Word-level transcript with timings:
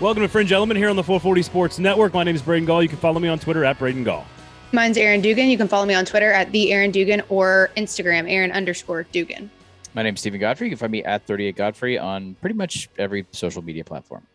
Welcome 0.00 0.22
to 0.22 0.28
Fringe 0.28 0.50
Element 0.50 0.78
here 0.78 0.88
on 0.88 0.96
the 0.96 1.02
440 1.02 1.42
Sports 1.42 1.78
Network. 1.78 2.14
My 2.14 2.24
name 2.24 2.34
is 2.34 2.40
Braden 2.40 2.64
Gall. 2.64 2.82
You 2.82 2.88
can 2.88 2.96
follow 2.96 3.20
me 3.20 3.28
on 3.28 3.38
Twitter 3.38 3.66
at 3.66 3.78
Braden 3.78 4.02
Gall. 4.02 4.24
Mine's 4.72 4.96
Aaron 4.96 5.20
Dugan. 5.20 5.48
You 5.50 5.58
can 5.58 5.68
follow 5.68 5.84
me 5.84 5.92
on 5.92 6.06
Twitter 6.06 6.32
at 6.32 6.50
the 6.52 6.72
Aaron 6.72 6.90
Dugan 6.90 7.22
or 7.28 7.70
Instagram 7.76 8.30
Aaron 8.30 8.50
underscore 8.52 9.02
Dugan. 9.02 9.50
My 9.92 10.02
name's 10.02 10.20
Stephen 10.20 10.40
Godfrey. 10.40 10.68
You 10.68 10.70
can 10.70 10.78
find 10.78 10.92
me 10.92 11.04
at 11.04 11.26
38 11.26 11.54
Godfrey 11.54 11.98
on 11.98 12.34
pretty 12.36 12.54
much 12.54 12.88
every 12.96 13.26
social 13.32 13.60
media 13.60 13.84
platform. 13.84 14.26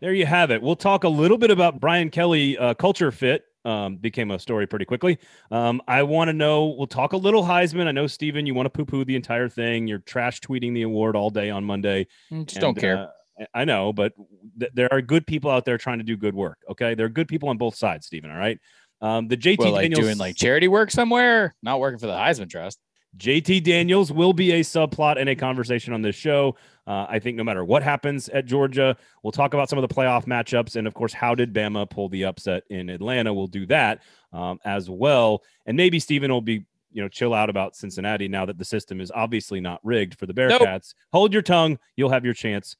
There 0.00 0.12
you 0.12 0.26
have 0.26 0.50
it. 0.50 0.60
We'll 0.60 0.76
talk 0.76 1.04
a 1.04 1.08
little 1.08 1.38
bit 1.38 1.50
about 1.50 1.80
Brian 1.80 2.10
Kelly 2.10 2.58
uh, 2.58 2.74
culture 2.74 3.10
fit. 3.10 3.46
Um, 3.64 3.96
became 3.96 4.30
a 4.30 4.38
story 4.38 4.66
pretty 4.66 4.84
quickly. 4.84 5.18
Um, 5.50 5.80
I 5.88 6.02
want 6.02 6.28
to 6.28 6.32
know. 6.32 6.66
We'll 6.66 6.86
talk 6.86 7.12
a 7.14 7.16
little 7.16 7.42
Heisman. 7.42 7.86
I 7.86 7.92
know 7.92 8.06
Stephen, 8.06 8.46
you 8.46 8.54
want 8.54 8.66
to 8.66 8.70
poo-poo 8.70 9.04
the 9.04 9.16
entire 9.16 9.48
thing. 9.48 9.86
You're 9.86 9.98
trash 9.98 10.40
tweeting 10.40 10.74
the 10.74 10.82
award 10.82 11.16
all 11.16 11.30
day 11.30 11.50
on 11.50 11.64
Monday. 11.64 12.06
Mm, 12.30 12.46
Just 12.46 12.60
don't 12.60 12.76
care. 12.78 12.98
Uh, 12.98 13.06
I 13.54 13.64
know, 13.64 13.92
but 13.92 14.12
th- 14.58 14.72
there 14.74 14.92
are 14.92 15.00
good 15.00 15.26
people 15.26 15.50
out 15.50 15.64
there 15.64 15.78
trying 15.78 15.98
to 15.98 16.04
do 16.04 16.16
good 16.16 16.34
work. 16.34 16.58
Okay, 16.70 16.94
there 16.94 17.06
are 17.06 17.10
good 17.10 17.28
people 17.28 17.48
on 17.48 17.58
both 17.58 17.74
sides, 17.74 18.06
Stephen. 18.06 18.30
All 18.30 18.38
right. 18.38 18.58
Um, 19.00 19.28
the 19.28 19.36
JT 19.36 19.58
Well, 19.58 19.72
like 19.72 19.82
Daniels 19.82 20.04
doing 20.04 20.18
like 20.18 20.36
charity 20.36 20.68
work 20.68 20.90
somewhere, 20.90 21.54
not 21.62 21.80
working 21.80 21.98
for 21.98 22.06
the 22.06 22.14
Heisman 22.14 22.50
Trust. 22.50 22.80
JT 23.16 23.64
Daniels 23.64 24.12
will 24.12 24.32
be 24.32 24.52
a 24.52 24.60
subplot 24.60 25.18
and 25.18 25.28
a 25.28 25.34
conversation 25.34 25.92
on 25.92 26.02
this 26.02 26.14
show. 26.14 26.56
Uh, 26.86 27.06
I 27.08 27.18
think 27.18 27.36
no 27.36 27.44
matter 27.44 27.64
what 27.64 27.82
happens 27.82 28.28
at 28.28 28.44
Georgia, 28.44 28.96
we'll 29.22 29.32
talk 29.32 29.54
about 29.54 29.68
some 29.68 29.78
of 29.78 29.88
the 29.88 29.94
playoff 29.94 30.26
matchups. 30.26 30.76
And 30.76 30.86
of 30.86 30.94
course, 30.94 31.12
how 31.12 31.34
did 31.34 31.52
Bama 31.52 31.88
pull 31.88 32.08
the 32.08 32.24
upset 32.24 32.64
in 32.70 32.90
Atlanta? 32.90 33.32
We'll 33.32 33.46
do 33.46 33.66
that 33.66 34.02
um, 34.32 34.58
as 34.64 34.90
well. 34.90 35.42
And 35.66 35.76
maybe 35.76 35.98
Stephen 35.98 36.30
will 36.30 36.42
be, 36.42 36.64
you 36.92 37.02
know, 37.02 37.08
chill 37.08 37.34
out 37.34 37.50
about 37.50 37.76
Cincinnati 37.76 38.28
now 38.28 38.44
that 38.46 38.58
the 38.58 38.64
system 38.64 39.00
is 39.00 39.10
obviously 39.10 39.60
not 39.60 39.80
rigged 39.82 40.18
for 40.18 40.26
the 40.26 40.34
Bearcats. 40.34 40.60
Nope. 40.60 40.82
Hold 41.12 41.32
your 41.32 41.42
tongue. 41.42 41.78
You'll 41.96 42.10
have 42.10 42.24
your 42.24 42.34
chance 42.34 42.76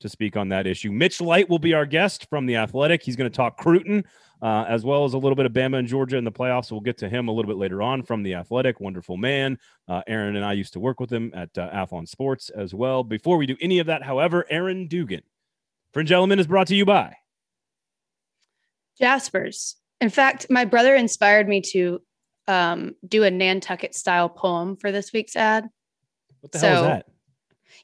to 0.00 0.08
speak 0.08 0.36
on 0.36 0.48
that 0.48 0.66
issue. 0.66 0.90
Mitch 0.90 1.20
Light 1.20 1.48
will 1.48 1.58
be 1.58 1.74
our 1.74 1.86
guest 1.86 2.28
from 2.28 2.46
the 2.46 2.56
Athletic. 2.56 3.02
He's 3.02 3.16
going 3.16 3.30
to 3.30 3.36
talk 3.36 3.56
Cruton 3.56 4.04
uh, 4.42 4.64
as 4.68 4.84
well 4.84 5.04
as 5.04 5.12
a 5.14 5.18
little 5.18 5.36
bit 5.36 5.46
of 5.46 5.52
Bama 5.52 5.78
and 5.78 5.88
Georgia 5.88 6.16
in 6.16 6.24
the 6.24 6.32
playoffs. 6.32 6.70
We'll 6.70 6.80
get 6.80 6.98
to 6.98 7.08
him 7.08 7.28
a 7.28 7.32
little 7.32 7.48
bit 7.48 7.58
later 7.58 7.82
on 7.82 8.02
from 8.02 8.22
the 8.22 8.34
Athletic. 8.34 8.80
Wonderful 8.80 9.16
man. 9.16 9.58
Uh, 9.88 10.02
Aaron 10.06 10.36
and 10.36 10.44
I 10.44 10.54
used 10.54 10.72
to 10.72 10.80
work 10.80 11.00
with 11.00 11.12
him 11.12 11.30
at 11.34 11.56
uh, 11.56 11.70
Athlon 11.70 12.08
Sports 12.08 12.50
as 12.50 12.74
well. 12.74 13.04
Before 13.04 13.36
we 13.36 13.46
do 13.46 13.56
any 13.60 13.78
of 13.78 13.86
that, 13.86 14.02
however, 14.02 14.46
Aaron 14.48 14.88
Dugan, 14.88 15.22
Fringe 15.92 16.12
Element 16.12 16.40
is 16.40 16.46
brought 16.46 16.68
to 16.68 16.74
you 16.74 16.84
by. 16.84 17.14
Jaspers. 18.98 19.76
In 20.00 20.10
fact, 20.10 20.46
my 20.48 20.64
brother 20.64 20.94
inspired 20.94 21.48
me 21.48 21.60
to 21.72 22.00
um, 22.48 22.94
do 23.06 23.24
a 23.24 23.30
Nantucket 23.30 23.94
style 23.94 24.28
poem 24.28 24.76
for 24.76 24.90
this 24.90 25.12
week's 25.12 25.36
ad. 25.36 25.68
What 26.40 26.52
the 26.52 26.58
hell 26.58 26.72
is 26.72 26.78
So, 26.78 26.84
that? 26.84 27.06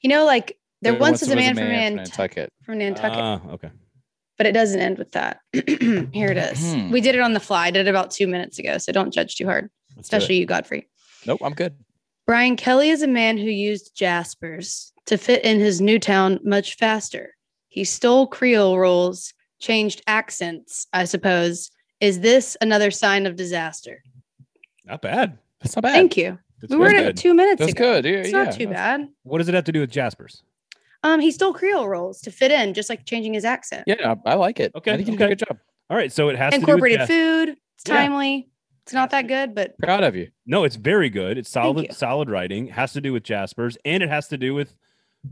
You 0.03 0.09
know, 0.09 0.25
like 0.25 0.59
there 0.83 0.93
There 0.93 1.01
once 1.01 1.21
was 1.21 1.31
a 1.31 1.37
man, 1.37 1.55
from, 1.55 1.65
from 1.65 1.73
Nant- 1.73 1.97
Nantucket. 1.97 2.53
from 2.65 2.79
Nantucket, 2.79 3.19
Ah, 3.19 3.41
okay. 3.51 3.71
but 4.39 4.47
it 4.47 4.53
doesn't 4.53 4.81
end 4.81 4.99
with 4.99 5.13
that. 5.13 5.41
Here 5.53 6.31
it 6.31 6.37
is. 6.37 6.73
Hmm. 6.75 6.91
We 6.91 7.01
did 7.01 7.15
it 7.15 7.21
on 7.21 7.33
the 7.33 7.41
fly. 7.41 7.67
I 7.67 7.71
did 7.71 7.87
it 7.87 7.91
about 7.91 8.11
two 8.11 8.27
minutes 8.27 8.59
ago, 8.59 8.79
so 8.79 8.93
don't 8.93 9.13
judge 9.13 9.37
too 9.37 9.47
hard, 9.47 9.71
Let's 9.97 10.07
especially 10.07 10.37
you, 10.37 10.47
Godfrey. 10.47 10.89
Nope, 11.27 11.41
I'm 11.43 11.55
good. 11.55 11.75
Brian 12.27 12.57
Kelly 12.57 12.91
is 12.91 13.03
a 13.03 13.07
man 13.09 13.39
who 13.39 13.45
used 13.45 13.97
Jaspers 13.97 14.93
to 15.07 15.17
fit 15.17 15.45
in 15.45 15.61
his 15.61 15.81
new 15.81 15.99
town 15.99 16.41
much 16.45 16.75
faster. 16.77 17.35
He 17.69 17.85
stole 17.85 18.27
Creole 18.27 18.79
rules, 18.79 19.33
changed 19.61 20.03
accents, 20.07 20.87
I 20.93 21.05
suppose. 21.05 21.71
Is 22.01 22.21
this 22.21 22.57
another 22.61 22.91
sign 22.91 23.27
of 23.27 23.37
disaster? 23.37 24.03
Not 24.85 25.03
bad. 25.03 25.39
That's 25.61 25.77
not 25.77 25.83
bad. 25.83 25.93
Thank 25.93 26.17
you. 26.17 26.39
That's 26.61 26.71
we 26.73 26.79
were 26.79 26.89
very 26.91 27.07
at 27.07 27.17
two 27.17 27.33
minutes 27.35 27.61
That's 27.61 27.73
ago. 27.73 28.01
good. 28.01 28.05
Yeah, 28.07 28.11
It's 28.19 28.31
yeah, 28.33 28.45
not 28.45 28.53
too 28.55 28.67
that's- 28.67 28.99
bad. 29.01 29.09
What 29.23 29.39
does 29.39 29.49
it 29.49 29.55
have 29.55 29.65
to 29.65 29.73
do 29.73 29.81
with 29.81 29.91
Jaspers? 29.91 30.43
Um, 31.03 31.21
he 31.21 31.31
stole 31.31 31.53
Creole 31.53 31.89
rules 31.89 32.21
to 32.23 32.31
fit 32.31 32.51
in, 32.51 32.75
just 32.75 32.89
like 32.89 33.05
changing 33.05 33.35
his 33.35 33.45
accent. 33.45 33.85
Yeah, 33.87 34.15
I, 34.27 34.33
I 34.33 34.35
like 34.35 34.61
it. 34.61 34.73
Okay, 34.75 34.93
I 34.93 34.97
think 34.97 35.09
you 35.09 35.17
did 35.17 35.25
a 35.25 35.29
good 35.37 35.47
job. 35.47 35.59
All 35.89 35.97
right, 35.97 36.13
so 36.13 36.29
it 36.29 36.37
has 36.37 36.55
Incorporated 36.55 37.01
to 37.01 37.07
do 37.07 37.13
with 37.13 37.49
food. 37.49 37.57
It's 37.77 37.85
Yeah. 37.89 37.95
timely. 37.95 38.49
It's 38.85 38.93
not 38.93 39.11
that 39.11 39.27
good, 39.27 39.55
but 39.55 39.77
Proud 39.79 40.05
of 40.05 40.15
you. 40.15 40.29
No, 40.47 40.63
it's 40.65 40.77
very 40.77 41.11
good. 41.11 41.39
It's 41.39 41.51
solid, 41.51 41.93
solid 41.93 42.31
writing. 42.31 42.69
Has 42.69 42.93
to 42.93 43.01
do 43.01 43.13
with 43.13 43.25
Jaspers, 43.25 43.77
and 43.85 44.03
it 44.03 44.09
has 44.09 44.29
to 44.29 44.39
do 44.39 44.55
with 44.55 44.77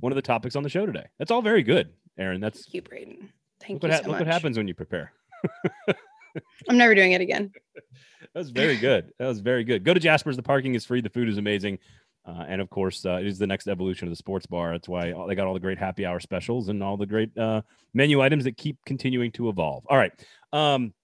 one 0.00 0.10
of 0.10 0.16
the 0.16 0.22
topics 0.22 0.56
on 0.56 0.64
the 0.64 0.68
show 0.68 0.86
today. 0.86 1.06
That's 1.18 1.30
all 1.30 1.40
very 1.40 1.62
good, 1.62 1.90
Aaron. 2.18 2.40
That's 2.40 2.64
thank 2.64 2.74
you, 2.74 2.82
Braden. 2.82 3.28
Thank 3.60 3.82
look, 3.82 3.84
you 3.84 3.88
what, 3.90 4.04
so 4.04 4.10
look 4.10 4.18
much. 4.18 4.26
what 4.26 4.32
happens 4.32 4.56
when 4.56 4.66
you 4.66 4.74
prepare. 4.74 5.12
I'm 6.68 6.76
never 6.76 6.94
doing 6.96 7.12
it 7.12 7.20
again. 7.20 7.52
That 7.74 8.40
was 8.40 8.50
very 8.50 8.76
good. 8.76 9.12
That 9.18 9.28
was 9.28 9.38
very 9.40 9.62
good. 9.62 9.84
Go 9.84 9.94
to 9.94 10.00
Jasper's. 10.00 10.36
The 10.36 10.42
parking 10.42 10.74
is 10.74 10.84
free. 10.84 11.00
The 11.00 11.08
food 11.08 11.28
is 11.28 11.38
amazing. 11.38 11.78
Uh, 12.26 12.44
and 12.48 12.60
of 12.60 12.70
course, 12.70 13.04
uh, 13.04 13.16
it 13.16 13.26
is 13.26 13.38
the 13.38 13.46
next 13.46 13.68
evolution 13.68 14.08
of 14.08 14.12
the 14.12 14.16
sports 14.16 14.46
bar. 14.46 14.72
That's 14.72 14.88
why 14.88 15.12
they 15.28 15.34
got 15.34 15.46
all 15.46 15.54
the 15.54 15.60
great 15.60 15.78
happy 15.78 16.06
hour 16.06 16.20
specials 16.20 16.68
and 16.68 16.82
all 16.82 16.96
the 16.96 17.06
great 17.06 17.36
uh, 17.36 17.62
menu 17.92 18.22
items 18.22 18.44
that 18.44 18.56
keep 18.56 18.78
continuing 18.86 19.30
to 19.32 19.50
evolve. 19.50 19.84
All 19.88 19.96
right. 19.96 20.12
Um, 20.52 20.94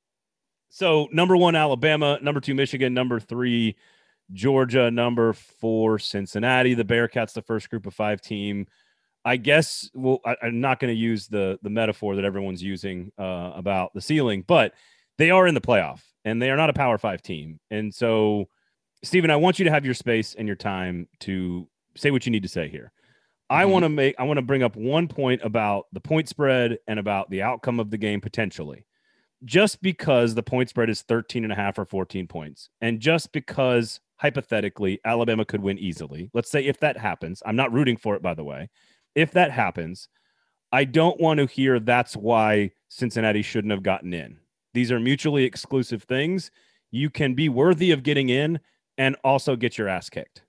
so, 0.70 1.08
number 1.12 1.36
one, 1.36 1.56
Alabama. 1.56 2.19
Number 2.22 2.41
two, 2.41 2.54
Michigan. 2.54 2.94
Number 2.94 3.20
three, 3.20 3.76
Georgia. 4.32 4.91
Number 4.91 5.32
four, 5.32 5.98
Cincinnati. 5.98 6.75
The 6.75 6.84
Bearcats, 6.84 7.34
the 7.34 7.42
first 7.42 7.69
group 7.69 7.87
of 7.87 7.94
five 7.94 8.22
team. 8.22 8.66
I 9.25 9.37
guess 9.37 9.91
well, 9.92 10.20
I, 10.25 10.37
I'm 10.42 10.60
not 10.60 10.81
going 10.81 10.94
to 10.94 10.98
use 10.98 11.28
the 11.28 11.58
the 11.62 11.70
metaphor 11.70 12.16
that 12.16 12.25
everyone's 12.25 12.62
using 12.62 13.12
uh, 13.19 13.52
about 13.54 13.92
the 13.92 14.00
ceiling, 14.00 14.44
but 14.47 14.72
they 15.19 15.31
are 15.31 15.47
in 15.47 15.54
the 15.54 15.60
playoff 15.60 16.00
and 16.25 16.41
they 16.41 16.50
are 16.50 16.56
not 16.56 16.70
a 16.70 16.75
power 16.75 16.97
five 16.97 17.20
team. 17.20 17.60
And 17.70 17.92
so, 17.94 18.48
Stephen, 19.03 19.31
I 19.31 19.37
want 19.37 19.59
you 19.59 19.65
to 19.65 19.71
have 19.71 19.84
your 19.84 19.94
space 19.94 20.34
and 20.34 20.47
your 20.47 20.56
time 20.56 21.09
to 21.21 21.66
say 21.97 22.11
what 22.11 22.27
you 22.27 22.33
need 22.33 22.43
to 22.43 22.49
say 22.49 22.69
here. 22.69 22.93
I 23.49 23.65
Mhm. 23.65 23.71
want 23.71 23.83
to 23.84 23.88
make, 23.88 24.15
I 24.19 24.25
want 24.25 24.38
to 24.38 24.43
bring 24.43 24.62
up 24.62 24.77
one 24.77 25.09
point 25.09 25.41
about 25.43 25.87
the 25.93 26.00
point 26.00 26.28
spread 26.28 26.78
and 26.87 26.99
about 26.99 27.31
the 27.31 27.43
outcome 27.43 27.81
of 27.81 27.91
the 27.91 27.99
game 27.99 28.21
potentially. 28.21 28.84
Just 29.44 29.81
because 29.81 30.34
the 30.34 30.43
point 30.43 30.69
spread 30.69 30.91
is 30.91 31.03
13 31.03 31.44
and 31.44 31.53
a 31.53 31.56
half 31.56 31.78
or 31.78 31.87
14 31.87 32.27
points, 32.27 32.69
and 32.83 33.00
just 33.00 33.33
because 33.33 34.00
hypothetically 34.16 35.00
Alabama 35.05 35.47
could 35.47 35.62
win 35.62 35.78
easily, 35.78 36.31
let's 36.34 36.50
say 36.50 36.65
if 36.65 36.78
that 36.81 36.99
happens, 36.99 37.43
I'm 37.47 37.56
not 37.56 37.72
rooting 37.72 37.97
for 37.97 38.15
it, 38.15 38.22
by 38.22 38.34
the 38.34 38.44
way. 38.44 38.69
If 39.15 39.32
that 39.32 39.50
happens, 39.50 40.09
I 40.71 40.84
don't 40.84 41.19
want 41.19 41.41
to 41.41 41.47
hear 41.47 41.81
that's 41.81 42.17
why 42.17 42.72
Cincinnati 42.88 43.43
shouldn't 43.43 43.72
have 43.72 43.82
gotten 43.82 44.12
in. 44.12 44.38
These 44.75 44.93
are 44.93 45.00
mutually 45.00 45.44
exclusive 45.44 46.03
things. 46.03 46.50
You 46.91 47.09
can 47.09 47.34
be 47.34 47.49
worthy 47.49 47.91
of 47.93 48.03
getting 48.03 48.28
in 48.28 48.61
and 49.00 49.16
also 49.25 49.56
get 49.56 49.78
your 49.78 49.88
ass 49.88 50.11
kicked. 50.11 50.43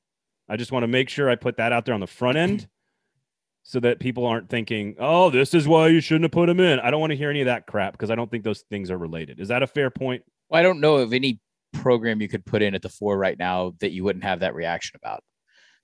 I 0.49 0.57
just 0.57 0.73
want 0.73 0.83
to 0.83 0.87
make 0.87 1.07
sure 1.07 1.29
I 1.29 1.35
put 1.35 1.55
that 1.55 1.71
out 1.71 1.85
there 1.85 1.93
on 1.93 2.01
the 2.01 2.05
front 2.07 2.37
end 2.37 2.67
so 3.63 3.79
that 3.79 4.01
people 4.01 4.25
aren't 4.25 4.49
thinking, 4.49 4.95
oh, 4.99 5.29
this 5.29 5.53
is 5.53 5.69
why 5.69 5.87
you 5.87 6.01
shouldn't 6.01 6.25
have 6.25 6.33
put 6.33 6.49
him 6.49 6.59
in. 6.59 6.77
I 6.81 6.91
don't 6.91 6.99
want 6.99 7.11
to 7.11 7.17
hear 7.17 7.29
any 7.29 7.39
of 7.39 7.45
that 7.45 7.65
crap 7.65 7.93
because 7.93 8.11
I 8.11 8.15
don't 8.15 8.29
think 8.29 8.43
those 8.43 8.65
things 8.69 8.91
are 8.91 8.97
related. 8.97 9.39
Is 9.39 9.47
that 9.47 9.63
a 9.63 9.67
fair 9.67 9.89
point? 9.89 10.23
Well, 10.49 10.59
I 10.59 10.63
don't 10.63 10.81
know 10.81 10.97
of 10.97 11.13
any 11.13 11.39
program 11.71 12.21
you 12.21 12.27
could 12.27 12.45
put 12.45 12.61
in 12.61 12.75
at 12.75 12.81
the 12.81 12.89
four 12.89 13.17
right 13.17 13.39
now 13.39 13.73
that 13.79 13.91
you 13.91 14.03
wouldn't 14.03 14.25
have 14.25 14.41
that 14.41 14.53
reaction 14.53 14.99
about. 15.01 15.23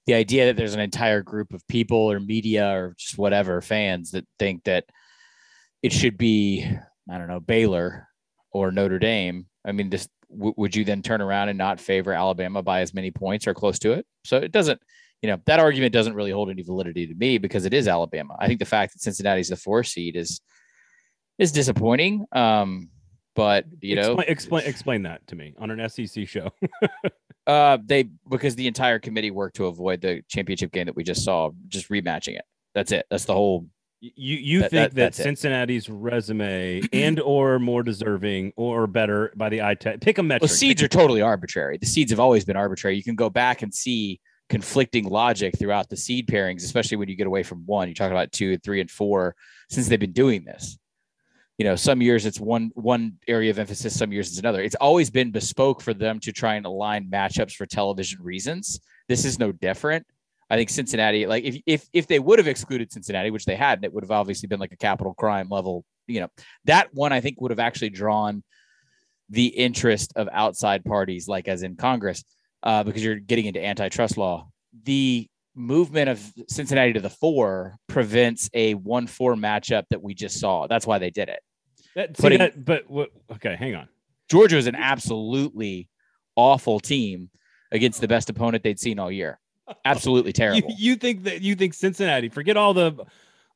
The 0.05 0.16
idea 0.16 0.47
that 0.47 0.57
there's 0.57 0.73
an 0.73 0.81
entire 0.81 1.22
group 1.22 1.53
of 1.53 1.66
people 1.69 2.11
or 2.11 2.19
media 2.19 2.69
or 2.69 2.95
just 2.97 3.17
whatever 3.17 3.61
fans 3.61 4.11
that 4.11 4.28
think 4.39 4.66
that 4.66 4.84
it 5.81 5.94
should 5.94 6.17
be, 6.17 6.69
I 7.09 7.17
don't 7.17 7.29
know, 7.29 7.39
Baylor 7.39 8.09
or 8.51 8.73
Notre 8.73 8.99
Dame. 8.99 9.45
I 9.66 9.72
mean, 9.72 9.89
this 9.89 10.09
w- 10.29 10.53
would 10.57 10.75
you 10.75 10.83
then 10.83 11.01
turn 11.01 11.21
around 11.21 11.49
and 11.49 11.57
not 11.57 11.79
favor 11.79 12.13
Alabama 12.13 12.61
by 12.61 12.81
as 12.81 12.93
many 12.93 13.11
points 13.11 13.47
or 13.47 13.53
close 13.53 13.79
to 13.79 13.91
it? 13.93 14.05
So 14.23 14.38
it 14.38 14.51
doesn't, 14.51 14.81
you 15.21 15.29
know, 15.29 15.38
that 15.45 15.59
argument 15.59 15.93
doesn't 15.93 16.13
really 16.13 16.31
hold 16.31 16.49
any 16.49 16.61
validity 16.61 17.07
to 17.07 17.15
me 17.15 17.38
because 17.38 17.65
it 17.65 17.73
is 17.73 17.88
Alabama. 17.88 18.35
I 18.39 18.47
think 18.47 18.59
the 18.59 18.66
fact 18.66 18.93
that 18.93 19.01
Cincinnati's 19.01 19.49
the 19.49 19.55
four 19.55 19.83
seed 19.83 20.16
is 20.16 20.41
is 21.37 21.51
disappointing. 21.51 22.25
Um, 22.31 22.89
but 23.35 23.66
you 23.81 23.95
know, 23.95 24.13
explain, 24.13 24.27
explain 24.27 24.63
explain 24.66 25.03
that 25.03 25.27
to 25.27 25.35
me 25.35 25.53
on 25.59 25.72
an 25.72 25.87
SEC 25.90 26.28
show. 26.28 26.49
Uh, 27.47 27.78
they 27.85 28.03
because 28.29 28.55
the 28.55 28.67
entire 28.67 28.99
committee 28.99 29.31
worked 29.31 29.55
to 29.55 29.67
avoid 29.67 30.02
the 30.02 30.22
championship 30.28 30.69
game 30.69 30.85
that 30.85 30.97
we 30.97 31.03
just 31.03 31.23
saw, 31.23 31.49
just 31.69 31.87
rematching 31.87 32.35
it. 32.35 32.43
That's 32.75 32.91
it. 32.91 33.05
That's 33.09 33.23
the 33.23 33.34
whole. 33.34 33.67
You 33.99 34.38
you 34.38 34.59
That- 34.59 34.72
think 34.72 34.82
that- 34.90 34.90
that, 34.96 34.96
that's 34.96 35.20
it. 35.20 35.23
Cincinnati's 35.23 35.90
resume 35.90 36.82
and 36.94 37.20
or 37.20 37.59
more 37.59 37.84
deserving 37.84 38.53
or 38.55 38.88
better 38.88 39.32
by 39.35 39.49
the 39.49 39.61
eye 39.61 39.76
test 39.76 40.02
pick 40.02 40.17
a 40.17 40.23
metric. 40.23 40.49
Well, 40.49 40.55
seeds 40.55 40.82
are 40.84 40.88
totally 40.88 41.22
arbitrary. 41.22 41.78
The 41.78 41.85
seeds 41.88 42.11
have 42.11 42.20
always 42.20 42.46
been 42.46 42.58
arbitrary. 42.58 42.96
You 42.96 43.03
can 43.03 43.16
go 43.16 43.29
back 43.29 43.61
and 43.61 43.73
see 43.73 44.20
conflicting 44.49 45.03
logic 45.05 45.58
throughout 45.59 45.90
the 45.90 45.97
seed 45.97 46.28
pairings, 46.28 46.64
especially 46.64 46.96
when 46.97 47.09
you 47.09 47.16
get 47.16 47.28
away 47.28 47.44
from 47.44 47.66
one. 47.66 47.90
You 47.90 47.94
talk 47.94 48.11
about 48.11 48.32
two 48.32 48.53
and 48.53 48.64
three 48.64 48.79
and 48.82 48.90
four 48.90 49.35
since 49.70 49.88
they've 49.90 50.00
been 50.00 50.14
doing 50.14 50.46
this. 50.46 50.78
You 51.58 51.66
know, 51.66 51.76
some 51.76 52.02
years 52.03 52.28
it's 52.28 52.40
one 52.40 52.70
one 52.76 53.14
area 53.28 53.50
of 53.50 53.58
emphasis, 53.58 53.97
some 53.97 54.14
years 54.14 54.29
it's 54.29 54.38
another. 54.40 54.61
It's 54.61 54.76
always 54.76 55.09
been 55.09 55.32
bespoke 55.32 55.82
for 55.82 55.93
them 55.93 56.20
to 56.20 56.32
try 56.32 56.53
and 56.55 56.67
align 56.67 57.09
matchups 57.09 57.53
for 57.53 57.66
television 57.66 58.22
reasons. 58.22 58.79
This 59.08 59.26
is 59.26 59.40
no 59.40 59.52
different. 59.52 60.05
I 60.49 60.55
think 60.55 60.70
Cincinnati, 60.70 61.28
like 61.28 61.44
if 61.44 61.58
if 61.66 61.90
if 61.94 62.08
they 62.08 62.20
would 62.20 62.40
have 62.40 62.47
excluded 62.47 62.91
Cincinnati, 62.91 63.32
which 63.32 63.46
they 63.46 63.55
hadn't, 63.55 63.84
it 63.84 63.94
would 63.94 64.03
have 64.03 64.11
obviously 64.11 64.47
been 64.47 64.59
like 64.59 64.72
a 64.72 64.78
capital 64.78 65.14
crime 65.14 65.49
level. 65.49 65.84
You 66.08 66.22
know, 66.22 66.29
that 66.66 66.94
one 66.94 67.11
I 67.11 67.20
think 67.20 67.41
would 67.41 67.52
have 67.52 67.59
actually 67.59 67.90
drawn 67.90 68.44
the 69.29 69.47
interest 69.47 70.14
of 70.16 70.29
outside 70.32 70.85
parties, 70.85 71.28
like 71.28 71.49
as 71.49 71.64
in 71.64 71.76
Congress, 71.76 72.23
uh, 72.64 72.84
because 72.84 73.03
you're 73.03 73.20
getting 73.20 73.46
into 73.46 73.64
antitrust 73.64 74.17
law. 74.17 74.47
The 74.84 75.28
movement 75.53 76.08
of 76.09 76.34
Cincinnati 76.47 76.93
to 76.93 77.02
the 77.02 77.09
four 77.09 77.76
prevents 77.88 78.50
a 78.53 78.76
one 78.76 79.08
four 79.08 79.35
matchup 79.35 79.84
that 79.90 80.02
we 80.02 80.14
just 80.14 80.40
saw. 80.40 80.67
That's 80.67 80.88
why 80.88 81.00
they 81.00 81.09
did 81.09 81.28
it. 81.28 81.40
That, 81.96 82.16
see 82.16 82.22
Putting- 82.22 82.40
that, 82.40 82.64
but 82.64 82.90
what? 82.90 83.09
Okay, 83.34 83.55
hang 83.58 83.76
on. 83.76 83.90
Georgia 84.29 84.58
is 84.58 84.67
an 84.67 84.76
absolutely 84.76 85.90
awful 86.35 86.79
team 86.79 87.29
against 87.72 88.00
the 88.00 88.08
best 88.08 88.29
opponent 88.29 88.64
they'd 88.64 88.79
seen 88.79 89.00
all 89.00 89.11
year. 89.11 89.40
Absolutely 89.85 90.34
terrible. 90.34 90.73
you 90.78 90.96
think 90.96 91.23
that 91.23 91.41
you 91.41 91.55
think 91.55 91.73
Cincinnati? 91.73 92.29
Forget 92.29 92.58
all 92.58 92.73
the 92.73 93.05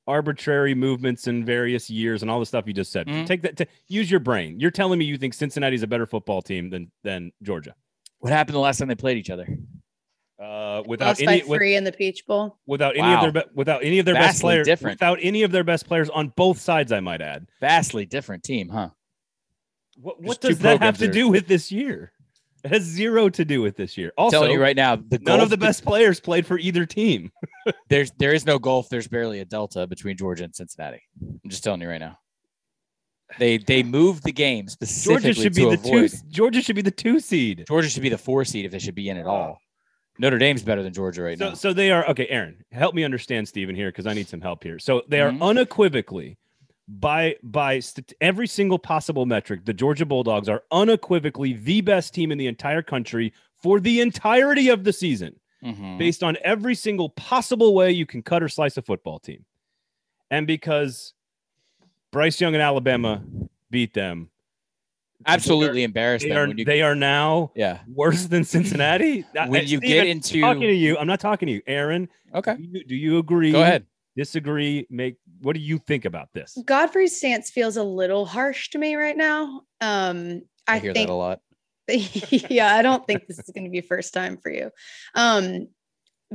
arbitrary 0.07 0.73
movements 0.75 1.27
in 1.27 1.45
various 1.45 1.89
years 1.89 2.21
and 2.21 2.31
all 2.31 2.39
the 2.39 2.45
stuff 2.45 2.65
you 2.67 2.73
just 2.73 2.91
said. 2.91 3.07
Mhm. 3.07 3.25
Take 3.25 3.43
that. 3.43 3.57
To, 3.57 3.67
use 3.87 4.09
your 4.09 4.19
brain. 4.19 4.59
You're 4.59 4.71
telling 4.71 4.97
me 4.99 5.05
you 5.05 5.17
think 5.17 5.33
Cincinnati's 5.33 5.83
a 5.83 5.87
better 5.87 6.05
football 6.05 6.41
team 6.41 6.69
than 6.69 6.91
than 7.03 7.31
Georgia? 7.43 7.75
What 8.19 8.33
happened 8.33 8.55
the 8.55 8.59
last 8.59 8.79
time 8.79 8.87
they 8.87 8.95
played 8.95 9.17
each 9.17 9.29
other? 9.29 9.47
Uh, 10.41 10.81
without 10.87 11.07
Lost 11.09 11.21
any 11.21 11.41
by 11.41 11.47
with, 11.47 11.61
in 11.61 11.83
the 11.83 11.91
Peach 11.91 12.25
Bowl. 12.25 12.57
without 12.65 12.95
any 12.97 13.01
Wow. 13.03 13.25
of 13.27 13.33
their 13.33 13.43
be- 13.43 13.49
without 13.53 13.83
any 13.83 13.99
of 13.99 14.05
their 14.05 14.15
best 14.15 14.41
players 14.41 14.65
different. 14.65 14.95
without 14.99 15.19
any 15.21 15.43
of 15.43 15.51
their 15.51 15.63
best 15.63 15.85
players 15.87 16.09
on 16.09 16.29
both 16.29 16.59
sides. 16.59 16.91
I 16.91 16.99
might 16.99 17.21
add. 17.21 17.47
Vastly 17.59 18.07
different 18.07 18.43
team, 18.43 18.69
huh? 18.69 18.89
What, 19.97 20.19
what 20.19 20.41
does 20.41 20.57
that 20.59 20.81
have 20.81 20.97
to 20.97 21.09
are- 21.09 21.11
do 21.11 21.27
with 21.29 21.47
this 21.47 21.71
year? 21.71 22.11
It 22.63 22.67
has 22.73 22.83
zero 22.83 23.29
to 23.29 23.45
do 23.45 23.61
with 23.61 23.75
this 23.75 23.97
year. 23.97 24.11
I'm 24.17 24.25
Also, 24.25 24.37
telling 24.37 24.51
you 24.51 24.61
right 24.61 24.75
now, 24.75 24.99
none 25.21 25.39
of 25.39 25.49
the 25.49 25.57
best 25.57 25.83
players 25.83 26.19
played 26.19 26.45
for 26.45 26.57
either 26.59 26.85
team. 26.85 27.31
there's 27.89 28.11
there 28.19 28.33
is 28.33 28.45
no 28.45 28.59
gulf. 28.59 28.89
There's 28.89 29.07
barely 29.07 29.39
a 29.39 29.45
delta 29.45 29.87
between 29.87 30.17
Georgia 30.17 30.43
and 30.43 30.55
Cincinnati. 30.55 31.01
I'm 31.21 31.49
just 31.49 31.63
telling 31.63 31.81
you 31.81 31.89
right 31.89 31.99
now. 31.99 32.17
They 33.39 33.57
they 33.57 33.81
moved 33.81 34.23
the 34.23 34.33
game 34.33 34.67
specifically 34.67 35.31
Georgia 35.33 35.41
should 35.41 35.55
be 35.55 35.63
the 35.63 35.69
avoid. 35.75 36.11
two. 36.11 36.17
Georgia 36.29 36.61
should 36.61 36.75
be 36.75 36.81
the 36.81 36.91
two 36.91 37.19
seed. 37.19 37.63
Georgia 37.67 37.89
should 37.89 38.03
be 38.03 38.09
the 38.09 38.17
four 38.17 38.43
seed 38.43 38.65
if 38.65 38.71
they 38.71 38.79
should 38.79 38.95
be 38.95 39.09
in 39.09 39.17
at 39.17 39.25
all. 39.25 39.57
Notre 40.19 40.37
Dame's 40.37 40.61
better 40.63 40.83
than 40.83 40.91
Georgia 40.93 41.21
right 41.23 41.37
So, 41.39 41.49
now. 41.49 41.53
so 41.55 41.71
they 41.73 41.89
are 41.91 42.05
okay. 42.09 42.27
Aaron, 42.27 42.63
help 42.73 42.93
me 42.93 43.05
understand 43.05 43.47
Stephen 43.47 43.73
here 43.75 43.87
because 43.87 44.05
I 44.05 44.13
need 44.13 44.27
some 44.27 44.41
help 44.41 44.63
here. 44.63 44.77
So 44.79 45.01
they 45.07 45.21
are 45.21 45.31
Mhm. 45.31 45.41
unequivocally 45.41 46.37
by 46.99 47.35
by 47.43 47.79
st- 47.79 48.13
every 48.21 48.47
single 48.47 48.77
possible 48.79 49.25
metric, 49.25 49.65
the 49.65 49.73
Georgia 49.73 50.05
Bulldogs 50.05 50.49
are 50.49 50.63
unequivocally 50.71 51.53
the 51.53 51.81
best 51.81 52.13
team 52.13 52.31
in 52.31 52.37
the 52.37 52.47
entire 52.47 52.81
country 52.81 53.33
for 53.61 53.79
the 53.79 54.01
entirety 54.01 54.67
of 54.69 54.83
the 54.83 54.91
season, 54.91 55.39
Mhm. 55.63 55.97
based 55.97 56.23
on 56.23 56.37
every 56.43 56.75
single 56.75 57.09
possible 57.09 57.73
way 57.73 57.91
you 57.91 58.05
can 58.05 58.21
cut 58.21 58.43
or 58.43 58.49
slice 58.49 58.75
a 58.77 58.81
football 58.81 59.19
team, 59.19 59.45
and 60.29 60.45
because 60.47 61.13
Bryce 62.11 62.41
Young 62.41 62.53
and 62.55 62.61
Alabama 62.61 63.23
beat 63.69 63.93
them, 63.93 64.29
Absolutely 65.27 65.83
embarrassed 65.83 66.23
they 66.23 66.29
them 66.29 66.49
are 66.49 66.53
you 66.53 66.65
they 66.65 66.81
are 66.81 66.95
now 66.95 67.51
yeah 67.55 67.79
worse 67.87 68.25
than 68.25 68.43
Cincinnati. 68.43 69.23
when 69.47 69.67
you 69.67 69.79
get 69.79 69.87
Stephen, 70.01 70.07
into 70.07 70.41
talking 70.41 70.61
to 70.63 70.73
you, 70.73 70.97
I'm 70.97 71.05
not 71.07 71.19
talking 71.19 71.45
to 71.45 71.53
you, 71.53 71.61
Aaron. 71.67 72.09
okay 72.33 72.55
Do 72.57 72.63
you, 72.63 72.83
do 72.85 72.95
you 72.95 73.17
agree? 73.19 73.51
go 73.51 73.61
ahead 73.61 73.85
Disagree? 74.17 74.87
Make 74.89 75.15
what 75.41 75.55
do 75.55 75.61
you 75.61 75.79
think 75.79 76.05
about 76.05 76.29
this? 76.33 76.57
Godfrey's 76.65 77.17
stance 77.17 77.49
feels 77.49 77.77
a 77.77 77.83
little 77.83 78.25
harsh 78.25 78.69
to 78.69 78.77
me 78.77 78.95
right 78.95 79.17
now. 79.17 79.61
Um, 79.81 80.41
I, 80.67 80.75
I, 80.75 80.79
hear 80.79 80.93
think 80.93 81.07
that 81.07 81.13
a 81.13 81.15
lot 81.15 81.39
yeah, 82.49 82.75
I 82.75 82.81
don't 82.81 83.05
think 83.05 83.27
this 83.27 83.39
is 83.39 83.51
going 83.53 83.65
to 83.65 83.69
be 83.69 83.81
first 83.81 84.13
time 84.13 84.37
for 84.37 84.51
you. 84.51 84.71
Um, 85.15 85.67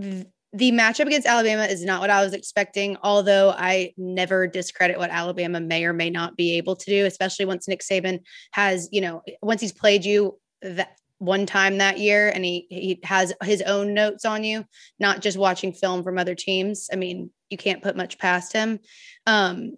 th- 0.00 0.26
the 0.52 0.72
matchup 0.72 1.06
against 1.06 1.26
Alabama 1.26 1.64
is 1.64 1.84
not 1.84 2.00
what 2.00 2.10
I 2.10 2.22
was 2.22 2.32
expecting, 2.32 2.96
although 3.02 3.50
I 3.50 3.92
never 3.96 4.46
discredit 4.46 4.98
what 4.98 5.10
Alabama 5.10 5.60
may 5.60 5.84
or 5.84 5.92
may 5.92 6.08
not 6.08 6.36
be 6.36 6.56
able 6.56 6.76
to 6.76 6.86
do, 6.86 7.04
especially 7.04 7.44
once 7.44 7.68
Nick 7.68 7.80
Saban 7.80 8.20
has, 8.52 8.88
you 8.90 9.00
know, 9.00 9.22
once 9.42 9.60
he's 9.60 9.72
played 9.72 10.04
you 10.04 10.38
that 10.62 10.96
one 11.18 11.46
time 11.46 11.78
that 11.78 11.98
year 11.98 12.28
and 12.28 12.44
he 12.44 12.66
he 12.68 13.00
has 13.02 13.32
his 13.42 13.62
own 13.62 13.94
notes 13.94 14.24
on 14.24 14.44
you, 14.44 14.64
not 14.98 15.22
just 15.22 15.38
watching 15.38 15.72
film 15.72 16.02
from 16.02 16.18
other 16.18 16.34
teams. 16.34 16.88
I 16.92 16.96
mean, 16.96 17.30
you 17.50 17.56
can't 17.56 17.82
put 17.82 17.96
much 17.96 18.18
past 18.18 18.52
him. 18.52 18.80
Um, 19.26 19.76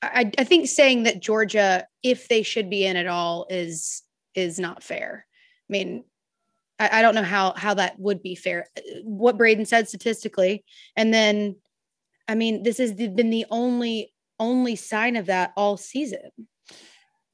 I, 0.00 0.30
I 0.36 0.44
think 0.44 0.68
saying 0.68 1.04
that 1.04 1.20
Georgia, 1.20 1.86
if 2.02 2.28
they 2.28 2.42
should 2.42 2.70
be 2.70 2.84
in 2.84 2.96
at 2.96 3.06
all, 3.06 3.46
is 3.50 4.02
is 4.34 4.58
not 4.58 4.82
fair. 4.82 5.26
I 5.68 5.72
mean, 5.72 6.04
I, 6.78 6.98
I 6.98 7.02
don't 7.02 7.14
know 7.14 7.22
how 7.22 7.52
how 7.52 7.74
that 7.74 7.98
would 7.98 8.22
be 8.22 8.34
fair. 8.34 8.68
What 9.02 9.36
Braden 9.36 9.66
said 9.66 9.88
statistically, 9.88 10.64
and 10.96 11.12
then, 11.12 11.56
I 12.26 12.34
mean, 12.34 12.62
this 12.62 12.78
has 12.78 12.92
been 12.92 13.30
the 13.30 13.46
only 13.50 14.12
only 14.40 14.74
sign 14.74 15.16
of 15.16 15.26
that 15.26 15.52
all 15.56 15.76
season. 15.76 16.30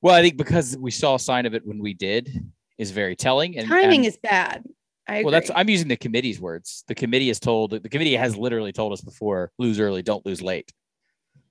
well 0.03 0.15
i 0.15 0.21
think 0.21 0.37
because 0.37 0.77
we 0.79 0.91
saw 0.91 1.15
a 1.15 1.19
sign 1.19 1.47
of 1.47 1.55
it 1.55 1.67
when 1.67 1.79
we 1.79 1.95
did 1.95 2.45
is 2.79 2.93
very 2.93 3.17
telling 3.17 3.59
and 3.59 3.69
Timing 3.69 4.01
and- 4.01 4.07
is 4.07 4.17
bad. 4.17 4.65
I 5.09 5.23
well 5.23 5.33
that's 5.33 5.51
i'm 5.55 5.71
using 5.71 5.89
the 5.89 5.97
committee's 5.97 6.39
words. 6.39 6.85
The 6.87 6.95
committee 6.95 7.29
has 7.29 7.41
told 7.41 7.71
the 7.71 7.89
committee 7.89 8.15
has 8.17 8.37
literally 8.37 8.73
told 8.73 8.93
us 8.93 9.01
before 9.01 9.51
lose 9.59 9.81
early 9.81 10.03
don't 10.03 10.25
lose 10.27 10.43
late. 10.43 10.71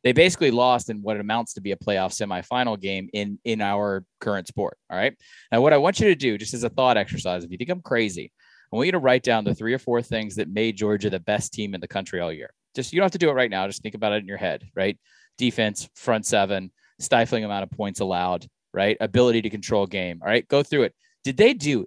They 0.04 0.12
basically 0.14 0.52
lost 0.52 0.90
in 0.92 1.02
what 1.02 1.20
amounts 1.20 1.56
to 1.56 1.62
be 1.62 1.72
a 1.72 1.76
playoff 1.76 2.14
semifinal 2.14 2.80
game 2.80 3.10
in 3.14 3.40
in 3.44 3.62
our 3.62 4.06
current 4.22 4.48
sport 4.48 4.78
all 4.92 4.98
right? 4.98 5.16
Now 5.52 5.62
what 5.62 5.74
i 5.74 5.78
want 5.78 6.00
you 6.00 6.08
to 6.08 6.16
do 6.16 6.38
just 6.38 6.54
as 6.54 6.64
a 6.64 6.70
thought 6.70 6.98
exercise 6.98 7.44
if 7.44 7.52
you 7.52 7.58
think 7.58 7.72
i'm 7.72 7.82
crazy 7.82 8.32
i 8.72 8.76
want 8.76 8.86
you 8.86 8.92
to 8.92 9.00
write 9.00 9.24
down 9.24 9.44
the 9.44 9.56
three 9.56 9.74
or 9.74 9.80
four 9.80 10.04
things 10.04 10.36
that 10.36 10.50
made 10.50 10.78
georgia 10.78 11.10
the 11.10 11.20
best 11.20 11.52
team 11.52 11.74
in 11.74 11.82
the 11.82 11.88
country 11.88 12.20
all 12.20 12.32
year. 12.32 12.52
Just 12.76 12.94
you 12.94 13.00
don't 13.00 13.06
have 13.06 13.12
to 13.14 13.18
do 13.18 13.30
it 13.30 13.34
right 13.34 13.50
now. 13.50 13.66
Just 13.66 13.82
think 13.82 13.96
about 13.96 14.14
it 14.14 14.18
in 14.18 14.28
your 14.28 14.38
head 14.38 14.70
right? 14.76 15.00
Defense 15.40 15.90
front 15.96 16.28
seven 16.28 16.72
stifling 17.00 17.44
amount 17.44 17.64
of 17.64 17.72
points 17.72 18.02
allowed 18.02 18.46
right? 18.72 18.98
Ability 19.02 19.42
to 19.42 19.50
control 19.50 19.88
game 19.88 20.20
all 20.22 20.28
right? 20.28 20.48
Go 20.48 20.62
through 20.62 20.84
it 20.84 20.94
did 21.28 21.36
they 21.36 21.54
do 21.54 21.86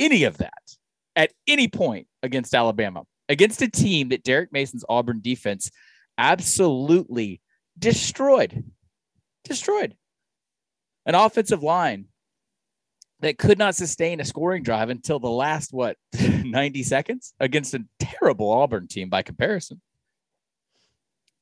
any 0.00 0.24
of 0.24 0.38
that 0.38 0.76
at 1.14 1.32
any 1.46 1.68
point 1.68 2.08
against 2.24 2.52
Alabama, 2.56 3.04
against 3.28 3.62
a 3.62 3.70
team 3.70 4.08
that 4.08 4.24
Derek 4.24 4.50
Mason's 4.52 4.84
Auburn 4.88 5.20
defense 5.22 5.70
absolutely 6.18 7.40
destroyed. 7.78 8.64
Destroyed. 9.44 9.94
An 11.06 11.14
offensive 11.14 11.62
line 11.62 12.06
that 13.20 13.38
could 13.38 13.58
not 13.58 13.76
sustain 13.76 14.18
a 14.18 14.24
scoring 14.24 14.64
drive 14.64 14.90
until 14.90 15.20
the 15.20 15.30
last, 15.30 15.72
what, 15.72 15.96
90 16.20 16.82
seconds 16.82 17.32
against 17.38 17.72
a 17.74 17.84
terrible 18.00 18.50
Auburn 18.50 18.88
team 18.88 19.08
by 19.08 19.22
comparison. 19.22 19.80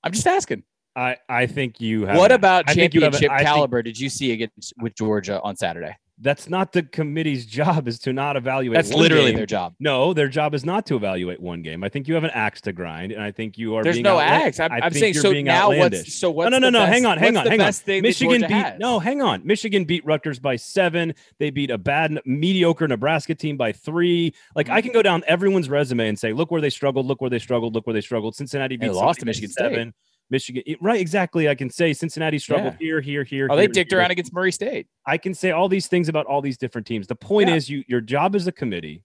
I'm 0.04 0.12
just 0.12 0.26
asking. 0.26 0.64
I 0.94 1.16
I 1.30 1.46
think 1.46 1.80
you 1.80 2.04
have. 2.04 2.18
What 2.18 2.30
about 2.30 2.68
I 2.68 2.74
think 2.74 2.92
you 2.92 3.04
have 3.04 3.14
a- 3.14 3.16
championship 3.16 3.32
I 3.32 3.38
think 3.38 3.48
caliber 3.48 3.82
did 3.82 3.98
you 3.98 4.10
see 4.10 4.32
against 4.32 4.74
with 4.78 4.94
Georgia 4.94 5.40
on 5.40 5.56
Saturday? 5.56 5.96
That's 6.20 6.48
not 6.48 6.72
the 6.72 6.82
committee's 6.82 7.46
job. 7.58 7.86
Is 7.88 7.98
to 8.00 8.12
not 8.12 8.36
evaluate. 8.36 8.76
That's 8.76 8.92
literally 8.92 9.26
game. 9.30 9.36
their 9.36 9.46
job. 9.46 9.74
No, 9.78 10.12
their 10.12 10.28
job 10.28 10.54
is 10.54 10.64
not 10.64 10.84
to 10.86 10.96
evaluate 10.96 11.40
one 11.40 11.62
game. 11.62 11.84
I 11.84 11.88
think 11.88 12.08
you 12.08 12.14
have 12.14 12.24
an 12.24 12.30
axe 12.34 12.60
to 12.62 12.72
grind, 12.72 13.12
and 13.12 13.22
I 13.22 13.30
think 13.30 13.56
you 13.58 13.74
are. 13.76 13.84
There's 13.84 13.96
being 13.96 14.04
no 14.04 14.16
outla- 14.16 14.22
axe. 14.46 14.60
I'm, 14.60 14.72
I'm 14.72 14.92
saying 14.92 15.14
so 15.14 15.30
now 15.32 15.64
outlandish. 15.70 16.00
what's 16.00 16.14
so 16.14 16.30
what's 16.30 16.50
no, 16.50 16.58
no, 16.58 16.66
the 16.66 16.70
no, 16.72 16.78
best- 16.80 16.92
hang 16.92 17.06
on, 17.06 17.18
hang 17.18 17.36
on, 17.36 17.46
hang 17.46 17.60
on. 17.60 17.66
best 17.66 17.82
thing 17.82 18.02
that 18.02 18.08
Michigan 18.08 18.40
beat 18.42 18.50
has? 18.50 18.78
no, 18.78 18.98
hang 18.98 19.22
on. 19.22 19.42
Michigan 19.46 19.84
beat 19.84 20.04
Rutgers 20.04 20.38
by 20.38 20.56
seven. 20.56 21.14
They 21.38 21.50
beat 21.50 21.70
a 21.70 21.78
bad, 21.78 22.18
mediocre 22.24 22.88
Nebraska 22.88 23.34
team 23.34 23.56
by 23.56 23.72
three. 23.72 24.32
Like 24.54 24.66
Mm-hmm. 24.66 24.74
I 24.76 24.82
can 24.82 24.92
go 24.92 25.02
down 25.02 25.22
everyone's 25.26 25.68
resume 25.70 26.08
and 26.08 26.18
say, 26.18 26.32
look 26.32 26.50
where 26.50 26.60
they 26.60 26.68
struggled, 26.70 27.06
look 27.06 27.20
where 27.20 27.30
they 27.30 27.38
struggled, 27.38 27.74
look 27.74 27.86
where 27.86 27.94
they 27.94 28.00
struggled. 28.00 28.34
Cincinnati 28.36 28.76
beat 28.76 28.92
lost 28.92 29.20
to 29.20 29.26
Michigan 29.26 29.50
State. 29.50 29.62
seven. 29.72 29.94
Michigan, 30.30 30.62
right? 30.80 31.00
Exactly. 31.00 31.48
I 31.48 31.54
can 31.54 31.70
say 31.70 31.92
Cincinnati 31.92 32.38
struggled 32.38 32.74
here, 32.78 33.00
here, 33.00 33.24
here. 33.24 33.48
Oh, 33.50 33.56
they 33.56 33.62
here, 33.62 33.68
dicked 33.68 33.92
here. 33.92 34.00
around 34.00 34.10
against 34.10 34.32
Murray 34.32 34.52
State. 34.52 34.86
I 35.06 35.16
can 35.16 35.32
say 35.34 35.52
all 35.52 35.68
these 35.68 35.86
things 35.86 36.08
about 36.08 36.26
all 36.26 36.42
these 36.42 36.58
different 36.58 36.86
teams. 36.86 37.06
The 37.06 37.14
point 37.14 37.48
Yeah. 37.48 37.54
is, 37.56 37.70
you 37.70 37.82
your 37.88 38.00
job 38.00 38.36
as 38.36 38.46
a 38.46 38.52
committee, 38.52 39.02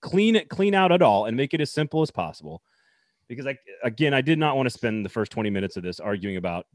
clean 0.00 0.34
it, 0.36 0.48
clean 0.48 0.74
out 0.74 0.90
it 0.90 1.02
all, 1.02 1.26
and 1.26 1.36
make 1.36 1.54
it 1.54 1.60
as 1.60 1.72
simple 1.72 2.02
as 2.02 2.10
possible. 2.10 2.62
Because 3.28 3.46
I 3.46 3.56
again, 3.84 4.12
I 4.12 4.20
did 4.20 4.38
not 4.38 4.56
want 4.56 4.66
to 4.66 4.70
spend 4.70 5.04
the 5.04 5.08
first 5.08 5.30
twenty 5.32 5.50
minutes 5.50 5.76
of 5.76 5.82
this 5.82 6.00
arguing 6.00 6.36
about 6.36 6.66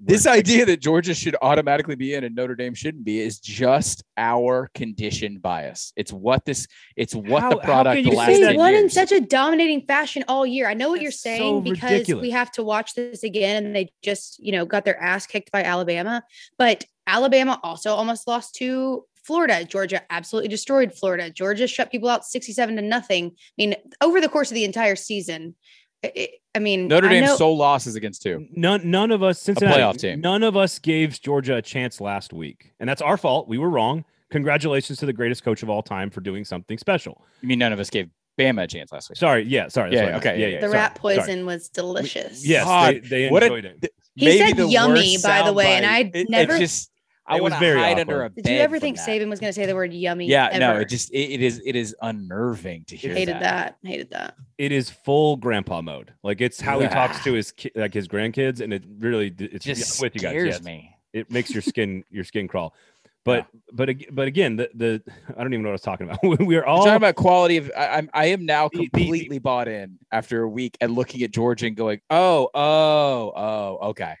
This 0.00 0.24
where- 0.26 0.34
idea 0.34 0.64
that 0.66 0.80
Georgia 0.80 1.14
should 1.14 1.36
automatically 1.42 1.96
be 1.96 2.14
in 2.14 2.24
and 2.24 2.34
Notre 2.34 2.54
Dame 2.54 2.74
shouldn't 2.74 3.04
be 3.04 3.20
is 3.20 3.38
just 3.40 4.04
our 4.16 4.70
conditioned 4.74 5.42
bias. 5.42 5.92
It's 5.96 6.12
what 6.12 6.44
this. 6.44 6.66
It's 6.96 7.14
what 7.14 7.42
How- 7.42 7.50
the 7.50 7.56
how 7.56 7.64
product 7.64 7.96
can 7.96 8.04
the 8.04 8.10
you 8.10 8.16
last 8.16 8.26
say 8.28 8.34
they 8.40 8.46
that 8.46 8.56
won 8.56 8.74
in 8.74 8.88
such 8.90 9.12
a 9.12 9.20
dominating 9.20 9.86
fashion 9.86 10.24
all 10.28 10.46
year. 10.46 10.68
I 10.68 10.74
know 10.74 10.88
what 10.88 11.00
you're 11.00 11.10
That's 11.10 11.22
so 11.22 11.28
saying 11.30 11.62
because 11.62 11.90
ridiculous. 11.90 12.22
we 12.22 12.30
have 12.30 12.50
to 12.52 12.62
watch 12.62 12.94
this 12.94 13.22
again, 13.24 13.66
and 13.66 13.74
they 13.76 13.92
just 14.02 14.38
you 14.38 14.52
know 14.52 14.64
got 14.64 14.84
their 14.84 15.00
ass 15.02 15.26
kicked 15.26 15.50
by 15.50 15.62
Alabama. 15.64 16.22
But 16.58 16.84
Alabama 17.06 17.58
also 17.62 17.94
almost 17.94 18.28
lost 18.28 18.54
to 18.56 19.04
Florida. 19.24 19.64
Georgia 19.64 20.02
absolutely 20.10 20.48
destroyed 20.48 20.92
Florida. 20.94 21.28
Georgia 21.30 21.66
shut 21.66 21.90
people 21.90 22.08
out 22.08 22.24
67 22.24 22.76
to 22.76 22.82
nothing. 22.82 23.26
I 23.26 23.32
mean, 23.58 23.74
over 24.00 24.20
the 24.20 24.28
course 24.28 24.50
of 24.50 24.54
the 24.54 24.64
entire 24.64 24.96
season. 24.96 25.54
It- 26.02 26.12
it- 26.16 26.30
I 26.54 26.58
mean, 26.60 26.88
Notre 26.88 27.08
Dame's 27.08 27.28
know- 27.28 27.36
sole 27.36 27.56
losses 27.56 27.94
against 27.94 28.22
two. 28.22 28.46
none 28.50 28.90
none 28.90 29.10
of 29.12 29.22
us 29.22 29.40
Cincinnati 29.40 29.80
playoff 29.80 29.98
team. 29.98 30.20
none 30.20 30.42
of 30.42 30.56
us 30.56 30.78
gave 30.78 31.20
Georgia 31.20 31.56
a 31.56 31.62
chance 31.62 32.00
last 32.00 32.32
week, 32.32 32.72
and 32.80 32.88
that's 32.88 33.02
our 33.02 33.16
fault. 33.16 33.48
We 33.48 33.58
were 33.58 33.70
wrong. 33.70 34.04
Congratulations 34.30 34.98
to 34.98 35.06
the 35.06 35.12
greatest 35.12 35.42
coach 35.44 35.62
of 35.62 35.70
all 35.70 35.82
time 35.82 36.10
for 36.10 36.20
doing 36.20 36.44
something 36.44 36.76
special. 36.78 37.24
You 37.40 37.48
mean 37.48 37.58
none 37.58 37.72
of 37.72 37.80
us 37.80 37.90
gave 37.90 38.08
Bama 38.38 38.64
a 38.64 38.66
chance 38.66 38.92
last 38.92 39.08
week? 39.10 39.16
Sorry, 39.16 39.42
yeah, 39.44 39.68
sorry. 39.68 39.90
that's 39.90 39.96
Yeah, 39.96 40.02
what 40.02 40.08
I 40.08 40.12
meant. 40.12 40.26
okay, 40.26 40.40
yeah, 40.40 40.46
yeah, 40.46 40.52
yeah. 40.54 40.60
the 40.60 40.66
sorry, 40.68 40.72
rat 40.78 40.98
sorry. 41.00 41.16
poison 41.16 41.46
was 41.46 41.68
delicious. 41.68 42.46
Yes, 42.46 42.64
God, 42.64 42.94
they, 42.94 43.00
they 43.08 43.30
what 43.30 43.42
a- 43.42 43.46
enjoyed 43.46 43.64
it. 43.64 43.92
He 44.14 44.26
Maybe 44.26 44.38
said 44.56 44.70
yummy, 44.70 45.16
by 45.22 45.42
the 45.42 45.52
way, 45.52 45.66
and 45.76 45.84
soundbite. 45.86 45.88
I 45.88 45.98
It- 46.00 46.16
it 46.16 46.30
never- 46.30 46.58
just. 46.58 46.90
I 47.28 47.34
was 47.34 47.42
want 47.42 47.54
to 47.54 47.60
very 47.60 47.78
hide 47.78 47.98
under 48.00 48.22
a 48.22 48.26
awkward. 48.26 48.34
bed. 48.36 48.44
Did 48.44 48.52
you 48.54 48.58
ever 48.60 48.78
think. 48.80 48.98
Saban 48.98 49.28
was 49.28 49.38
going 49.40 49.48
to 49.50 49.52
say 49.52 49.66
the 49.66 49.74
word 49.74 49.92
yummy? 49.92 50.26
Yeah, 50.26 50.56
no, 50.58 50.76
it 50.76 50.88
just 50.88 51.10
it, 51.10 51.32
it 51.34 51.42
is 51.42 51.60
it 51.64 51.76
is 51.76 51.94
unnerving 52.02 52.84
to 52.86 52.96
hear 52.96 53.12
I 53.12 53.18
hated 53.18 53.34
that. 53.36 53.76
that. 53.82 53.88
Hated 53.88 54.10
that. 54.10 54.34
It 54.56 54.72
is 54.72 54.90
full 54.90 55.36
grandpa 55.36 55.80
mode. 55.82 56.12
Like 56.22 56.40
it's 56.40 56.60
how 56.60 56.80
he 56.80 56.88
talks 56.88 57.22
to 57.24 57.32
his 57.34 57.52
ki- 57.52 57.72
like 57.74 57.94
his 57.94 58.08
grandkids, 58.08 58.60
and 58.60 58.72
it 58.72 58.84
really 58.98 59.30
d- 59.30 59.48
it's 59.52 59.64
Just 59.64 59.98
yeah, 60.00 60.04
with 60.06 60.14
you 60.14 60.20
guys. 60.22 60.30
scares 60.32 60.48
yes. 60.56 60.62
me. 60.64 60.96
It 61.12 61.30
makes 61.30 61.50
your 61.50 61.62
skin 61.72 62.04
your 62.10 62.24
skin 62.24 62.48
crawl. 62.48 62.74
But 63.24 63.46
but 63.72 63.90
but 64.10 64.26
again, 64.26 64.56
the 64.56 64.70
the 64.74 65.02
I 65.36 65.42
don't 65.42 65.52
even 65.52 65.62
know 65.62 65.68
what 65.68 65.72
I 65.72 65.74
was 65.74 65.80
talking 65.82 66.08
about. 66.08 66.22
we 66.22 66.56
are 66.56 66.60
We're 66.60 66.64
all 66.64 66.78
talking 66.84 66.94
about 66.96 67.16
quality 67.16 67.58
of 67.58 67.70
I, 67.76 67.88
I'm 67.88 68.08
I 68.14 68.26
am 68.26 68.46
now 68.46 68.68
The- 68.72 68.78
the- 68.78 68.88
completely 68.88 69.38
bought 69.38 69.68
in 69.68 69.98
after 70.10 70.42
a 70.42 70.48
week 70.48 70.78
and 70.80 70.94
looking 70.94 71.22
at 71.22 71.30
George 71.30 71.62
and 71.62 71.76
going, 71.76 72.00
oh, 72.08 72.48
oh, 72.54 73.32
oh, 73.36 73.78
okay. 73.90 74.14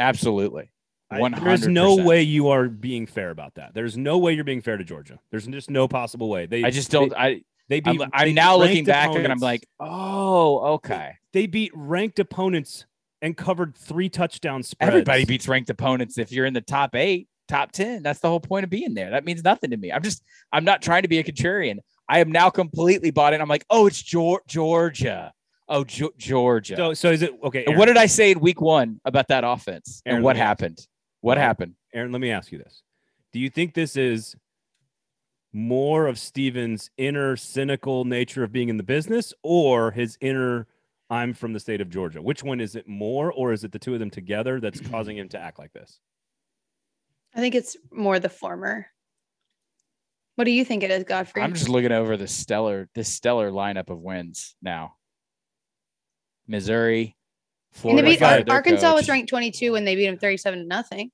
Absolutely. 0.00 0.71
I- 1.12 1.20
One 1.20 1.32
There's 1.32 1.66
no 1.66 1.96
way 1.96 2.22
you 2.22 2.48
are 2.48 2.68
being 2.68 3.06
fair 3.06 3.30
about 3.30 3.54
that. 3.54 3.74
There's 3.74 3.96
no 3.96 4.18
way 4.18 4.32
you're 4.32 4.44
being 4.44 4.62
fair 4.62 4.76
to 4.76 4.84
Georgia. 4.84 5.18
There's 5.30 5.46
just 5.46 5.70
no 5.70 5.88
possible 5.88 6.28
way. 6.28 6.46
They 6.46 6.64
I 6.64 6.70
just 6.70 6.90
don't 6.90 7.10
They, 7.10 7.16
I 7.16 7.42
they 7.68 7.80
beat. 7.80 8.00
I'm, 8.00 8.10
I'm 8.12 8.26
beat 8.28 8.34
now 8.34 8.56
looking 8.56 8.84
back 8.84 9.14
and 9.14 9.32
I'm 9.32 9.38
like, 9.38 9.66
oh, 9.80 10.74
okay. 10.74 11.16
they 11.32 11.46
beat 11.46 11.72
ranked 11.74 12.18
opponents 12.18 12.86
and 13.22 13.36
covered 13.36 13.76
three 13.76 14.08
touchdown 14.08 14.62
spreads. 14.62 14.88
Everybody 14.88 15.24
beats 15.24 15.48
ranked 15.48 15.70
opponents 15.70 16.18
if 16.18 16.32
you're 16.32 16.44
in 16.44 16.54
the 16.54 16.60
top 16.60 16.94
eight, 16.94 17.28
top 17.48 17.72
10. 17.72 18.02
That's 18.02 18.20
the 18.20 18.28
whole 18.28 18.40
point 18.40 18.64
of 18.64 18.70
being 18.70 18.94
there. 18.94 19.10
That 19.10 19.24
means 19.24 19.44
nothing 19.44 19.70
to 19.70 19.76
me. 19.76 19.92
I'm 19.92 20.02
just, 20.02 20.22
I'm 20.52 20.64
not 20.64 20.82
trying 20.82 21.02
to 21.02 21.08
be 21.08 21.18
a 21.18 21.24
contrarian. 21.24 21.78
I 22.08 22.18
am 22.18 22.32
now 22.32 22.50
completely 22.50 23.10
bought 23.10 23.32
in. 23.32 23.40
I'm 23.40 23.48
like, 23.48 23.64
oh, 23.70 23.86
it's 23.86 24.02
Georgia. 24.02 25.32
Oh, 25.68 25.84
Ge- 25.84 26.14
Georgia. 26.18 26.76
So 26.76 26.92
so 26.92 27.10
is 27.10 27.22
it 27.22 27.32
okay? 27.44 27.64
and 27.64 27.78
what 27.78 27.86
did 27.86 27.96
I 27.96 28.06
say 28.06 28.32
in 28.32 28.40
week 28.40 28.60
one 28.60 29.00
about 29.04 29.28
that 29.28 29.44
offense? 29.44 30.02
Aaron, 30.04 30.16
and 30.16 30.24
what 30.24 30.36
happened? 30.36 30.86
What 31.22 31.38
happened? 31.38 31.76
Aaron, 31.94 32.12
let 32.12 32.20
me 32.20 32.30
ask 32.30 32.52
you 32.52 32.58
this. 32.58 32.82
Do 33.32 33.38
you 33.38 33.48
think 33.48 33.72
this 33.72 33.96
is 33.96 34.36
more 35.52 36.06
of 36.06 36.18
Stephen's 36.18 36.90
inner 36.98 37.36
cynical 37.36 38.04
nature 38.04 38.42
of 38.42 38.52
being 38.52 38.68
in 38.68 38.76
the 38.76 38.82
business 38.82 39.32
or 39.42 39.92
his 39.92 40.18
inner 40.20 40.66
I'm 41.08 41.32
from 41.32 41.52
the 41.52 41.60
state 41.60 41.80
of 41.80 41.90
Georgia? 41.90 42.20
Which 42.20 42.42
one 42.42 42.60
is 42.60 42.74
it 42.74 42.88
more 42.88 43.32
or 43.32 43.52
is 43.52 43.62
it 43.64 43.70
the 43.72 43.78
two 43.78 43.94
of 43.94 44.00
them 44.00 44.10
together 44.10 44.60
that's 44.60 44.80
causing 44.90 45.16
him 45.16 45.28
to 45.30 45.38
act 45.38 45.58
like 45.58 45.72
this? 45.72 46.00
I 47.34 47.40
think 47.40 47.54
it's 47.54 47.76
more 47.90 48.18
the 48.18 48.28
former. 48.28 48.86
What 50.34 50.44
do 50.44 50.50
you 50.50 50.64
think 50.64 50.82
it 50.82 50.90
is, 50.90 51.04
Godfrey? 51.04 51.42
I'm 51.42 51.54
just 51.54 51.68
looking 51.68 51.92
over 51.92 52.16
the 52.16 52.26
stellar, 52.26 52.88
this 52.94 53.08
stellar 53.08 53.50
lineup 53.52 53.90
of 53.90 54.00
wins 54.00 54.56
now. 54.60 54.94
Missouri, 56.48 57.16
And 57.74 57.80
Florida. 57.80 58.02
they 58.02 58.10
beat, 58.12 58.20
fired 58.20 58.46
their 58.46 58.54
Arkansas 58.54 58.94
was 58.94 59.08
ranked 59.08 59.28
22 59.30 59.72
when 59.72 59.84
they 59.84 59.94
beat 59.96 60.06
them 60.06 60.18
37 60.18 60.58
to 60.60 60.64
nothing. 60.66 61.10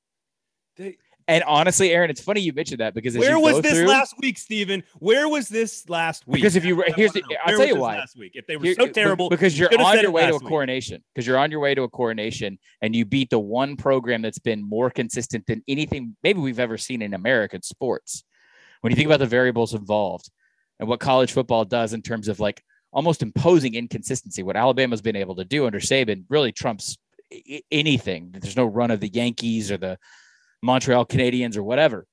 And 1.31 1.45
honestly, 1.45 1.91
Aaron, 1.93 2.09
it's 2.09 2.23
funny 2.23 2.41
you 2.41 2.55
mentioned 2.55 2.81
that 2.81 2.95
because 2.95 3.17
Where 3.17 3.39
was 3.39 3.61
this 3.61 3.75
through- 3.75 3.87
last 3.87 4.15
week, 4.19 4.39
Stephen? 4.39 4.83
Where 4.99 5.29
was 5.29 5.49
this 5.49 5.87
last 5.91 6.27
week? 6.27 6.37
Because 6.37 6.57
if 6.57 6.65
you- 6.65 6.83
I 6.83 6.87
here's 6.97 7.13
the- 7.13 7.23
I'll 7.45 7.53
Where 7.53 7.59
tell 7.59 7.67
you 7.67 7.81
why. 7.81 7.99
Last 7.99 8.17
week, 8.17 8.33
if 8.35 8.47
they 8.47 8.57
were 8.57 8.65
Here- 8.65 8.75
so 8.75 8.87
be- 8.87 8.93
terrible, 8.93 9.29
because 9.29 9.59
you're 9.59 9.71
should've 9.71 9.85
on 9.87 10.01
your 10.01 10.11
way 10.11 10.23
to 10.27 10.35
a 10.35 10.39
week. 10.39 10.49
coronation 10.49 11.05
because 11.15 11.27
you're 11.27 11.37
on 11.37 11.51
your 11.51 11.61
way 11.61 11.75
to 11.75 11.83
a 11.83 11.89
coronation 11.89 12.59
and 12.81 12.97
you 12.97 13.05
beat 13.05 13.29
the 13.29 13.39
one 13.39 13.77
program 13.77 14.23
that's 14.23 14.39
been 14.39 14.63
more 14.67 14.91
consistent 14.91 15.47
than 15.47 15.63
anything 15.69 16.17
maybe 16.23 16.41
we've 16.41 16.59
ever 16.61 16.79
seen 16.79 17.03
in 17.03 17.13
American 17.13 17.61
sports. 17.63 18.25
When 18.81 18.91
you 18.91 18.97
think 18.97 19.07
about 19.07 19.19
the 19.19 19.27
variables 19.27 19.75
involved 19.75 20.31
and 20.81 20.89
what 20.89 20.99
college 20.99 21.33
football 21.33 21.67
does 21.67 21.93
in 21.93 22.01
terms 22.01 22.29
of 22.29 22.41
like 22.41 22.63
almost 22.93 23.23
imposing 23.23 23.75
inconsistency, 23.75 24.43
what 24.43 24.57
Alabama's 24.57 25.03
been 25.03 25.17
able 25.17 25.37
to 25.37 25.45
do 25.45 25.67
under 25.67 25.81
Saban 25.81 26.25
really 26.29 26.53
trumps 26.53 26.97
anything. 27.71 28.31
There's 28.33 28.57
no 28.57 28.67
run 28.67 28.91
of 28.91 29.01
the 29.01 29.09
Yankees 29.09 29.71
or 29.71 29.77
the 29.77 29.99
Montreal 30.63 31.07
Canadiens 31.07 31.57
or 31.57 31.63
whatever. 31.63 32.07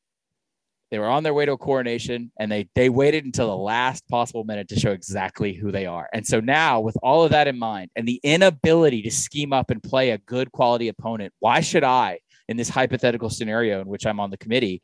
They 0.92 1.00
were 1.00 1.08
on 1.08 1.24
their 1.24 1.34
way 1.34 1.46
to 1.46 1.54
a 1.54 1.58
coronation 1.58 2.32
and 2.40 2.52
they 2.52 2.70
they 2.76 2.90
waited 2.90 3.26
until 3.26 3.48
the 3.48 3.58
last 3.58 4.08
possible 4.08 4.44
minute 4.44 4.70
to 4.70 4.80
show 4.80 4.92
exactly 4.92 5.54
who 5.54 5.72
they 5.72 5.88
are. 5.88 6.08
And 6.14 6.26
so 6.26 6.40
now 6.40 6.80
with 6.80 6.96
all 7.02 7.24
of 7.24 7.32
that 7.32 7.48
in 7.48 7.58
mind 7.58 7.90
and 7.96 8.08
the 8.08 8.20
inability 8.24 9.02
to 9.02 9.12
scheme 9.12 9.52
up 9.52 9.72
and 9.72 9.82
play 9.82 10.12
a 10.12 10.20
good 10.20 10.52
quality 10.52 10.88
opponent, 10.88 11.34
why 11.40 11.62
should 11.62 11.84
I 11.84 12.20
in 12.48 12.56
this 12.56 12.70
hypothetical 12.70 13.30
scenario 13.30 13.82
in 13.82 13.88
which 13.88 14.06
I'm 14.06 14.20
on 14.20 14.30
the 14.30 14.38
committee 14.38 14.84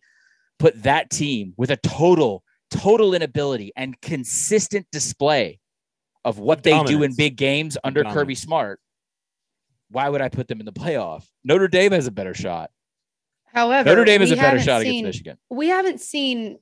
put 0.62 0.84
that 0.84 1.10
team 1.10 1.54
with 1.58 1.72
a 1.72 1.78
total 1.78 2.44
total 2.70 3.14
inability 3.14 3.72
and 3.76 4.00
consistent 4.02 4.86
display 4.92 5.60
of 6.24 6.40
what 6.40 6.64
they 6.64 6.82
do 6.84 7.04
in 7.04 7.16
big 7.16 7.36
games 7.36 7.78
under 7.84 8.04
Dominance. 8.04 8.20
Kirby 8.20 8.36
Smart? 8.36 8.80
Why 9.90 10.08
would 10.10 10.22
I 10.22 10.30
put 10.30 10.48
them 10.48 10.60
in 10.60 10.66
the 10.66 10.72
playoff? 10.72 11.26
Notre 11.44 11.68
Dame 11.68 11.92
has 11.92 12.08
a 12.08 12.12
better 12.12 12.34
shot. 12.34 12.72
However, 13.54 13.90
Notre 13.90 14.06
Dame 14.06 14.22
has 14.22 14.30
we 14.30 14.38
a 14.38 14.42
better 14.42 14.60
shot 14.60 14.82
seen, 14.82 15.06
against 15.06 15.18
Michigan. 15.18 15.38
We 15.50 15.68
haven't 15.68 16.00
seen 16.00 16.60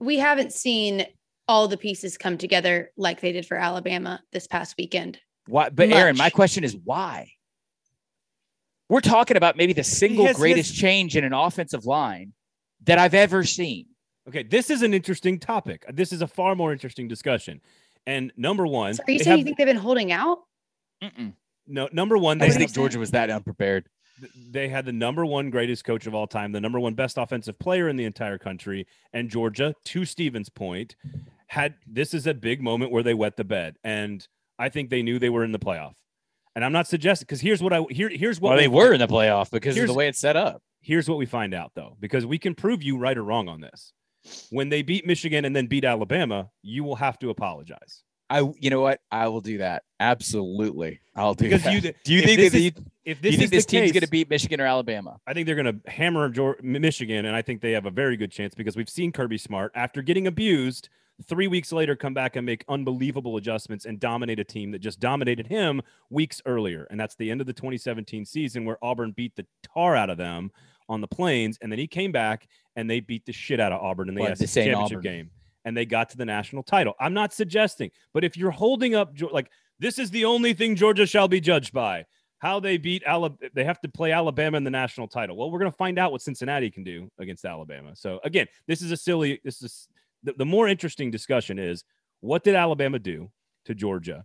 we 0.00 0.18
haven't 0.18 0.52
seen 0.52 1.06
all 1.48 1.68
the 1.68 1.76
pieces 1.76 2.18
come 2.18 2.38
together 2.38 2.90
like 2.96 3.20
they 3.20 3.32
did 3.32 3.46
for 3.46 3.56
Alabama 3.56 4.20
this 4.32 4.46
past 4.46 4.74
weekend. 4.76 5.18
Why? 5.46 5.70
But 5.70 5.90
Aaron, 5.90 6.16
my 6.16 6.30
question 6.30 6.64
is 6.64 6.76
why? 6.84 7.30
We're 8.88 9.00
talking 9.00 9.36
about 9.36 9.56
maybe 9.56 9.72
the 9.72 9.84
single 9.84 10.26
has- 10.26 10.36
greatest 10.36 10.74
change 10.74 11.16
in 11.16 11.24
an 11.24 11.32
offensive 11.32 11.86
line 11.86 12.32
that 12.84 12.98
I've 12.98 13.14
ever 13.14 13.44
seen. 13.44 13.86
Okay, 14.28 14.42
this 14.42 14.70
is 14.70 14.82
an 14.82 14.92
interesting 14.92 15.38
topic. 15.38 15.84
This 15.92 16.12
is 16.12 16.20
a 16.20 16.26
far 16.26 16.56
more 16.56 16.72
interesting 16.72 17.06
discussion. 17.06 17.60
And 18.06 18.32
number 18.36 18.66
one, 18.66 18.94
So 18.94 19.02
are 19.06 19.10
you 19.10 19.18
saying 19.18 19.30
have- 19.30 19.38
you 19.38 19.44
think 19.44 19.56
they've 19.58 19.66
been 19.66 19.76
holding 19.76 20.12
out? 20.12 20.38
Mm-mm. 21.02 21.34
no 21.66 21.88
number 21.92 22.16
one, 22.16 22.38
they 22.38 22.46
just 22.46 22.54
What 22.54 22.58
do 22.58 22.62
you 22.62 22.66
think 22.68 22.74
Georgia 22.74 22.98
was 22.98 23.10
that 23.10 23.28
unprepared. 23.30 23.88
they 24.50 24.68
had 24.68 24.86
the 24.86 24.92
number 24.92 25.26
one 25.26 25.50
greatest 25.50 25.84
coach 25.84 26.06
of 26.06 26.14
all 26.14 26.26
time, 26.26 26.52
the 26.52 26.60
number 26.60 26.80
one 26.80 26.94
best 26.94 27.18
offensive 27.18 27.58
player 27.58 27.88
in 27.88 27.96
the 27.96 28.04
entire 28.04 28.38
country, 28.38 28.86
and 29.12 29.28
Georgia, 29.28 29.74
to 29.84 30.04
Stephen's 30.06 30.48
point, 30.48 30.96
had 31.48 31.74
this 31.86 32.14
is 32.14 32.26
a 32.26 32.32
big 32.32 32.62
moment 32.62 32.90
where 32.92 33.02
they 33.02 33.12
wet 33.14 33.36
the 33.36 33.44
bed, 33.44 33.76
and 33.84 34.26
I 34.58 34.70
think 34.70 34.88
they 34.88 35.02
knew 35.02 35.18
they 35.18 35.28
were 35.28 35.44
in 35.44 35.52
the 35.52 35.58
playoff. 35.58 35.92
And 36.54 36.64
I'm 36.64 36.72
not 36.72 36.86
suggesting 36.86 37.26
because 37.26 37.42
here's 37.42 37.62
what 37.62 37.74
I 37.74 37.82
here 37.90 38.08
here's 38.08 38.40
what 38.40 38.50
Well, 38.50 38.58
they 38.58 38.68
we- 38.68 38.74
were 38.76 38.94
in 38.94 39.00
the 39.00 39.06
playoff 39.06 39.50
because 39.50 39.76
of 39.76 39.86
the 39.86 39.92
way 39.92 40.08
it's 40.08 40.18
set 40.18 40.36
up. 40.36 40.62
Here's 40.80 41.08
what 41.10 41.18
we 41.18 41.26
find 41.26 41.52
out 41.52 41.72
though, 41.74 41.96
because 42.00 42.24
we 42.24 42.38
can 42.38 42.54
prove 42.54 42.82
you 42.82 42.96
right 42.96 43.18
or 43.18 43.22
wrong 43.24 43.48
on 43.48 43.60
this. 43.60 43.92
When 44.50 44.68
they 44.68 44.82
beat 44.82 45.06
Michigan 45.06 45.44
and 45.44 45.54
then 45.54 45.66
beat 45.66 45.84
Alabama, 45.84 46.50
you 46.62 46.84
will 46.84 46.96
have 46.96 47.18
to 47.20 47.30
apologize 47.30 48.02
I, 48.28 48.40
you 48.58 48.70
know 48.70 48.80
what? 48.80 49.00
I 49.10 49.28
will 49.28 49.40
do 49.40 49.58
that. 49.58 49.84
Absolutely, 50.00 51.00
I'll 51.14 51.34
do 51.34 51.44
because 51.44 51.62
that. 51.62 51.74
you. 51.74 51.80
do 52.04 52.12
you 52.12 52.18
if 52.20 52.24
think 52.24 52.40
this 52.40 52.52
that 52.52 52.58
is- 52.58 52.64
you, 52.64 52.72
if 53.04 53.20
this 53.22 53.32
you 53.32 53.38
think 53.38 53.44
is 53.44 53.50
this 53.50 53.66
team's 53.66 53.92
going 53.92 54.02
to 54.02 54.08
beat 54.10 54.28
Michigan 54.28 54.60
or 54.60 54.66
Alabama? 54.66 55.18
I 55.26 55.32
think 55.32 55.46
they're 55.46 55.54
going 55.54 55.80
to 55.80 55.90
hammer 55.90 56.56
Michigan, 56.60 57.26
and 57.26 57.36
I 57.36 57.42
think 57.42 57.60
they 57.60 57.72
have 57.72 57.86
a 57.86 57.90
very 57.90 58.16
good 58.16 58.32
chance 58.32 58.54
because 58.54 58.76
we've 58.76 58.88
seen 58.88 59.12
Kirby 59.12 59.38
Smart 59.38 59.72
after 59.74 60.02
getting 60.02 60.26
abused. 60.26 60.88
Three 61.26 61.46
weeks 61.46 61.72
later, 61.72 61.96
come 61.96 62.12
back 62.12 62.36
and 62.36 62.44
make 62.44 62.62
unbelievable 62.68 63.38
adjustments 63.38 63.86
and 63.86 63.98
dominate 63.98 64.38
a 64.38 64.44
team 64.44 64.72
that 64.72 64.80
just 64.80 65.00
dominated 65.00 65.46
him 65.46 65.80
weeks 66.10 66.42
earlier. 66.44 66.86
And 66.90 67.00
that's 67.00 67.14
the 67.14 67.30
end 67.30 67.40
of 67.40 67.46
the 67.46 67.54
2017 67.54 68.26
season 68.26 68.66
where 68.66 68.76
Auburn 68.82 69.12
beat 69.12 69.34
the 69.34 69.46
tar 69.62 69.96
out 69.96 70.10
of 70.10 70.18
them 70.18 70.50
on 70.90 71.00
the 71.00 71.06
plains. 71.08 71.58
And 71.62 71.72
then 71.72 71.78
he 71.78 71.86
came 71.86 72.12
back 72.12 72.48
and 72.76 72.88
they 72.88 73.00
beat 73.00 73.26
the 73.26 73.32
shit 73.32 73.58
out 73.58 73.72
of 73.72 73.82
Auburn 73.82 74.08
in 74.08 74.14
the 74.14 74.20
What, 74.20 74.38
SEC 74.38 74.38
this 74.38 74.54
championship 74.54 74.98
Auburn. 74.98 75.02
game. 75.02 75.30
And 75.64 75.76
they 75.76 75.84
got 75.84 76.10
to 76.10 76.16
the 76.16 76.24
national 76.24 76.62
title. 76.62 76.94
I'm 77.00 77.14
not 77.14 77.32
suggesting, 77.32 77.90
but 78.14 78.22
if 78.22 78.36
you're 78.36 78.52
holding 78.52 78.94
up, 78.94 79.12
like, 79.32 79.50
this 79.80 79.98
is 79.98 80.10
the 80.10 80.24
only 80.24 80.54
thing 80.54 80.76
Georgia 80.76 81.06
shall 81.06 81.26
be 81.26 81.40
judged 81.40 81.72
by 81.72 82.04
how 82.38 82.60
they 82.60 82.76
beat 82.76 83.02
Alabama. 83.04 83.50
They 83.54 83.64
have 83.64 83.80
to 83.80 83.88
play 83.88 84.12
Alabama 84.12 84.56
in 84.58 84.64
the 84.64 84.70
national 84.70 85.08
title. 85.08 85.36
Well, 85.36 85.50
we're 85.50 85.58
going 85.58 85.70
to 85.70 85.76
find 85.76 85.98
out 85.98 86.12
what 86.12 86.22
Cincinnati 86.22 86.70
can 86.70 86.84
do 86.84 87.10
against 87.18 87.44
Alabama. 87.44 87.96
So 87.96 88.20
again, 88.24 88.46
this 88.66 88.82
is 88.82 88.92
a 88.92 88.96
silly. 88.96 89.40
This 89.42 89.62
is 89.62 89.88
the, 90.22 90.34
the 90.34 90.44
more 90.44 90.68
interesting 90.68 91.10
discussion 91.10 91.58
is 91.58 91.84
what 92.20 92.44
did 92.44 92.54
Alabama 92.54 92.98
do 92.98 93.30
to 93.64 93.74
Georgia? 93.74 94.24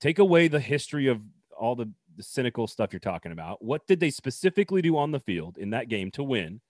Take 0.00 0.18
away 0.18 0.48
the 0.48 0.60
history 0.60 1.06
of 1.06 1.20
all 1.58 1.76
the, 1.76 1.90
the 2.16 2.22
cynical 2.22 2.66
stuff 2.66 2.92
you're 2.92 3.00
talking 3.00 3.32
about. 3.32 3.62
What 3.64 3.86
did 3.86 4.00
they 4.00 4.10
specifically 4.10 4.82
do 4.82 4.96
on 4.96 5.12
the 5.12 5.20
field 5.20 5.58
in 5.58 5.70
that 5.70 5.88
game 5.88 6.10
to 6.12 6.22
win? 6.22 6.60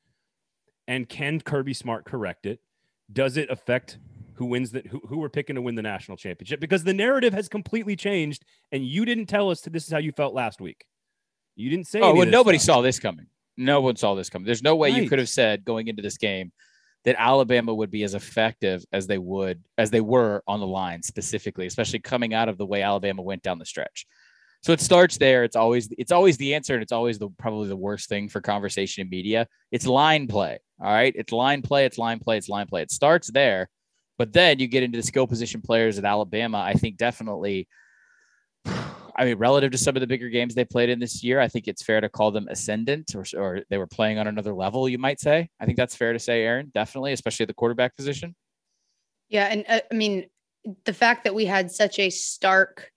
And 0.87 1.09
can 1.09 1.41
Kirby 1.41 1.75
Smart 1.75 2.05
correct 2.05 2.47
it? 2.47 2.61
Does 3.13 3.37
it 3.37 3.51
affect 3.51 3.99
who 4.35 4.47
wins 4.47 4.73
that 4.73 4.87
who, 4.87 5.01
who 5.09 5.19
we're 5.19 5.29
picking 5.29 5.57
to 5.57 5.63
win 5.63 5.75
the 5.75 5.83
national 5.83 6.17
championship? 6.17 6.61
Because 6.61 6.85
the 6.85 6.95
narrative 6.95 7.33
has 7.33 7.49
completely 7.49 7.97
changed, 7.97 8.45
and 8.73 8.85
you 8.85 9.05
didn't 9.05 9.27
tell 9.27 9.51
us 9.51 9.61
that 9.63 9.73
this 9.73 9.85
is 9.85 9.93
how 9.93 9.99
you 9.99 10.13
felt 10.13 10.35
last 10.35 10.61
week. 10.61 10.85
You 11.57 11.71
didn't 11.71 11.87
say. 11.87 12.01
Oh, 12.01 12.15
well, 12.15 12.27
nobody 12.27 12.59
stuff. 12.59 12.77
saw 12.77 12.81
this 12.83 12.99
coming. 12.99 13.27
No 13.57 13.81
one 13.81 13.97
saw 13.97 14.15
this 14.15 14.29
coming. 14.29 14.47
There's 14.47 14.63
no 14.63 14.77
way 14.77 14.91
you 14.91 15.09
could 15.09 15.21
have 15.21 15.29
said 15.29 15.65
going 15.65 15.87
into 15.89 16.03
this 16.03 16.19
game 16.19 16.53
that 17.05 17.17
Alabama 17.19 17.73
would 17.73 17.91
be 17.91 18.03
as 18.03 18.15
effective 18.15 18.85
as 18.93 19.07
they 19.07 19.19
would 19.19 19.63
as 19.79 19.91
they 19.91 20.01
were 20.01 20.43
on 20.49 20.61
the 20.61 20.67
line 20.67 21.03
specifically, 21.03 21.67
especially 21.67 22.01
coming 22.01 22.35
out 22.35 22.49
of 22.49 22.59
the 22.59 22.67
way 22.67 22.83
Alabama 22.83 23.23
went 23.23 23.43
down 23.43 23.59
the 23.59 23.67
stretch. 23.67 24.07
So 24.63 24.73
it 24.73 24.81
starts 24.81 25.19
there. 25.19 25.45
It's 25.45 25.57
always 25.57 25.89
it's 25.99 26.11
always 26.11 26.37
the 26.39 26.55
answer, 26.55 26.75
and 26.75 26.83
it's 26.83 26.93
always 26.93 27.19
the 27.19 27.29
probably 27.39 27.69
the 27.69 27.77
worst 27.77 28.09
thing 28.09 28.29
for 28.29 28.41
conversation 28.41 29.03
in 29.03 29.11
media. 29.11 29.47
It's 29.71 29.87
line 29.87 30.27
play. 30.27 30.59
All 30.81 30.93
right, 30.93 31.13
it's 31.17 31.33
line 31.33 31.63
play. 31.63 31.85
It's 31.85 31.99
line 31.99 32.19
play. 32.19 32.37
It's 32.37 32.49
line 32.49 32.67
play. 32.67 32.83
It 32.83 32.91
starts 32.91 33.31
there, 33.31 33.69
but 34.19 34.33
then 34.33 34.59
you 34.59 34.67
get 34.67 34.83
into 34.83 34.99
the 34.99 35.03
skill 35.03 35.27
position 35.27 35.61
players 35.61 35.99
at 35.99 36.05
Alabama. 36.05 36.59
I 36.59 36.75
think 36.75 36.97
definitely. 36.97 37.69
I 39.17 39.25
mean, 39.25 39.39
relative 39.39 39.71
to 39.71 39.79
some 39.79 39.95
of 39.97 40.01
the 40.01 40.09
bigger 40.09 40.29
games 40.29 40.55
they 40.55 40.65
played 40.65 40.89
in 40.89 40.99
this 40.99 41.23
year, 41.23 41.39
I 41.39 41.47
think 41.47 41.69
it's 41.69 41.85
fair 41.85 42.01
to 42.01 42.09
call 42.09 42.33
them 42.33 42.49
ascendant 42.49 43.15
or, 43.15 43.25
or 43.37 43.61
they 43.71 43.79
were 43.79 43.87
playing 43.87 44.19
on 44.19 44.27
another 44.27 44.53
level, 44.53 44.89
you 44.89 44.99
might 44.99 45.21
say. 45.21 45.49
I 45.61 45.67
think 45.67 45.77
that's 45.77 45.95
fair 45.95 46.13
to 46.13 46.19
say, 46.19 46.43
Aaron, 46.43 46.73
definitely, 46.75 47.13
especially 47.13 47.45
at 47.45 47.49
the 47.49 47.55
quarterback 47.55 47.97
position. 47.97 48.35
Yeah. 49.29 49.45
And 49.45 49.65
uh, 49.69 49.81
I 49.91 49.95
mean, 49.95 50.27
the 50.85 50.93
fact 50.93 51.25
that 51.25 51.35
we 51.35 51.45
had 51.45 51.71
such 51.71 52.01
a 52.01 52.11
stark 52.11 52.91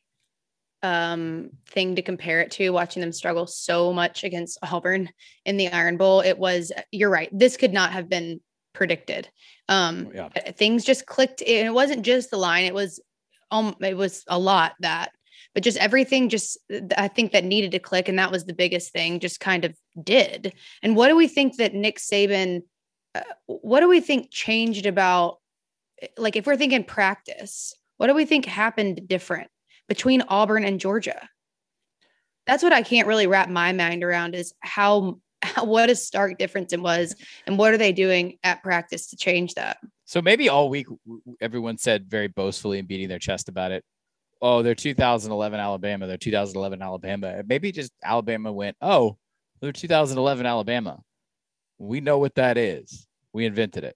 um, 0.84 1.50
thing 1.68 1.96
to 1.96 2.02
compare 2.02 2.42
it 2.42 2.52
to, 2.52 2.70
watching 2.70 3.02
them 3.02 3.12
struggle 3.12 3.48
so 3.48 3.92
much 3.94 4.24
against 4.24 4.60
Auburn 4.64 5.10
in 5.46 5.58
the 5.58 5.70
Iron 5.70 5.98
Bowl, 5.98 6.22
it 6.22 6.38
was, 6.38 6.72
you're 6.92 7.10
right. 7.10 7.30
This 7.32 7.58
could 7.58 7.74
not 7.74 7.92
have 7.92 8.10
been 8.10 8.42
predicted. 8.74 9.30
Um, 9.70 10.12
yeah. 10.14 10.30
Things 10.52 10.86
just 10.86 11.06
clicked. 11.06 11.42
And 11.42 11.68
it 11.68 11.74
wasn't 11.74 12.06
just 12.06 12.30
the 12.30 12.38
line, 12.38 12.66
it 12.66 12.74
was, 12.74 13.00
um, 13.52 13.76
it 13.82 13.98
was 13.98 14.24
a 14.28 14.38
lot 14.38 14.74
that 14.82 15.12
but 15.54 15.64
just 15.64 15.78
everything 15.78 16.30
just 16.30 16.58
i 16.98 17.08
think 17.08 17.32
that 17.32 17.44
needed 17.44 17.72
to 17.72 17.80
click 17.80 18.08
and 18.08 18.20
that 18.20 18.32
was 18.32 18.46
the 18.46 18.54
biggest 18.54 18.92
thing 18.92 19.20
just 19.20 19.40
kind 19.40 19.66
of 19.66 19.76
did 20.04 20.54
and 20.84 20.96
what 20.96 21.08
do 21.08 21.16
we 21.16 21.28
think 21.28 21.58
that 21.58 21.74
nick 21.74 21.98
saban 21.98 22.62
uh, 23.16 23.22
what 23.48 23.80
do 23.80 23.90
we 23.90 24.00
think 24.00 24.30
changed 24.30 24.86
about 24.86 25.40
like 26.16 26.36
if 26.36 26.46
we're 26.46 26.58
thinking 26.58 26.84
practice 26.84 27.74
what 27.98 28.06
do 28.06 28.14
we 28.14 28.26
think 28.26 28.46
happened 28.46 29.08
different 29.08 29.50
between 29.88 30.22
auburn 30.24 30.64
and 30.64 30.80
georgia 30.80 31.28
that's 32.46 32.64
what 32.64 32.74
i 32.74 32.82
can't 32.82 33.08
really 33.08 33.28
wrap 33.28 33.50
my 33.50 33.72
mind 33.72 34.04
around 34.04 34.36
is 34.36 34.54
how, 34.62 35.20
how 35.42 35.66
what 35.66 35.90
a 35.90 35.96
stark 35.96 36.38
difference 36.38 36.74
it 36.74 36.82
was 36.82 37.16
and 37.46 37.58
what 37.58 37.74
are 37.74 37.78
they 37.78 37.92
doing 37.92 38.38
at 38.44 38.64
practice 38.64 39.08
to 39.08 39.16
change 39.16 39.54
that 39.56 39.78
so 40.06 40.22
maybe 40.22 40.50
all 40.50 40.70
week 40.70 40.88
everyone 41.42 41.78
said 41.78 42.10
very 42.10 42.28
boastfully 42.28 42.80
and 42.80 42.88
beating 42.88 43.10
their 43.10 43.20
chest 43.20 43.50
about 43.50 43.72
it 43.72 43.84
oh, 44.42 44.62
they're 44.62 44.76
2011 44.76 45.60
Alabama, 45.60 46.08
they're 46.08 46.18
2011 46.18 46.82
Alabama. 46.82 47.44
Maybe 47.46 47.72
just 47.72 47.92
Alabama 48.04 48.52
went, 48.52 48.78
oh, 48.82 49.18
they're 49.62 49.72
2011 49.72 50.46
Alabama. 50.46 51.00
We 51.80 52.02
know 52.02 52.18
what 52.18 52.36
that 52.36 52.58
is. 52.58 53.08
We 53.34 53.46
invented 53.46 53.84
it. 53.84 53.96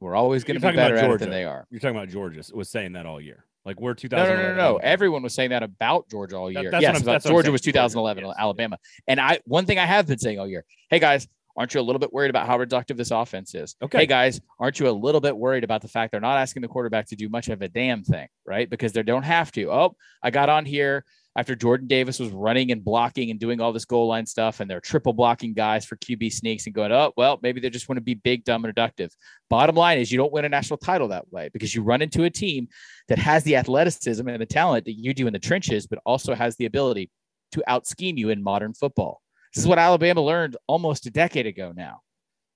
We're 0.00 0.14
always 0.14 0.44
going 0.44 0.60
to 0.60 0.66
be 0.66 0.76
better 0.76 0.96
at 0.96 1.10
it 1.10 1.18
than 1.18 1.30
they 1.30 1.44
are. 1.44 1.66
You're 1.70 1.80
talking 1.80 1.96
about 1.96 2.08
Georgia 2.08 2.42
was 2.52 2.68
saying 2.68 2.92
that 2.92 3.06
all 3.06 3.20
year. 3.20 3.44
Like 3.66 3.80
we're 3.80 3.94
2011. 3.94 4.36
No, 4.36 4.48
no, 4.48 4.56
no, 4.56 4.72
no. 4.74 4.78
Everyone 4.78 5.22
was 5.22 5.34
saying 5.34 5.50
that 5.50 5.62
about 5.62 6.08
Georgia 6.08 6.36
all 6.36 6.50
year. 6.50 6.70
That, 6.70 6.80
yes, 6.80 7.02
about 7.02 7.22
Georgia 7.22 7.50
was 7.50 7.60
2011 7.60 8.22
Georgia, 8.22 8.34
yes. 8.34 8.42
Alabama. 8.42 8.78
And 9.08 9.20
I 9.20 9.40
one 9.44 9.66
thing 9.66 9.78
I 9.78 9.84
have 9.84 10.06
been 10.06 10.18
saying 10.18 10.38
all 10.38 10.48
year. 10.48 10.64
Hey 10.88 11.00
guys, 11.00 11.26
Aren't 11.56 11.72
you 11.72 11.80
a 11.80 11.82
little 11.82 11.98
bit 11.98 12.12
worried 12.12 12.28
about 12.28 12.46
how 12.46 12.58
reductive 12.58 12.96
this 12.96 13.10
offense 13.10 13.54
is? 13.54 13.76
Okay. 13.82 13.98
Hey 13.98 14.06
guys, 14.06 14.40
aren't 14.60 14.78
you 14.78 14.88
a 14.88 14.90
little 14.90 15.22
bit 15.22 15.34
worried 15.34 15.64
about 15.64 15.80
the 15.80 15.88
fact 15.88 16.12
they're 16.12 16.20
not 16.20 16.36
asking 16.36 16.62
the 16.62 16.68
quarterback 16.68 17.06
to 17.08 17.16
do 17.16 17.30
much 17.30 17.48
of 17.48 17.62
a 17.62 17.68
damn 17.68 18.04
thing, 18.04 18.28
right? 18.44 18.68
Because 18.68 18.92
they 18.92 19.02
don't 19.02 19.22
have 19.22 19.50
to. 19.52 19.72
Oh, 19.72 19.96
I 20.22 20.30
got 20.30 20.50
on 20.50 20.66
here 20.66 21.04
after 21.36 21.54
Jordan 21.54 21.86
Davis 21.86 22.18
was 22.18 22.30
running 22.30 22.72
and 22.72 22.82
blocking 22.82 23.30
and 23.30 23.38
doing 23.38 23.60
all 23.60 23.72
this 23.72 23.84
goal 23.84 24.08
line 24.08 24.24
stuff, 24.24 24.60
and 24.60 24.70
they're 24.70 24.80
triple 24.80 25.12
blocking 25.12 25.52
guys 25.52 25.84
for 25.84 25.96
QB 25.96 26.32
sneaks 26.32 26.64
and 26.64 26.74
going, 26.74 26.92
oh, 26.92 27.12
well, 27.16 27.38
maybe 27.42 27.60
they 27.60 27.68
just 27.68 27.90
want 27.90 27.98
to 27.98 28.02
be 28.02 28.14
big, 28.14 28.44
dumb, 28.44 28.64
and 28.64 28.74
reductive. 28.74 29.10
Bottom 29.50 29.76
line 29.76 29.98
is 29.98 30.10
you 30.10 30.16
don't 30.16 30.32
win 30.32 30.46
a 30.46 30.48
national 30.48 30.78
title 30.78 31.08
that 31.08 31.30
way 31.30 31.50
because 31.52 31.74
you 31.74 31.82
run 31.82 32.00
into 32.00 32.24
a 32.24 32.30
team 32.30 32.68
that 33.08 33.18
has 33.18 33.44
the 33.44 33.56
athleticism 33.56 34.26
and 34.26 34.40
the 34.40 34.46
talent 34.46 34.86
that 34.86 34.94
you 34.94 35.12
do 35.12 35.26
in 35.26 35.32
the 35.34 35.38
trenches, 35.38 35.86
but 35.86 35.98
also 36.06 36.34
has 36.34 36.56
the 36.56 36.64
ability 36.64 37.10
to 37.52 37.62
out 37.66 37.86
scheme 37.86 38.16
you 38.16 38.30
in 38.30 38.42
modern 38.42 38.72
football. 38.72 39.20
This 39.54 39.62
is 39.62 39.68
what 39.68 39.78
Alabama 39.78 40.22
learned 40.22 40.56
almost 40.66 41.06
a 41.06 41.10
decade 41.10 41.46
ago 41.46 41.72
now. 41.76 42.00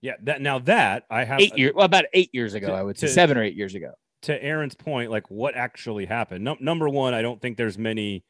Yeah, 0.00 0.14
that 0.22 0.40
now 0.40 0.58
that 0.60 1.04
I 1.10 1.24
have 1.24 1.40
eight 1.40 1.56
years, 1.58 1.74
well, 1.74 1.84
about 1.84 2.06
eight 2.14 2.30
years 2.32 2.54
ago, 2.54 2.68
to, 2.68 2.72
I 2.72 2.82
would 2.82 2.98
say 2.98 3.08
to, 3.08 3.12
seven 3.12 3.36
or 3.36 3.42
eight 3.42 3.54
years 3.54 3.74
ago. 3.74 3.92
To 4.22 4.42
Aaron's 4.42 4.74
point, 4.74 5.10
like 5.10 5.30
what 5.30 5.54
actually 5.54 6.06
happened? 6.06 6.44
No, 6.44 6.56
number 6.60 6.88
one, 6.88 7.12
I 7.12 7.20
don't 7.20 7.40
think 7.40 7.58
there's 7.58 7.76
many 7.76 8.24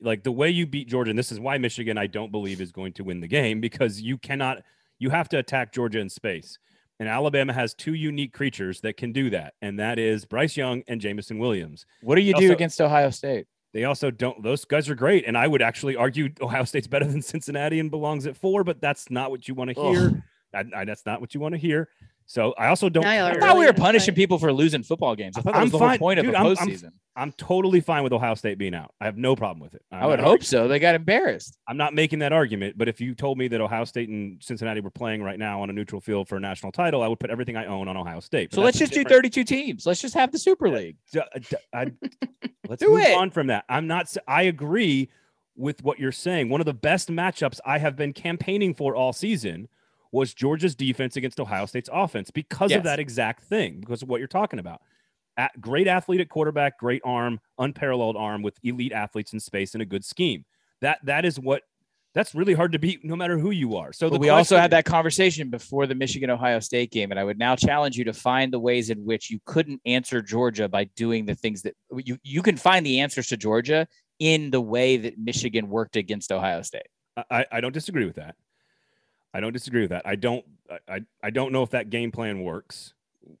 like 0.00 0.22
the 0.22 0.32
way 0.32 0.48
you 0.48 0.66
beat 0.66 0.88
Georgia, 0.88 1.10
and 1.10 1.18
this 1.18 1.32
is 1.32 1.40
why 1.40 1.58
Michigan, 1.58 1.98
I 1.98 2.06
don't 2.06 2.30
believe, 2.30 2.60
is 2.60 2.72
going 2.72 2.92
to 2.94 3.04
win 3.04 3.20
the 3.20 3.28
game 3.28 3.60
because 3.60 4.00
you 4.00 4.18
cannot, 4.18 4.62
you 4.98 5.10
have 5.10 5.28
to 5.30 5.38
attack 5.38 5.72
Georgia 5.72 5.98
in 5.98 6.08
space. 6.08 6.58
And 7.00 7.08
Alabama 7.08 7.52
has 7.52 7.74
two 7.74 7.94
unique 7.94 8.32
creatures 8.32 8.80
that 8.82 8.96
can 8.96 9.12
do 9.12 9.30
that, 9.30 9.54
and 9.60 9.78
that 9.80 9.98
is 9.98 10.24
Bryce 10.24 10.56
Young 10.56 10.82
and 10.86 11.00
Jameson 11.00 11.38
Williams. 11.38 11.84
What 12.02 12.14
do 12.14 12.20
you 12.20 12.34
also, 12.34 12.46
do 12.46 12.52
against 12.52 12.80
Ohio 12.80 13.10
State? 13.10 13.46
They 13.72 13.84
also 13.84 14.10
don't, 14.10 14.42
those 14.42 14.64
guys 14.64 14.88
are 14.90 14.94
great. 14.94 15.24
And 15.26 15.36
I 15.36 15.46
would 15.46 15.62
actually 15.62 15.96
argue 15.96 16.28
Ohio 16.40 16.64
State's 16.64 16.86
better 16.86 17.06
than 17.06 17.22
Cincinnati 17.22 17.80
and 17.80 17.90
belongs 17.90 18.26
at 18.26 18.36
four, 18.36 18.64
but 18.64 18.80
that's 18.80 19.10
not 19.10 19.30
what 19.30 19.48
you 19.48 19.54
want 19.54 19.74
to 19.74 19.80
hear. 19.80 20.22
I, 20.54 20.64
I, 20.76 20.84
that's 20.84 21.06
not 21.06 21.20
what 21.22 21.34
you 21.34 21.40
want 21.40 21.54
to 21.54 21.58
hear. 21.58 21.88
So 22.32 22.54
I 22.56 22.68
also 22.68 22.88
don't. 22.88 23.04
I 23.04 23.34
thought 23.34 23.58
we 23.58 23.66
were 23.66 23.74
punishing 23.74 24.14
people 24.14 24.38
for 24.38 24.54
losing 24.54 24.82
football 24.82 25.14
games. 25.14 25.36
I 25.36 25.42
thought 25.42 25.52
that 25.52 25.64
was 25.64 25.66
I'm 25.66 25.70
the 25.70 25.78
fine. 25.78 25.88
whole 25.90 25.98
point 25.98 26.18
Dude, 26.18 26.34
of 26.34 26.40
a 26.40 26.44
postseason. 26.54 26.84
I'm, 26.84 27.24
I'm, 27.24 27.32
totally 27.32 27.82
fine 27.82 28.02
with 28.04 28.14
Ohio 28.14 28.34
State 28.36 28.56
being 28.56 28.74
out. 28.74 28.94
I 29.02 29.04
have 29.04 29.18
no 29.18 29.36
problem 29.36 29.60
with 29.60 29.74
it. 29.74 29.82
I'm 29.92 30.04
i 30.04 30.06
would 30.06 30.18
hope 30.18 30.42
so. 30.42 30.66
They 30.66 30.78
got 30.78 30.94
embarrassed. 30.94 31.58
I'm 31.68 31.76
not 31.76 31.92
making 31.92 32.20
that 32.20 32.32
argument, 32.32 32.78
but 32.78 32.88
if 32.88 33.02
you 33.02 33.14
told 33.14 33.36
me 33.36 33.48
that 33.48 33.60
Ohio 33.60 33.84
State 33.84 34.08
and 34.08 34.42
Cincinnati 34.42 34.80
were 34.80 34.90
playing 34.90 35.22
right 35.22 35.38
now 35.38 35.60
on 35.60 35.68
a 35.68 35.74
neutral 35.74 36.00
field 36.00 36.26
for 36.26 36.38
a 36.38 36.40
national 36.40 36.72
title, 36.72 37.02
I 37.02 37.06
would 37.06 37.20
put 37.20 37.28
everything 37.28 37.58
I 37.58 37.66
own 37.66 37.86
on 37.86 37.98
Ohio 37.98 38.20
State. 38.20 38.48
But 38.48 38.56
so 38.56 38.62
let's 38.62 38.78
just 38.78 38.94
do 38.94 39.04
32 39.04 39.44
teams. 39.44 39.84
Let's 39.84 40.00
just 40.00 40.14
have 40.14 40.32
the 40.32 40.38
Super 40.38 40.70
League. 40.70 40.96
Uh, 41.14 41.20
I, 41.74 41.92
let's 42.66 42.82
do 42.82 42.92
move 42.92 43.00
it. 43.00 43.14
on 43.14 43.30
from 43.30 43.48
that. 43.48 43.66
I'm 43.68 43.86
not. 43.86 44.16
I 44.26 44.44
agree 44.44 45.10
with 45.54 45.84
what 45.84 45.98
you're 45.98 46.12
saying. 46.12 46.48
One 46.48 46.62
of 46.62 46.64
the 46.64 46.72
best 46.72 47.10
matchups 47.10 47.60
I 47.66 47.76
have 47.76 47.94
been 47.94 48.14
campaigning 48.14 48.72
for 48.72 48.96
all 48.96 49.12
season 49.12 49.68
was 50.12 50.34
Georgia's 50.34 50.74
defense 50.74 51.16
against 51.16 51.40
Ohio 51.40 51.66
State's 51.66 51.88
offense 51.92 52.30
because 52.30 52.70
yes. 52.70 52.78
of 52.78 52.84
that 52.84 53.00
exact 53.00 53.44
thing, 53.44 53.80
because 53.80 54.02
of 54.02 54.08
what 54.08 54.18
you're 54.18 54.28
talking 54.28 54.58
about. 54.58 54.82
At, 55.38 55.58
great 55.60 55.88
athlete 55.88 56.20
at 56.20 56.28
quarterback, 56.28 56.78
great 56.78 57.00
arm, 57.04 57.40
unparalleled 57.58 58.16
arm 58.16 58.42
with 58.42 58.58
elite 58.62 58.92
athletes 58.92 59.32
in 59.32 59.40
space 59.40 59.72
and 59.72 59.82
a 59.82 59.86
good 59.86 60.04
scheme. 60.04 60.44
That 60.82 60.98
that 61.04 61.24
is 61.24 61.40
what 61.40 61.62
that's 62.14 62.34
really 62.34 62.52
hard 62.52 62.72
to 62.72 62.78
beat 62.78 63.04
no 63.04 63.16
matter 63.16 63.38
who 63.38 63.50
you 63.50 63.76
are. 63.76 63.92
So 63.92 64.08
we 64.10 64.28
also 64.28 64.58
had 64.58 64.70
that 64.72 64.84
conversation 64.84 65.48
before 65.48 65.86
the 65.86 65.94
Michigan 65.94 66.28
Ohio 66.28 66.60
State 66.60 66.90
game, 66.90 67.10
and 67.10 67.18
I 67.18 67.24
would 67.24 67.38
now 67.38 67.56
challenge 67.56 67.96
you 67.96 68.04
to 68.04 68.12
find 68.12 68.52
the 68.52 68.58
ways 68.58 68.90
in 68.90 69.02
which 69.04 69.30
you 69.30 69.40
couldn't 69.46 69.80
answer 69.86 70.20
Georgia 70.20 70.68
by 70.68 70.84
doing 70.96 71.24
the 71.24 71.34
things 71.34 71.62
that 71.62 71.74
you 71.96 72.18
you 72.22 72.42
can 72.42 72.56
find 72.56 72.84
the 72.84 73.00
answers 73.00 73.28
to 73.28 73.36
Georgia 73.38 73.86
in 74.18 74.50
the 74.50 74.60
way 74.60 74.98
that 74.98 75.18
Michigan 75.18 75.68
worked 75.70 75.96
against 75.96 76.30
Ohio 76.30 76.60
State. 76.62 76.88
I, 77.30 77.46
I 77.50 77.60
don't 77.60 77.72
disagree 77.72 78.04
with 78.04 78.16
that. 78.16 78.36
I 79.34 79.40
don't 79.40 79.52
disagree 79.52 79.82
with 79.82 79.90
that. 79.90 80.02
I 80.06 80.16
don't 80.16 80.44
I, 80.88 81.00
I 81.22 81.30
don't 81.30 81.52
know 81.52 81.62
if 81.62 81.70
that 81.70 81.90
game 81.90 82.10
plan 82.10 82.42
works 82.42 82.94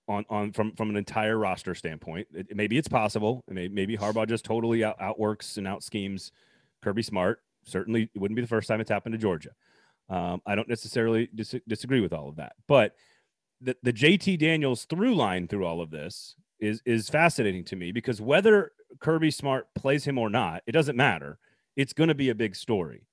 on 0.08 0.24
on 0.28 0.52
from 0.52 0.72
from 0.72 0.90
an 0.90 0.96
entire 0.96 1.38
roster 1.38 1.74
standpoint. 1.74 2.28
It, 2.34 2.54
maybe 2.54 2.78
it's 2.78 2.88
possible. 2.88 3.44
May, 3.48 3.68
maybe 3.68 3.96
Harbaugh 3.96 4.28
just 4.28 4.44
totally 4.44 4.84
out, 4.84 4.96
outworks 5.00 5.56
and 5.56 5.66
out 5.66 5.82
schemes 5.82 6.32
Kirby 6.82 7.02
Smart. 7.02 7.40
Certainly, 7.64 8.10
it 8.14 8.18
wouldn't 8.18 8.36
be 8.36 8.42
the 8.42 8.48
first 8.48 8.68
time 8.68 8.80
it's 8.80 8.90
happened 8.90 9.12
to 9.12 9.18
Georgia. 9.18 9.50
Um, 10.08 10.42
I 10.44 10.54
don't 10.54 10.68
necessarily 10.68 11.28
dis- 11.34 11.54
disagree 11.66 12.00
with 12.00 12.12
all 12.12 12.28
of 12.28 12.36
that, 12.36 12.54
but 12.66 12.94
the 13.60 13.76
the 13.82 13.92
JT 13.92 14.38
Daniels 14.38 14.84
through 14.84 15.14
line 15.14 15.48
through 15.48 15.64
all 15.64 15.80
of 15.80 15.90
this 15.90 16.36
is 16.58 16.82
is 16.84 17.08
fascinating 17.08 17.64
to 17.64 17.76
me 17.76 17.92
because 17.92 18.20
whether 18.20 18.72
Kirby 19.00 19.30
Smart 19.30 19.68
plays 19.74 20.04
him 20.04 20.18
or 20.18 20.28
not, 20.28 20.62
it 20.66 20.72
doesn't 20.72 20.96
matter. 20.96 21.38
It's 21.76 21.92
going 21.92 22.08
to 22.08 22.14
be 22.14 22.28
a 22.28 22.34
big 22.34 22.56
story, 22.56 23.06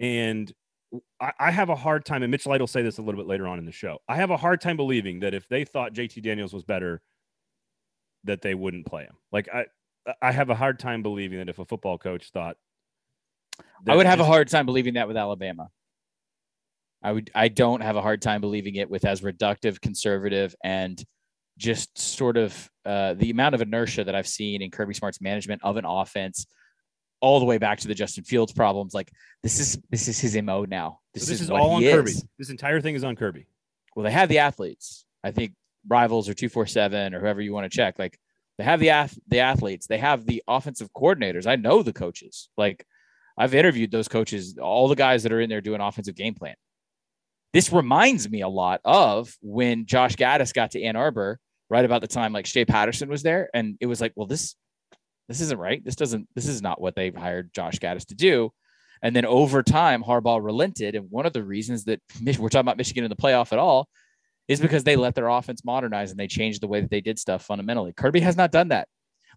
and 0.00 0.52
I, 1.20 1.32
I 1.38 1.50
have 1.50 1.70
a 1.70 1.76
hard 1.76 2.04
time, 2.04 2.22
and 2.22 2.30
Mitch 2.30 2.46
Light 2.46 2.60
will 2.60 2.66
say 2.66 2.82
this 2.82 2.98
a 2.98 3.02
little 3.02 3.20
bit 3.20 3.28
later 3.28 3.46
on 3.46 3.58
in 3.58 3.64
the 3.64 3.72
show. 3.72 3.98
I 4.08 4.16
have 4.16 4.30
a 4.30 4.36
hard 4.36 4.60
time 4.60 4.76
believing 4.76 5.20
that 5.20 5.34
if 5.34 5.48
they 5.48 5.64
thought 5.64 5.94
JT 5.94 6.22
Daniels 6.22 6.52
was 6.52 6.64
better, 6.64 7.02
that 8.24 8.42
they 8.42 8.54
wouldn't 8.54 8.86
play 8.86 9.02
him. 9.02 9.16
Like 9.32 9.48
I, 9.52 9.66
I 10.20 10.32
have 10.32 10.50
a 10.50 10.54
hard 10.54 10.78
time 10.78 11.02
believing 11.02 11.38
that 11.38 11.48
if 11.48 11.58
a 11.58 11.64
football 11.64 11.98
coach 11.98 12.30
thought, 12.30 12.56
I 13.88 13.96
would 13.96 14.06
have 14.06 14.20
a 14.20 14.24
hard 14.24 14.48
time 14.48 14.66
believing 14.66 14.94
that 14.94 15.08
with 15.08 15.16
Alabama. 15.16 15.68
I 17.02 17.12
would. 17.12 17.30
I 17.34 17.48
don't 17.48 17.82
have 17.82 17.96
a 17.96 18.02
hard 18.02 18.22
time 18.22 18.40
believing 18.40 18.76
it 18.76 18.88
with 18.88 19.04
as 19.04 19.20
reductive, 19.20 19.80
conservative, 19.80 20.54
and 20.64 21.02
just 21.58 21.96
sort 21.98 22.36
of 22.36 22.70
uh, 22.84 23.14
the 23.14 23.30
amount 23.30 23.54
of 23.54 23.62
inertia 23.62 24.04
that 24.04 24.14
I've 24.14 24.26
seen 24.26 24.62
in 24.62 24.70
Kirby 24.70 24.94
Smart's 24.94 25.20
management 25.20 25.62
of 25.62 25.76
an 25.76 25.84
offense 25.84 26.46
all 27.24 27.40
the 27.40 27.46
way 27.46 27.56
back 27.56 27.78
to 27.78 27.88
the 27.88 27.94
Justin 27.94 28.22
Fields 28.22 28.52
problems. 28.52 28.92
Like 28.92 29.10
this 29.42 29.58
is 29.58 29.78
this 29.90 30.08
is 30.08 30.20
his 30.20 30.36
mo 30.42 30.66
now. 30.66 31.00
This, 31.14 31.24
so 31.24 31.30
this 31.30 31.40
is, 31.40 31.46
is 31.46 31.50
all 31.50 31.70
on 31.70 31.82
is. 31.82 31.94
Kirby. 31.94 32.12
This 32.38 32.50
entire 32.50 32.82
thing 32.82 32.94
is 32.94 33.02
on 33.02 33.16
Kirby. 33.16 33.46
Well, 33.96 34.04
they 34.04 34.10
have 34.10 34.28
the 34.28 34.40
athletes. 34.40 35.06
I 35.24 35.30
think 35.30 35.54
rivals 35.88 36.28
or 36.28 36.34
two 36.34 36.50
four 36.50 36.66
seven 36.66 37.14
or 37.14 37.20
whoever 37.20 37.40
you 37.40 37.54
want 37.54 37.64
to 37.64 37.74
check. 37.74 37.98
Like 37.98 38.18
they 38.58 38.64
have 38.64 38.78
the 38.78 38.90
ath- 38.90 39.18
the 39.26 39.40
athletes. 39.40 39.86
They 39.86 39.96
have 39.96 40.26
the 40.26 40.42
offensive 40.46 40.92
coordinators. 40.92 41.46
I 41.46 41.56
know 41.56 41.82
the 41.82 41.94
coaches. 41.94 42.50
Like 42.58 42.86
I've 43.38 43.54
interviewed 43.54 43.90
those 43.90 44.06
coaches, 44.06 44.58
all 44.58 44.88
the 44.88 44.94
guys 44.94 45.22
that 45.22 45.32
are 45.32 45.40
in 45.40 45.48
there 45.48 45.62
doing 45.62 45.80
offensive 45.80 46.16
game 46.16 46.34
plan. 46.34 46.56
This 47.54 47.72
reminds 47.72 48.28
me 48.28 48.42
a 48.42 48.48
lot 48.48 48.82
of 48.84 49.34
when 49.40 49.86
Josh 49.86 50.16
Gattis 50.16 50.52
got 50.52 50.72
to 50.72 50.82
Ann 50.82 50.96
Arbor 50.96 51.38
right 51.70 51.86
about 51.86 52.02
the 52.02 52.06
time 52.06 52.34
like 52.34 52.44
Shea 52.44 52.66
Patterson 52.66 53.08
was 53.08 53.22
there, 53.22 53.48
and 53.54 53.78
it 53.80 53.86
was 53.86 54.02
like, 54.02 54.12
well, 54.14 54.26
this 54.26 54.56
this 55.28 55.40
isn't 55.40 55.58
right. 55.58 55.82
This 55.84 55.96
doesn't, 55.96 56.28
this 56.34 56.46
is 56.46 56.62
not 56.62 56.80
what 56.80 56.94
they've 56.94 57.14
hired 57.14 57.52
Josh 57.54 57.78
Gattis 57.78 58.06
to 58.06 58.14
do. 58.14 58.50
And 59.02 59.14
then 59.14 59.26
over 59.26 59.62
time, 59.62 60.02
Harbaugh 60.02 60.42
relented. 60.42 60.94
And 60.94 61.10
one 61.10 61.26
of 61.26 61.32
the 61.32 61.42
reasons 61.44 61.84
that 61.84 62.00
we're 62.38 62.48
talking 62.48 62.60
about 62.60 62.76
Michigan 62.78 63.04
in 63.04 63.10
the 63.10 63.16
playoff 63.16 63.52
at 63.52 63.58
all 63.58 63.88
is 64.48 64.60
because 64.60 64.84
they 64.84 64.96
let 64.96 65.14
their 65.14 65.28
offense 65.28 65.64
modernize 65.64 66.10
and 66.10 66.20
they 66.20 66.26
changed 66.26 66.60
the 66.60 66.66
way 66.66 66.80
that 66.80 66.90
they 66.90 67.00
did 67.00 67.18
stuff 67.18 67.44
fundamentally. 67.44 67.92
Kirby 67.94 68.20
has 68.20 68.36
not 68.36 68.52
done 68.52 68.68
that. 68.68 68.88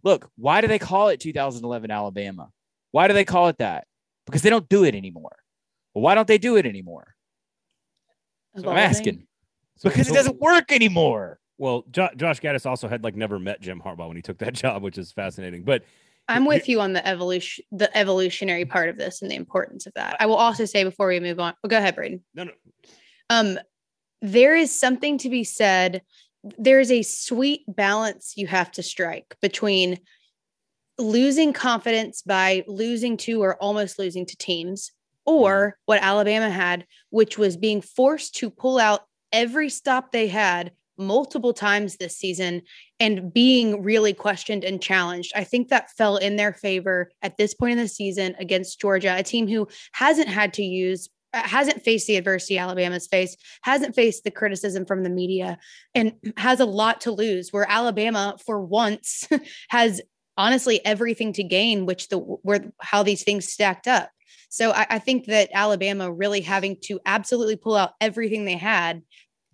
Look, 0.04 0.30
why 0.38 0.62
do 0.62 0.68
they 0.68 0.80
call 0.80 1.10
it 1.10 1.20
2011 1.20 1.90
Alabama? 1.92 2.50
Why 2.92 3.08
do 3.08 3.14
they 3.14 3.26
call 3.26 3.48
it 3.48 3.58
that? 3.60 3.86
Because 4.26 4.42
they 4.42 4.50
don't 4.50 4.68
do 4.70 4.84
it 4.84 4.96
anymore. 4.96 5.38
Well, 5.94 6.02
why 6.04 6.16
don't 6.16 6.28
they 6.28 6.38
do 6.38 6.58
it 6.58 6.66
anymore? 6.66 7.16
So 8.58 8.70
I'm 8.70 8.78
asking. 8.78 9.26
So- 9.78 9.90
Because 9.90 10.08
so- 10.08 10.14
it 10.14 10.18
doesn't 10.18 10.40
work 10.40 10.72
anymore. 10.72 11.40
Well, 11.58 11.86
jo- 11.92 12.10
Josh 12.16 12.40
Gattis 12.40 12.66
also 12.66 12.88
had 12.88 13.04
like 13.04 13.16
never 13.16 13.40
met 13.40 13.62
Jim 13.62 13.82
Harbaugh 13.84 14.08
when 14.08 14.16
he 14.16 14.22
took 14.22 14.38
that 14.40 14.54
job, 14.64 14.84
which 14.84 14.98
is 14.98 15.12
fascinating. 15.12 15.64
But 15.64 15.84
I'm 16.28 16.46
with 16.46 16.68
you 16.68 16.82
on 16.82 16.94
the 16.94 17.06
evolution, 17.08 17.64
the 17.72 17.96
evolutionary 17.98 18.66
part 18.66 18.90
of 18.90 18.98
this 18.98 19.22
and 19.22 19.32
the 19.32 19.36
importance 19.36 19.86
of 19.88 19.94
that. 19.94 20.18
I 20.20 20.26
will 20.26 20.36
also 20.36 20.66
say 20.66 20.84
before 20.84 21.08
we 21.08 21.20
move 21.20 21.40
on, 21.40 21.54
well, 21.64 21.70
go 21.70 21.78
ahead, 21.78 21.96
Braden. 21.96 22.22
no, 22.34 22.44
no, 22.44 22.52
Um, 23.30 23.58
there 24.22 24.56
is 24.56 24.78
something 24.78 25.18
to 25.20 25.30
be 25.30 25.44
said. 25.44 26.02
There 26.58 26.80
is 26.80 26.92
a 26.92 27.02
sweet 27.02 27.62
balance 27.68 28.34
you 28.36 28.48
have 28.48 28.72
to 28.74 28.84
strike 28.84 29.38
between 29.42 30.00
losing 31.00 31.54
confidence 31.54 32.22
by 32.24 32.64
losing 32.68 33.18
to 33.18 33.42
or 33.42 33.56
almost 33.62 34.00
losing 34.00 34.26
to 34.26 34.36
teams, 34.38 34.92
or 35.26 35.78
what 35.86 36.02
Alabama 36.02 36.50
had, 36.50 36.86
which 37.10 37.38
was 37.38 37.56
being 37.58 37.82
forced 37.82 38.36
to 38.36 38.50
pull 38.50 38.80
out 38.80 39.02
every 39.32 39.70
stop 39.70 40.12
they 40.12 40.28
had 40.28 40.72
multiple 40.98 41.54
times 41.54 41.98
this 41.98 42.18
season 42.18 42.62
and 43.00 43.32
being 43.34 43.84
really 43.84 44.14
questioned 44.14 44.64
and 44.64 44.82
challenged. 44.82 45.32
I 45.36 45.44
think 45.44 45.70
that 45.70 45.92
fell 45.92 46.18
in 46.18 46.36
their 46.36 46.54
favor 46.54 47.12
at 47.22 47.38
this 47.38 47.54
point 47.54 47.74
in 47.74 47.78
the 47.78 47.88
season 47.88 48.36
against 48.40 48.80
Georgia, 48.80 49.16
a 49.18 49.24
team 49.24 49.48
who 49.48 49.68
hasn't 49.94 50.30
had 50.30 50.54
to 50.54 50.64
use 50.64 51.10
uh, 51.34 51.42
hasn't 51.44 51.84
faced 51.84 52.08
the 52.08 52.16
adversity 52.16 52.58
Alabama's 52.58 53.06
faced, 53.06 53.38
hasn't 53.64 53.96
faced 53.96 54.24
the 54.24 54.32
criticism 54.32 54.86
from 54.86 55.04
the 55.04 55.10
media, 55.10 55.58
and 55.94 56.14
has 56.38 56.62
a 56.62 56.66
lot 56.66 57.02
to 57.02 57.12
lose. 57.12 57.52
Where 57.52 57.70
Alabama, 57.70 58.38
for 58.46 58.62
once, 58.62 59.28
has 59.70 60.02
honestly 60.38 60.84
everything 60.86 61.34
to 61.34 61.44
gain, 61.44 61.86
which 61.86 62.08
the 62.08 62.18
where 62.18 62.72
how 62.80 63.04
these 63.04 63.24
things 63.24 63.52
stacked 63.52 63.88
up. 63.88 64.10
So 64.50 64.72
I, 64.72 64.88
I 64.92 65.00
think 65.00 65.26
that 65.26 65.50
Alabama 65.54 66.12
really 66.12 66.42
having 66.42 66.78
to 66.84 67.00
absolutely 67.06 67.58
pull 67.58 67.76
out 67.76 67.94
everything 68.00 68.46
they 68.46 68.56
had 68.56 69.02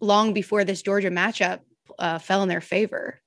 long 0.04 0.34
before 0.34 0.64
this 0.64 0.82
Georgia 0.82 1.10
matchup 1.10 1.62
uh, 1.98 2.20
fell 2.20 2.44
in 2.44 2.50
their 2.50 2.62
favor. 2.62 3.20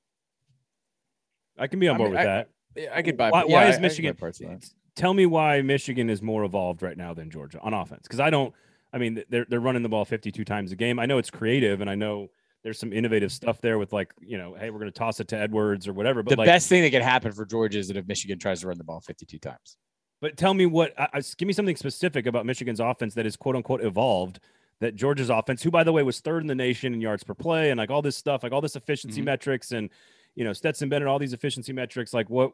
I 1.58 1.66
can 1.66 1.78
be 1.80 1.88
on 1.88 1.94
I 1.96 1.98
board 1.98 2.10
mean, 2.10 2.18
with 2.18 2.28
I- 2.28 2.44
that. 2.44 2.48
I 2.92 3.00
could 3.02 3.16
buy. 3.16 3.30
Why, 3.30 3.44
yeah, 3.48 3.54
why 3.54 3.62
I- 3.62 3.64
I 3.64 3.68
is 3.68 3.76
could 3.76 3.82
Michigan? 3.82 4.14
parts 4.14 4.40
of 4.40 4.48
that. 4.48 4.68
Tell 4.94 5.14
me 5.14 5.26
why 5.26 5.62
Michigan 5.62 6.08
is 6.10 6.22
more 6.22 6.44
evolved 6.44 6.82
right 6.82 6.96
now 6.96 7.14
than 7.14 7.30
Georgia 7.30 7.58
on 7.60 7.72
offense. 7.74 8.02
Because 8.02 8.20
I 8.20 8.30
don't. 8.30 8.54
I 8.92 8.98
mean, 8.98 9.22
they're 9.30 9.46
they're 9.48 9.60
running 9.60 9.82
the 9.82 9.88
ball 9.88 10.04
52 10.04 10.44
times 10.44 10.72
a 10.72 10.76
game. 10.76 10.98
I 10.98 11.06
know 11.06 11.18
it's 11.18 11.30
creative, 11.30 11.80
and 11.80 11.88
I 11.90 11.94
know 11.94 12.28
there's 12.62 12.78
some 12.78 12.92
innovative 12.92 13.32
stuff 13.32 13.60
there 13.60 13.78
with 13.78 13.92
like 13.92 14.12
you 14.20 14.36
know, 14.36 14.54
hey, 14.54 14.70
we're 14.70 14.78
going 14.78 14.92
to 14.92 14.98
toss 14.98 15.20
it 15.20 15.28
to 15.28 15.36
Edwards 15.38 15.88
or 15.88 15.92
whatever. 15.94 16.22
But 16.22 16.30
The 16.30 16.36
like, 16.36 16.46
best 16.46 16.68
thing 16.68 16.82
that 16.82 16.90
could 16.90 17.02
happen 17.02 17.32
for 17.32 17.46
Georgia 17.46 17.78
is 17.78 17.88
that 17.88 17.96
if 17.96 18.06
Michigan 18.06 18.38
tries 18.38 18.60
to 18.60 18.68
run 18.68 18.76
the 18.78 18.84
ball 18.84 19.00
52 19.00 19.38
times. 19.38 19.76
But 20.20 20.36
tell 20.36 20.52
me 20.54 20.66
what. 20.66 20.92
I, 20.98 21.08
I, 21.14 21.20
give 21.36 21.46
me 21.46 21.52
something 21.52 21.76
specific 21.76 22.26
about 22.26 22.44
Michigan's 22.46 22.80
offense 22.80 23.14
that 23.14 23.24
is 23.26 23.36
quote 23.36 23.56
unquote 23.56 23.82
evolved. 23.82 24.40
That 24.80 24.94
Georgia's 24.94 25.30
offense, 25.30 25.62
who 25.62 25.70
by 25.70 25.84
the 25.84 25.92
way 25.92 26.02
was 26.02 26.20
third 26.20 26.42
in 26.42 26.46
the 26.48 26.54
nation 26.54 26.92
in 26.92 27.00
yards 27.00 27.24
per 27.24 27.32
play, 27.34 27.70
and 27.70 27.78
like 27.78 27.90
all 27.90 28.02
this 28.02 28.16
stuff, 28.16 28.42
like 28.42 28.52
all 28.52 28.60
this 28.60 28.76
efficiency 28.76 29.22
Mhm. 29.22 29.24
metrics, 29.24 29.72
and 29.72 29.88
you 30.34 30.44
know 30.44 30.52
Stetson 30.52 30.88
Bennett, 30.90 31.08
all 31.08 31.18
these 31.18 31.32
efficiency 31.32 31.72
metrics. 31.72 32.12
Like 32.12 32.28
what? 32.28 32.52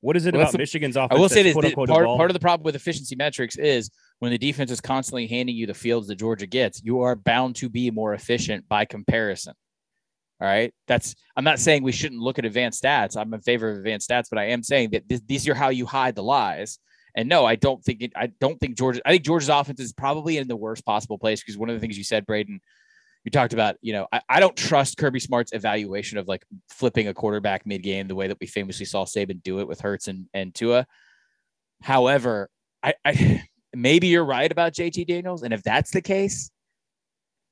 What 0.00 0.14
is 0.14 0.26
it 0.26 0.34
Well, 0.34 0.42
about 0.42 0.52
the- 0.52 0.58
Michigan's 0.58 0.94
offense? 0.96 1.18
I 1.18 1.20
will 1.20 1.28
say 1.28 1.42
this: 1.42 1.54
quote 1.54 1.64
unquote 1.64 1.88
part, 1.88 2.04
part 2.06 2.30
of 2.30 2.34
the 2.34 2.40
problem 2.40 2.64
with 2.64 2.76
efficiency 2.76 3.16
metrics 3.16 3.56
is 3.56 3.90
when 4.20 4.30
the 4.30 4.38
defense 4.38 4.70
is 4.70 4.80
constantly 4.80 5.26
handing 5.26 5.56
you 5.56 5.66
the 5.66 5.74
fields 5.74 6.06
that 6.06 6.16
Georgia 6.16 6.46
gets, 6.46 6.80
you 6.84 7.00
are 7.00 7.16
bound 7.16 7.56
to 7.56 7.68
be 7.68 7.90
more 7.90 8.14
efficient 8.14 8.68
by 8.68 8.84
comparison. 8.84 9.54
All 10.40 10.46
right, 10.46 10.72
that's. 10.86 11.16
I'm 11.34 11.44
not 11.44 11.58
saying 11.58 11.82
we 11.82 11.92
shouldn't 11.92 12.20
look 12.20 12.38
at 12.38 12.44
advanced 12.44 12.84
stats. 12.84 13.16
I'm 13.16 13.32
in 13.34 13.40
favor 13.40 13.70
of 13.70 13.78
advanced 13.78 14.08
stats, 14.08 14.26
but 14.30 14.38
I 14.38 14.44
am 14.50 14.62
saying 14.62 14.90
that 14.90 15.08
this, 15.08 15.20
these 15.26 15.48
are 15.48 15.54
how 15.54 15.70
you 15.70 15.86
hide 15.86 16.14
the 16.14 16.22
lies. 16.22 16.78
And 17.16 17.30
no, 17.30 17.46
I 17.46 17.56
don't 17.56 17.82
think 17.82 18.02
it. 18.02 18.12
I 18.14 18.26
don't 18.26 18.60
think 18.60 18.76
Georgia. 18.76 19.00
I 19.06 19.10
think 19.12 19.24
Georgia's 19.24 19.48
offense 19.48 19.80
is 19.80 19.92
probably 19.92 20.36
in 20.36 20.48
the 20.48 20.56
worst 20.56 20.84
possible 20.84 21.16
place 21.16 21.40
because 21.40 21.56
one 21.56 21.70
of 21.70 21.74
the 21.74 21.80
things 21.80 21.96
you 21.96 22.04
said, 22.04 22.26
Braden, 22.26 22.60
you 23.24 23.30
talked 23.30 23.54
about. 23.54 23.76
You 23.80 23.94
know, 23.94 24.06
I, 24.12 24.20
I 24.28 24.40
don't 24.40 24.54
trust 24.54 24.98
Kirby 24.98 25.20
Smart's 25.20 25.52
evaluation 25.54 26.18
of 26.18 26.28
like 26.28 26.44
flipping 26.68 27.08
a 27.08 27.14
quarterback 27.14 27.64
mid 27.64 27.82
game 27.82 28.06
the 28.06 28.14
way 28.14 28.28
that 28.28 28.36
we 28.38 28.46
famously 28.46 28.84
saw 28.84 29.06
Saban 29.06 29.42
do 29.42 29.60
it 29.60 29.66
with 29.66 29.80
Hurts 29.80 30.08
and 30.08 30.26
and 30.34 30.54
Tua. 30.54 30.86
However, 31.80 32.50
I, 32.82 32.94
I 33.02 33.44
maybe 33.74 34.08
you're 34.08 34.24
right 34.24 34.52
about 34.52 34.74
JT 34.74 35.06
Daniels, 35.06 35.42
and 35.42 35.54
if 35.54 35.62
that's 35.62 35.92
the 35.92 36.02
case, 36.02 36.50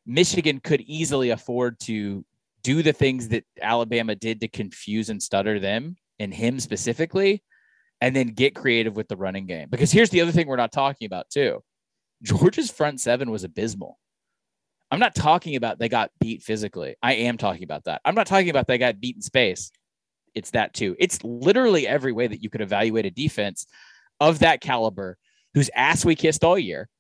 Michigan 0.04 0.60
could 0.60 0.82
easily 0.82 1.30
afford 1.30 1.80
to 1.80 2.22
do 2.62 2.82
the 2.82 2.92
things 2.92 3.28
that 3.28 3.44
Alabama 3.62 4.14
did 4.14 4.40
to 4.40 4.48
confuse 4.48 5.08
and 5.08 5.22
stutter 5.22 5.58
them 5.58 5.96
and 6.18 6.32
him 6.32 6.60
specifically, 6.60 7.42
and 8.04 8.14
then 8.14 8.26
get 8.26 8.54
creative 8.54 8.96
with 8.96 9.08
the 9.08 9.16
running 9.16 9.46
game. 9.46 9.68
Because 9.70 9.90
here's 9.90 10.10
the 10.10 10.20
other 10.20 10.30
thing 10.30 10.46
we're 10.46 10.56
not 10.56 10.72
talking 10.72 11.06
about 11.06 11.30
too. 11.30 11.62
Georgia's 12.22 12.70
front 12.70 13.00
seven 13.00 13.30
was 13.30 13.44
abysmal. 13.44 13.98
I'm 14.90 14.98
not 14.98 15.14
talking 15.14 15.56
about 15.56 15.78
they 15.78 15.88
got 15.88 16.10
beat 16.20 16.42
physically. 16.42 16.96
I 17.02 17.14
am 17.14 17.38
talking 17.38 17.64
about 17.64 17.84
that. 17.84 18.02
I'm 18.04 18.14
not 18.14 18.26
talking 18.26 18.50
about 18.50 18.66
they 18.66 18.76
got 18.76 19.00
beat 19.00 19.16
in 19.16 19.22
space. 19.22 19.72
It's 20.34 20.50
that 20.50 20.74
too. 20.74 20.94
It's 20.98 21.24
literally 21.24 21.88
every 21.88 22.12
way 22.12 22.26
that 22.26 22.42
you 22.42 22.50
could 22.50 22.60
evaluate 22.60 23.06
a 23.06 23.10
defense 23.10 23.66
of 24.20 24.40
that 24.40 24.60
caliber 24.60 25.16
whose 25.54 25.70
ass 25.74 26.04
we 26.04 26.14
kissed 26.14 26.44
all 26.44 26.58
year, 26.58 26.90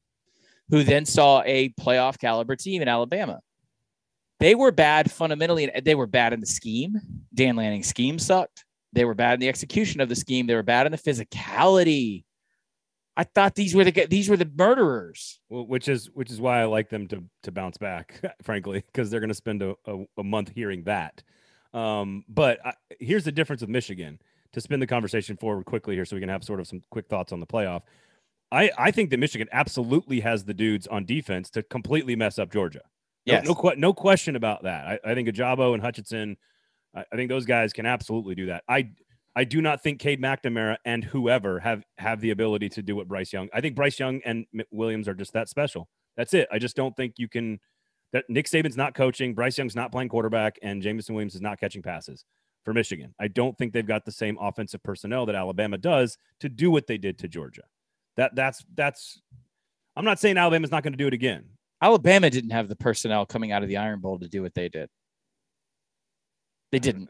who 0.70 0.84
then 0.84 1.04
saw 1.04 1.42
a 1.44 1.68
playoff 1.78 2.18
caliber 2.18 2.56
team 2.56 2.80
in 2.80 2.88
Alabama. 2.88 3.40
They 4.40 4.54
were 4.54 4.72
bad 4.72 5.10
fundamentally, 5.10 5.70
and 5.70 5.84
they 5.84 5.94
were 5.94 6.06
bad 6.06 6.32
in 6.32 6.40
the 6.40 6.46
scheme. 6.46 6.98
Dan 7.34 7.56
Lanning's 7.56 7.88
scheme 7.88 8.18
sucked. 8.18 8.63
They 8.94 9.04
were 9.04 9.14
bad 9.14 9.34
in 9.34 9.40
the 9.40 9.48
execution 9.48 10.00
of 10.00 10.08
the 10.08 10.16
scheme. 10.16 10.46
They 10.46 10.54
were 10.54 10.62
bad 10.62 10.86
in 10.86 10.92
the 10.92 10.98
physicality. 10.98 12.24
I 13.16 13.24
thought 13.24 13.54
these 13.54 13.74
were 13.74 13.84
the 13.84 14.06
these 14.06 14.28
were 14.28 14.36
the 14.36 14.50
murderers. 14.56 15.38
Well, 15.48 15.66
which 15.66 15.88
is 15.88 16.10
which 16.14 16.30
is 16.30 16.40
why 16.40 16.60
I 16.60 16.64
like 16.64 16.88
them 16.90 17.06
to 17.08 17.22
to 17.44 17.52
bounce 17.52 17.76
back, 17.78 18.20
frankly, 18.42 18.82
because 18.86 19.10
they're 19.10 19.20
going 19.20 19.28
to 19.28 19.34
spend 19.34 19.62
a, 19.62 19.74
a, 19.86 20.04
a 20.18 20.24
month 20.24 20.50
hearing 20.54 20.84
that. 20.84 21.22
Um, 21.72 22.24
but 22.28 22.64
I, 22.64 22.72
here's 23.00 23.24
the 23.24 23.32
difference 23.32 23.60
with 23.60 23.70
Michigan. 23.70 24.18
To 24.52 24.60
spin 24.60 24.78
the 24.78 24.86
conversation 24.86 25.36
forward 25.36 25.64
quickly 25.64 25.96
here, 25.96 26.04
so 26.04 26.14
we 26.14 26.20
can 26.20 26.28
have 26.28 26.44
sort 26.44 26.60
of 26.60 26.68
some 26.68 26.80
quick 26.90 27.08
thoughts 27.08 27.32
on 27.32 27.40
the 27.40 27.46
playoff. 27.46 27.82
I 28.52 28.70
I 28.78 28.90
think 28.92 29.10
that 29.10 29.18
Michigan 29.18 29.48
absolutely 29.50 30.20
has 30.20 30.44
the 30.44 30.54
dudes 30.54 30.86
on 30.86 31.04
defense 31.04 31.50
to 31.50 31.62
completely 31.64 32.14
mess 32.14 32.38
up 32.38 32.52
Georgia. 32.52 32.82
No, 33.26 33.32
Yes. 33.34 33.46
no, 33.46 33.54
que- 33.56 33.74
no 33.76 33.92
question 33.92 34.36
about 34.36 34.62
that. 34.64 34.86
I, 34.86 35.10
I 35.10 35.14
think 35.14 35.28
Ojabo 35.28 35.74
and 35.74 35.82
Hutchinson, 35.82 36.36
I, 36.94 37.04
I 37.12 37.16
think 37.16 37.28
those 37.28 37.46
guys 37.46 37.72
can 37.72 37.86
absolutely 37.86 38.34
do 38.34 38.46
that. 38.46 38.64
I 38.68 38.90
I 39.36 39.44
do 39.44 39.60
not 39.60 39.82
think 39.82 39.98
Cade 39.98 40.20
McNamara 40.20 40.76
and 40.84 41.02
whoever 41.02 41.58
have 41.60 41.84
have 41.98 42.20
the 42.20 42.30
ability 42.30 42.68
to 42.70 42.82
do 42.82 42.94
what 42.96 43.08
Bryce 43.08 43.32
Young. 43.32 43.48
I 43.52 43.60
think 43.60 43.74
Bryce 43.74 43.98
Young 43.98 44.20
and 44.24 44.46
Williams 44.70 45.08
are 45.08 45.14
just 45.14 45.32
that 45.32 45.48
special. 45.48 45.88
That's 46.16 46.34
it. 46.34 46.48
I 46.52 46.58
just 46.58 46.76
don't 46.76 46.96
think 46.96 47.14
you 47.16 47.28
can. 47.28 47.58
That 48.12 48.24
Nick 48.28 48.46
Saban's 48.46 48.76
not 48.76 48.94
coaching, 48.94 49.34
Bryce 49.34 49.58
Young's 49.58 49.74
not 49.74 49.90
playing 49.90 50.08
quarterback, 50.08 50.56
and 50.62 50.80
Jameson 50.80 51.16
Williams 51.16 51.34
is 51.34 51.40
not 51.40 51.58
catching 51.58 51.82
passes 51.82 52.24
for 52.64 52.72
Michigan. 52.72 53.12
I 53.18 53.26
don't 53.26 53.58
think 53.58 53.72
they've 53.72 53.84
got 53.84 54.04
the 54.04 54.12
same 54.12 54.38
offensive 54.40 54.84
personnel 54.84 55.26
that 55.26 55.34
Alabama 55.34 55.78
does 55.78 56.16
to 56.38 56.48
do 56.48 56.70
what 56.70 56.86
they 56.86 56.96
did 56.96 57.18
to 57.18 57.28
Georgia. 57.28 57.62
That 58.16 58.36
that's 58.36 58.64
that's. 58.74 59.20
I'm 59.96 60.04
not 60.04 60.20
saying 60.20 60.38
Alabama's 60.38 60.70
not 60.70 60.84
going 60.84 60.92
to 60.92 60.96
do 60.98 61.08
it 61.08 61.14
again. 61.14 61.44
Alabama 61.82 62.30
didn't 62.30 62.50
have 62.50 62.68
the 62.68 62.76
personnel 62.76 63.26
coming 63.26 63.52
out 63.52 63.62
of 63.62 63.68
the 63.68 63.76
Iron 63.76 64.00
Bowl 64.00 64.18
to 64.18 64.28
do 64.28 64.42
what 64.42 64.54
they 64.54 64.68
did. 64.68 64.88
They 66.74 66.80
didn't. 66.80 67.08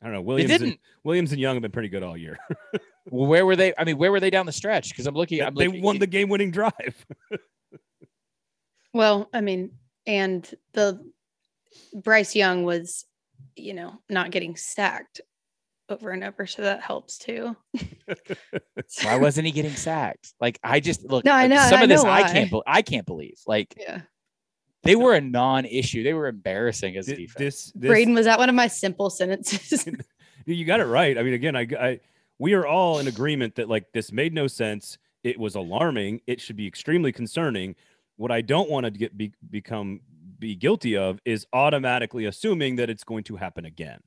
I 0.00 0.06
don't 0.06 0.14
know. 0.14 0.22
Williams 0.22 0.50
and, 0.52 0.60
didn't. 0.62 0.80
Williams 1.04 1.32
and 1.32 1.40
Young 1.40 1.54
have 1.56 1.60
been 1.62 1.70
pretty 1.70 1.90
good 1.90 2.02
all 2.02 2.16
year. 2.16 2.38
Well, 3.10 3.26
where 3.26 3.46
were 3.46 3.56
they? 3.56 3.72
I 3.78 3.84
mean, 3.84 3.96
where 3.96 4.12
were 4.12 4.20
they 4.20 4.28
down 4.28 4.44
the 4.44 4.52
stretch? 4.52 4.90
Because 4.90 5.06
I'm 5.06 5.14
looking. 5.14 5.38
they 5.38 5.44
I'm 5.46 5.54
they 5.54 5.66
looking, 5.66 5.82
won 5.82 5.98
the 5.98 6.06
game-winning 6.06 6.50
drive. 6.50 7.06
Well, 8.92 9.28
I 9.32 9.40
mean, 9.40 9.70
and 10.06 10.46
the 10.72 11.00
Bryce 11.94 12.34
Young 12.34 12.64
was, 12.64 13.04
you 13.56 13.72
know, 13.74 14.00
not 14.10 14.30
getting 14.30 14.56
sacked 14.56 15.20
over 15.88 16.10
and 16.10 16.22
over, 16.24 16.46
so 16.46 16.62
that 16.62 16.82
helps 16.82 17.16
too. 17.16 17.56
Why 19.02 19.16
wasn't 19.18 19.46
he 19.46 19.52
getting 19.52 19.74
sacked? 19.74 20.34
Like 20.40 20.58
I 20.62 20.80
just 20.80 21.04
look. 21.04 21.24
No, 21.24 21.32
I 21.32 21.46
know- 21.46 21.66
Some 21.68 21.80
I 21.80 21.82
of 21.84 21.88
this 21.88 22.02
know 22.02 22.10
I 22.10 22.22
can't. 22.30 22.50
be- 22.50 22.62
I 22.66 22.82
can't 22.82 23.06
believe. 23.06 23.38
Like 23.46 23.74
Yeah. 23.78 24.00
They 24.88 24.96
were 24.96 25.14
a 25.14 25.20
non-issue. 25.20 26.02
They 26.02 26.14
were 26.14 26.28
embarrassing 26.28 26.96
as 26.96 27.08
a 27.08 27.16
Th- 27.16 27.28
defense. 27.28 27.38
this, 27.38 27.72
this 27.74 27.88
Braden, 27.88 28.14
was 28.14 28.24
that 28.24 28.38
one 28.38 28.48
of 28.48 28.54
my 28.54 28.68
simple 28.68 29.10
sentences? 29.10 29.86
you 30.46 30.64
got 30.64 30.80
it 30.80 30.86
right. 30.86 31.18
I 31.18 31.22
mean, 31.22 31.34
again, 31.34 31.54
I, 31.54 31.68
I 31.78 32.00
we 32.38 32.54
are 32.54 32.66
all 32.66 32.98
in 32.98 33.06
agreement 33.06 33.56
that 33.56 33.68
like 33.68 33.92
this 33.92 34.12
made 34.12 34.32
no 34.32 34.46
sense. 34.46 34.96
It 35.24 35.38
was 35.38 35.56
alarming. 35.56 36.22
It 36.26 36.40
should 36.40 36.56
be 36.56 36.66
extremely 36.66 37.12
concerning. 37.12 37.74
What 38.16 38.30
I 38.30 38.40
don't 38.40 38.70
want 38.70 38.84
to 38.84 38.90
get 38.90 39.16
be, 39.16 39.32
become 39.50 40.00
be 40.38 40.54
guilty 40.54 40.96
of 40.96 41.20
is 41.26 41.46
automatically 41.52 42.24
assuming 42.24 42.76
that 42.76 42.88
it's 42.88 43.04
going 43.04 43.24
to 43.24 43.36
happen 43.36 43.66
again. 43.66 44.00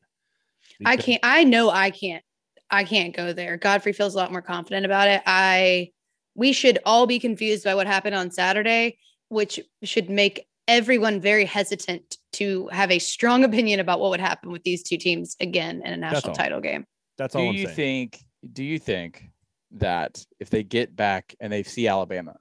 I 0.84 0.98
can't. 0.98 1.20
I 1.22 1.44
know 1.44 1.70
I 1.70 1.92
can't. 1.92 2.24
I 2.72 2.86
can't 2.86 3.16
go 3.16 3.34
there. 3.34 3.58
Godfrey 3.58 3.94
feels 3.94 4.16
a 4.16 4.18
lot 4.18 4.32
more 4.32 4.42
confident 4.42 4.86
about 4.86 5.08
it. 5.10 5.22
I. 5.28 5.92
We 6.34 6.54
should 6.54 6.80
all 6.86 7.08
be 7.08 7.20
confused 7.20 7.66
by 7.66 7.76
what 7.76 7.88
happened 7.88 8.16
on 8.16 8.32
Saturday, 8.32 8.98
which 9.28 9.60
should 9.84 10.10
make 10.10 10.48
everyone 10.68 11.20
very 11.20 11.46
hesitant 11.46 12.18
to 12.34 12.68
have 12.72 12.92
a 12.92 13.00
strong 13.00 13.44
opinion 13.44 13.80
about 13.80 14.00
what 14.00 14.10
would 14.12 14.20
happen 14.20 14.52
with 14.52 14.64
these 14.64 14.84
two 14.84 14.98
teams 14.98 15.36
again 15.40 15.82
in 15.84 15.94
a 15.94 15.98
national 15.98 16.34
title 16.36 16.62
game. 16.62 16.86
That's 17.18 17.34
Do 17.34 17.40
all 17.40 17.50
I'm 17.50 17.56
you 17.56 17.66
saying. 17.66 17.76
think 17.76 18.24
do 18.54 18.64
you 18.64 18.80
think 18.80 19.30
that 19.72 20.26
if 20.40 20.50
they 20.50 20.64
get 20.64 20.96
back 20.96 21.36
and 21.40 21.52
they 21.54 21.64
see 21.64 21.88
Alabama, 21.88 22.36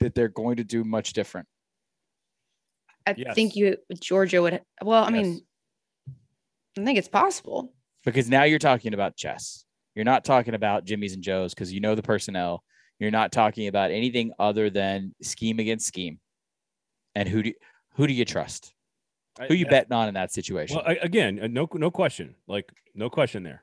that 0.00 0.14
they're 0.14 0.28
going 0.28 0.56
to 0.56 0.64
do 0.64 0.84
much 0.84 1.12
different? 1.12 1.48
I 3.06 3.14
Yes. 3.16 3.34
think 3.34 3.56
you 3.56 3.76
Georgia 4.00 4.42
would. 4.42 4.60
Well, 4.82 5.02
I 5.02 5.10
mean, 5.10 5.40
I 6.78 6.84
think 6.84 6.98
it's 6.98 7.08
possible. 7.08 7.72
Because 8.04 8.28
now 8.28 8.44
you're 8.44 8.58
talking 8.58 8.94
about 8.94 9.16
chess. 9.16 9.64
You're 9.94 10.04
not 10.04 10.24
talking 10.24 10.54
about 10.54 10.84
Jimmy's 10.84 11.14
and 11.14 11.22
Joe's 11.22 11.54
because 11.54 11.72
you 11.72 11.80
know 11.80 11.94
the 11.94 12.02
personnel. 12.02 12.62
You're 13.00 13.10
not 13.10 13.32
talking 13.32 13.66
about 13.68 13.90
anything 13.90 14.32
other 14.38 14.70
than 14.70 15.14
scheme 15.22 15.58
against 15.58 15.86
scheme. 15.86 16.20
And 17.14 17.28
who 17.28 17.42
do 17.42 17.52
who 17.94 18.06
do 18.06 18.12
you 18.12 18.24
trust? 18.24 18.74
Who 19.48 19.54
you 19.54 19.66
I- 19.66 19.70
betting 19.70 19.92
on 19.92 20.08
in 20.08 20.14
that 20.14 20.32
situation? 20.32 20.76
Well, 20.76 20.84
I- 20.86 20.98
again, 21.02 21.38
uh, 21.40 21.46
no, 21.46 21.68
no 21.74 21.90
question. 21.90 22.34
Like, 22.46 22.70
no 22.94 23.08
question 23.10 23.42
there. 23.44 23.62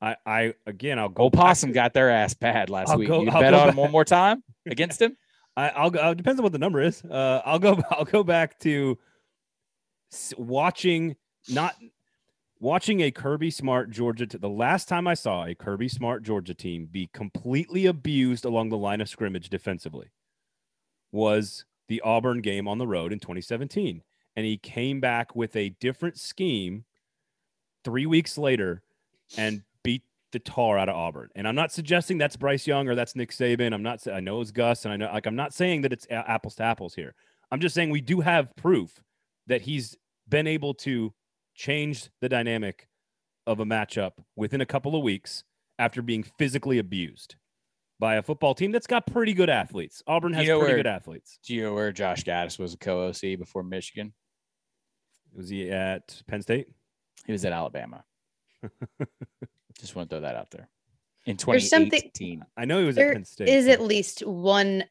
I, 0.00 0.16
I 0.26 0.54
again, 0.66 0.98
I'll 0.98 1.08
go. 1.08 1.30
Possum 1.30 1.70
to- 1.70 1.74
got 1.74 1.94
their 1.94 2.10
ass 2.10 2.34
bad 2.34 2.68
last 2.70 2.90
I'll 2.90 2.98
week. 2.98 3.08
go- 3.08 3.22
you 3.22 3.30
I'll 3.30 3.40
bet 3.40 3.54
on 3.54 3.68
him 3.70 3.76
one 3.76 3.90
more 3.90 4.04
time 4.04 4.42
against 4.66 5.00
him? 5.00 5.16
I, 5.56 5.68
I'll 5.70 5.90
go. 5.90 5.98
Uh, 6.00 6.14
depends 6.14 6.40
on 6.40 6.44
what 6.44 6.52
the 6.52 6.58
number 6.58 6.80
is. 6.82 7.02
Uh, 7.04 7.40
I'll 7.44 7.58
go. 7.58 7.80
I'll 7.90 8.04
go 8.04 8.22
back 8.24 8.58
to 8.60 8.98
watching 10.36 11.16
not 11.48 11.74
watching 12.60 13.00
a 13.00 13.10
Kirby 13.10 13.50
Smart 13.50 13.90
Georgia. 13.90 14.26
T- 14.26 14.38
the 14.38 14.48
last 14.48 14.88
time 14.88 15.06
I 15.06 15.14
saw 15.14 15.44
a 15.46 15.54
Kirby 15.54 15.88
Smart 15.88 16.22
Georgia 16.22 16.54
team 16.54 16.86
be 16.90 17.08
completely 17.12 17.86
abused 17.86 18.44
along 18.44 18.68
the 18.70 18.78
line 18.78 19.00
of 19.00 19.08
scrimmage 19.08 19.48
defensively 19.50 20.10
was 21.12 21.64
the 21.92 22.00
Auburn 22.00 22.40
game 22.40 22.66
on 22.66 22.78
the 22.78 22.86
road 22.86 23.12
in 23.12 23.18
2017, 23.18 24.02
and 24.34 24.46
he 24.46 24.56
came 24.56 24.98
back 24.98 25.36
with 25.36 25.54
a 25.54 25.68
different 25.78 26.18
scheme 26.18 26.86
three 27.84 28.06
weeks 28.06 28.38
later 28.38 28.82
and 29.36 29.60
beat 29.84 30.00
the 30.32 30.38
tar 30.38 30.78
out 30.78 30.88
of 30.88 30.96
Auburn. 30.96 31.28
And 31.34 31.46
I'm 31.46 31.54
not 31.54 31.70
suggesting 31.70 32.16
that's 32.16 32.36
Bryce 32.36 32.66
Young 32.66 32.88
or 32.88 32.94
that's 32.94 33.14
Nick 33.14 33.30
Saban. 33.30 33.74
I'm 33.74 33.82
not. 33.82 34.08
I 34.08 34.20
know 34.20 34.40
it's 34.40 34.50
Gus, 34.50 34.86
and 34.86 34.94
I 34.94 34.96
know 34.96 35.12
like 35.12 35.26
I'm 35.26 35.36
not 35.36 35.52
saying 35.52 35.82
that 35.82 35.92
it's 35.92 36.06
apples 36.10 36.54
to 36.54 36.62
apples 36.62 36.94
here. 36.94 37.14
I'm 37.50 37.60
just 37.60 37.74
saying 37.74 37.90
we 37.90 38.00
do 38.00 38.20
have 38.20 38.56
proof 38.56 39.02
that 39.48 39.60
he's 39.60 39.94
been 40.26 40.46
able 40.46 40.72
to 40.72 41.12
change 41.54 42.08
the 42.22 42.28
dynamic 42.30 42.88
of 43.46 43.60
a 43.60 43.66
matchup 43.66 44.12
within 44.34 44.62
a 44.62 44.66
couple 44.66 44.96
of 44.96 45.02
weeks 45.02 45.44
after 45.78 46.00
being 46.00 46.22
physically 46.22 46.78
abused 46.78 47.36
by 48.02 48.16
a 48.16 48.22
football 48.22 48.52
team 48.52 48.72
that's 48.72 48.88
got 48.88 49.06
pretty 49.06 49.32
good 49.32 49.48
athletes. 49.48 50.02
Auburn 50.08 50.32
has 50.32 50.42
You 50.44 50.50
know 50.54 50.58
pretty 50.58 50.72
where- 50.74 50.78
good 50.80 50.88
athletes. 50.88 51.38
Do 51.46 51.54
you 51.54 51.62
know 51.62 51.72
where 51.72 51.92
Josh 51.92 52.24
Gattis 52.24 52.58
was 52.58 52.74
a 52.74 52.76
co-OC 52.76 53.36
before 53.38 53.62
Michigan? 53.62 54.12
Was 55.32 55.48
he 55.48 55.70
at 55.70 56.20
Penn 56.26 56.42
State? 56.42 56.66
He 57.26 57.30
was 57.30 57.44
at 57.44 57.52
Alabama. 57.52 58.02
Just 59.78 59.94
want 59.94 60.10
to 60.10 60.16
throw 60.16 60.20
that 60.22 60.34
out 60.34 60.50
there. 60.50 60.68
In 61.26 61.36
There's 61.36 61.70
something- 61.70 61.90
2018. 61.92 62.44
I 62.56 62.64
know 62.64 62.80
he 62.80 62.86
was 62.86 62.96
There 62.96 63.10
at 63.10 63.14
Penn 63.14 63.24
State. 63.24 63.48
Is 63.48 63.68
at 63.68 63.80
least 63.80 64.26
one. 64.26 64.82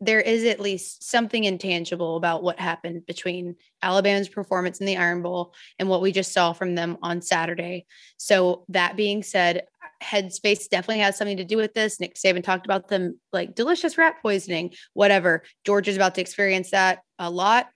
There 0.00 0.20
is 0.20 0.44
at 0.44 0.60
least 0.60 1.02
something 1.02 1.44
intangible 1.44 2.16
about 2.16 2.42
what 2.42 2.58
happened 2.58 3.06
between 3.06 3.56
Alabama's 3.82 4.28
performance 4.28 4.80
in 4.80 4.86
the 4.86 4.96
Iron 4.96 5.22
Bowl 5.22 5.54
and 5.78 5.88
what 5.88 6.02
we 6.02 6.12
just 6.12 6.32
saw 6.32 6.52
from 6.52 6.74
them 6.74 6.98
on 7.02 7.22
Saturday. 7.22 7.86
So 8.16 8.64
that 8.68 8.96
being 8.96 9.22
said, 9.22 9.64
Headspace 10.02 10.68
definitely 10.68 11.00
has 11.00 11.16
something 11.16 11.36
to 11.36 11.44
do 11.44 11.56
with 11.56 11.74
this. 11.74 12.00
Nick 12.00 12.14
Saban 12.14 12.42
talked 12.42 12.66
about 12.66 12.88
them 12.88 13.18
like 13.32 13.54
delicious 13.54 13.98
rat 13.98 14.16
poisoning, 14.22 14.72
whatever. 14.94 15.42
Georgia's 15.64 15.96
about 15.96 16.14
to 16.14 16.20
experience 16.20 16.70
that 16.70 17.00
a 17.18 17.30
lot. 17.30 17.68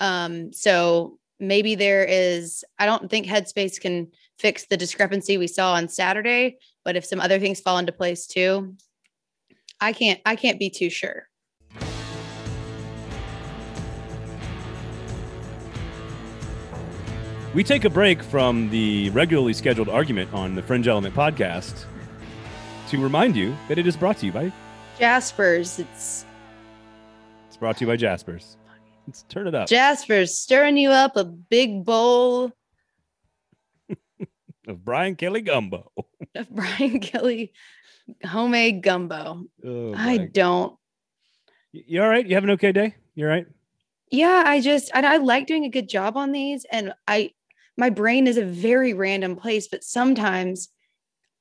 Um, 0.00 0.52
so 0.52 1.18
maybe 1.38 1.74
there 1.74 2.04
is. 2.04 2.64
I 2.78 2.86
don't 2.86 3.10
think 3.10 3.26
Headspace 3.26 3.80
can 3.80 4.08
fix 4.38 4.66
the 4.66 4.76
discrepancy 4.76 5.38
we 5.38 5.46
saw 5.46 5.74
on 5.74 5.88
Saturday, 5.88 6.58
but 6.84 6.96
if 6.96 7.04
some 7.04 7.20
other 7.20 7.38
things 7.38 7.60
fall 7.60 7.78
into 7.78 7.92
place 7.92 8.26
too, 8.26 8.74
I 9.80 9.92
can't 9.92 10.20
I 10.26 10.36
can't 10.36 10.58
be 10.58 10.70
too 10.70 10.90
sure. 10.90 11.27
We 17.58 17.64
take 17.64 17.84
a 17.84 17.90
break 17.90 18.22
from 18.22 18.70
the 18.70 19.10
regularly 19.10 19.52
scheduled 19.52 19.88
argument 19.88 20.32
on 20.32 20.54
the 20.54 20.62
Fringe 20.62 20.86
Element 20.86 21.12
podcast 21.12 21.86
to 22.86 23.02
remind 23.02 23.34
you 23.34 23.56
that 23.66 23.78
it 23.78 23.84
is 23.84 23.96
brought 23.96 24.16
to 24.18 24.26
you 24.26 24.30
by 24.30 24.52
Jaspers, 24.96 25.80
it's 25.80 26.24
it's 27.48 27.56
brought 27.56 27.76
to 27.78 27.80
you 27.84 27.88
by 27.88 27.96
Jaspers. 27.96 28.56
Let's 29.08 29.24
turn 29.24 29.48
it 29.48 29.56
up. 29.56 29.66
Jaspers 29.66 30.38
stirring 30.38 30.76
you 30.76 30.90
up 30.90 31.16
a 31.16 31.24
big 31.24 31.84
bowl 31.84 32.52
of 34.68 34.84
Brian 34.84 35.16
Kelly 35.16 35.40
Gumbo. 35.40 35.90
of 36.36 36.48
Brian 36.54 37.00
Kelly 37.00 37.52
homemade 38.24 38.84
gumbo. 38.84 39.46
Oh, 39.66 39.94
I 39.96 40.18
don't. 40.18 40.76
You 41.72 42.02
all 42.04 42.08
right? 42.08 42.24
You 42.24 42.36
have 42.36 42.44
an 42.44 42.50
okay 42.50 42.70
day? 42.70 42.94
You 43.16 43.24
all 43.24 43.32
right? 43.32 43.48
Yeah, 44.12 44.44
I 44.46 44.60
just 44.60 44.92
and 44.94 45.04
I 45.04 45.16
like 45.16 45.48
doing 45.48 45.64
a 45.64 45.68
good 45.68 45.88
job 45.88 46.16
on 46.16 46.30
these, 46.30 46.64
and 46.70 46.92
I 47.08 47.32
my 47.78 47.88
brain 47.88 48.26
is 48.26 48.36
a 48.36 48.44
very 48.44 48.92
random 48.92 49.36
place, 49.36 49.68
but 49.68 49.82
sometimes 49.82 50.68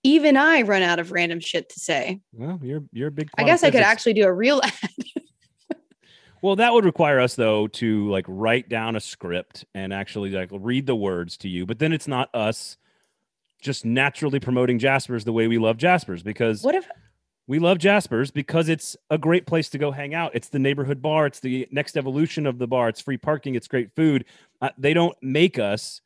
even 0.04 0.38
I 0.38 0.62
run 0.62 0.84
out 0.84 1.00
of 1.00 1.12
random 1.12 1.42
shit 1.42 1.68
to 1.70 1.80
say. 1.80 2.22
Well, 2.32 2.60
you're 2.64 2.84
you're 2.94 3.10
a 3.10 3.12
big. 3.12 3.30
I 3.38 3.44
guess 3.44 3.64
I 3.64 3.72
could 3.72 3.82
actually 3.82 4.14
do 4.14 4.24
a 4.24 4.34
real 4.34 4.62
ad. 4.64 4.74
Well, 6.42 6.58
that 6.58 6.72
would 6.72 6.86
require 6.86 7.20
us 7.20 7.36
though 7.36 7.68
to 7.68 8.10
like 8.10 8.26
write 8.28 8.70
down 8.70 8.96
a 8.96 9.00
script 9.00 9.66
and 9.74 9.92
actually 9.92 10.30
like 10.30 10.50
read 10.52 10.86
the 10.86 10.96
words 10.96 11.36
to 11.38 11.50
you. 11.50 11.66
But 11.66 11.80
then 11.80 11.92
it's 11.92 12.08
not 12.08 12.30
us 12.34 12.78
just 13.60 13.86
naturally 13.86 14.40
promoting 14.40 14.78
Jaspers 14.78 15.24
the 15.24 15.34
way 15.34 15.48
we 15.48 15.58
love 15.58 15.78
Jaspers 15.78 16.22
because 16.22 16.62
What 16.62 16.76
if 16.76 16.88
we 17.48 17.60
love 17.60 17.80
Jaspers 17.80 18.30
because 18.30 18.70
it's 18.70 18.96
a 19.10 19.18
great 19.18 19.48
place 19.48 19.70
to 19.70 19.78
go 19.78 19.92
hang 19.92 20.14
out. 20.14 20.32
It's 20.36 20.50
the 20.50 20.60
neighborhood 20.60 21.02
bar. 21.02 21.26
It's 21.26 21.40
the 21.40 21.68
next 21.72 21.98
evolution 21.98 22.46
of 22.46 22.60
the 22.60 22.68
bar. 22.68 22.90
It's 22.90 23.02
free 23.02 23.18
parking. 23.18 23.56
It's 23.56 23.68
great 23.68 23.96
food. 23.96 24.26
Uh, 24.62 24.70
they 24.78 24.94
don't 24.94 25.18
make 25.22 25.58
us 25.58 26.02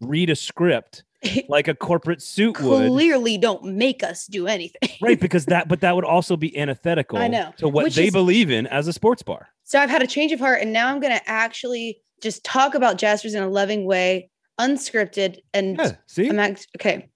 read 0.00 0.30
a 0.30 0.36
script 0.36 1.04
like 1.48 1.68
a 1.68 1.74
corporate 1.74 2.22
suit 2.22 2.60
would, 2.60 2.88
clearly 2.90 3.38
don't 3.38 3.64
make 3.64 4.02
us 4.02 4.26
do 4.26 4.46
anything? 4.46 4.90
right? 5.00 5.18
Because 5.18 5.46
that, 5.46 5.68
but 5.68 5.80
that 5.80 5.94
would 5.94 6.04
also 6.04 6.36
be 6.36 6.56
antithetical 6.56 7.18
I 7.18 7.28
know, 7.28 7.52
to 7.58 7.68
what 7.68 7.84
which 7.84 7.94
they 7.96 8.06
is- 8.08 8.12
believe 8.12 8.50
in 8.50 8.66
as 8.66 8.86
a 8.88 8.92
sports 8.92 9.22
bar. 9.22 9.48
So 9.64 9.80
I've 9.80 9.90
had 9.90 10.02
a 10.02 10.06
change 10.06 10.30
of 10.32 10.38
heart, 10.38 10.60
and 10.62 10.72
now 10.72 10.88
I'm 10.88 11.00
going 11.00 11.12
to 11.12 11.28
actually 11.28 12.00
just 12.22 12.44
talk 12.44 12.74
about 12.76 12.98
Jaspers 12.98 13.34
in 13.34 13.42
a 13.42 13.48
loving 13.48 13.84
way, 13.84 14.30
unscripted. 14.60 15.38
And 15.52 15.76
Yeah. 15.76 15.92
See, 16.06 16.28
I'm 16.28 16.38
act- 16.38 16.68
okay. 16.78 17.08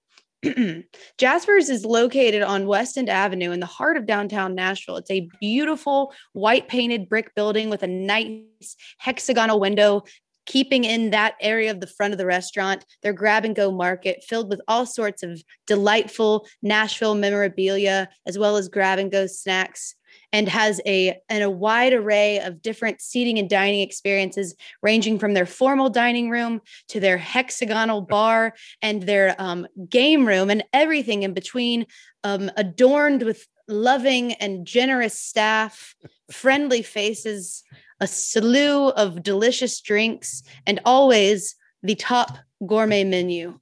Jaspers 1.17 1.69
is 1.69 1.85
located 1.85 2.41
on 2.41 2.67
West 2.67 2.97
End 2.97 3.09
Avenue 3.09 3.51
in 3.51 3.59
the 3.59 3.65
heart 3.67 3.95
of 3.95 4.05
downtown 4.05 4.55
Nashville. 4.55 4.97
It's 4.97 5.11
a 5.11 5.29
beautiful 5.39 6.13
white 6.33 6.67
painted 6.67 7.07
brick 7.07 7.33
building 7.35 7.69
with 7.69 7.83
a 7.83 7.87
nice 7.87 8.75
hexagonal 8.97 9.59
window. 9.59 10.03
Keeping 10.51 10.83
in 10.83 11.11
that 11.11 11.35
area 11.39 11.71
of 11.71 11.79
the 11.79 11.87
front 11.87 12.13
of 12.13 12.17
the 12.17 12.25
restaurant, 12.25 12.85
their 13.03 13.13
grab 13.13 13.45
and 13.45 13.55
go 13.55 13.71
market 13.71 14.21
filled 14.27 14.49
with 14.49 14.59
all 14.67 14.85
sorts 14.85 15.23
of 15.23 15.41
delightful 15.65 16.45
Nashville 16.61 17.15
memorabilia, 17.15 18.09
as 18.27 18.37
well 18.37 18.57
as 18.57 18.67
grab 18.67 18.99
and 18.99 19.09
go 19.09 19.27
snacks 19.27 19.95
and 20.33 20.49
has 20.49 20.81
a 20.85 21.17
and 21.29 21.41
a 21.41 21.49
wide 21.49 21.93
array 21.93 22.41
of 22.41 22.61
different 22.61 22.99
seating 22.99 23.39
and 23.39 23.49
dining 23.49 23.79
experiences 23.79 24.53
ranging 24.81 25.17
from 25.17 25.35
their 25.35 25.45
formal 25.45 25.89
dining 25.89 26.29
room 26.29 26.59
to 26.89 26.99
their 26.99 27.17
hexagonal 27.17 28.01
bar 28.01 28.53
and 28.81 29.03
their 29.03 29.33
um, 29.39 29.65
game 29.87 30.27
room 30.27 30.49
and 30.49 30.65
everything 30.73 31.23
in 31.23 31.33
between 31.33 31.85
um, 32.25 32.51
adorned 32.57 33.23
with 33.23 33.47
loving 33.69 34.33
and 34.33 34.67
generous 34.67 35.17
staff 35.17 35.95
friendly 36.29 36.81
faces 36.81 37.63
a 38.01 38.07
slew 38.07 38.89
of 38.89 39.23
delicious 39.23 39.79
drinks 39.79 40.43
and 40.67 40.79
always 40.85 41.55
the 41.83 41.95
top 41.95 42.37
gourmet 42.67 43.03
menu 43.03 43.57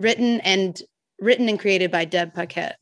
written 0.00 0.40
and 0.40 0.82
written 1.20 1.48
and 1.48 1.60
created 1.60 1.90
by 1.90 2.04
deb 2.04 2.34
paquette 2.34 2.76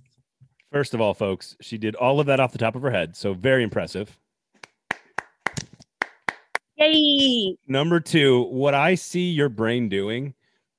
First 0.72 0.94
of 0.94 1.00
all, 1.00 1.14
folks, 1.14 1.56
she 1.61 1.78
did 1.78 1.96
all 1.96 2.20
of 2.20 2.26
that 2.26 2.38
off 2.38 2.52
the 2.52 2.59
top 2.59 2.76
of 2.76 2.83
her 2.83 2.92
head. 2.92 3.16
So 3.16 3.35
very 3.35 3.64
impressive. 3.64 4.16
yay 6.76 7.56
Number 7.66 7.98
two, 7.98 8.44
what 8.44 8.72
I 8.72 8.94
see 8.94 9.30
your 9.30 9.48
brain 9.48 9.88
doing 9.88 10.35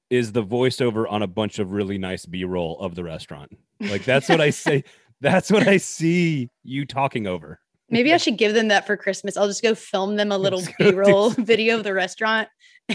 is 0.09 0.31
the 0.31 0.43
voiceover 0.43 1.11
on 1.11 1.23
a 1.23 1.27
bunch 1.27 1.59
of 1.59 1.71
really 1.71 1.97
nice 1.97 2.25
B 2.25 2.45
roll 2.45 2.79
of 2.79 2.95
the 2.95 3.03
restaurant. 3.03 3.57
Like 3.81 4.05
that's 4.05 4.29
what 4.29 4.39
I 4.39 4.49
say. 4.65 4.85
That's 5.19 5.51
what 5.51 5.67
I 5.67 5.77
see 5.77 6.49
you 6.63 6.85
talking 6.85 7.27
over. 7.27 7.59
Maybe 7.91 8.13
I 8.13 8.17
should 8.17 8.37
give 8.37 8.53
them 8.53 8.69
that 8.69 8.87
for 8.87 8.97
Christmas. 8.97 9.37
I'll 9.37 9.47
just 9.47 9.61
go 9.61 9.75
film 9.75 10.15
them 10.15 10.31
a 10.31 10.37
little 10.37 10.61
do 10.79 10.91
B-roll 10.91 11.29
video 11.37 11.77
of 11.77 11.83
the 11.83 11.93
restaurant 11.93 12.47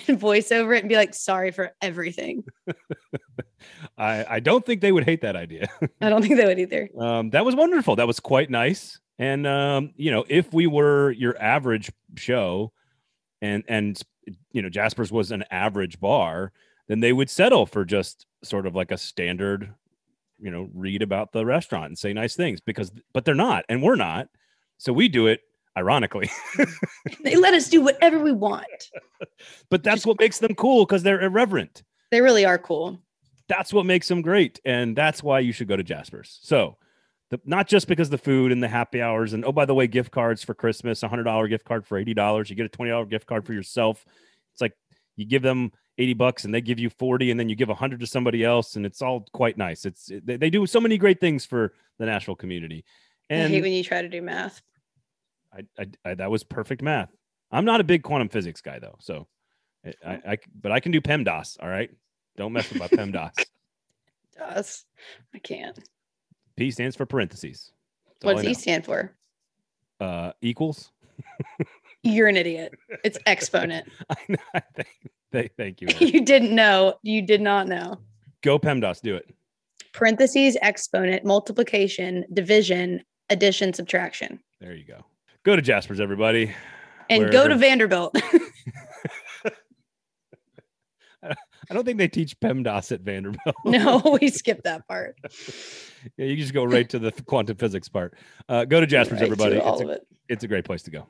and 0.09 0.19
voice 0.19 0.51
over 0.51 0.75
it 0.75 0.81
and 0.81 0.89
be 0.89 0.97
like, 0.97 1.15
sorry 1.15 1.51
for 1.51 1.73
everything. 1.81 2.45
I, 3.99 4.25
I 4.29 4.41
don't 4.41 4.65
think 4.65 4.81
they 4.81 4.93
would 4.93 5.05
hate 5.05 5.21
that 5.23 5.37
idea. 5.37 5.69
I 6.01 6.11
don't 6.11 6.23
think 6.23 6.37
they 6.37 6.47
would 6.47 6.59
either. 6.59 6.89
Um, 6.99 7.31
that 7.31 7.45
was 7.45 7.55
wonderful. 7.55 7.97
That 7.97 8.07
was 8.07 8.21
quite 8.21 8.51
nice. 8.51 8.99
And 9.19 9.47
um, 9.47 9.93
you 9.97 10.11
know, 10.11 10.25
if 10.29 10.53
we 10.53 10.67
were 10.67 11.11
your 11.13 11.41
average 11.41 11.91
show, 12.17 12.73
and 13.41 13.65
and 13.67 13.99
you 14.53 14.61
know 14.61 14.69
Jasper's 14.69 15.11
was 15.11 15.31
an 15.31 15.45
average 15.51 15.99
bar, 16.01 16.53
then 16.89 17.01
they 17.01 17.15
would 17.15 17.31
settle 17.31 17.65
for 17.65 17.87
just 17.87 18.27
sort 18.43 18.67
of 18.67 18.75
like 18.75 18.91
a 18.91 18.99
standard 18.99 19.75
you 20.39 20.51
know, 20.51 20.69
read 20.75 21.03
about 21.03 21.33
the 21.33 21.45
restaurant 21.45 21.87
and 21.87 21.99
say 21.99 22.13
nice 22.13 22.37
things 22.37 22.61
because, 22.61 22.93
but 23.13 23.25
they're 23.25 23.35
not, 23.35 23.65
and 23.69 23.83
we're 23.83 23.97
not. 23.97 24.29
So 24.79 24.93
we 24.93 25.09
do 25.09 25.27
it 25.27 25.41
ironically. 25.77 26.31
they 27.23 27.37
let 27.37 27.55
us 27.55 27.69
do 27.69 27.83
whatever 27.83 28.19
we 28.19 28.33
want. 28.33 28.91
but 29.71 29.83
that's 29.83 30.07
what 30.07 30.19
makes 30.19 30.39
them 30.39 30.55
cool 30.55 30.85
because 30.85 31.03
they're 31.03 31.21
irreverent. 31.21 31.83
They 32.11 32.21
really 32.21 32.45
are 32.45 32.59
cool. 32.59 33.01
That's 33.49 33.73
what 33.73 33.87
makes 33.87 34.09
them 34.09 34.23
great. 34.23 34.61
And 34.65 34.97
that's 34.97 35.23
why 35.23 35.41
you 35.41 35.53
should 35.53 35.69
go 35.69 35.77
to 35.77 35.85
Jasper's. 35.85 36.39
So, 36.43 36.77
the, 37.31 37.41
not 37.45 37.67
just 37.67 37.89
because 37.89 38.11
the 38.11 38.19
food 38.19 38.53
and 38.53 38.63
the 38.63 38.69
happy 38.69 39.03
hours 39.03 39.33
and 39.33 39.45
oh 39.45 39.53
by 39.53 39.65
the 39.65 39.75
way 39.75 39.87
gift 39.87 40.13
cards 40.13 40.45
for 40.45 40.55
christmas 40.55 41.03
a 41.03 41.09
hundred 41.09 41.25
dollar 41.25 41.49
gift 41.49 41.65
card 41.65 41.85
for 41.85 41.99
eighty 41.99 42.15
dollars 42.15 42.49
you 42.49 42.57
get 42.57 42.67
a 42.67 42.69
twenty 42.69 42.91
dollar 42.91 43.05
gift 43.05 43.27
card 43.27 43.45
for 43.45 43.53
yourself 43.53 44.05
it's 44.53 44.61
like 44.61 44.75
you 45.17 45.27
give 45.27 45.43
them 45.43 45.73
80 45.99 46.15
bucks 46.15 46.45
and 46.45 46.55
they 46.55 46.61
give 46.61 46.79
you 46.79 46.91
40 46.91 47.31
and 47.31 47.41
then 47.41 47.49
you 47.49 47.57
give 47.57 47.69
100 47.69 48.01
to 48.01 48.07
somebody 48.07 48.45
else 48.45 48.77
and 48.77 48.87
it's 48.87 49.03
all 49.03 49.27
quite 49.33 49.57
nice 49.57 49.85
it's 49.85 50.11
they, 50.25 50.37
they 50.37 50.51
do 50.51 50.67
so 50.67 50.81
many 50.81 50.99
great 50.99 51.21
things 51.21 51.45
for 51.45 51.73
the 51.99 52.07
national 52.07 52.37
community 52.37 52.85
and 53.31 53.45
I 53.45 53.49
hate 53.49 53.63
when 53.63 53.73
you 53.73 53.83
try 53.85 54.03
to 54.03 54.09
do 54.09 54.23
math. 54.23 54.63
I, 55.53 55.63
I, 55.79 55.87
I 56.11 56.15
that 56.15 56.31
was 56.31 56.45
perfect 56.45 56.83
math 56.83 57.09
i'm 57.51 57.65
not 57.65 57.81
a 57.81 57.85
big 57.85 58.03
quantum 58.03 58.29
physics 58.29 58.61
guy 58.61 58.79
though 58.79 58.97
so 59.01 59.27
I, 59.85 59.93
I, 60.07 60.21
I 60.33 60.39
but 60.61 60.73
i 60.73 60.81
can 60.81 60.93
do 60.93 61.01
pemdas 61.01 61.57
all 61.63 61.69
right 61.69 61.91
don't 62.37 62.53
mess 62.53 62.69
with 62.69 62.79
my 62.79 62.89
pemdas 62.89 63.47
Does 64.39 64.85
I 65.35 65.39
can't. 65.39 65.79
p 66.57 66.71
stands 66.71 66.95
for 66.97 67.07
parentheses 67.07 67.73
That's 68.21 68.25
What 68.35 68.43
does 68.43 68.51
E 68.51 68.55
stand 68.55 68.85
for? 68.85 69.15
uh 70.01 70.33
equals 70.43 70.91
You're 72.03 72.29
an 72.29 72.37
idiot. 72.37 72.75
It's 73.03 73.19
exponent. 73.27 73.89
i 74.11 74.17
know 74.29 74.37
thank, 74.75 74.89
thank, 75.33 75.57
thank 75.57 75.81
you 75.81 75.89
you 76.01 76.21
didn't 76.25 76.55
know. 76.55 76.95
You 77.03 77.23
did 77.23 77.41
not 77.41 77.67
know. 77.67 77.99
go 78.43 78.59
pemdas 78.59 79.01
do 79.01 79.15
it 79.17 79.35
Parentheses, 79.95 80.59
exponent, 80.61 81.25
multiplication, 81.25 82.27
division, 82.35 83.03
addition, 83.31 83.73
subtraction. 83.73 84.41
there 84.61 84.75
you 84.75 84.85
go 84.85 85.05
go 85.45 85.55
to 85.57 85.63
jasper's 85.63 86.01
everybody 86.01 86.53
And 87.11 87.31
go 87.31 87.47
to 87.49 87.55
Vanderbilt. 87.57 88.17
I 91.69 91.75
don't 91.75 91.85
think 91.85 91.99
they 91.99 92.07
teach 92.09 92.39
PEMDAS 92.41 92.93
at 92.93 93.01
Vanderbilt. 93.01 93.57
no, 93.65 94.17
we 94.21 94.29
skipped 94.29 94.63
that 94.65 94.87
part. 94.87 95.17
yeah, 96.17 96.27
you 96.27 96.37
just 96.37 96.55
go 96.55 96.63
right 96.65 96.89
to 96.91 96.99
the 97.01 97.11
quantum 97.11 97.57
physics 97.57 97.89
part. 97.89 98.15
Uh, 98.49 98.65
go 98.65 98.81
to 98.81 98.87
Jasper's, 98.87 99.21
Right 99.21 99.27
to 99.27 99.33
everybody. 99.33 99.59
all 99.59 99.75
It's 99.75 99.83
of 99.83 99.89
a, 99.89 99.93
it. 99.93 100.07
it's 100.29 100.45
a 100.45 100.49
great 100.49 100.65
place 100.65 100.83
to 100.85 100.91
go. 100.93 101.07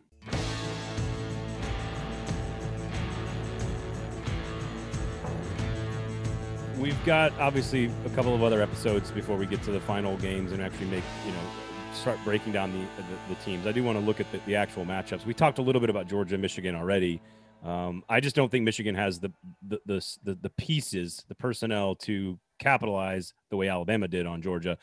We've 6.79 7.03
got 7.07 7.33
obviously 7.41 7.91
a 8.05 8.11
couple 8.11 8.35
of 8.35 8.43
other 8.43 8.61
episodes 8.63 9.11
before 9.11 9.37
we 9.37 9.47
get 9.47 9.63
to 9.63 9.73
the 9.73 9.81
final 9.81 10.17
games 10.19 10.53
and 10.53 10.63
actually 10.63 10.87
make 10.87 11.05
you 11.25 11.33
know 11.33 11.39
start 11.97 12.19
breaking 12.25 12.53
down 12.53 12.73
the 12.73 13.03
the, 13.03 13.35
the 13.35 13.41
teams. 13.43 13.67
I 13.67 13.73
do 13.73 13.83
want 13.83 13.99
to 13.99 14.05
look 14.05 14.21
at 14.21 14.31
the, 14.33 14.41
the 14.47 14.57
actual 14.57 14.85
matchups. 14.85 15.25
We 15.25 15.35
talked 15.35 15.59
a 15.59 15.63
little 15.63 15.81
bit 15.81 15.91
about 15.91 16.09
Georgia, 16.09 16.35
and 16.35 16.43
Michigan 16.43 16.75
already. 16.75 17.21
Um, 17.65 18.05
I 18.09 18.21
just 18.21 18.37
don't 18.37 18.51
think 18.51 18.65
Michigan 18.65 18.95
has 18.95 19.19
the 19.19 19.33
the, 19.67 19.81
the 19.87 20.35
the 20.41 20.51
pieces, 20.51 21.25
the 21.29 21.35
personnel 21.35 21.95
to 21.97 22.39
capitalize 22.59 23.35
the 23.51 23.57
way 23.57 23.69
Alabama 23.69 24.09
did 24.09 24.27
on 24.27 24.43
Georgia. 24.43 24.79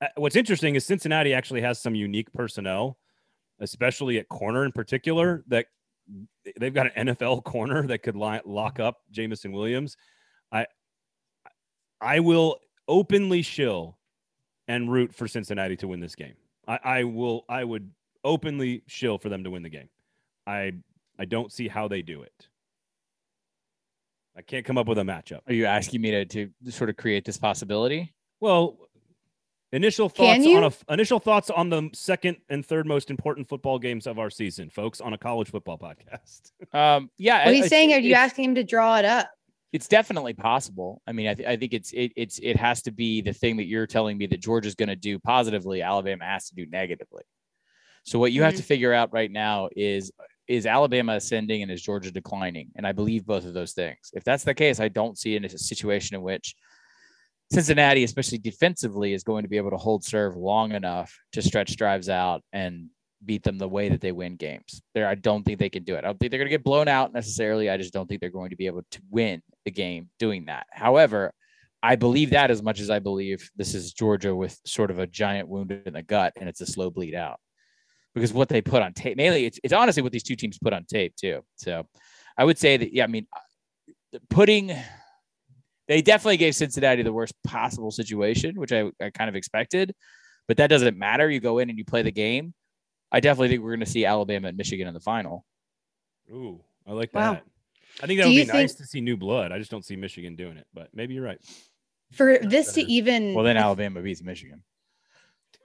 Uh, 0.00 0.08
What's 0.16 0.36
interesting 0.36 0.74
is 0.74 0.84
Cincinnati 0.84 1.34
actually 1.34 1.60
has 1.60 1.80
some 1.80 1.94
unique 1.94 2.32
personnel, 2.32 2.98
especially 3.60 4.18
at 4.18 4.28
corner 4.28 4.64
in 4.64 4.72
particular. 4.72 5.44
That 5.48 5.66
they've 6.58 6.74
got 6.74 6.96
an 6.96 7.08
NFL 7.08 7.44
corner 7.44 7.86
that 7.86 8.02
could 8.02 8.16
lock 8.16 8.80
up 8.80 8.98
Jameson 9.10 9.52
Williams. 9.52 9.96
I 10.50 10.66
I 12.00 12.20
will 12.20 12.58
openly 12.88 13.42
shill 13.42 13.98
and 14.68 14.90
root 14.90 15.14
for 15.14 15.28
Cincinnati 15.28 15.76
to 15.76 15.88
win 15.88 16.00
this 16.00 16.14
game. 16.14 16.34
I, 16.66 16.78
I 16.84 17.04
will. 17.04 17.44
I 17.48 17.62
would 17.64 17.90
openly 18.24 18.82
shill 18.86 19.18
for 19.18 19.28
them 19.28 19.44
to 19.44 19.50
win 19.50 19.62
the 19.62 19.68
game. 19.70 19.88
I 20.46 20.72
I 21.18 21.24
don't 21.24 21.52
see 21.52 21.68
how 21.68 21.88
they 21.88 22.02
do 22.02 22.22
it. 22.22 22.48
I 24.36 24.42
can't 24.42 24.64
come 24.64 24.78
up 24.78 24.88
with 24.88 24.98
a 24.98 25.02
matchup. 25.02 25.40
Are 25.46 25.52
you 25.52 25.66
asking 25.66 26.00
me 26.00 26.10
to, 26.10 26.24
to 26.24 26.50
sort 26.70 26.90
of 26.90 26.96
create 26.96 27.24
this 27.24 27.36
possibility? 27.38 28.12
Well, 28.40 28.76
initial 29.72 30.08
thoughts 30.08 30.44
on 30.44 30.64
a, 30.64 30.92
initial 30.92 31.20
thoughts 31.20 31.50
on 31.50 31.68
the 31.70 31.88
second 31.92 32.38
and 32.48 32.66
third 32.66 32.84
most 32.86 33.10
important 33.10 33.48
football 33.48 33.78
games 33.78 34.08
of 34.08 34.18
our 34.18 34.30
season, 34.30 34.70
folks, 34.70 35.00
on 35.00 35.12
a 35.12 35.18
college 35.18 35.50
football 35.50 35.78
podcast. 35.78 36.50
Um, 36.72 37.08
yeah. 37.18 37.44
Well, 37.44 37.50
I- 37.50 37.54
he's 37.54 37.64
I- 37.66 37.68
saying, 37.68 37.92
are 37.92 37.98
you 38.00 38.14
asking 38.14 38.46
him 38.46 38.54
to 38.56 38.64
draw 38.64 38.96
it 38.98 39.04
up? 39.04 39.30
It's 39.74 39.88
definitely 39.88 40.34
possible. 40.34 41.02
I 41.04 41.10
mean, 41.10 41.26
I, 41.26 41.34
th- 41.34 41.48
I 41.48 41.56
think 41.56 41.74
it's 41.74 41.92
it, 41.92 42.12
it's 42.14 42.38
it 42.38 42.56
has 42.56 42.80
to 42.82 42.92
be 42.92 43.20
the 43.22 43.32
thing 43.32 43.56
that 43.56 43.66
you're 43.66 43.88
telling 43.88 44.16
me 44.16 44.26
that 44.28 44.40
Georgia's 44.40 44.76
going 44.76 44.88
to 44.88 44.94
do 44.94 45.18
positively. 45.18 45.82
Alabama 45.82 46.24
has 46.24 46.48
to 46.48 46.54
do 46.54 46.64
negatively. 46.70 47.24
So 48.04 48.20
what 48.20 48.30
you 48.30 48.44
have 48.44 48.52
mm-hmm. 48.52 48.58
to 48.58 48.66
figure 48.66 48.92
out 48.94 49.12
right 49.12 49.32
now 49.32 49.68
is 49.74 50.12
is 50.46 50.64
Alabama 50.64 51.14
ascending 51.14 51.62
and 51.62 51.72
is 51.72 51.82
Georgia 51.82 52.12
declining? 52.12 52.70
And 52.76 52.86
I 52.86 52.92
believe 52.92 53.26
both 53.26 53.46
of 53.46 53.52
those 53.52 53.72
things. 53.72 54.12
If 54.12 54.22
that's 54.22 54.44
the 54.44 54.54
case, 54.54 54.78
I 54.78 54.86
don't 54.86 55.18
see 55.18 55.34
in 55.34 55.44
a 55.44 55.48
situation 55.48 56.14
in 56.14 56.22
which 56.22 56.54
Cincinnati, 57.50 58.04
especially 58.04 58.38
defensively, 58.38 59.12
is 59.12 59.24
going 59.24 59.42
to 59.42 59.48
be 59.48 59.56
able 59.56 59.70
to 59.70 59.76
hold 59.76 60.04
serve 60.04 60.36
long 60.36 60.70
enough 60.70 61.12
to 61.32 61.42
stretch 61.42 61.76
drives 61.76 62.08
out 62.08 62.44
and 62.52 62.90
beat 63.24 63.42
them 63.42 63.58
the 63.58 63.68
way 63.68 63.88
that 63.88 64.00
they 64.00 64.12
win 64.12 64.36
games. 64.36 64.82
There, 64.94 65.06
I 65.06 65.14
don't 65.14 65.42
think 65.42 65.58
they 65.58 65.70
can 65.70 65.84
do 65.84 65.94
it. 65.94 65.98
I 65.98 66.02
don't 66.02 66.18
think 66.18 66.30
they're 66.30 66.38
going 66.38 66.50
to 66.50 66.56
get 66.56 66.64
blown 66.64 66.88
out 66.88 67.12
necessarily. 67.12 67.70
I 67.70 67.76
just 67.76 67.92
don't 67.92 68.06
think 68.08 68.20
they're 68.20 68.30
going 68.30 68.50
to 68.50 68.56
be 68.56 68.66
able 68.66 68.82
to 68.90 69.00
win 69.10 69.42
the 69.64 69.70
game 69.70 70.10
doing 70.18 70.46
that. 70.46 70.66
However, 70.70 71.32
I 71.82 71.96
believe 71.96 72.30
that 72.30 72.50
as 72.50 72.62
much 72.62 72.80
as 72.80 72.88
I 72.88 72.98
believe 72.98 73.50
this 73.56 73.74
is 73.74 73.92
Georgia 73.92 74.34
with 74.34 74.58
sort 74.64 74.90
of 74.90 74.98
a 74.98 75.06
giant 75.06 75.48
wound 75.48 75.70
in 75.70 75.92
the 75.92 76.02
gut 76.02 76.32
and 76.40 76.48
it's 76.48 76.62
a 76.62 76.66
slow 76.66 76.90
bleed 76.90 77.14
out. 77.14 77.38
Because 78.14 78.32
what 78.32 78.48
they 78.48 78.62
put 78.62 78.82
on 78.82 78.92
tape, 78.92 79.16
mainly 79.16 79.44
it's, 79.44 79.58
it's 79.62 79.72
honestly 79.72 80.02
what 80.02 80.12
these 80.12 80.22
two 80.22 80.36
teams 80.36 80.58
put 80.58 80.72
on 80.72 80.84
tape 80.84 81.14
too. 81.16 81.44
So 81.56 81.86
I 82.38 82.44
would 82.44 82.58
say 82.58 82.76
that, 82.76 82.94
yeah, 82.94 83.04
I 83.04 83.08
mean, 83.08 83.26
uh, 83.34 84.18
putting, 84.30 84.74
they 85.88 86.00
definitely 86.00 86.36
gave 86.36 86.54
Cincinnati 86.54 87.02
the 87.02 87.12
worst 87.12 87.34
possible 87.44 87.90
situation, 87.90 88.58
which 88.58 88.72
I, 88.72 88.90
I 89.00 89.10
kind 89.10 89.28
of 89.28 89.36
expected, 89.36 89.94
but 90.48 90.56
that 90.56 90.68
doesn't 90.68 90.96
matter. 90.96 91.28
You 91.28 91.40
go 91.40 91.58
in 91.58 91.68
and 91.68 91.78
you 91.78 91.84
play 91.84 92.02
the 92.02 92.12
game. 92.12 92.54
I 93.14 93.20
definitely 93.20 93.48
think 93.48 93.62
we're 93.62 93.70
going 93.70 93.80
to 93.80 93.86
see 93.86 94.04
Alabama 94.04 94.48
and 94.48 94.56
Michigan 94.56 94.88
in 94.88 94.94
the 94.94 94.98
final. 95.00 95.44
Ooh, 96.32 96.60
I 96.84 96.92
like 96.92 97.14
Wow. 97.14 97.34
that. 97.34 97.44
I 98.02 98.06
think 98.08 98.18
that 98.18 98.24
Do 98.24 98.28
would 98.30 98.34
be 98.34 98.40
you 98.40 98.44
think- 98.46 98.54
nice 98.54 98.74
to 98.74 98.84
see 98.86 99.00
new 99.00 99.16
blood. 99.16 99.52
I 99.52 99.58
just 99.58 99.70
don't 99.70 99.84
see 99.84 99.94
Michigan 99.94 100.34
doing 100.34 100.56
it, 100.56 100.66
but 100.74 100.88
maybe 100.92 101.14
you're 101.14 101.22
right. 101.24 101.38
For 102.12 102.38
this 102.38 102.72
to 102.72 102.82
even 102.82 103.34
Well, 103.34 103.44
then 103.44 103.56
Alabama 103.56 104.02
beats 104.02 104.20
Michigan. 104.22 104.64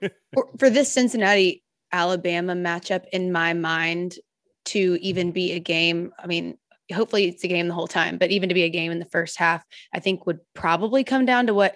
for, 0.32 0.48
for 0.58 0.70
this 0.70 0.92
Cincinnati 0.92 1.64
Alabama 1.90 2.54
matchup 2.54 3.04
in 3.12 3.32
my 3.32 3.52
mind 3.52 4.14
to 4.66 4.96
even 5.00 5.32
be 5.32 5.52
a 5.52 5.58
game, 5.58 6.12
I 6.22 6.28
mean, 6.28 6.56
hopefully 6.92 7.26
it's 7.26 7.42
a 7.42 7.48
game 7.48 7.66
the 7.66 7.74
whole 7.74 7.88
time, 7.88 8.16
but 8.16 8.30
even 8.30 8.48
to 8.48 8.54
be 8.54 8.62
a 8.62 8.68
game 8.70 8.92
in 8.92 9.00
the 9.00 9.04
first 9.06 9.36
half, 9.36 9.64
I 9.92 9.98
think 9.98 10.24
would 10.26 10.38
probably 10.54 11.02
come 11.02 11.24
down 11.26 11.48
to 11.48 11.54
what 11.54 11.74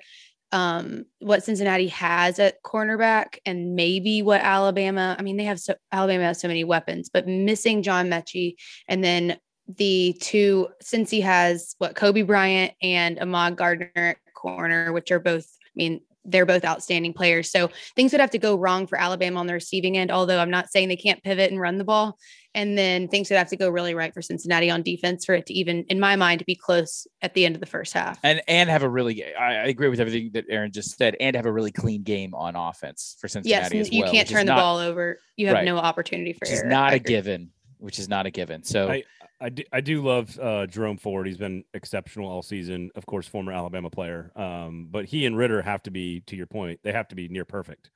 um 0.54 1.04
what 1.18 1.42
Cincinnati 1.42 1.88
has 1.88 2.38
at 2.38 2.62
cornerback 2.62 3.38
and 3.44 3.74
maybe 3.74 4.22
what 4.22 4.40
Alabama, 4.40 5.16
I 5.18 5.22
mean, 5.22 5.36
they 5.36 5.44
have 5.44 5.60
so 5.60 5.74
Alabama 5.92 6.24
has 6.24 6.40
so 6.40 6.48
many 6.48 6.64
weapons, 6.64 7.10
but 7.12 7.26
missing 7.26 7.82
John 7.82 8.08
Metchie 8.08 8.54
and 8.88 9.02
then 9.02 9.36
the 9.66 10.16
two 10.20 10.68
since 10.80 11.10
he 11.10 11.20
has 11.22 11.74
what 11.78 11.94
Coby 11.94 12.26
Bryant 12.26 12.72
and 12.80 13.18
Ahmad 13.18 13.56
Gardner 13.56 13.90
at 13.94 14.18
corner, 14.34 14.92
which 14.92 15.10
are 15.10 15.18
both, 15.18 15.46
I 15.66 15.72
mean, 15.74 16.00
they're 16.24 16.46
both 16.46 16.64
outstanding 16.64 17.12
players. 17.12 17.50
So 17.50 17.70
things 17.96 18.12
would 18.12 18.20
have 18.20 18.30
to 18.30 18.38
go 18.38 18.56
wrong 18.56 18.86
for 18.86 18.98
Alabama 18.98 19.40
on 19.40 19.46
the 19.46 19.52
receiving 19.54 19.96
end, 19.96 20.10
although 20.10 20.38
I'm 20.38 20.50
not 20.50 20.70
saying 20.70 20.88
they 20.88 20.96
can't 20.96 21.22
pivot 21.22 21.50
and 21.50 21.60
run 21.60 21.78
the 21.78 21.84
ball. 21.84 22.18
And 22.56 22.78
then 22.78 23.08
things 23.08 23.28
would 23.30 23.36
have 23.36 23.48
to 23.48 23.56
go 23.56 23.68
really 23.68 23.94
right 23.94 24.14
for 24.14 24.22
Cincinnati 24.22 24.70
on 24.70 24.82
defense 24.82 25.24
for 25.24 25.34
it 25.34 25.46
to 25.46 25.52
even, 25.54 25.84
in 25.88 25.98
my 25.98 26.14
mind, 26.14 26.38
to 26.38 26.44
be 26.44 26.54
close 26.54 27.06
at 27.20 27.34
the 27.34 27.44
end 27.44 27.56
of 27.56 27.60
the 27.60 27.66
first 27.66 27.92
half. 27.92 28.18
And 28.22 28.40
and 28.46 28.70
have 28.70 28.84
a 28.84 28.88
really 28.88 29.24
I, 29.34 29.64
I 29.64 29.66
agree 29.66 29.88
with 29.88 29.98
everything 29.98 30.30
that 30.34 30.44
Aaron 30.48 30.70
just 30.70 30.96
said, 30.96 31.16
and 31.18 31.34
have 31.34 31.46
a 31.46 31.52
really 31.52 31.72
clean 31.72 32.04
game 32.04 32.32
on 32.32 32.54
offense 32.54 33.16
for 33.20 33.26
yes, 33.26 33.32
Cincinnati 33.32 33.78
as 33.80 33.92
you 33.92 34.02
well. 34.04 34.12
can't 34.12 34.28
turn 34.28 34.46
the 34.46 34.52
not- 34.54 34.60
ball 34.60 34.78
over. 34.78 35.18
You 35.36 35.48
have 35.48 35.54
Right. 35.56 35.64
no 35.64 35.78
opportunity 35.78 36.32
for 36.32 36.40
which 36.42 36.50
is 36.52 36.62
not 36.64 36.90
I 36.90 36.94
a 36.94 36.96
agree. 36.96 37.14
given. 37.14 37.50
Which 37.78 37.98
is 37.98 38.08
not 38.08 38.24
a 38.26 38.30
given. 38.30 38.62
So 38.62 38.88
I, 38.88 39.02
I 39.40 39.48
do, 39.48 39.62
I 39.72 39.80
do 39.80 40.02
love 40.02 40.38
uh, 40.38 40.66
Jerome 40.66 40.96
Ford. 40.96 41.26
He's 41.26 41.36
been 41.36 41.64
exceptional 41.74 42.30
all 42.30 42.42
season. 42.42 42.90
Of 42.94 43.04
course, 43.06 43.26
former 43.26 43.52
Alabama 43.52 43.90
player. 43.90 44.30
Um, 44.36 44.88
but 44.90 45.04
he 45.06 45.26
and 45.26 45.36
Ridder 45.36 45.60
have 45.62 45.82
to 45.84 45.90
be, 45.90 46.20
to 46.26 46.36
your 46.36 46.46
point, 46.46 46.80
they 46.82 46.92
have 46.92 47.08
to 47.08 47.14
be 47.14 47.28
near 47.28 47.44
perfect 47.44 47.90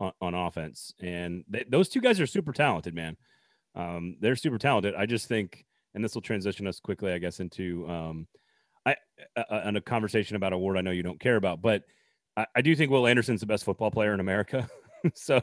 on, 0.00 0.12
on 0.20 0.34
offense. 0.34 0.92
And 1.00 1.44
they, 1.48 1.64
those 1.68 1.88
two 1.88 2.00
guys 2.00 2.20
are 2.20 2.26
super 2.26 2.52
talented, 2.52 2.94
man. 2.94 3.16
Um, 3.74 4.16
they're 4.20 4.36
super 4.36 4.58
talented. 4.58 4.94
I 4.94 5.06
just 5.06 5.28
think, 5.28 5.64
and 5.94 6.04
this 6.04 6.14
will 6.14 6.22
transition 6.22 6.66
us 6.66 6.80
quickly, 6.80 7.12
I 7.12 7.18
guess, 7.18 7.40
into 7.40 7.88
um, 7.88 8.26
I 8.84 8.96
a 9.36 9.80
conversation 9.80 10.36
about 10.36 10.52
a 10.52 10.58
word 10.58 10.76
I 10.76 10.80
know 10.80 10.90
you 10.90 11.02
don't 11.02 11.20
care 11.20 11.36
about, 11.36 11.62
but 11.62 11.84
I, 12.36 12.46
I 12.56 12.62
do 12.62 12.74
think 12.74 12.90
Will 12.90 13.06
Anderson's 13.06 13.40
the 13.40 13.46
best 13.46 13.64
football 13.64 13.90
player 13.90 14.14
in 14.14 14.20
America. 14.20 14.68
so 15.14 15.40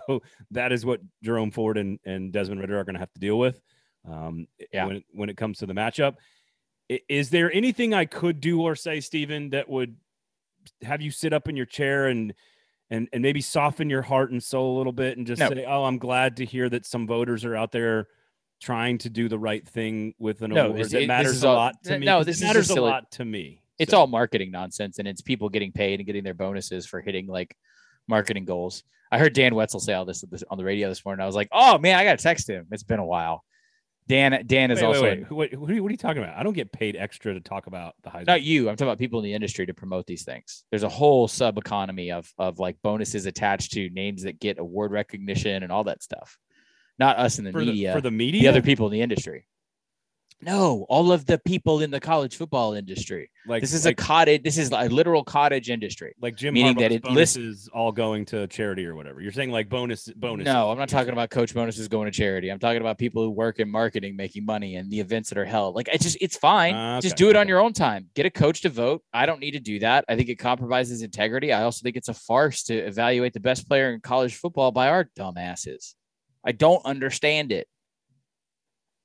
that 0.51 0.71
is 0.71 0.85
what 0.85 1.01
Jerome 1.23 1.51
Ford 1.51 1.77
and, 1.77 1.99
and 2.05 2.31
Desmond 2.31 2.61
Ridder 2.61 2.79
are 2.79 2.83
going 2.83 2.95
to 2.95 2.99
have 2.99 3.13
to 3.13 3.19
deal 3.19 3.39
with. 3.39 3.61
Um, 4.05 4.47
Yeah. 4.73 4.85
when 4.85 5.03
when 5.11 5.29
it 5.29 5.37
comes 5.37 5.57
to 5.59 5.65
the 5.65 5.73
matchup, 5.73 6.15
is 7.07 7.29
there 7.29 7.51
anything 7.51 7.93
I 7.93 8.05
could 8.05 8.39
do 8.41 8.61
or 8.61 8.75
say, 8.75 8.99
Stephen, 8.99 9.49
that 9.51 9.69
would 9.69 9.95
have 10.81 11.01
you 11.01 11.11
sit 11.11 11.33
up 11.33 11.47
in 11.47 11.55
your 11.55 11.65
chair 11.65 12.07
and 12.07 12.33
and 12.89 13.07
and 13.13 13.21
maybe 13.21 13.41
soften 13.41 13.89
your 13.89 14.01
heart 14.01 14.31
and 14.31 14.41
soul 14.43 14.75
a 14.75 14.77
little 14.77 14.91
bit 14.93 15.17
and 15.17 15.27
just 15.27 15.39
No. 15.39 15.49
say, 15.49 15.65
"Oh, 15.65 15.83
I'm 15.83 15.99
glad 15.99 16.37
to 16.37 16.45
hear 16.45 16.69
that 16.69 16.85
some 16.85 17.05
voters 17.05 17.45
are 17.45 17.55
out 17.55 17.71
there 17.71 18.07
trying 18.59 18.97
to 18.99 19.09
do 19.09 19.29
the 19.29 19.37
right 19.39 19.65
thing 19.67 20.13
with 20.17 20.41
an 20.41 20.51
No, 20.51 20.67
award 20.69 20.89
that 20.89 21.03
it- 21.03 21.07
matters 21.07 21.43
a 21.43 21.47
all- 21.47 21.55
lot 21.55 21.83
to 21.83 21.99
me." 21.99 22.05
no, 22.05 22.23
this 22.23 22.41
matters 22.41 22.63
just 22.67 22.71
a 22.71 22.73
silly. 22.75 22.89
lot 22.89 23.11
to 23.11 23.25
me. 23.25 23.61
It's 23.77 23.91
So- 23.91 23.99
all 23.99 24.07
marketing 24.07 24.49
nonsense, 24.51 24.97
and 24.99 25.07
it's 25.07 25.21
people 25.21 25.49
getting 25.49 25.71
paid 25.71 25.99
and 25.99 26.05
getting 26.07 26.23
their 26.23 26.33
bonuses 26.33 26.85
for 26.87 26.99
hitting 26.99 27.27
like 27.27 27.55
marketing 28.07 28.45
goals. 28.45 28.83
I 29.11 29.19
heard 29.19 29.33
Dan 29.33 29.53
Wetzel 29.55 29.79
say 29.79 29.93
all 29.93 30.05
this 30.05 30.23
on 30.49 30.57
the 30.57 30.63
radio 30.65 30.89
this 30.89 31.05
morning. 31.05 31.21
I 31.23 31.27
was 31.27 31.35
like, 31.35 31.49
"Oh 31.51 31.77
man, 31.77 31.95
I 31.95 32.03
got 32.03 32.17
to 32.17 32.23
text 32.23 32.49
him. 32.49 32.67
It's 32.71 32.83
been 32.83 32.99
a 32.99 33.05
while." 33.05 33.43
Dan 34.09 34.43
Dan 34.47 34.71
is 34.71 34.81
Wait, 34.81 34.87
wait, 34.87 34.87
also 34.95 35.03
wait. 35.03 35.19
Who- 35.23 35.35
What, 35.35 35.53
who 35.53 35.65
are 35.67 35.73
you- 35.73 35.83
what 35.83 35.89
are 35.89 35.91
you 35.93 35.97
talking 35.97 36.21
about? 36.23 36.35
I 36.35 36.41
don't 36.43 36.53
get 36.53 36.71
paid 36.71 36.95
extra 36.97 37.33
to 37.33 37.39
talk 37.39 37.67
about 37.67 37.93
the 38.03 38.09
Heisman. 38.09 38.25
not 38.27 38.41
you. 38.41 38.67
I'm 38.67 38.75
talking 38.75 38.87
about 38.89 38.97
people 38.97 39.19
in 39.19 39.23
the 39.23 39.33
industry 39.33 39.65
to 39.67 39.73
promote 39.73 40.07
these 40.07 40.23
things. 40.23 40.65
There's 40.71 40.83
a 40.83 40.89
whole 40.89 41.27
sub 41.27 41.57
economy 41.59 42.11
of 42.11 42.29
of 42.39 42.57
like 42.59 42.75
bonuses 42.81 43.27
attached 43.27 43.71
to 43.73 43.89
names 43.91 44.23
that 44.23 44.39
get 44.39 44.57
award 44.59 44.91
recognition 44.91 45.61
and 45.63 45.71
all 45.71 45.83
that 45.85 46.01
stuff. 46.03 46.37
Not 46.97 47.17
us 47.17 47.37
in 47.39 47.45
the 47.45 47.51
for 47.51 47.59
media, 47.59 47.89
the 47.93 47.97
for 47.97 48.01
the 48.01 48.11
media. 48.11 48.41
the 48.41 48.47
other 48.49 48.61
people 48.63 48.87
in 48.87 48.91
the 48.93 49.01
industry. 49.01 49.45
No, 50.41 50.85
all 50.87 51.11
of 51.11 51.25
the 51.25 51.37
people 51.37 51.81
in 51.81 51.91
the 51.91 51.99
college 51.99 52.37
football 52.37 52.73
industry. 52.73 53.29
like 53.45 53.61
This 53.61 53.73
is 53.73 53.83
like, 53.85 53.99
a 53.99 54.03
cottage. 54.03 54.43
This 54.43 54.57
is 54.57 54.71
a 54.71 54.87
literal 54.87 55.23
cottage 55.23 55.69
industry. 55.69 56.15
like 56.21 56.37
Jim 56.37 56.53
meaning 56.53 56.75
Harbaugh's 56.75 56.79
that 56.79 56.91
it 56.93 57.05
lists- 57.11 57.35
is 57.37 57.67
all 57.73 57.91
going 57.91 58.23
to 58.25 58.47
charity 58.47 58.85
or 58.85 58.95
whatever. 58.95 59.19
You're 59.19 59.33
saying 59.33 59.51
like 59.51 59.67
bonus 59.67 60.07
bonus. 60.15 60.45
No, 60.45 60.71
I'm 60.71 60.77
not 60.77 60.87
talking 60.87 61.11
about 61.11 61.29
coach 61.29 61.53
bonuses 61.53 61.89
going 61.89 62.05
to 62.05 62.11
charity. 62.11 62.49
I'm 62.49 62.59
talking 62.59 62.79
about 62.79 62.97
people 62.97 63.21
who 63.23 63.31
work 63.31 63.59
in 63.59 63.69
marketing 63.69 64.15
making 64.15 64.45
money 64.45 64.75
and 64.77 64.89
the 64.89 65.01
events 65.01 65.27
that 65.29 65.37
are 65.37 65.45
held. 65.45 65.75
Like 65.75 65.89
it's 65.91 66.03
just 66.05 66.17
it's 66.21 66.37
fine. 66.37 66.73
Ah, 66.73 67.01
Just 67.01 67.17
do 67.17 67.29
it 67.29 67.35
on 67.35 67.49
your 67.49 67.59
own 67.59 67.73
time. 67.73 68.07
Get 68.15 68.25
a 68.25 68.29
coach 68.31 68.61
to 68.61 68.69
vote. 68.69 69.03
I 69.13 69.25
don't 69.25 69.41
need 69.41 69.51
to 69.51 69.59
do 69.59 69.79
that. 69.79 70.05
I 70.07 70.15
think 70.15 70.29
it 70.29 70.35
compromises 70.35 71.01
integrity. 71.01 71.51
I 71.51 71.63
also 71.63 71.83
think 71.83 71.97
it's 71.97 72.09
a 72.09 72.13
farce 72.13 72.63
to 72.63 72.75
evaluate 72.75 73.33
the 73.33 73.39
best 73.41 73.67
player 73.67 73.93
in 73.93 73.99
college 73.99 74.35
football 74.35 74.71
by 74.71 74.87
our 74.87 75.09
dumbasses. 75.17 75.95
I 76.45 76.53
don't 76.53 76.83
understand 76.85 77.51
it. 77.51 77.67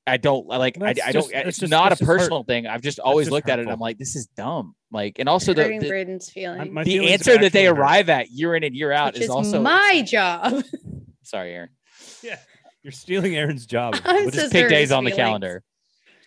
I 0.07 0.18
don't 0.18 0.46
like. 0.46 0.76
I, 0.76 0.92
That's 0.92 1.00
I 1.09 1.12
don't. 1.12 1.22
just- 1.22 1.32
it's 1.34 1.59
just- 1.59 1.70
not 1.70 1.86
a 1.86 1.88
that's 1.90 2.00
just 2.00 2.09
hurt- 2.09 2.18
personal 2.20 2.44
thing. 2.44 2.66
I've 2.66 2.82
just 2.82 2.98
always 2.98 3.26
just 3.26 3.32
looked 3.32 3.48
at 3.48 3.59
it 3.59 3.62
and. 3.62 3.70
I'm 3.70 3.78
like, 3.80 3.98
this 3.98 4.16
is 4.16 4.26
dumb. 4.36 4.74
Like, 4.90 5.18
and 5.18 5.28
also 5.28 5.55
the, 5.55 5.62
hurting 5.62 5.80
the, 5.80 5.88
Braden's 5.88 6.30
feelings. 6.30 6.84
the 6.84 7.12
answer 7.12 7.38
that 7.38 7.52
they 7.52 7.64
hurt. 7.64 7.78
arrive 7.78 8.09
at 8.11 8.30
year 8.30 8.55
in 8.55 8.62
and 8.64 8.74
year 8.76 8.92
out 8.92 9.14
which 9.14 9.22
is 9.22 9.24
is 9.24 9.30
also 9.30 9.61
my 9.62 10.02
job. 10.07 10.62
sorry, 11.22 11.52
Aaron. 11.52 11.70
Yeah, 12.22 12.38
you're 12.82 12.92
stealing 12.92 13.34
Aaron's 13.34 13.66
job. 13.66 13.96
I'm 14.05 14.24
We'll 14.24 14.30
just 14.30 14.52
pick 14.52 14.61
sorry, 14.62 14.70
days 14.70 14.92
on 14.92 15.05
the 15.05 15.12
calendar. 15.12 15.62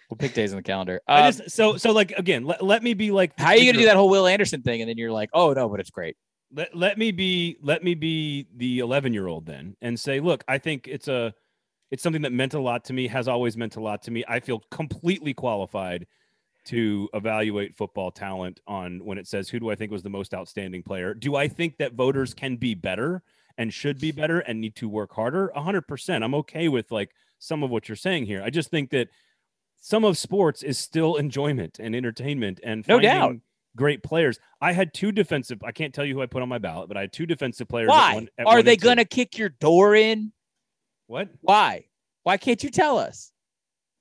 We'll 0.09 0.17
pick 0.17 0.33
days 0.33 0.51
on 0.53 0.57
the 0.57 0.63
calendar. 0.63 1.01
I 1.07 1.27
Uh, 1.27 1.31
just 1.31 1.51
so 1.51 1.77
so 1.77 1.91
like 1.91 2.11
again. 2.11 2.45
Let, 2.45 2.63
let 2.63 2.81
me 2.81 2.93
be 2.93 3.11
like. 3.11 3.33
how 3.37 3.47
are 3.49 3.55
you 3.57 3.71
gonna 3.71 3.77
do 3.83 3.85
that 3.87 3.95
whole 3.97 4.09
Will 4.09 4.25
Anderson 4.25 4.61
thing, 4.63 4.81
and 4.81 4.89
then 4.89 4.97
you're 4.97 5.11
like, 5.11 5.29
oh 5.33 5.53
no, 5.53 5.69
but 5.69 5.79
it's 5.79 5.89
great. 5.91 6.17
Let, 6.53 6.75
let 6.75 6.97
me 6.97 7.11
be 7.11 7.57
let 7.61 7.83
me 7.83 7.93
be 7.93 8.47
the 8.55 8.79
11 8.79 9.13
year 9.13 9.27
old 9.27 9.45
then 9.45 9.75
and 9.81 9.99
say, 9.99 10.19
look, 10.21 10.43
I 10.47 10.57
think 10.59 10.87
it's 10.87 11.07
a 11.09 11.33
it's 11.91 12.03
something 12.03 12.21
that 12.23 12.31
meant 12.33 12.53
a 12.53 12.59
lot 12.59 12.83
to 12.85 12.93
me, 12.93 13.07
has 13.07 13.27
always 13.27 13.55
meant 13.57 13.75
a 13.75 13.81
lot 13.81 14.01
to 14.03 14.11
me. 14.11 14.23
I 14.27 14.39
feel 14.39 14.61
completely 14.71 15.33
qualified 15.33 16.05
to 16.65 17.07
evaluate 17.13 17.73
football 17.75 18.11
talent 18.11 18.59
on 18.67 18.99
when 19.05 19.17
it 19.17 19.25
says 19.27 19.47
who 19.49 19.59
do 19.59 19.69
I 19.69 19.75
think 19.75 19.91
was 19.91 20.03
the 20.03 20.09
most 20.09 20.33
outstanding 20.33 20.83
player. 20.83 21.13
Do 21.13 21.35
I 21.35 21.47
think 21.47 21.77
that 21.77 21.93
voters 21.93 22.33
can 22.33 22.57
be 22.57 22.73
better 22.75 23.23
and 23.57 23.73
should 23.73 23.99
be 24.01 24.11
better 24.11 24.39
and 24.39 24.59
need 24.59 24.75
to 24.75 24.89
work 24.89 25.13
harder? 25.13 25.49
100%. 25.55 26.23
I'm 26.23 26.35
okay 26.35 26.67
with 26.67 26.91
like 26.91 27.11
some 27.39 27.63
of 27.63 27.69
what 27.69 27.87
you're 27.87 27.95
saying 27.95 28.25
here. 28.25 28.43
I 28.43 28.49
just 28.49 28.69
think 28.69 28.89
that 28.89 29.07
some 29.79 30.03
of 30.03 30.17
sports 30.17 30.61
is 30.61 30.77
still 30.77 31.15
enjoyment 31.15 31.79
and 31.79 31.95
entertainment 31.95 32.59
and 32.63 32.85
No 32.85 32.99
doubt. 32.99 33.37
great 33.77 34.03
players. 34.03 34.37
I 34.59 34.73
had 34.73 34.93
two 34.93 35.13
defensive. 35.13 35.63
I 35.63 35.71
can't 35.71 35.93
tell 35.93 36.03
you 36.03 36.15
who 36.15 36.21
I 36.21 36.25
put 36.25 36.41
on 36.41 36.49
my 36.49 36.57
ballot, 36.57 36.89
but 36.89 36.97
I 36.97 37.01
had 37.01 37.13
two 37.13 37.25
defensive 37.25 37.69
players. 37.69 37.87
at 37.87 37.91
Why 37.91 38.13
one- 38.15 38.29
at 38.37 38.45
are 38.47 38.61
they 38.61 38.75
gonna 38.75 39.05
kick 39.05 39.37
your 39.37 39.49
door 39.49 39.95
in? 39.95 40.33
What? 41.07 41.29
Why? 41.41 41.85
Why 42.23 42.37
can't 42.37 42.61
you 42.63 42.69
tell 42.69 42.97
us? 42.99 43.31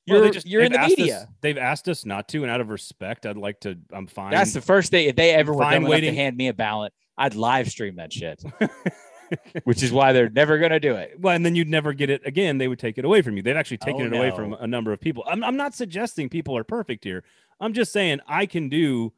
You're 0.04 0.20
they 0.20 0.30
just- 0.30 0.46
you're 0.46 0.62
in 0.62 0.72
the 0.72 0.78
asked 0.80 0.92
us- 0.92 0.98
media. 0.98 1.28
they've 1.40 1.58
asked 1.58 1.88
us 1.88 2.04
not 2.04 2.28
to, 2.28 2.42
and 2.42 2.50
out 2.50 2.60
of 2.60 2.68
respect, 2.70 3.26
I'd 3.26 3.36
like 3.36 3.58
to. 3.60 3.76
I'm 3.92 4.06
fine. 4.06 4.30
That's 4.30 4.52
the 4.52 4.60
first 4.60 4.90
thing. 4.92 5.08
If 5.08 5.16
they 5.16 5.30
ever 5.34 5.52
were 5.52 5.62
fine 5.64 5.82
dumb 5.82 5.90
to 5.90 6.14
hand 6.14 6.36
me 6.36 6.46
a 6.48 6.54
ballot, 6.54 6.92
I'd 7.18 7.34
live 7.34 7.68
stream 7.68 7.96
that 7.96 8.12
shit. 8.12 8.42
Which 9.64 9.82
is 9.82 9.90
why 9.90 10.12
they're 10.12 10.30
never 10.30 10.58
gonna 10.58 10.78
do 10.78 10.94
it. 10.94 11.18
well, 11.18 11.34
and 11.34 11.44
then 11.44 11.56
you'd 11.56 11.68
never 11.68 11.92
get 11.92 12.10
it 12.10 12.22
again. 12.24 12.58
They 12.58 12.68
would 12.68 12.78
take 12.78 12.96
it 12.98 13.04
away 13.04 13.22
from 13.22 13.36
you. 13.36 13.42
They've 13.42 13.56
actually 13.56 13.78
taken 13.78 14.02
Oh, 14.02 14.06
it 14.06 14.12
away 14.12 14.30
from 14.30 14.52
a 14.52 14.66
number 14.68 14.92
of 14.92 15.00
people. 15.00 15.24
I'm, 15.26 15.42
I'm 15.42 15.56
not 15.56 15.74
suggesting 15.74 16.28
people 16.28 16.56
are 16.56 16.62
perfect 16.62 17.02
here. 17.02 17.24
I'm 17.58 17.72
just 17.72 17.92
saying 17.92 18.20
I 18.28 18.46
can 18.46 18.68
do, 18.68 19.12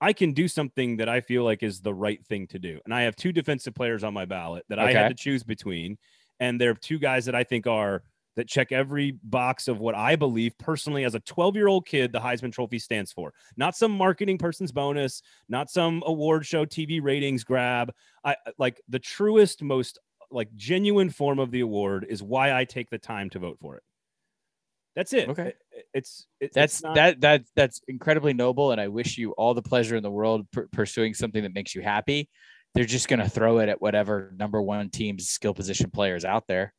I 0.00 0.12
can 0.12 0.32
do 0.32 0.46
something 0.46 0.98
that 0.98 1.08
I 1.08 1.20
feel 1.20 1.42
like 1.42 1.64
is 1.64 1.80
the 1.80 1.92
right 1.92 2.24
thing 2.24 2.46
to 2.48 2.60
do. 2.60 2.78
And 2.84 2.94
I 2.94 3.02
have 3.02 3.16
two 3.16 3.32
defensive 3.32 3.74
players 3.74 4.04
on 4.04 4.14
my 4.14 4.26
ballot 4.26 4.64
that 4.68 4.78
I 4.78 4.92
had 4.92 5.08
to 5.08 5.14
choose 5.14 5.42
between, 5.42 5.98
and 6.40 6.60
they're 6.60 6.74
two 6.74 6.98
guys 6.98 7.24
that 7.26 7.34
I 7.34 7.44
think 7.44 7.66
are 7.66 8.02
that 8.36 8.46
check 8.48 8.70
every 8.70 9.12
box 9.24 9.66
of 9.66 9.80
what 9.80 9.96
I 9.96 10.14
believe 10.14 10.56
personally 10.58 11.02
as 11.04 11.16
a 11.16 11.20
12 11.20 11.56
year 11.56 11.66
old 11.66 11.86
kid 11.86 12.12
the 12.12 12.20
Heisman 12.20 12.52
Trophy 12.52 12.78
stands 12.78 13.10
for. 13.12 13.32
Not 13.56 13.76
some 13.76 13.90
marketing 13.90 14.38
person's 14.38 14.70
bonus, 14.70 15.22
not 15.48 15.70
some 15.70 16.02
award 16.06 16.46
show 16.46 16.64
TV 16.64 17.02
ratings 17.02 17.42
grab. 17.42 17.92
I 18.24 18.36
like 18.58 18.80
the 18.88 19.00
truest, 19.00 19.62
most 19.62 19.98
like 20.30 20.54
genuine 20.54 21.10
form 21.10 21.38
of 21.40 21.50
the 21.50 21.60
award 21.60 22.06
is 22.08 22.22
why 22.22 22.56
I 22.56 22.64
take 22.64 22.90
the 22.90 22.98
time 22.98 23.28
to 23.30 23.38
vote 23.40 23.58
for 23.60 23.76
it. 23.76 23.82
That's 24.94 25.12
it. 25.12 25.28
Okay. 25.28 25.48
It- 25.72 25.86
It's 25.94 26.26
it, 26.40 26.52
That's 26.52 26.74
it's 26.74 26.82
not- 26.82 26.94
that 26.96 27.20
that 27.22 27.42
that's 27.56 27.80
incredibly 27.88 28.34
noble, 28.34 28.72
and 28.72 28.80
I 28.80 28.88
wish 28.88 29.16
you 29.16 29.30
all 29.32 29.54
the 29.54 29.62
pleasure 29.62 29.96
in 29.96 30.02
the 30.02 30.10
world 30.10 30.48
per- 30.50 30.66
pursuing 30.72 31.14
something 31.14 31.42
that 31.44 31.54
makes 31.54 31.74
you 31.74 31.80
happy. 31.82 32.28
They're 32.78 32.86
just 32.86 33.08
gonna 33.08 33.28
throw 33.28 33.58
it 33.58 33.68
at 33.68 33.82
whatever 33.82 34.32
number 34.36 34.62
one 34.62 34.88
team's 34.88 35.28
skill 35.28 35.52
position 35.52 35.90
players 35.90 36.24
out 36.24 36.46
there. 36.46 36.72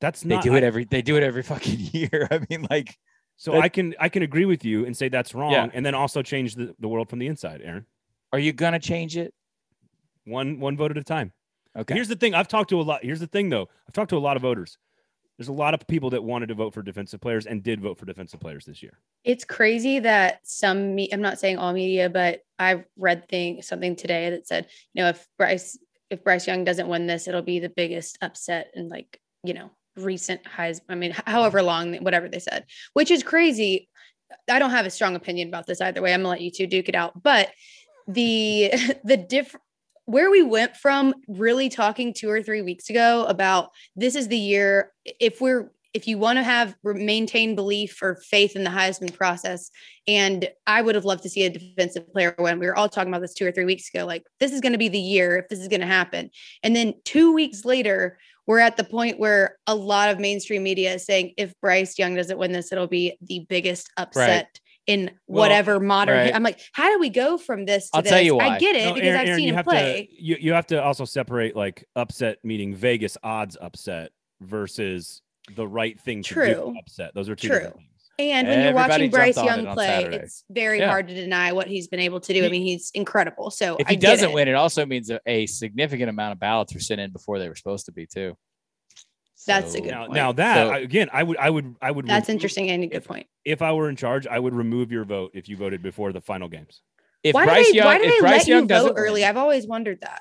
That's 0.00 0.24
not, 0.24 0.42
They 0.44 0.50
do 0.50 0.56
it 0.56 0.62
every 0.62 0.84
they 0.84 1.00
do 1.02 1.16
it 1.16 1.22
every 1.22 1.42
fucking 1.42 1.78
year. 1.92 2.28
I 2.30 2.40
mean, 2.50 2.66
like 2.70 2.94
so 3.36 3.52
that- 3.52 3.62
I 3.62 3.68
can 3.70 3.94
I 3.98 4.08
can 4.10 4.22
agree 4.22 4.44
with 4.44 4.64
you 4.64 4.84
and 4.84 4.96
say 4.96 5.08
that's 5.08 5.34
wrong, 5.34 5.52
Yeah. 5.52 5.68
and 5.72 5.84
then 5.84 5.94
also 5.94 6.22
change 6.22 6.54
the, 6.54 6.74
the 6.78 6.88
world 6.88 7.08
from 7.08 7.18
the 7.18 7.26
inside. 7.26 7.62
Aaron, 7.64 7.86
are 8.32 8.38
you 8.38 8.52
gonna 8.52 8.78
change 8.78 9.16
it? 9.16 9.32
one 10.24 10.60
one 10.60 10.76
vote 10.76 10.90
at 10.90 10.98
a 10.98 11.04
time. 11.04 11.32
Okay. 11.78 11.94
Here's 11.94 12.08
the 12.08 12.16
thing. 12.16 12.34
I've 12.34 12.48
talked 12.48 12.70
to 12.70 12.80
a 12.80 12.82
lot. 12.82 13.04
Here's 13.04 13.20
the 13.20 13.26
thing, 13.26 13.48
though. 13.48 13.68
I've 13.88 13.94
talked 13.94 14.10
to 14.10 14.16
a 14.16 14.18
lot 14.18 14.36
of 14.36 14.42
voters. 14.42 14.76
There's 15.38 15.48
a 15.48 15.52
lot 15.52 15.74
of 15.74 15.86
people 15.86 16.10
that 16.10 16.24
wanted 16.24 16.46
to 16.46 16.54
vote 16.54 16.72
for 16.72 16.82
defensive 16.82 17.20
players 17.20 17.46
and 17.46 17.62
did 17.62 17.80
vote 17.80 17.98
for 17.98 18.06
defensive 18.06 18.40
players 18.40 18.64
this 18.64 18.82
year. 18.82 18.98
It's 19.24 19.44
crazy 19.44 19.98
that 19.98 20.40
some 20.44 20.94
me 20.94 21.08
I'm 21.12 21.20
not 21.20 21.38
saying 21.38 21.58
all 21.58 21.72
media, 21.72 22.08
but 22.08 22.40
I've 22.58 22.84
read 22.96 23.28
thing 23.28 23.60
something 23.62 23.96
today 23.96 24.30
that 24.30 24.46
said, 24.46 24.68
you 24.94 25.02
know, 25.02 25.10
if 25.10 25.26
Bryce 25.36 25.78
if 26.08 26.24
Bryce 26.24 26.46
Young 26.46 26.64
doesn't 26.64 26.88
win 26.88 27.06
this, 27.06 27.28
it'll 27.28 27.42
be 27.42 27.58
the 27.58 27.68
biggest 27.68 28.18
upset 28.22 28.70
in 28.74 28.88
like, 28.88 29.20
you 29.42 29.52
know, 29.52 29.70
recent 29.96 30.46
highs. 30.46 30.80
I 30.88 30.94
mean, 30.94 31.14
however 31.26 31.62
long, 31.62 31.96
whatever 31.96 32.28
they 32.28 32.38
said, 32.38 32.64
which 32.94 33.10
is 33.10 33.22
crazy. 33.22 33.88
I 34.50 34.58
don't 34.58 34.70
have 34.70 34.86
a 34.86 34.90
strong 34.90 35.14
opinion 35.16 35.48
about 35.48 35.66
this 35.66 35.80
either 35.80 36.02
way. 36.02 36.12
I'm 36.12 36.20
gonna 36.20 36.30
let 36.30 36.40
you 36.40 36.50
two 36.50 36.66
duke 36.66 36.88
it 36.88 36.94
out. 36.94 37.22
But 37.22 37.50
the 38.08 38.72
the 39.04 39.16
diff 39.16 39.54
where 40.06 40.30
we 40.30 40.42
went 40.42 40.76
from 40.76 41.14
really 41.28 41.68
talking 41.68 42.14
two 42.14 42.30
or 42.30 42.42
three 42.42 42.62
weeks 42.62 42.88
ago 42.88 43.26
about 43.28 43.70
this 43.94 44.14
is 44.14 44.28
the 44.28 44.38
year 44.38 44.92
if 45.04 45.40
we're 45.40 45.70
if 45.94 46.06
you 46.06 46.18
want 46.18 46.36
to 46.36 46.42
have 46.42 46.76
maintain 46.84 47.54
belief 47.54 48.02
or 48.02 48.16
faith 48.16 48.54
in 48.54 48.64
the 48.64 48.70
Heisman 48.70 49.14
process, 49.14 49.70
and 50.06 50.46
I 50.66 50.82
would 50.82 50.94
have 50.94 51.06
loved 51.06 51.22
to 51.22 51.30
see 51.30 51.44
a 51.44 51.50
defensive 51.50 52.12
player 52.12 52.34
when 52.36 52.58
we 52.58 52.66
were 52.66 52.76
all 52.76 52.90
talking 52.90 53.08
about 53.08 53.22
this 53.22 53.32
two 53.32 53.46
or 53.46 53.50
three 53.50 53.64
weeks 53.64 53.88
ago, 53.88 54.04
like 54.04 54.22
this 54.38 54.52
is 54.52 54.60
going 54.60 54.72
to 54.72 54.78
be 54.78 54.90
the 54.90 54.98
year 54.98 55.38
if 55.38 55.48
this 55.48 55.58
is 55.58 55.68
going 55.68 55.80
to 55.80 55.86
happen. 55.86 56.28
And 56.62 56.76
then 56.76 56.92
two 57.06 57.32
weeks 57.32 57.64
later, 57.64 58.18
we're 58.46 58.58
at 58.58 58.76
the 58.76 58.84
point 58.84 59.18
where 59.18 59.56
a 59.66 59.74
lot 59.74 60.10
of 60.10 60.20
mainstream 60.20 60.62
media 60.62 60.92
is 60.92 61.06
saying 61.06 61.32
if 61.38 61.58
Bryce 61.62 61.98
Young 61.98 62.14
doesn't 62.14 62.38
win 62.38 62.52
this, 62.52 62.72
it'll 62.72 62.86
be 62.86 63.16
the 63.22 63.46
biggest 63.48 63.90
upset 63.96 64.60
in 64.86 65.10
Well, 65.26 65.40
whatever 65.42 65.80
modern. 65.80 66.16
right. 66.16 66.34
I'm 66.34 66.42
like, 66.42 66.60
how 66.72 66.90
do 66.92 66.98
we 66.98 67.10
go 67.10 67.38
from 67.38 67.64
this 67.64 67.90
to 67.90 67.96
I'll 67.96 68.02
this? 68.02 68.12
tell 68.12 68.20
you 68.20 68.36
why. 68.36 68.50
I 68.50 68.58
get 68.58 68.76
it 68.76 68.84
No, 68.84 68.94
because 68.94 69.08
Aaron- 69.08 69.20
I've 69.20 69.26
Aaron, 69.28 69.38
seen 69.38 69.46
you 69.46 69.50
him 69.52 69.56
have 69.56 69.64
play. 69.66 70.06
To, 70.10 70.22
you, 70.24 70.36
you 70.40 70.52
have 70.52 70.66
to 70.68 70.82
also 70.82 71.04
separate 71.04 71.56
like 71.56 71.84
upset 71.96 72.38
meaning 72.44 72.74
Vegas 72.74 73.16
odds 73.22 73.56
upset 73.60 74.10
versus 74.40 75.22
the 75.54 75.66
right 75.66 75.98
thing 76.00 76.22
to 76.22 76.34
True. 76.34 76.46
do 76.46 76.74
upset. 76.78 77.12
Those 77.14 77.28
are 77.28 77.36
two 77.36 77.48
True. 77.48 77.56
different 77.58 77.76
things. 77.76 77.82
And 78.18 78.48
when 78.48 78.62
you're 78.62 78.72
watching 78.72 79.10
Bryce 79.10 79.36
on 79.36 79.46
it 79.46 79.62
Young 79.64 79.74
play, 79.74 79.86
Saturday. 79.86 80.16
it's 80.16 80.42
very 80.50 80.78
Yeah. 80.78 80.88
hard 80.88 81.08
to 81.08 81.14
deny 81.14 81.52
what 81.52 81.66
he's 81.66 81.86
been 81.86 82.00
able 82.00 82.18
to 82.20 82.32
do. 82.32 82.46
I 82.46 82.48
mean, 82.48 82.62
he's 82.62 82.90
incredible. 82.94 83.50
So 83.50 83.76
if 83.76 83.86
I 83.86 83.90
he 83.90 83.96
get 83.96 84.08
doesn't 84.12 84.30
it. 84.30 84.34
win, 84.34 84.48
it 84.48 84.54
also 84.54 84.86
means 84.86 85.10
a, 85.10 85.20
a 85.26 85.44
significant 85.46 86.08
amount 86.08 86.32
of 86.32 86.40
ballots 86.40 86.72
were 86.72 86.80
sent 86.80 86.98
in 87.00 87.12
before 87.12 87.38
they 87.38 87.48
were 87.48 87.54
supposed 87.54 87.84
to 87.86 87.92
be 87.92 88.06
too. 88.06 88.34
That's 89.46 89.74
a 89.74 89.80
good 89.80 89.90
Now, 89.90 90.00
point. 90.02 90.12
now 90.14 90.32
that 90.32 90.66
So- 90.68 90.74
again, 90.74 91.08
I 91.12 91.22
would, 91.22 91.36
I 91.38 91.50
would, 91.50 91.76
I 91.80 91.90
would. 91.90 92.06
that's 92.06 92.28
remove- 92.28 92.34
interesting 92.36 92.70
and 92.70 92.84
a 92.84 92.86
good 92.86 92.96
if- 92.98 93.06
point. 93.08 93.26
If 93.44 93.62
I 93.62 93.72
were 93.72 93.88
in 93.88 93.96
charge, 93.96 94.26
I 94.26 94.38
would 94.38 94.54
remove 94.54 94.90
your 94.92 95.04
vote 95.04 95.30
if 95.34 95.48
you 95.48 95.56
voted 95.56 95.82
before 95.82 96.12
the 96.12 96.20
final 96.20 96.48
games. 96.48 96.82
If 97.22 97.34
Why 97.34 97.44
Bryce 97.44 97.66
do 97.66 97.72
they, 97.72 97.76
Young, 97.78 97.86
why 97.86 97.98
do 97.98 98.04
if 98.04 98.10
they 98.10 98.20
Bryce 98.20 98.32
let 98.40 98.48
Young 98.48 98.62
you 98.62 98.68
vote 98.68 98.94
early? 98.96 99.24
I've 99.24 99.36
always 99.36 99.66
wondered 99.66 100.00
that. 100.02 100.20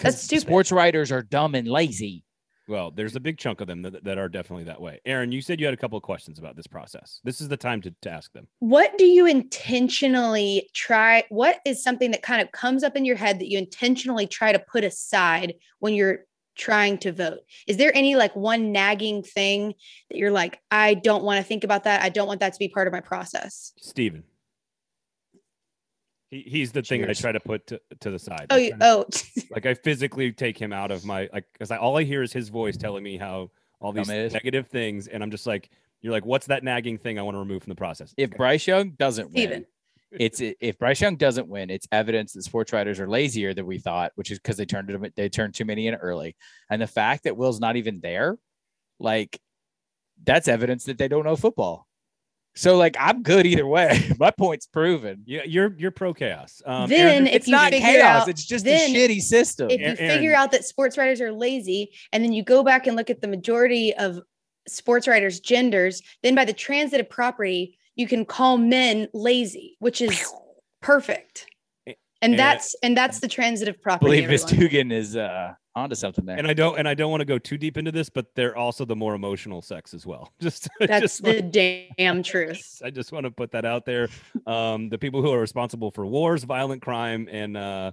That's 0.00 0.22
stupid. 0.22 0.42
Sports 0.42 0.70
writers 0.72 1.10
are 1.10 1.22
dumb 1.22 1.54
and 1.54 1.66
lazy. 1.66 2.24
Well, 2.68 2.90
there's 2.90 3.16
a 3.16 3.20
big 3.20 3.38
chunk 3.38 3.62
of 3.62 3.66
them 3.66 3.80
that, 3.82 4.04
that 4.04 4.18
are 4.18 4.28
definitely 4.28 4.64
that 4.64 4.78
way. 4.80 5.00
Aaron, 5.06 5.32
you 5.32 5.40
said 5.40 5.58
you 5.58 5.64
had 5.66 5.72
a 5.72 5.78
couple 5.78 5.96
of 5.96 6.02
questions 6.02 6.38
about 6.38 6.54
this 6.54 6.66
process. 6.66 7.20
This 7.24 7.40
is 7.40 7.48
the 7.48 7.56
time 7.56 7.80
to, 7.80 7.94
to 8.02 8.10
ask 8.10 8.30
them. 8.34 8.46
What 8.58 8.96
do 8.98 9.06
you 9.06 9.26
intentionally 9.26 10.68
try? 10.74 11.24
What 11.30 11.60
is 11.64 11.82
something 11.82 12.10
that 12.10 12.22
kind 12.22 12.42
of 12.42 12.52
comes 12.52 12.82
up 12.84 12.96
in 12.96 13.04
your 13.04 13.16
head 13.16 13.38
that 13.40 13.48
you 13.50 13.58
intentionally 13.58 14.26
try 14.26 14.52
to 14.52 14.58
put 14.58 14.84
aside 14.84 15.54
when 15.78 15.94
you're 15.94 16.20
trying 16.58 16.98
to 16.98 17.12
vote? 17.12 17.40
Is 17.66 17.76
there 17.78 17.90
any 17.96 18.16
like 18.16 18.36
one 18.36 18.72
nagging 18.72 19.22
thing 19.22 19.74
that 20.10 20.18
you're 20.18 20.30
like, 20.30 20.60
I 20.70 20.94
don't 20.94 21.24
want 21.24 21.38
to 21.38 21.44
think 21.44 21.64
about 21.64 21.84
that. 21.84 22.02
I 22.02 22.10
don't 22.10 22.26
want 22.26 22.40
that 22.40 22.52
to 22.52 22.58
be 22.58 22.68
part 22.68 22.86
of 22.86 22.92
my 22.92 23.00
process? 23.00 23.72
Stephen. 23.78 24.24
He, 26.30 26.42
he's 26.46 26.72
the 26.72 26.82
thing 26.82 27.08
I 27.08 27.14
try 27.14 27.32
to 27.32 27.40
put 27.40 27.66
to, 27.68 27.80
to 28.00 28.10
the 28.10 28.18
side. 28.18 28.46
Oh, 28.50 28.56
I 28.56 28.58
you, 28.58 28.70
to- 28.72 28.76
oh, 28.82 29.06
like 29.50 29.64
I 29.64 29.74
physically 29.74 30.32
take 30.32 30.58
him 30.58 30.72
out 30.72 30.90
of 30.90 31.04
my 31.04 31.30
like 31.32 31.46
because 31.52 31.70
I 31.70 31.78
all 31.78 31.96
I 31.96 32.04
hear 32.04 32.22
is 32.22 32.32
his 32.32 32.50
voice 32.50 32.76
telling 32.76 33.02
me 33.02 33.16
how 33.16 33.50
all 33.80 33.92
these 33.92 34.08
Dumb 34.08 34.16
it 34.16 34.24
is. 34.26 34.32
negative 34.34 34.66
things, 34.66 35.06
and 35.06 35.22
I'm 35.22 35.30
just 35.30 35.46
like, 35.46 35.70
you're 36.02 36.12
like, 36.12 36.26
what's 36.26 36.46
that 36.46 36.64
nagging 36.64 36.98
thing 36.98 37.18
I 37.18 37.22
want 37.22 37.36
to 37.36 37.38
remove 37.38 37.62
from 37.62 37.70
the 37.70 37.76
process? 37.76 38.12
If 38.16 38.30
Bryce 38.32 38.66
Young 38.66 38.90
doesn't 38.90 39.26
win, 39.32 39.32
Stephen. 39.32 39.66
It's 40.12 40.40
if 40.40 40.78
Bryce 40.78 41.00
Young 41.00 41.16
doesn't 41.16 41.48
win, 41.48 41.70
it's 41.70 41.86
evidence 41.92 42.32
that 42.32 42.42
sports 42.42 42.72
writers 42.72 42.98
are 43.00 43.08
lazier 43.08 43.54
than 43.54 43.66
we 43.66 43.78
thought, 43.78 44.12
which 44.14 44.30
is 44.30 44.38
because 44.38 44.56
they 44.56 44.64
turned 44.64 45.12
they 45.16 45.28
turned 45.28 45.54
too 45.54 45.64
many 45.64 45.86
in 45.86 45.94
early. 45.94 46.36
And 46.70 46.80
the 46.80 46.86
fact 46.86 47.24
that 47.24 47.36
Will's 47.36 47.60
not 47.60 47.76
even 47.76 48.00
there, 48.00 48.36
like 48.98 49.38
that's 50.24 50.48
evidence 50.48 50.84
that 50.84 50.98
they 50.98 51.08
don't 51.08 51.24
know 51.24 51.36
football. 51.36 51.86
So 52.54 52.76
like 52.76 52.96
I'm 52.98 53.22
good 53.22 53.46
either 53.46 53.66
way. 53.66 54.10
My 54.18 54.30
point's 54.32 54.66
proven. 54.66 55.22
Yeah, 55.26 55.42
you're 55.44 55.74
you're 55.78 55.90
pro 55.92 56.12
chaos. 56.14 56.60
Um, 56.66 56.88
Then 56.88 57.06
Aaron, 57.06 57.26
if 57.28 57.34
it's 57.34 57.46
you 57.46 57.52
not 57.52 57.70
chaos. 57.72 58.22
out- 58.22 58.28
it's 58.28 58.44
just 58.44 58.66
a 58.66 58.70
shitty 58.92 59.20
system. 59.20 59.70
if 59.70 59.78
you 59.80 59.86
Aaron- 59.86 59.96
figure 59.96 60.34
out 60.34 60.50
that 60.52 60.64
sports 60.64 60.98
writers 60.98 61.20
are 61.20 61.32
lazy 61.32 61.92
and 62.12 62.24
then 62.24 62.32
you 62.32 62.42
go 62.42 62.64
back 62.64 62.86
and 62.86 62.96
look 62.96 63.10
at 63.10 63.20
the 63.20 63.28
majority 63.28 63.94
of 63.94 64.18
sports 64.66 65.06
writers 65.08 65.40
genders 65.40 66.02
then 66.22 66.34
by 66.34 66.44
the 66.44 66.52
transitive 66.52 67.08
property 67.08 67.77
you 67.98 68.06
can 68.08 68.24
call 68.24 68.56
men 68.56 69.08
lazy 69.12 69.76
which 69.80 70.00
is 70.00 70.24
perfect 70.80 71.46
and 71.86 71.96
and- 72.32 72.38
that's 72.38 72.74
and 72.82 72.96
that's 72.96 73.20
the 73.20 73.28
transitive 73.28 73.80
property. 73.80 74.06
I 74.06 74.16
believe 74.16 74.30
Miss 74.30 74.44
everyone. 74.44 74.64
Dugan 74.70 74.92
is 74.92 75.16
uh 75.16 75.54
onto 75.76 75.94
something 75.94 76.24
there. 76.24 76.36
and 76.36 76.48
I 76.48 76.52
don't 76.54 76.76
and 76.76 76.88
I 76.88 76.94
don't 76.94 77.10
want 77.12 77.20
to 77.20 77.24
go 77.24 77.38
too 77.38 77.56
deep 77.56 77.76
into 77.76 77.92
this, 77.92 78.08
but 78.10 78.34
they're 78.34 78.56
also 78.56 78.84
the 78.84 78.96
more 78.96 79.14
emotional 79.14 79.62
sex 79.62 79.94
as 79.94 80.04
well. 80.04 80.32
Just 80.40 80.68
that's 80.80 81.20
just 81.20 81.22
the 81.22 81.40
damn 81.96 82.22
truth 82.24 82.80
I 82.84 82.90
just 82.90 83.12
want 83.12 83.24
to 83.24 83.30
put 83.30 83.52
that 83.52 83.64
out 83.64 83.84
there. 83.84 84.08
Um, 84.46 84.88
the 84.88 84.98
people 84.98 85.22
who 85.22 85.30
are 85.32 85.40
responsible 85.40 85.92
for 85.92 86.06
wars, 86.06 86.42
violent 86.42 86.82
crime, 86.82 87.28
and 87.30 87.56
uh, 87.56 87.92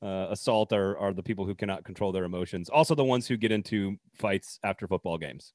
uh, 0.00 0.26
assault 0.30 0.72
are, 0.72 0.96
are 0.98 1.12
the 1.12 1.22
people 1.22 1.44
who 1.44 1.54
cannot 1.56 1.82
control 1.82 2.12
their 2.12 2.24
emotions. 2.24 2.68
Also, 2.68 2.94
the 2.94 3.02
ones 3.04 3.26
who 3.26 3.36
get 3.36 3.50
into 3.50 3.96
fights 4.14 4.60
after 4.62 4.86
football 4.86 5.18
games. 5.18 5.52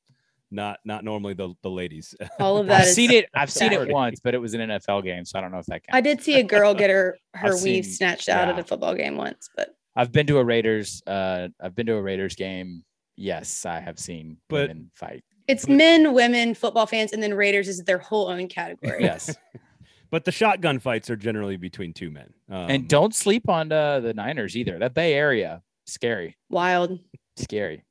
Not 0.51 0.79
not 0.83 1.03
normally 1.03 1.33
the, 1.35 1.53
the 1.61 1.69
ladies. 1.69 2.15
all 2.39 2.57
of 2.57 2.67
that 2.67 2.81
I've 2.81 2.87
is 2.87 2.95
seen 2.95 3.11
it. 3.11 3.29
I've 3.35 3.51
seen 3.51 3.71
it 3.71 3.89
once, 3.89 4.19
but 4.19 4.33
it 4.33 4.39
was 4.39 4.53
an 4.55 4.61
NFL 4.61 5.03
game, 5.03 5.23
so 5.25 5.37
I 5.37 5.41
don't 5.41 5.51
know 5.51 5.59
if 5.59 5.65
that 5.67 5.83
counts. 5.83 5.95
i 5.95 6.01
did 6.01 6.21
see 6.23 6.39
a 6.39 6.43
girl 6.43 6.73
get 6.73 6.89
her 6.89 7.17
her 7.35 7.53
I've 7.53 7.61
weave 7.61 7.85
seen- 7.85 7.93
snatched 7.93 8.29
out 8.29 8.47
at 8.47 8.55
yeah. 8.55 8.61
a 8.61 8.63
football 8.63 8.95
game 8.95 9.15
once 9.15 9.49
but 9.55 9.75
I've 9.95 10.11
been 10.11 10.27
to 10.27 10.37
a 10.37 10.43
Raiders. 10.43 11.01
Uh, 11.05 11.49
I've 11.61 11.75
been 11.75 11.85
to 11.87 11.95
a 11.95 12.01
Raiders 12.01 12.35
game. 12.35 12.83
Yes, 13.15 13.65
I 13.65 13.79
have 13.79 13.99
seen 13.99 14.37
But- 14.47 14.69
women 14.69 14.91
fight. 14.95 15.23
it's 15.47 15.65
But- 15.65 15.75
men 15.75 16.13
women 16.13 16.53
football 16.55 16.85
fans 16.87 17.11
and 17.13 17.21
then 17.21 17.33
raiders 17.33 17.67
is 17.67 17.83
their 17.83 17.97
whole 17.99 18.29
own 18.29 18.47
category 18.47 19.03
Yes, 19.03 19.35
but 20.09 20.25
the 20.25 20.31
shotgun 20.31 20.79
fights 20.79 21.09
are 21.09 21.15
generally 21.17 21.57
between 21.57 21.93
two 21.93 22.09
men. 22.11 22.33
Um, 22.49 22.69
and 22.69 22.87
don't 22.87 23.13
sleep 23.13 23.49
on 23.49 23.71
uh, 23.71 23.99
the 23.99 24.13
Niners 24.13 24.55
either. 24.57 24.79
That 24.79 24.93
Bay 24.93 25.13
Area, 25.13 25.61
scary, 25.85 26.37
wild 26.49 26.97
scary. 27.35 27.83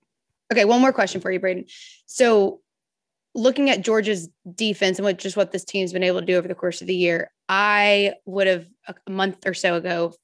Okay, 0.52 0.64
one 0.64 0.80
more 0.80 0.92
question 0.92 1.20
for 1.20 1.30
you, 1.30 1.40
Braden. 1.40 1.66
So, 2.06 2.60
looking 3.34 3.70
at 3.70 3.82
Georgia's 3.82 4.28
defense 4.54 4.98
and 4.98 5.04
what 5.04 5.18
just 5.18 5.36
what 5.36 5.52
this 5.52 5.64
team's 5.64 5.92
been 5.92 6.02
able 6.02 6.20
to 6.20 6.26
do 6.26 6.36
over 6.36 6.48
the 6.48 6.54
course 6.54 6.80
of 6.80 6.86
the 6.86 6.94
year, 6.94 7.30
I 7.48 8.14
would 8.24 8.46
have 8.46 8.66
a 9.06 9.10
month 9.10 9.46
or 9.46 9.54
so 9.54 9.76
ago 9.76 10.14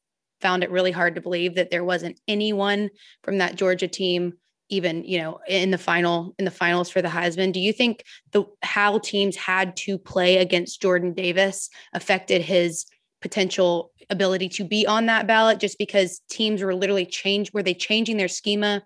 found 0.41 0.63
it 0.63 0.71
really 0.71 0.91
hard 0.91 1.15
to 1.15 1.21
believe 1.21 1.55
that 1.55 1.71
there 1.71 1.85
wasn't 1.85 2.21
anyone 2.27 2.91
from 3.23 3.39
that 3.39 3.57
Georgia 3.57 3.89
team 3.89 4.35
even, 4.71 5.05
you 5.05 5.19
know, 5.19 5.39
in 5.47 5.71
the 5.71 5.79
final 5.79 6.35
in 6.39 6.45
the 6.45 6.51
finals 6.51 6.91
for 6.91 7.03
the 7.03 7.09
Heisman. 7.09 7.53
Do 7.53 7.61
you 7.61 7.73
think 7.73 8.05
the 8.33 8.45
how 8.63 8.99
teams 8.99 9.37
had 9.37 9.77
to 9.79 9.99
play 9.99 10.39
against 10.39 10.81
Jordan 10.81 11.13
Davis 11.13 11.69
affected 11.93 12.43
his 12.43 12.87
potential 13.21 13.93
ability 14.11 14.49
to 14.51 14.65
be 14.65 14.87
on 14.87 15.07
that 15.07 15.27
ballot 15.27 15.61
just 15.61 15.79
because 15.79 16.21
teams 16.29 16.63
were 16.63 16.75
literally 16.75 17.07
changed 17.07 17.55
were 17.55 17.63
they 17.63 17.73
changing 17.73 18.19
their 18.19 18.29
schema 18.29 18.83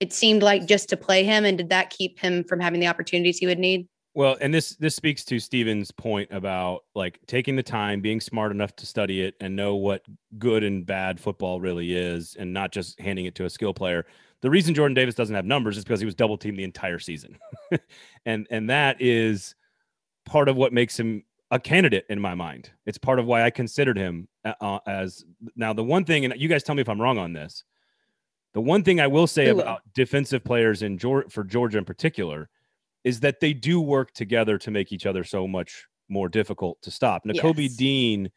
it 0.00 0.12
seemed 0.12 0.42
like 0.42 0.66
just 0.66 0.88
to 0.88 0.96
play 0.96 1.24
him 1.24 1.44
and 1.44 1.58
did 1.58 1.68
that 1.68 1.90
keep 1.90 2.18
him 2.18 2.44
from 2.44 2.60
having 2.60 2.80
the 2.80 2.86
opportunities 2.86 3.38
he 3.38 3.46
would 3.46 3.58
need 3.58 3.86
Well, 4.14 4.36
and 4.40 4.52
this 4.52 4.76
this 4.76 4.94
speaks 4.94 5.24
to 5.26 5.38
Stephen's 5.38 5.90
point 5.90 6.30
about 6.30 6.84
like 6.94 7.18
taking 7.26 7.56
the 7.56 7.62
time, 7.62 8.00
being 8.00 8.20
smart 8.20 8.52
enough 8.52 8.74
to 8.76 8.86
study 8.86 9.22
it 9.22 9.34
and 9.40 9.56
know 9.56 9.74
what 9.76 10.02
good 10.38 10.62
and 10.64 10.86
bad 10.86 11.18
football 11.18 11.60
really 11.60 11.94
is, 11.94 12.36
and 12.38 12.52
not 12.52 12.72
just 12.72 13.00
handing 13.00 13.26
it 13.26 13.34
to 13.36 13.44
a 13.44 13.50
skill 13.50 13.74
player. 13.74 14.06
The 14.40 14.50
reason 14.50 14.74
Jordan 14.74 14.94
Davis 14.94 15.14
doesn't 15.14 15.34
have 15.34 15.46
numbers 15.46 15.78
is 15.78 15.84
because 15.84 16.00
he 16.00 16.06
was 16.06 16.14
double 16.14 16.36
teamed 16.36 16.58
the 16.58 16.64
entire 16.64 16.98
season, 16.98 17.38
and 18.26 18.46
and 18.50 18.70
that 18.70 19.00
is 19.00 19.54
part 20.26 20.48
of 20.48 20.56
what 20.56 20.72
makes 20.72 20.98
him 20.98 21.24
a 21.50 21.58
candidate 21.58 22.04
in 22.08 22.20
my 22.20 22.34
mind. 22.34 22.70
It's 22.86 22.98
part 22.98 23.18
of 23.18 23.26
why 23.26 23.44
I 23.44 23.50
considered 23.50 23.96
him 23.96 24.28
uh, 24.44 24.54
uh, 24.60 24.78
as 24.86 25.24
now 25.56 25.72
the 25.72 25.84
one 25.84 26.04
thing, 26.04 26.24
and 26.24 26.34
you 26.36 26.48
guys 26.48 26.62
tell 26.62 26.74
me 26.74 26.82
if 26.82 26.88
I'm 26.88 27.00
wrong 27.00 27.18
on 27.18 27.32
this. 27.32 27.64
The 28.54 28.60
one 28.60 28.82
thing 28.84 29.00
I 29.00 29.06
will 29.08 29.26
say 29.26 29.48
about 29.48 29.82
defensive 29.94 30.44
players 30.44 30.82
in 30.82 30.96
Georgia 30.96 31.28
for 31.28 31.44
Georgia 31.44 31.78
in 31.78 31.84
particular 31.84 32.48
is 33.02 33.20
that 33.20 33.40
they 33.40 33.52
do 33.52 33.80
work 33.80 34.12
together 34.12 34.56
to 34.58 34.70
make 34.70 34.92
each 34.92 35.06
other 35.06 35.24
so 35.24 35.46
much 35.46 35.86
more 36.08 36.28
difficult 36.28 36.80
to 36.82 36.90
stop. 36.90 37.24
N'Kobe 37.24 37.64
Yes. 37.64 37.76
Dean, 37.76 38.30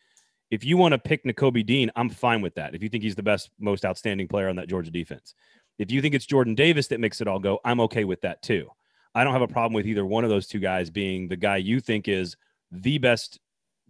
if 0.49 0.63
you 0.65 0.76
want 0.76 0.93
to 0.93 0.97
pick 0.97 1.24
Nakobe 1.24 1.65
Dean, 1.65 1.91
I'm 1.95 2.09
fine 2.09 2.41
with 2.41 2.55
that. 2.55 2.74
If 2.74 2.82
you 2.82 2.89
think 2.89 3.03
he's 3.03 3.15
the 3.15 3.24
best, 3.24 3.51
most 3.59 3.86
outstanding 3.86 4.28
player 4.28 4.49
on 4.49 4.55
that 4.55 4.68
Georgia 4.68 4.91
defense. 4.91 5.36
If 5.78 5.91
you 5.91 6.01
think 6.01 6.15
it's 6.15 6.26
Jordan 6.26 6.55
Davis 6.55 6.88
that 6.88 6.99
makes 6.99 7.22
it 7.22 7.28
all 7.28 7.39
go, 7.39 7.59
I'm 7.63 7.80
okay 7.82 8.03
with 8.03 8.22
that 8.22 8.41
too. 8.41 8.70
I 9.13 9.24
don't 9.24 9.34
have 9.34 9.41
a 9.41 9.47
problem 9.47 9.74
with 9.74 9.86
either 9.86 10.05
one 10.05 10.24
of 10.24 10.30
those 10.30 10.47
two 10.47 10.59
guys 10.59 10.89
being 10.89 11.28
the 11.28 11.38
guy 11.38 11.57
you 11.57 11.80
think 11.80 12.07
is 12.07 12.36
the 12.72 12.97
best 12.97 13.39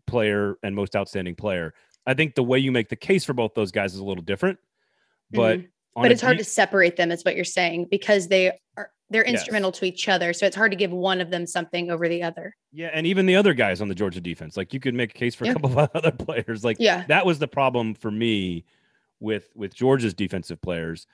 player 0.05 0.57
and 0.63 0.75
most 0.75 0.95
outstanding 0.95 1.35
player. 1.35 1.73
I 2.05 2.13
think 2.13 2.35
the 2.35 2.43
way 2.43 2.59
you 2.59 2.71
make 2.71 2.89
the 2.89 2.95
case 2.95 3.23
for 3.25 3.33
both 3.33 3.53
those 3.53 3.71
guys 3.71 3.93
is 3.93 3.99
a 3.99 4.05
little 4.05 4.23
different, 4.23 4.59
but 5.31 5.59
Mhm. 5.59 5.67
But 6.03 6.11
it's 6.11 6.21
hard 6.21 6.37
to 6.37 6.43
separate 6.43 6.95
them 6.95 7.11
is 7.11 7.23
what 7.23 7.35
you're 7.35 7.45
saying 7.45 7.87
because 7.89 8.27
they 8.27 8.51
are 8.77 8.91
they're 9.09 9.23
Yes. 9.25 9.33
instrumental 9.35 9.71
to 9.71 9.85
each 9.85 10.07
other 10.09 10.33
so 10.33 10.45
it's 10.45 10.55
hard 10.55 10.71
to 10.71 10.77
give 10.77 10.91
one 10.91 11.21
of 11.21 11.29
them 11.29 11.45
something 11.47 11.89
over 11.89 12.07
the 12.09 12.21
other 12.23 12.55
Yeah, 12.71 12.89
and 12.93 13.07
even 13.07 13.25
the 13.25 13.35
other 13.35 13.53
guys 13.53 13.81
on 13.81 13.87
the 13.87 13.95
Georgia 13.95 14.21
defense, 14.21 14.57
like 14.57 14.73
you 14.73 14.79
could 14.79 14.93
make 14.93 15.11
a 15.11 15.17
case 15.17 15.33
for 15.35 15.45
a 15.45 15.53
couple 15.53 15.77
of 15.79 15.89
other 15.95 16.11
players. 16.11 16.63
Like 16.63 16.77
yeah 16.79 17.05
that 17.07 17.25
was 17.25 17.39
the 17.39 17.47
problem 17.47 17.93
for 17.93 18.11
me 18.11 18.65
with 19.19 19.49
with 19.55 19.73
Georgia's 19.73 20.13
defensive 20.13 20.61
players. 20.61 21.07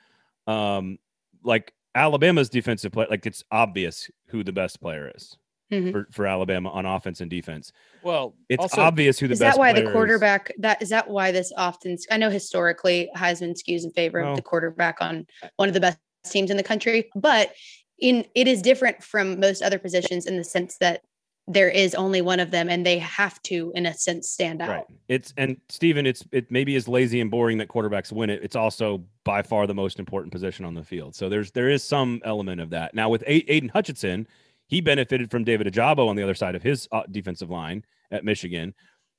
Um, 0.47 0.97
like 1.43 1.73
Alabama's 1.95 2.49
defensive 2.49 2.91
play, 2.91 3.05
like 3.09 3.25
it's 3.25 3.43
obvious 3.51 4.09
who 4.27 4.43
the 4.43 4.51
best 4.51 4.81
player 4.81 5.11
is 5.15 5.37
Mhm. 5.73 5.91
for, 5.91 6.07
for 6.11 6.27
Alabama 6.27 6.69
on 6.69 6.85
offense 6.85 7.21
and 7.21 7.29
defense. 7.29 7.71
Well, 8.03 8.35
It's 8.49 8.61
also, 8.61 8.81
obvious 8.81 9.19
who 9.19 9.27
the 9.27 9.33
is 9.33 9.39
best 9.39 9.55
that 9.55 9.59
why 9.59 9.71
the 9.73 9.81
player 9.81 9.89
is. 9.89 9.93
quarterback 9.93 10.51
that 10.59 10.81
is 10.81 10.89
that 10.89 11.09
why 11.09 11.31
this 11.31 11.51
often 11.57 11.97
i 12.11 12.17
know 12.17 12.29
historically 12.29 13.09
heisman 13.15 13.53
skews 13.55 13.83
in 13.83 13.91
favor 13.91 14.21
No. 14.21 14.31
of 14.31 14.35
the 14.35 14.41
quarterback 14.41 14.97
on 15.01 15.25
one 15.57 15.67
of 15.67 15.73
the 15.73 15.79
best 15.79 15.97
teams 16.25 16.51
in 16.51 16.57
the 16.57 16.63
country 16.63 17.09
but 17.15 17.53
in 17.99 18.25
it 18.35 18.47
is 18.47 18.61
different 18.61 19.01
from 19.03 19.39
most 19.39 19.61
other 19.61 19.79
positions 19.79 20.25
in 20.25 20.37
the 20.37 20.43
sense 20.43 20.77
that 20.79 21.01
there 21.47 21.69
is 21.69 21.93
only 21.95 22.21
one 22.21 22.39
of 22.39 22.51
them 22.51 22.69
and 22.69 22.85
they 22.85 22.97
have 22.99 23.41
to 23.43 23.71
in 23.75 23.85
a 23.85 23.93
sense 23.93 24.29
stand 24.29 24.61
out 24.61 24.69
Right. 24.69 24.85
It's 25.09 25.33
and 25.37 25.57
Stephen, 25.69 26.05
it's 26.05 26.23
it 26.31 26.49
maybe 26.49 26.75
is 26.75 26.87
lazy 26.87 27.19
and 27.21 27.29
boring 27.29 27.57
that 27.57 27.67
quarterbacks 27.67 28.11
win 28.13 28.29
it. 28.29 28.39
It's 28.43 28.55
also 28.55 29.03
by 29.25 29.41
far 29.41 29.67
the 29.67 29.73
most 29.73 29.99
important 29.99 30.31
position 30.31 30.63
on 30.63 30.73
the 30.73 30.83
field. 30.83 31.15
So 31.15 31.27
there's 31.29 31.51
there 31.51 31.67
is 31.69 31.83
some 31.83 32.21
element 32.23 32.61
of 32.61 32.69
that. 32.69 32.93
Now 32.95 33.09
with 33.09 33.23
A- 33.23 33.51
Aidan 33.51 33.69
Hutchinson, 33.69 34.25
he 34.67 34.81
benefited 34.81 35.29
from 35.29 35.43
David 35.43 35.67
Ojabo 35.67 36.07
on 36.07 36.15
the 36.15 36.23
other 36.23 36.33
side 36.33 36.55
of 36.55 36.63
his 36.63 36.87
uh, 36.91 37.03
defensive 37.11 37.49
line 37.49 37.83
at 38.11 38.25
Michigan. 38.25 38.73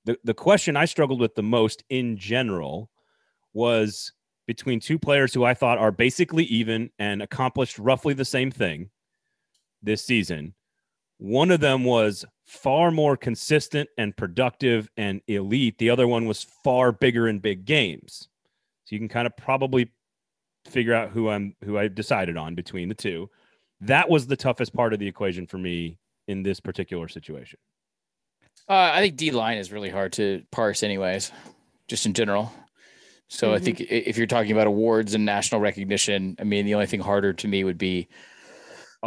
The 0.05 0.19
the 0.25 0.35
question 0.35 0.77
I 0.77 0.85
struggled 0.85 1.21
with 1.21 1.35
the 1.35 1.43
most 1.43 1.85
in 1.89 2.17
general 2.17 2.91
was 3.53 4.13
between 4.47 4.81
two 4.81 4.99
players 4.99 5.33
who 5.33 5.45
I 5.45 5.55
thought 5.55 5.79
are 5.79 5.93
basically 5.93 6.45
even 6.45 6.91
and 6.99 7.23
accomplished 7.23 7.79
roughly 7.79 8.15
the 8.15 8.25
same 8.25 8.51
thing 8.51 8.91
this 9.83 10.05
season. 10.05 10.55
One 11.19 11.51
of 11.51 11.61
them 11.61 11.85
was 11.85 12.25
far 12.45 12.91
more 12.91 13.17
consistent 13.17 13.89
and 13.97 14.17
productive 14.17 14.91
and 14.97 15.23
elite. 15.29 15.79
The 15.79 15.91
other 15.91 16.07
one 16.07 16.27
was 16.27 16.43
far 16.43 16.93
bigger 16.93 17.29
in 17.29 17.39
big 17.39 17.65
games. 17.65 18.29
So 18.85 18.95
you 18.95 18.99
can 18.99 19.09
kind 19.09 19.27
of 19.27 19.37
probably 19.37 19.91
figure 20.67 20.95
out 20.95 21.11
who 21.11 21.29
I'm 21.31 21.55
who 21.65 21.79
I 21.79 21.89
decided 21.89 22.37
on 22.37 22.55
between 22.55 22.89
the 22.89 22.95
two. 22.95 23.31
That 23.87 24.09
was 24.09 24.27
the 24.27 24.37
toughest 24.37 24.73
part 24.75 24.93
of 24.93 24.99
the 24.99 25.07
equation 25.07 25.47
for 25.47 25.59
me 25.59 25.99
in 26.27 26.43
this 26.43 26.61
particular 26.61 27.09
situation. 27.09 27.59
Uh, 28.69 28.91
I 28.95 29.01
think 29.01 29.17
D 29.17 29.31
line 29.31 29.59
is 29.59 29.71
really 29.71 29.91
hard 29.91 30.15
to 30.15 30.43
parse, 30.51 30.83
anyways, 30.83 31.33
just 31.87 32.07
in 32.07 32.15
general. 32.15 32.53
So 33.29 33.53
I 33.53 33.59
Mhm. 33.59 33.63
think 33.63 33.81
if 33.83 34.17
you're 34.17 34.27
talking 34.27 34.53
about 34.53 34.67
awards 34.67 35.15
and 35.15 35.25
national 35.25 35.61
recognition, 35.61 36.37
I 36.39 36.45
mean, 36.45 36.65
the 36.65 36.75
only 36.75 36.87
thing 36.87 37.01
harder 37.01 37.33
to 37.35 37.49
me 37.49 37.65
would 37.65 37.79
be 37.79 38.09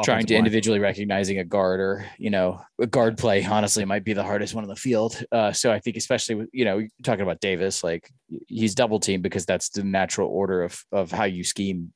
trying 0.03 0.25
to 0.27 0.33
line. 0.35 0.39
individually 0.39 0.79
recognizing 0.79 1.39
a 1.39 1.43
guard 1.43 1.79
or 1.79 2.05
you 2.19 2.29
know 2.29 2.61
a 2.79 2.85
guard 2.85 3.17
play 3.17 3.43
honestly 3.45 3.83
might 3.83 4.03
be 4.03 4.13
the 4.13 4.23
hardest 4.23 4.53
one 4.53 4.63
in 4.63 4.69
the 4.69 4.75
field 4.75 5.23
uh, 5.31 5.51
so 5.51 5.71
i 5.71 5.79
think 5.79 5.97
especially 5.97 6.35
with 6.35 6.49
you 6.53 6.65
know 6.65 6.85
talking 7.03 7.23
about 7.23 7.39
davis 7.39 7.83
like 7.83 8.11
he's 8.47 8.75
double 8.75 8.99
teamed 8.99 9.23
because 9.23 9.43
that's 9.47 9.69
the 9.69 9.83
natural 9.83 10.29
order 10.29 10.61
of 10.61 10.85
of 10.91 11.11
how 11.11 11.23
you 11.23 11.43
scheme 11.43 11.91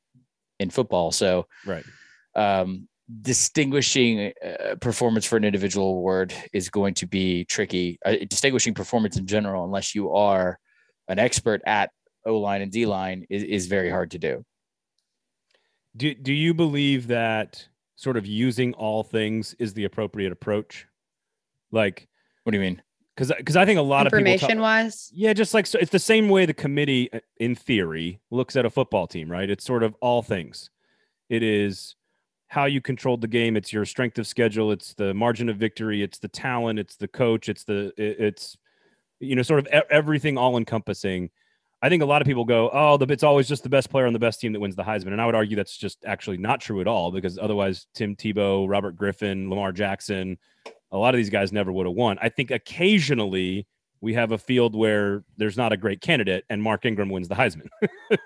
in 0.59 0.71
football 0.71 1.11
so 1.11 1.45
right. 1.63 1.86
Um, 2.36 2.88
distinguishing 3.21 4.32
uh, 4.45 4.75
performance 4.79 5.25
for 5.25 5.38
an 5.38 5.43
individual 5.43 5.89
award 5.89 6.34
is 6.53 6.69
going 6.69 6.93
to 6.95 7.07
be 7.07 7.45
tricky. 7.45 7.99
Uh, 8.05 8.15
distinguishing 8.29 8.73
performance 8.73 9.17
in 9.17 9.25
general, 9.27 9.65
unless 9.65 9.93
you 9.95 10.11
are 10.11 10.57
an 11.07 11.19
expert 11.19 11.61
at 11.65 11.91
O 12.25 12.38
line 12.38 12.61
and 12.61 12.71
D 12.71 12.86
line, 12.86 13.25
is, 13.29 13.43
is 13.43 13.67
very 13.67 13.89
hard 13.89 14.11
to 14.11 14.19
do. 14.19 14.45
Do 15.97 16.13
Do 16.13 16.34
you 16.34 16.53
believe 16.53 17.07
that 17.07 17.67
sort 17.95 18.17
of 18.17 18.25
using 18.25 18.73
all 18.75 19.03
things 19.03 19.53
is 19.59 19.73
the 19.73 19.84
appropriate 19.86 20.32
approach? 20.32 20.88
Like, 21.71 22.07
What 22.43 22.51
do 22.51 22.57
you 22.57 22.63
mean? 22.63 22.82
because 23.15 23.34
because 23.38 23.55
I 23.57 23.65
think 23.65 23.77
a 23.77 23.82
lot 23.82 24.07
of. 24.07 24.13
information 24.13 24.61
wise, 24.61 25.11
Yeah, 25.13 25.34
just 25.34 25.53
like 25.53 25.65
so 25.67 25.77
it's 25.79 25.91
the 25.91 25.99
same 25.99 26.29
way 26.29 26.45
the 26.45 26.53
committee, 26.53 27.11
uh, 27.11 27.19
in 27.38 27.55
theory, 27.55 28.19
looks 28.29 28.55
at 28.55 28.65
a 28.65 28.69
football 28.69 29.05
team, 29.07 29.29
right? 29.29 29.49
It's 29.49 29.65
sort 29.65 29.84
of 29.84 29.95
all 30.01 30.21
things. 30.21 30.69
It 31.29 31.43
is 31.43 31.95
how 32.51 32.65
you 32.65 32.81
controlled 32.81 33.21
the 33.21 33.29
game. 33.29 33.55
It's 33.55 33.71
your 33.71 33.85
strength 33.85 34.19
of 34.19 34.27
schedule. 34.27 34.73
It's 34.73 34.93
the 34.93 35.13
margin 35.13 35.47
of 35.47 35.55
victory. 35.55 36.03
It's 36.03 36.19
the 36.19 36.27
talent. 36.27 36.79
It's 36.79 36.97
the 36.97 37.07
coach. 37.07 37.47
It's 37.47 37.63
the 37.63 37.93
it's 37.95 38.57
you 39.21 39.37
know 39.37 39.41
sort 39.41 39.59
of 39.61 39.67
everything 39.89 40.37
all 40.37 40.57
encompassing. 40.57 41.29
I 41.81 41.87
think 41.87 42.03
a 42.03 42.05
lot 42.05 42.21
of 42.21 42.27
people 42.27 42.43
go, 42.43 42.69
oh, 42.73 42.97
the 42.97 43.05
it's 43.05 43.23
always 43.23 43.47
just 43.47 43.63
the 43.63 43.69
best 43.69 43.89
player 43.89 44.05
on 44.05 44.11
the 44.11 44.19
best 44.19 44.41
team 44.41 44.51
that 44.51 44.59
wins 44.59 44.75
the 44.75 44.83
Heisman, 44.83 45.13
and 45.13 45.21
I 45.21 45.25
would 45.25 45.33
argue 45.33 45.55
that's 45.55 45.77
just 45.77 46.03
actually 46.03 46.37
not 46.37 46.59
true 46.59 46.81
at 46.81 46.87
all 46.87 47.09
because 47.09 47.39
otherwise 47.39 47.87
Tim 47.93 48.17
Tebow, 48.17 48.67
Robert 48.67 48.97
Griffin, 48.97 49.49
Lamar 49.49 49.71
Jackson, 49.71 50.37
a 50.91 50.97
lot 50.97 51.15
of 51.15 51.19
these 51.19 51.29
guys 51.29 51.53
never 51.53 51.71
would 51.71 51.85
have 51.85 51.95
won. 51.95 52.19
I 52.21 52.27
think 52.27 52.51
occasionally 52.51 53.65
we 54.01 54.13
have 54.15 54.33
a 54.33 54.37
field 54.37 54.75
where 54.75 55.23
there's 55.37 55.55
not 55.55 55.71
a 55.71 55.77
great 55.77 56.01
candidate 56.01 56.43
and 56.49 56.61
Mark 56.61 56.85
Ingram 56.85 57.09
wins 57.09 57.29
the 57.29 57.35
Heisman. 57.35 57.69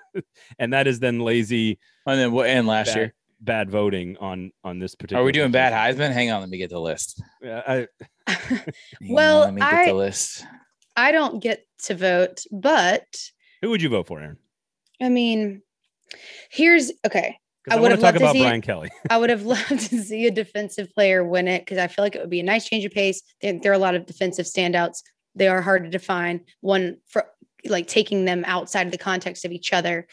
and 0.58 0.72
that 0.72 0.88
is 0.88 0.98
then 0.98 1.20
lazy 1.20 1.78
And 2.06 2.18
then 2.18 2.32
what? 2.32 2.48
And 2.48 2.66
last 2.66 2.88
bad, 2.88 2.96
year, 2.96 3.14
bad 3.40 3.70
voting 3.70 4.16
on 4.18 4.50
on 4.64 4.78
this 4.78 4.94
particular 4.94 5.22
are 5.22 5.26
we 5.26 5.32
doing 5.32 5.50
bad 5.50 5.72
situation. 5.72 6.10
Heisman? 6.10 6.14
Hang 6.14 6.30
on, 6.30 6.40
let 6.40 6.48
me 6.48 6.58
get 6.58 6.70
the 6.70 6.80
list. 6.80 7.22
Yeah, 7.42 7.62
I, 7.66 7.86
Well, 9.08 9.42
on, 9.42 9.44
let 9.44 9.54
me 9.54 9.60
get 9.60 9.74
I- 9.74 9.86
the 9.86 9.94
list. 9.94 10.44
I 10.98 11.12
don't 11.12 11.42
get 11.42 11.66
to 11.84 11.94
vote, 11.94 12.40
but 12.50 13.04
who 13.60 13.70
would 13.70 13.82
you 13.82 13.88
vote 13.90 14.06
for, 14.06 14.18
Aaron? 14.20 14.38
I 15.00 15.10
mean, 15.10 15.60
here's 16.50 16.90
okay. 17.06 17.36
I 17.70 17.74
I, 17.74 17.76
would 17.76 17.82
want 17.82 17.90
have 17.92 17.98
to 18.00 18.02
talk 18.02 18.12
loved 18.14 18.18
to 18.18 18.24
about 18.24 18.32
see- 18.34 18.40
Brian 18.42 18.60
Kelly. 18.62 18.90
I 19.10 19.18
would 19.18 19.28
have 19.30 19.42
loved 19.42 19.68
to 19.68 20.02
see 20.02 20.26
a 20.26 20.30
defensive 20.30 20.88
player 20.94 21.22
win 21.24 21.48
it 21.48 21.60
because 21.62 21.78
I 21.78 21.88
feel 21.88 22.04
like 22.04 22.14
it 22.14 22.20
would 22.20 22.30
be 22.30 22.40
a 22.40 22.44
nice 22.44 22.66
change 22.66 22.84
of 22.84 22.92
pace. 22.92 23.22
There, 23.42 23.58
there 23.60 23.72
are 23.72 23.74
a 23.74 23.78
lot 23.78 23.94
of 23.94 24.06
defensive 24.06 24.46
standouts. 24.46 25.02
They 25.34 25.48
are 25.48 25.60
hard 25.60 25.84
to 25.84 25.90
define. 25.90 26.40
One 26.60 26.96
for 27.08 27.26
like 27.66 27.88
taking 27.88 28.24
them 28.24 28.44
outside 28.46 28.86
of 28.86 28.92
the 28.92 28.98
context 28.98 29.44
of 29.44 29.52
each 29.52 29.72
other. 29.72 30.06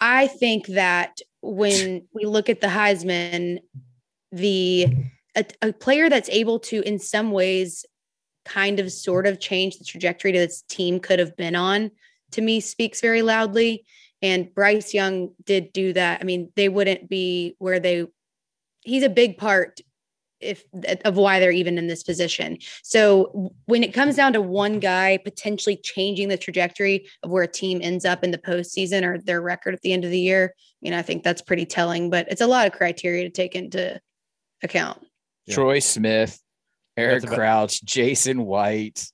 I 0.00 0.28
think 0.28 0.66
that 0.68 1.18
when 1.42 2.06
we 2.14 2.24
look 2.24 2.48
at 2.48 2.60
the 2.60 2.68
Heisman, 2.68 3.58
the 4.30 4.86
a, 5.36 5.44
a 5.60 5.72
player 5.72 6.08
that's 6.08 6.28
able 6.30 6.58
to, 6.60 6.82
in 6.82 6.98
some 6.98 7.30
ways, 7.30 7.84
kind 8.44 8.80
of 8.80 8.90
sort 8.90 9.26
of 9.26 9.40
change 9.40 9.78
the 9.78 9.84
trajectory 9.84 10.32
that 10.32 10.38
this 10.38 10.62
team 10.62 11.00
could 11.00 11.18
have 11.18 11.36
been 11.36 11.54
on, 11.54 11.90
to 12.32 12.40
me 12.40 12.60
speaks 12.60 13.00
very 13.00 13.22
loudly. 13.22 13.84
And 14.20 14.54
Bryce 14.54 14.94
Young 14.94 15.30
did 15.44 15.72
do 15.72 15.92
that. 15.94 16.20
I 16.20 16.24
mean, 16.24 16.52
they 16.54 16.68
wouldn't 16.68 17.08
be 17.08 17.56
where 17.58 17.80
they 17.80 18.06
he's 18.82 19.02
a 19.02 19.08
big 19.08 19.36
part 19.36 19.80
if 20.42 20.64
of 21.04 21.16
why 21.16 21.40
they're 21.40 21.50
even 21.52 21.78
in 21.78 21.86
this 21.86 22.02
position. 22.02 22.58
So 22.82 23.52
when 23.66 23.82
it 23.82 23.94
comes 23.94 24.16
down 24.16 24.32
to 24.34 24.42
one 24.42 24.78
guy 24.80 25.18
potentially 25.24 25.76
changing 25.76 26.28
the 26.28 26.36
trajectory 26.36 27.06
of 27.22 27.30
where 27.30 27.42
a 27.44 27.48
team 27.48 27.80
ends 27.82 28.04
up 28.04 28.24
in 28.24 28.30
the 28.30 28.38
postseason 28.38 29.04
or 29.04 29.18
their 29.18 29.40
record 29.40 29.74
at 29.74 29.80
the 29.82 29.92
end 29.92 30.04
of 30.04 30.10
the 30.10 30.20
year, 30.20 30.54
you 30.80 30.90
know, 30.90 30.98
I 30.98 31.02
think 31.02 31.22
that's 31.22 31.42
pretty 31.42 31.66
telling. 31.66 32.10
But 32.10 32.26
it's 32.30 32.40
a 32.40 32.46
lot 32.46 32.66
of 32.66 32.72
criteria 32.72 33.24
to 33.24 33.30
take 33.30 33.54
into 33.54 34.00
account. 34.62 35.02
Yeah. 35.46 35.54
Troy 35.54 35.78
Smith, 35.78 36.38
Eric 36.96 37.24
about- 37.24 37.34
Crouch, 37.34 37.82
Jason 37.84 38.44
White, 38.44 39.06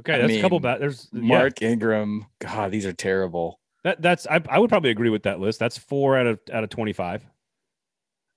Okay, 0.00 0.14
I 0.14 0.18
that's 0.18 0.32
a 0.34 0.40
couple 0.40 0.58
mean, 0.58 0.62
bad. 0.62 0.80
There's 0.80 1.08
Mark. 1.12 1.40
Mark 1.40 1.62
Ingram. 1.62 2.26
God, 2.40 2.70
these 2.70 2.86
are 2.86 2.92
terrible. 2.92 3.58
that 3.82 4.00
that's 4.00 4.28
I, 4.28 4.40
I 4.48 4.58
would 4.60 4.70
probably 4.70 4.90
agree 4.90 5.10
with 5.10 5.24
that 5.24 5.40
list. 5.40 5.58
That's 5.58 5.76
four 5.76 6.16
out 6.16 6.26
of 6.28 6.38
out 6.52 6.62
of 6.62 6.70
twenty 6.70 6.92
five. 6.92 7.24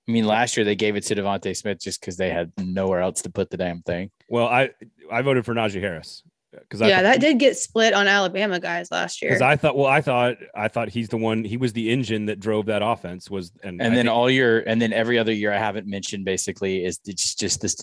I 0.08 0.12
mean, 0.12 0.24
last 0.26 0.56
year 0.56 0.64
they 0.64 0.74
gave 0.74 0.96
it 0.96 1.04
to 1.04 1.14
DeVonta 1.14 1.56
Smith 1.56 1.80
just 1.80 2.00
because 2.00 2.16
they 2.16 2.30
had 2.30 2.52
nowhere 2.58 3.00
else 3.00 3.22
to 3.22 3.30
put 3.30 3.50
the 3.50 3.56
damn 3.56 3.82
thing. 3.82 4.10
Well, 4.28 4.46
I 4.48 4.70
I 5.10 5.22
voted 5.22 5.44
for 5.44 5.54
Najee 5.54 5.80
Harris 5.80 6.22
because 6.52 6.80
yeah, 6.80 6.98
I 6.98 7.02
that 7.02 7.20
did 7.20 7.38
get 7.38 7.56
split 7.56 7.94
on 7.94 8.08
Alabama 8.08 8.58
guys 8.60 8.90
last 8.90 9.22
year. 9.22 9.30
because 9.30 9.42
I 9.42 9.56
thought 9.56 9.76
well 9.76 9.86
I 9.86 10.00
thought 10.00 10.36
I 10.54 10.68
thought 10.68 10.88
he's 10.88 11.08
the 11.08 11.16
one 11.16 11.44
he 11.44 11.56
was 11.56 11.72
the 11.72 11.90
engine 11.90 12.26
that 12.26 12.40
drove 12.40 12.66
that 12.66 12.82
offense 12.82 13.30
was 13.30 13.52
and 13.62 13.80
And 13.80 13.92
I 13.92 13.94
then 13.96 14.06
think- 14.06 14.14
all 14.14 14.28
your, 14.28 14.58
and 14.60 14.80
then 14.82 14.92
every 14.92 15.18
other 15.18 15.32
year 15.32 15.52
I 15.52 15.58
haven't 15.58 15.86
mentioned 15.86 16.24
basically 16.24 16.84
is 16.84 16.98
it's 17.06 17.34
just 17.34 17.60
this 17.60 17.76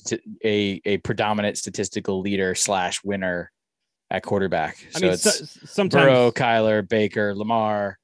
a 0.44 0.82
a 0.86 0.98
predominant 0.98 1.58
statistical 1.58 2.20
leader 2.22 2.54
slash 2.56 3.04
winner 3.04 3.52
at 4.12 4.24
quarterback. 4.24 4.78
I 4.96 5.00
mean 5.00 5.12
it's 5.14 5.22
so, 5.24 5.46
sometimes 5.66 6.06
Burrow, 6.06 6.32
Kyler, 6.32 6.88
Baker, 6.88 7.36
Lamar, 7.36 7.99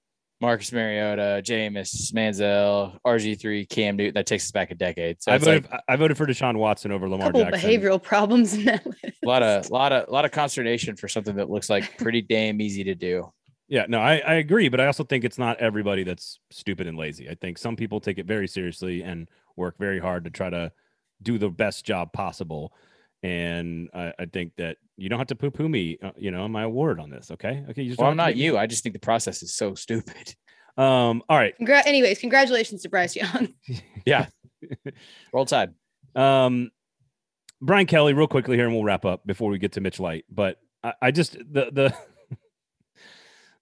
Marcus 0.46 0.72
Mariota, 0.72 1.42
Jameis, 1.44 2.14
Manziel, 2.14 3.00
RG3, 3.04 3.68
Cam 3.68 3.96
Newton. 3.96 4.14
That 4.14 4.28
takes 4.28 4.46
us 4.46 4.52
back 4.52 4.70
a 4.70 4.76
decade. 4.76 5.22
So 5.24 5.32
I 5.32 5.36
it's 5.36 5.46
voted 5.46 5.72
like 5.72 5.82
I 5.88 5.96
voted 5.96 6.18
for 6.18 6.28
Deshaun 6.28 6.58
Watson 6.58 6.92
over 6.92 7.08
a 7.08 7.10
Lamar 7.10 7.30
couple 7.30 7.46
Jackson. 7.46 7.68
behavioral 7.68 8.02
problems 8.02 8.54
in 8.54 8.66
that 8.66 8.86
list. 8.86 9.00
a 9.24 9.28
lot 9.28 9.42
of 9.42 9.70
lot 9.72 9.92
of 9.92 10.08
lot 10.08 10.24
of 10.24 10.32
consternation 10.32 10.96
for 10.96 11.08
something 11.08 11.36
that 11.38 11.50
looks 11.50 11.68
like 11.68 11.98
pretty 11.98 12.22
damn 12.22 12.62
easy 12.62 12.84
to 12.84 12.94
do. 12.94 13.32
Yeah, 13.68 13.86
no, 13.90 14.00
I, 14.00 14.18
I 14.18 14.34
agree, 14.36 14.70
but 14.70 14.80
I 14.80 14.86
also 14.86 15.04
think 15.04 15.24
it's 15.24 15.40
not 15.40 15.58
everybody 15.58 16.04
that's 16.04 16.40
stupid 16.52 16.86
and 16.86 16.96
lazy. 16.96 17.28
I 17.28 17.34
think 17.34 17.58
some 17.58 17.76
people 17.76 18.00
take 18.00 18.20
it 18.20 18.28
very 18.28 18.48
seriously 18.48 19.02
and 19.02 19.28
work 19.56 19.80
very 19.80 20.00
hard 20.00 20.26
to 20.26 20.30
try 20.30 20.52
to 20.52 20.72
do 21.24 21.40
the 21.40 21.50
best 21.50 21.84
job 21.84 22.14
possible. 22.14 22.72
And 23.24 23.90
I, 23.94 24.14
I 24.20 24.26
think 24.26 24.54
that 24.58 24.78
you 24.98 25.10
don't 25.10 25.18
have 25.20 25.28
to 25.28 25.36
poo-poo 25.36 25.68
me, 25.68 25.98
uh, 26.04 26.12
you 26.18 26.32
know, 26.32 26.48
my 26.48 26.64
award 26.64 27.00
on 27.00 27.10
this. 27.10 27.32
Okay, 27.32 27.64
okay. 27.70 27.82
You 27.82 27.90
just 27.90 28.00
Well, 28.00 28.10
I'm 28.12 28.18
not 28.18 28.26
to 28.28 28.32
make- 28.32 28.38
you. 28.44 28.58
I 28.58 28.68
just 28.68 28.84
think 28.84 28.94
the 28.94 29.00
process 29.00 29.42
is 29.44 29.54
so 29.54 29.76
stupid. 29.76 30.36
Um. 30.78 31.24
All 31.30 31.38
right. 31.38 31.54
Congra- 31.58 31.86
anyways, 31.88 32.20
congratulations 32.20 32.82
to 32.82 32.90
Bryce 32.90 33.16
Young. 33.16 33.54
Yeah. 34.06 34.28
Roll 35.34 35.46
Tide. 35.46 35.74
Um, 36.16 36.70
Brian 37.62 37.86
Kelly, 37.86 38.14
real 38.14 38.28
quickly 38.28 38.58
here, 38.58 38.66
and 38.66 38.76
we'll 38.76 38.84
wrap 38.84 39.06
up 39.06 39.26
before 39.26 39.50
we 39.50 39.58
get 39.58 39.72
to 39.72 39.80
Mitch 39.82 40.02
Light. 40.02 40.26
But 40.30 40.58
I, 40.84 40.94
I 41.02 41.12
just 41.12 41.38
the 41.38 41.70
the 41.72 41.94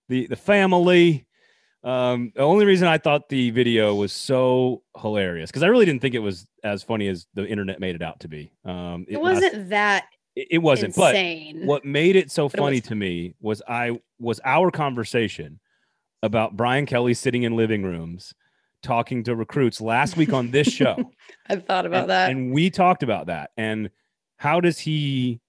the 0.09 0.25
the 0.27 0.35
family. 0.35 1.27
Um, 1.83 2.31
the 2.35 2.41
only 2.41 2.65
reason 2.65 2.87
I 2.87 2.97
thought 2.97 3.27
the 3.29 3.49
video 3.51 3.93
was 3.95 4.13
so 4.13 4.83
hilarious 5.01 5.49
because 5.51 5.63
I 5.63 5.67
really 5.67 5.85
didn't 5.85 6.01
think 6.01 6.15
it 6.15 6.19
was 6.19 6.47
as 6.63 6.81
funny 6.81 7.07
as 7.09 7.27
the 7.33 7.45
internet 7.45 7.79
made 7.79 7.95
it 7.95 8.01
out 8.01 8.21
to 8.21 8.27
be. 8.29 8.53
Um, 8.63 9.05
It 9.09 9.17
last- 9.21 9.41
wasn't 9.43 9.69
that 9.69 10.05
it, 10.35 10.47
it 10.51 10.57
wasn't, 10.59 10.95
but 10.95 11.15
what 11.65 11.83
made 11.85 12.15
it 12.15 12.31
so 12.31 12.47
But 12.47 12.53
it 12.53 12.61
funny 12.61 12.77
was- 12.77 12.87
to 12.87 12.95
me 12.95 13.33
was 13.41 13.61
I 13.67 13.99
was 14.19 14.39
our 14.45 14.71
conversation 14.71 15.59
about 16.21 16.55
Brian 16.55 16.85
Kelly 16.85 17.13
sitting 17.13 17.43
in 17.43 17.55
living 17.57 17.83
rooms 17.83 18.33
talking 18.81 19.23
to 19.23 19.35
recruits 19.35 19.81
last 19.81 20.15
week 20.17 20.31
on 20.33 20.51
this 20.51 20.67
show. 20.67 21.11
I 21.49 21.57
thought 21.57 21.85
about 21.85 22.01
and, 22.03 22.09
that. 22.09 22.31
And 22.31 22.53
we 22.53 22.69
talked 22.69 23.03
about 23.03 23.27
that. 23.27 23.51
And 23.57 23.89
how 24.37 24.59
does 24.61 24.79
he 24.79 25.41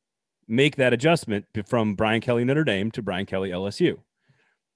make 0.49 0.77
that 0.77 0.93
adjustment 0.93 1.47
from 1.67 1.95
Brian 1.95 2.21
Kelly 2.21 2.45
Notre 2.45 2.65
Dame 2.65 2.91
to 2.93 3.03
Brian 3.03 3.27
Kelly 3.27 3.51
LSU? 3.51 3.99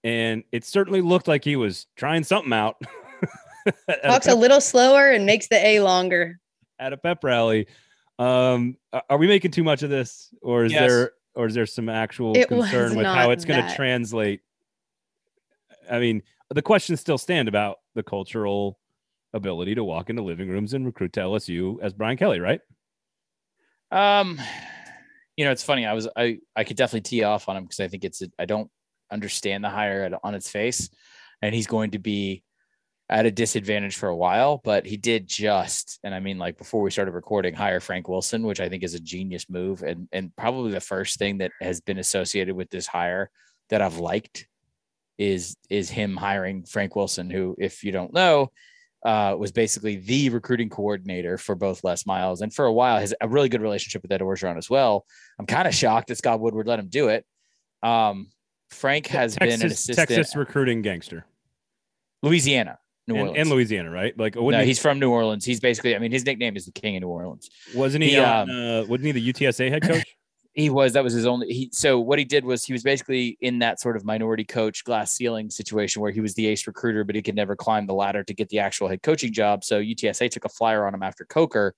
And 0.04 0.44
it 0.52 0.64
certainly 0.64 1.00
looked 1.00 1.26
like 1.28 1.44
he 1.44 1.56
was 1.56 1.86
trying 1.96 2.24
something 2.24 2.52
out 2.52 2.76
at, 3.66 3.98
a 4.04 4.08
Talks 4.08 4.28
a 4.28 4.34
little 4.34 4.60
slower 4.60 5.10
and 5.10 5.26
makes 5.26 5.48
the 5.48 5.56
A 5.64 5.80
longer. 5.80 6.38
at 6.78 6.92
a 6.92 6.96
pep 6.96 7.24
rally. 7.24 7.66
Um, 8.18 8.76
are 9.10 9.18
we 9.18 9.26
making 9.26 9.50
too 9.50 9.64
much 9.64 9.82
of 9.82 9.90
this, 9.90 10.32
or 10.42 10.64
is 10.64 10.72
Yes. 10.72 10.80
there, 10.80 11.12
or 11.34 11.46
is 11.46 11.54
there 11.54 11.66
some 11.66 11.88
actual 11.88 12.36
It 12.36 12.48
concern 12.48 12.96
with 12.96 13.06
how 13.06 13.30
it's 13.30 13.44
going 13.44 13.64
to 13.66 13.74
translate? 13.74 14.40
I 15.90 15.98
mean, 16.00 16.22
the 16.50 16.62
questions 16.62 17.00
still 17.00 17.18
stand 17.18 17.48
about 17.48 17.78
the 17.94 18.02
cultural 18.02 18.78
ability 19.34 19.74
to 19.76 19.84
walk 19.84 20.10
into 20.10 20.22
living 20.22 20.48
rooms 20.48 20.74
and 20.74 20.86
recruit 20.86 21.12
to 21.14 21.20
LSU 21.20 21.80
as 21.82 21.92
Brian 21.92 22.16
Kelly, 22.16 22.40
right? 22.40 22.60
Um, 23.90 24.40
you 25.36 25.44
know, 25.44 25.50
it's 25.52 25.62
funny. 25.62 25.86
I 25.86 25.92
was 25.92 26.08
I 26.16 26.38
I 26.56 26.64
could 26.64 26.76
definitely 26.76 27.02
tee 27.02 27.22
off 27.22 27.48
on 27.48 27.56
him 27.56 27.64
because 27.64 27.80
I 27.80 27.88
think 27.88 28.04
it's 28.04 28.22
a, 28.22 28.28
I 28.38 28.44
don't 28.44 28.70
understand 29.10 29.64
the 29.64 29.70
hire 29.70 30.18
on 30.22 30.34
its 30.34 30.50
face, 30.50 30.90
and 31.42 31.54
he's 31.54 31.66
going 31.66 31.92
to 31.92 31.98
be 31.98 32.42
at 33.10 33.26
a 33.26 33.30
disadvantage 33.30 33.96
for 33.96 34.08
a 34.08 34.16
while. 34.16 34.60
But 34.62 34.86
he 34.86 34.96
did 34.96 35.26
just, 35.26 35.98
and 36.04 36.14
I 36.14 36.20
mean, 36.20 36.38
like 36.38 36.58
before 36.58 36.82
we 36.82 36.90
started 36.90 37.12
recording, 37.12 37.54
hire 37.54 37.80
Frank 37.80 38.08
Wilson, 38.08 38.42
which 38.42 38.60
I 38.60 38.68
think 38.68 38.82
is 38.82 38.94
a 38.94 39.00
genius 39.00 39.46
move, 39.48 39.82
and 39.82 40.08
and 40.12 40.34
probably 40.36 40.72
the 40.72 40.80
first 40.80 41.18
thing 41.18 41.38
that 41.38 41.52
has 41.60 41.80
been 41.80 41.98
associated 41.98 42.54
with 42.54 42.70
this 42.70 42.86
hire 42.86 43.30
that 43.70 43.82
I've 43.82 43.98
liked 43.98 44.46
is 45.18 45.56
is 45.68 45.90
him 45.90 46.16
hiring 46.16 46.64
Frank 46.64 46.96
Wilson, 46.96 47.30
who, 47.30 47.56
if 47.58 47.82
you 47.82 47.92
don't 47.92 48.12
know, 48.12 48.50
uh, 49.04 49.34
was 49.38 49.52
basically 49.52 49.96
the 49.96 50.28
recruiting 50.30 50.68
coordinator 50.68 51.38
for 51.38 51.54
both 51.54 51.84
Les 51.84 52.06
Miles 52.06 52.40
and 52.40 52.52
for 52.52 52.64
a 52.66 52.72
while 52.72 52.98
has 52.98 53.14
a 53.20 53.28
really 53.28 53.48
good 53.48 53.62
relationship 53.62 54.02
with 54.02 54.12
Ed 54.12 54.20
Orgeron 54.20 54.58
as 54.58 54.68
well. 54.70 55.04
I'm 55.38 55.46
kind 55.46 55.68
of 55.68 55.74
shocked 55.74 56.08
that 56.08 56.18
Scott 56.18 56.40
Woodward 56.40 56.66
let 56.66 56.78
him 56.78 56.88
do 56.88 57.08
it. 57.08 57.24
Um, 57.82 58.28
Frank 58.70 59.06
has 59.08 59.34
Texas, 59.34 59.58
been 59.58 59.66
an 59.66 59.72
assistant. 59.72 60.08
Texas 60.08 60.36
recruiting 60.36 60.82
gangster. 60.82 61.24
Louisiana, 62.22 62.78
New 63.06 63.16
Orleans. 63.16 63.36
and 63.38 63.50
Louisiana, 63.50 63.90
right? 63.90 64.18
Like, 64.18 64.36
no, 64.36 64.50
he- 64.60 64.66
he's 64.66 64.78
from 64.78 64.98
New 64.98 65.10
Orleans. 65.10 65.44
He's 65.44 65.60
basically, 65.60 65.94
I 65.94 65.98
mean, 65.98 66.12
his 66.12 66.24
nickname 66.24 66.56
is 66.56 66.66
the 66.66 66.72
King 66.72 66.96
of 66.96 67.02
New 67.02 67.08
Orleans. 67.08 67.48
wasn't 67.74 68.04
he? 68.04 68.10
he, 68.10 68.18
on, 68.18 68.50
um, 68.50 68.56
uh, 68.56 68.84
wasn't 68.84 69.06
he 69.06 69.12
the 69.12 69.32
UTSA 69.32 69.70
head 69.70 69.82
coach? 69.82 70.04
He 70.54 70.70
was, 70.70 70.94
that 70.94 71.04
was 71.04 71.12
his 71.12 71.24
only, 71.24 71.46
he, 71.52 71.70
so 71.72 72.00
what 72.00 72.18
he 72.18 72.24
did 72.24 72.44
was 72.44 72.64
he 72.64 72.72
was 72.72 72.82
basically 72.82 73.38
in 73.40 73.60
that 73.60 73.78
sort 73.78 73.96
of 73.96 74.04
minority 74.04 74.42
coach 74.42 74.82
glass 74.82 75.12
ceiling 75.12 75.50
situation 75.50 76.02
where 76.02 76.10
he 76.10 76.20
was 76.20 76.34
the 76.34 76.48
ace 76.48 76.66
recruiter, 76.66 77.04
but 77.04 77.14
he 77.14 77.22
could 77.22 77.36
never 77.36 77.54
climb 77.54 77.86
the 77.86 77.94
ladder 77.94 78.24
to 78.24 78.34
get 78.34 78.48
the 78.48 78.58
actual 78.58 78.88
head 78.88 79.00
coaching 79.00 79.32
job. 79.32 79.62
So 79.62 79.80
UTSA 79.80 80.28
took 80.32 80.44
a 80.46 80.48
flyer 80.48 80.84
on 80.84 80.94
him 80.94 81.02
after 81.04 81.24
Coker 81.24 81.76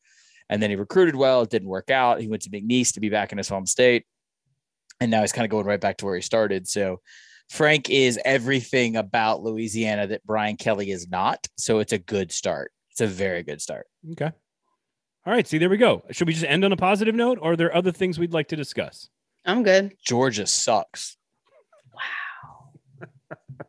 and 0.49 0.62
then 0.62 0.70
he 0.70 0.76
recruited 0.76 1.14
well. 1.14 1.43
It 1.43 1.51
didn't 1.51 1.68
work 1.68 1.91
out. 1.91 2.22
He 2.22 2.28
went 2.28 2.41
to 2.43 2.49
McNeese 2.51 2.95
to 2.95 3.01
be 3.01 3.11
back 3.11 3.32
in 3.32 3.38
his 3.38 3.51
home 3.51 3.66
state. 3.66 4.07
And 5.01 5.11
now 5.11 5.23
he's 5.23 5.33
kind 5.33 5.45
of 5.45 5.51
going 5.51 5.67
right 5.67 5.81
back 5.81 5.99
to 5.99 6.05
where 6.05 6.17
he 6.17 6.23
started. 6.23 6.69
So 6.69 7.01
Frank 7.51 7.91
is 7.91 8.19
everything 8.25 8.97
about 8.97 9.43
Louisiana 9.43 10.07
that 10.07 10.25
Brian 10.25 10.57
Kelly 10.57 10.91
is 10.91 11.09
not. 11.09 11.49
So 11.57 11.81
it's 11.81 11.93
a 11.93 11.99
good 11.99 12.31
start. 12.31 12.73
It's 12.91 13.01
a 13.01 13.07
very 13.07 13.43
good 13.43 13.61
start. 13.61 13.87
Okay. 14.13 14.31
All 15.27 15.33
right. 15.33 15.47
See, 15.47 15.59
there 15.59 15.69
we 15.69 15.77
go. 15.77 16.03
Should 16.11 16.29
we 16.29 16.33
just 16.33 16.47
end 16.47 16.65
on 16.65 16.73
a 16.73 16.77
positive 16.77 17.15
note, 17.15 17.39
or 17.43 17.53
are 17.53 17.57
there 17.57 17.75
other 17.75 17.93
things 17.93 18.19
we'd 18.19 18.33
like 18.33 18.49
to 18.49 18.57
discuss? 18.57 19.09
I'm 19.45 19.63
good. 19.63 19.97
Georgia 20.05 20.47
sucks. 20.47 21.17
Wow. 21.93 23.07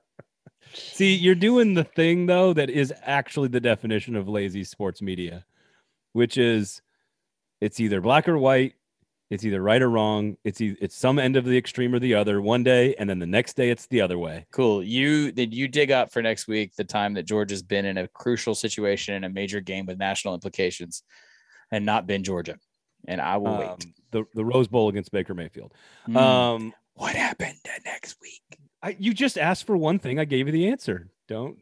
see, 0.74 1.16
you're 1.16 1.36
doing 1.36 1.74
the 1.74 1.84
thing 1.84 2.26
though 2.26 2.54
that 2.54 2.70
is 2.70 2.94
actually 3.04 3.48
the 3.48 3.60
definition 3.60 4.16
of 4.16 4.28
lazy 4.28 4.64
sports 4.64 5.02
media, 5.02 5.46
which 6.14 6.38
is 6.38 6.82
it's 7.60 7.80
either 7.80 8.02
black 8.02 8.28
or 8.28 8.38
white, 8.38 8.74
it's 9.32 9.44
either 9.46 9.62
right 9.64 9.82
or 9.82 9.90
wrong, 9.90 10.38
it's 10.44 10.62
e- 10.62 10.76
it's 10.80 10.96
some 10.96 11.18
end 11.18 11.36
of 11.38 11.46
the 11.46 11.58
extreme 11.58 11.96
or 11.96 12.00
the 12.00 12.14
other 12.14 12.42
one 12.42 12.64
day, 12.64 12.94
and 13.00 13.10
then 13.10 13.18
the 13.18 13.26
next 13.26 13.56
day 13.56 13.70
it's 13.72 13.88
the 13.88 14.02
other 14.02 14.18
way. 14.20 14.46
Cool. 14.52 14.84
You 14.84 15.32
did 15.32 15.54
you 15.54 15.68
dig 15.68 15.90
up 15.90 16.12
for 16.12 16.22
next 16.22 16.48
week 16.48 16.76
the 16.76 16.84
time 16.84 17.14
that 17.16 17.24
Georgia's 17.24 17.64
been 17.64 17.86
in 17.86 17.98
a 17.98 18.08
crucial 18.10 18.54
situation 18.54 19.16
in 19.16 19.24
a 19.24 19.30
major 19.30 19.62
game 19.62 19.86
with 19.88 19.98
national 19.98 20.34
implications 20.36 21.02
and 21.72 21.86
not 21.86 22.06
been 22.06 22.24
Georgia. 22.24 22.58
And 23.08 23.20
I 23.20 23.38
will 23.38 23.48
Um, 23.48 23.60
wait. 23.60 23.86
the 24.12 24.26
the 24.36 24.46
Rose 24.46 24.68
Bowl 24.68 24.90
against 24.90 25.12
Baker 25.12 25.34
Mayfield. 25.34 25.74
Mm. 26.08 26.18
Um, 26.18 26.74
what 26.94 27.16
happened 27.16 27.56
next 27.86 28.18
week? 28.22 28.44
I, 28.84 28.96
you 29.00 29.14
just 29.14 29.38
asked 29.38 29.66
for 29.66 29.78
one 29.78 29.98
thing. 29.98 30.20
I 30.20 30.26
gave 30.26 30.48
you 30.48 30.52
the 30.52 30.68
answer. 30.68 31.10
Don't 31.28 31.58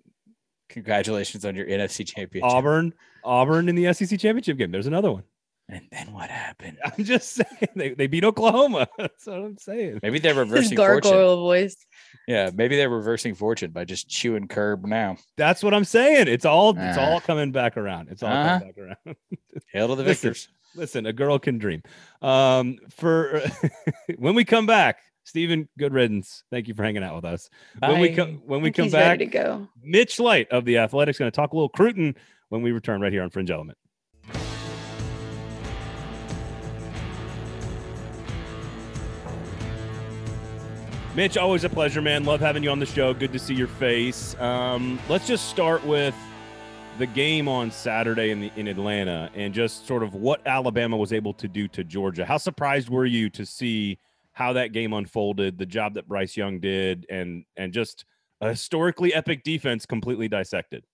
Congratulations 0.70 1.46
on 1.46 1.56
your 1.56 1.66
NFC 1.66 2.06
championship. 2.06 2.50
Auburn, 2.52 2.94
Auburn 3.24 3.70
in 3.70 3.76
the 3.76 3.92
SEC 3.94 4.20
championship 4.20 4.58
game. 4.58 4.72
There's 4.72 4.88
another 4.88 5.12
one. 5.12 5.24
And 5.72 5.84
then 5.92 6.12
what 6.14 6.32
happened? 6.32 6.78
I'm 6.86 7.04
just 7.04 7.30
saying 7.34 7.70
they, 7.76 7.94
they 7.94 8.08
beat 8.08 8.24
Oklahoma. 8.24 8.88
That's 8.98 9.28
what 9.28 9.36
I'm 9.38 9.58
saying. 9.58 10.00
Maybe 10.02 10.18
they're 10.18 10.34
His 10.44 10.50
reversing 10.50 10.78
fortune. 10.78 11.02
gargoyle 11.12 11.38
voice. 11.42 11.76
Yeah, 12.28 12.50
maybe 12.54 12.76
they're 12.76 12.90
reversing 12.90 13.36
fortune 13.36 13.72
by 13.72 13.86
just 13.86 14.10
chewing 14.10 14.48
curb 14.48 14.84
now. 14.86 15.18
That's 15.38 15.64
what 15.64 15.74
I'm 15.76 15.86
saying. 15.86 16.28
It's 16.28 16.46
all 16.46 16.72
it's 16.72 16.98
Ah. 16.98 17.02
all 17.12 17.22
coming 17.22 17.52
back 17.52 17.78
around. 17.78 18.10
It's 18.10 18.24
all 18.24 18.32
Uh-huh. 18.32 18.60
coming 18.60 18.74
back 18.74 18.78
around. 19.06 19.16
Hail 19.72 19.88
to 19.90 19.96
the 19.96 20.04
Listen, 20.04 20.30
victors. 20.30 20.48
Listen, 20.76 21.06
a 21.06 21.14
girl 21.14 21.38
can 21.40 21.58
dream. 21.60 21.84
Um, 22.22 22.78
for 22.90 23.42
when 24.18 24.34
we 24.36 24.46
come 24.46 24.66
back, 24.66 25.00
Stephen, 25.24 25.68
good 25.78 25.94
riddance. 25.94 26.44
Thank 26.52 26.68
you 26.68 26.74
for 26.74 26.84
hanging 26.84 27.04
out 27.04 27.16
with 27.16 27.26
us. 27.26 27.50
When 27.80 28.00
we 28.00 28.14
come 28.14 28.42
when 28.46 28.62
we 28.62 28.72
come 28.72 28.90
back, 28.90 29.20
to 29.20 29.26
go. 29.28 29.68
Mitch 29.84 30.20
Light 30.20 30.48
of 30.52 30.66
the 30.66 30.80
Athletics 30.80 31.20
going 31.20 31.30
to 31.32 31.36
talk 31.36 31.54
a 31.54 31.56
little 31.56 31.70
Cruton 31.70 32.16
when 32.50 32.62
we 32.64 32.72
return 32.72 33.02
right 33.02 33.12
here 33.12 33.22
on 33.24 33.30
Fringe 33.30 33.52
Element. 33.52 33.78
Mitch, 41.20 41.36
always 41.36 41.66
a 41.66 41.70
pleasure, 41.70 42.02
man. 42.02 42.24
Love 42.24 42.40
having 42.40 42.64
you 42.64 42.70
on 42.70 42.80
the 42.80 42.86
show. 42.86 43.14
Good 43.14 43.34
to 43.34 43.40
see 43.40 43.54
your 43.54 43.68
face. 43.68 44.40
Um, 44.40 44.98
let's 45.10 45.28
just 45.28 45.50
start 45.50 45.86
with 45.86 46.16
the 46.98 47.06
game 47.08 47.50
on 47.50 47.72
Saturday 47.72 48.30
in 48.30 48.40
the 48.40 48.50
in 48.56 48.70
Atlanta 48.70 49.30
and 49.36 49.54
just 49.54 49.86
sort 49.86 50.02
of 50.02 50.14
what 50.14 50.40
Alabama 50.48 50.96
was 50.96 51.12
able 51.12 51.34
to 51.34 51.50
do 51.50 51.68
to 51.68 51.84
Georgia. 51.84 52.26
How 52.26 52.38
surprised 52.38 52.90
were 52.90 53.06
you 53.06 53.30
to 53.32 53.46
see 53.46 54.00
how 54.32 54.54
that 54.54 54.72
game 54.72 54.94
unfolded, 54.94 55.58
the 55.58 55.66
job 55.66 55.96
that 55.96 56.08
Bryce 56.08 56.38
Young 56.38 56.62
did, 56.62 57.06
and 57.10 57.44
and 57.58 57.74
just 57.74 58.06
a 58.40 58.48
historically 58.48 59.14
epic 59.14 59.44
defense 59.44 59.86
completely 59.86 60.30
dissected? 60.30 60.86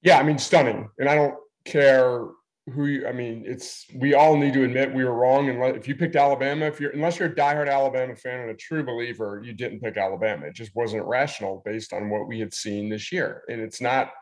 Yeah, 0.00 0.18
I 0.18 0.22
mean, 0.22 0.38
stunning. 0.38 0.88
And 0.98 1.10
I 1.10 1.14
don't 1.14 1.34
care 1.66 2.24
who 2.72 2.86
you, 2.86 3.06
I 3.06 3.12
mean, 3.12 3.44
it's, 3.46 3.86
we 3.96 4.14
all 4.14 4.36
need 4.36 4.54
to 4.54 4.64
admit 4.64 4.94
we 4.94 5.04
were 5.04 5.14
wrong. 5.14 5.50
And 5.50 5.76
if 5.76 5.86
you 5.86 5.94
picked 5.94 6.16
Alabama, 6.16 6.64
if 6.64 6.80
you're, 6.80 6.92
unless 6.92 7.18
you're 7.18 7.28
a 7.28 7.34
diehard 7.34 7.70
Alabama 7.70 8.16
fan 8.16 8.40
and 8.40 8.50
a 8.50 8.54
true 8.54 8.82
believer, 8.82 9.42
you 9.44 9.52
didn't 9.52 9.80
pick 9.80 9.98
Alabama. 9.98 10.46
It 10.46 10.54
just 10.54 10.74
wasn't 10.74 11.04
rational 11.04 11.62
based 11.64 11.92
on 11.92 12.08
what 12.08 12.26
we 12.26 12.40
had 12.40 12.54
seen 12.54 12.88
this 12.88 13.12
year. 13.12 13.42
And 13.48 13.60
it's 13.60 13.82
not, 13.82 14.12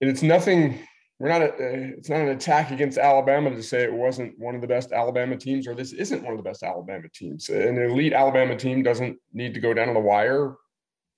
and 0.00 0.10
it's 0.10 0.22
nothing, 0.22 0.80
we're 1.20 1.28
not, 1.28 1.42
a, 1.42 1.50
uh, 1.50 1.92
it's 1.96 2.08
not 2.08 2.22
an 2.22 2.30
attack 2.30 2.72
against 2.72 2.98
Alabama 2.98 3.50
to 3.50 3.62
say 3.62 3.84
it 3.84 3.92
wasn't 3.92 4.36
one 4.40 4.56
of 4.56 4.60
the 4.60 4.66
best 4.66 4.90
Alabama 4.90 5.36
teams 5.36 5.68
or 5.68 5.76
this 5.76 5.92
isn't 5.92 6.24
one 6.24 6.32
of 6.32 6.38
the 6.38 6.48
best 6.48 6.64
Alabama 6.64 7.06
teams. 7.14 7.48
An 7.50 7.78
elite 7.78 8.14
Alabama 8.14 8.56
team 8.56 8.82
doesn't 8.82 9.16
need 9.32 9.54
to 9.54 9.60
go 9.60 9.72
down 9.72 9.86
to 9.86 9.94
the 9.94 10.00
wire 10.00 10.56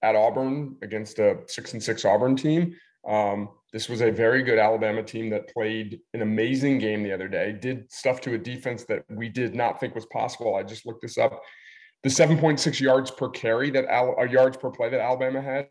at 0.03 0.17
Auburn 0.17 0.77
against 0.83 1.19
a 1.19 1.39
six 1.47 1.73
and 1.73 1.83
six 1.83 2.05
Auburn 2.05 2.37
team. 2.37 2.77
Um, 3.09 3.49
this 3.75 3.89
was 3.89 4.03
a 4.03 4.11
very 4.13 4.45
good 4.45 4.61
Alabama 4.61 5.03
team 5.03 5.29
that 5.31 5.53
played 5.53 5.99
an 6.15 6.23
amazing 6.23 6.79
game 6.79 7.03
the 7.03 7.13
other 7.13 7.27
day, 7.27 7.51
did 7.51 7.91
stuff 7.91 8.21
to 8.21 8.35
a 8.35 8.39
defense 8.39 8.85
that 8.85 9.03
we 9.11 9.29
did 9.29 9.53
not 9.53 9.81
think 9.81 9.97
was 9.97 10.07
possible. 10.07 10.55
I 10.55 10.63
just 10.63 10.87
looked 10.87 11.03
this 11.03 11.19
up. 11.19 11.43
The 12.05 12.09
7.6 12.09 12.81
yards 12.81 13.11
per 13.11 13.31
carry 13.31 13.71
that 13.73 13.87
Al, 13.87 14.15
yards 14.31 14.57
per 14.57 14.71
play 14.71 14.91
that 14.91 15.01
Alabama 15.01 15.43
had, 15.43 15.67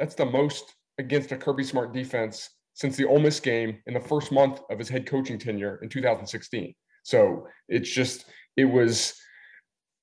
that's 0.00 0.16
the 0.16 0.26
most 0.26 0.74
against 0.98 1.30
a 1.30 1.36
Kirby 1.36 1.62
Smart 1.62 1.94
defense 1.94 2.50
since 2.72 2.96
the 2.96 3.06
Ole 3.06 3.20
Miss 3.20 3.38
game 3.38 3.78
in 3.86 3.94
the 3.94 4.00
first 4.00 4.32
month 4.32 4.60
of 4.68 4.76
his 4.76 4.88
head 4.88 5.06
coaching 5.06 5.38
tenure 5.38 5.78
in 5.80 5.88
2016. 5.88 6.74
So 7.04 7.46
it's 7.68 7.88
just, 7.88 8.24
it 8.56 8.64
was 8.64 9.14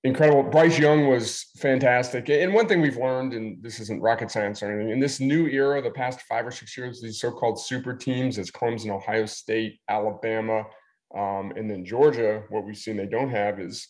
incredible. 0.04 0.44
Bryce 0.44 0.80
Young 0.80 1.08
was 1.08 1.48
fantastic. 1.58 2.30
And 2.30 2.54
one 2.54 2.68
thing 2.68 2.82
we've 2.82 2.98
learned, 2.98 3.34
and 3.34 3.62
this 3.62 3.80
isn't 3.80 4.02
rocket 4.02 4.32
science 4.32 4.64
or 4.64 4.72
anything, 4.72 4.92
in 4.92 5.00
this 5.00 5.20
new 5.20 5.48
era, 5.48 5.82
the 5.82 5.92
past 5.92 6.22
five 6.22 6.46
or 6.46 6.52
six 6.52 6.78
years, 6.78 7.02
these 7.02 7.20
so-called 7.20 7.60
super 7.60 7.94
teams 7.94 8.38
as 8.38 8.50
Clemson, 8.50 8.90
Ohio 8.90 9.26
State, 9.26 9.80
Alabama, 9.90 10.66
um, 11.16 11.52
and 11.56 11.70
then 11.70 11.86
Georgia, 11.86 12.44
what 12.50 12.66
we've 12.66 12.78
seen 12.78 12.98
they 12.98 13.06
don't 13.06 13.30
have 13.30 13.60
is 13.60 13.88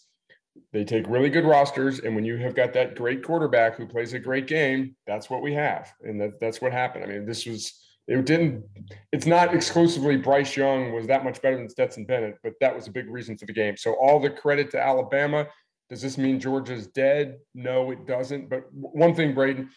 they 0.74 0.84
take 0.84 1.08
really 1.08 1.30
good 1.30 1.46
rosters. 1.46 2.00
And 2.00 2.16
when 2.16 2.26
you 2.26 2.38
have 2.38 2.56
got 2.56 2.74
that 2.74 2.96
great 2.96 3.24
quarterback 3.24 3.76
who 3.76 3.88
plays 3.88 4.14
a 4.14 4.20
great 4.20 4.48
game, 4.48 4.96
that's 5.08 5.30
what 5.30 5.42
we 5.42 5.54
have. 5.54 5.94
And 6.02 6.20
that, 6.20 6.40
that's 6.40 6.62
what 6.62 6.72
happened. 6.72 7.06
I 7.06 7.08
mean, 7.08 7.26
this 7.26 7.46
was 7.46 7.80
it 8.08 8.26
didn't 8.26 8.64
it's 9.12 9.28
not 9.28 9.54
exclusively 9.54 10.18
Bryce 10.18 10.58
Young 10.58 10.92
was 10.92 11.08
that 11.08 11.24
much 11.24 11.42
better 11.42 11.56
than 11.56 11.70
Stetson 11.70 12.06
Bennett, 12.06 12.38
but 12.44 12.54
that 12.60 12.76
was 12.76 12.88
a 12.88 12.92
big 12.92 13.08
reason 13.08 13.38
for 13.38 13.46
the 13.46 13.54
game. 13.54 13.78
So 13.78 13.94
all 13.94 14.20
the 14.20 14.30
credit 14.30 14.72
to 14.72 14.82
Alabama. 14.82 15.48
Does 15.92 16.02
this 16.02 16.18
mean 16.18 16.40
Georgia's 16.40 16.88
dead? 16.88 17.40
No, 17.54 17.92
it 17.92 18.08
doesn't. 18.08 18.50
But 18.50 18.64
one 18.72 19.14
thing, 19.14 19.34
Braden, 19.34 19.70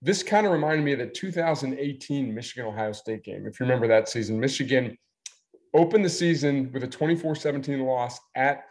this 0.00 0.22
kind 0.22 0.46
of 0.46 0.52
reminded 0.52 0.82
me 0.82 0.94
of 0.94 0.98
the 0.98 1.06
2018 1.06 2.34
Michigan 2.34 2.64
Ohio 2.64 2.92
State 2.92 3.22
game. 3.22 3.46
If 3.46 3.60
you 3.60 3.66
remember 3.66 3.86
that 3.86 4.08
season, 4.08 4.40
Michigan 4.40 4.96
opened 5.74 6.06
the 6.06 6.08
season 6.08 6.72
with 6.72 6.84
a 6.84 6.88
24 6.88 7.34
17 7.34 7.80
loss 7.80 8.18
at 8.34 8.64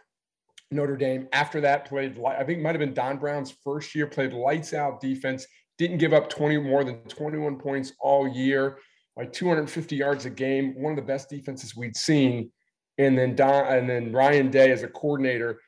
Notre 0.72 0.96
Dame. 0.96 1.28
After 1.32 1.60
that, 1.60 1.84
played, 1.84 2.18
I 2.26 2.42
think 2.42 2.62
might 2.62 2.74
have 2.74 2.80
been 2.80 2.94
Don 2.94 3.16
Brown's 3.18 3.54
first 3.62 3.94
year, 3.94 4.08
played 4.08 4.32
lights 4.32 4.74
out 4.74 5.00
defense, 5.00 5.46
didn't 5.78 5.98
give 5.98 6.12
up 6.12 6.28
20 6.28 6.58
more 6.58 6.82
than 6.82 6.96
21 7.02 7.60
points 7.60 7.92
all 8.00 8.26
year, 8.26 8.78
like 9.16 9.32
250 9.32 9.94
yards 9.94 10.24
a 10.24 10.30
game, 10.30 10.74
one 10.82 10.94
of 10.94 10.96
the 10.96 11.02
best 11.02 11.30
defenses 11.30 11.76
we'd 11.76 11.96
seen. 11.96 12.50
And 12.98 13.16
then 13.16 13.36
Don, 13.36 13.66
and 13.72 13.88
then 13.88 14.10
Ryan 14.10 14.50
Day 14.50 14.72
as 14.72 14.82
a 14.82 14.88
coordinator 14.88 15.60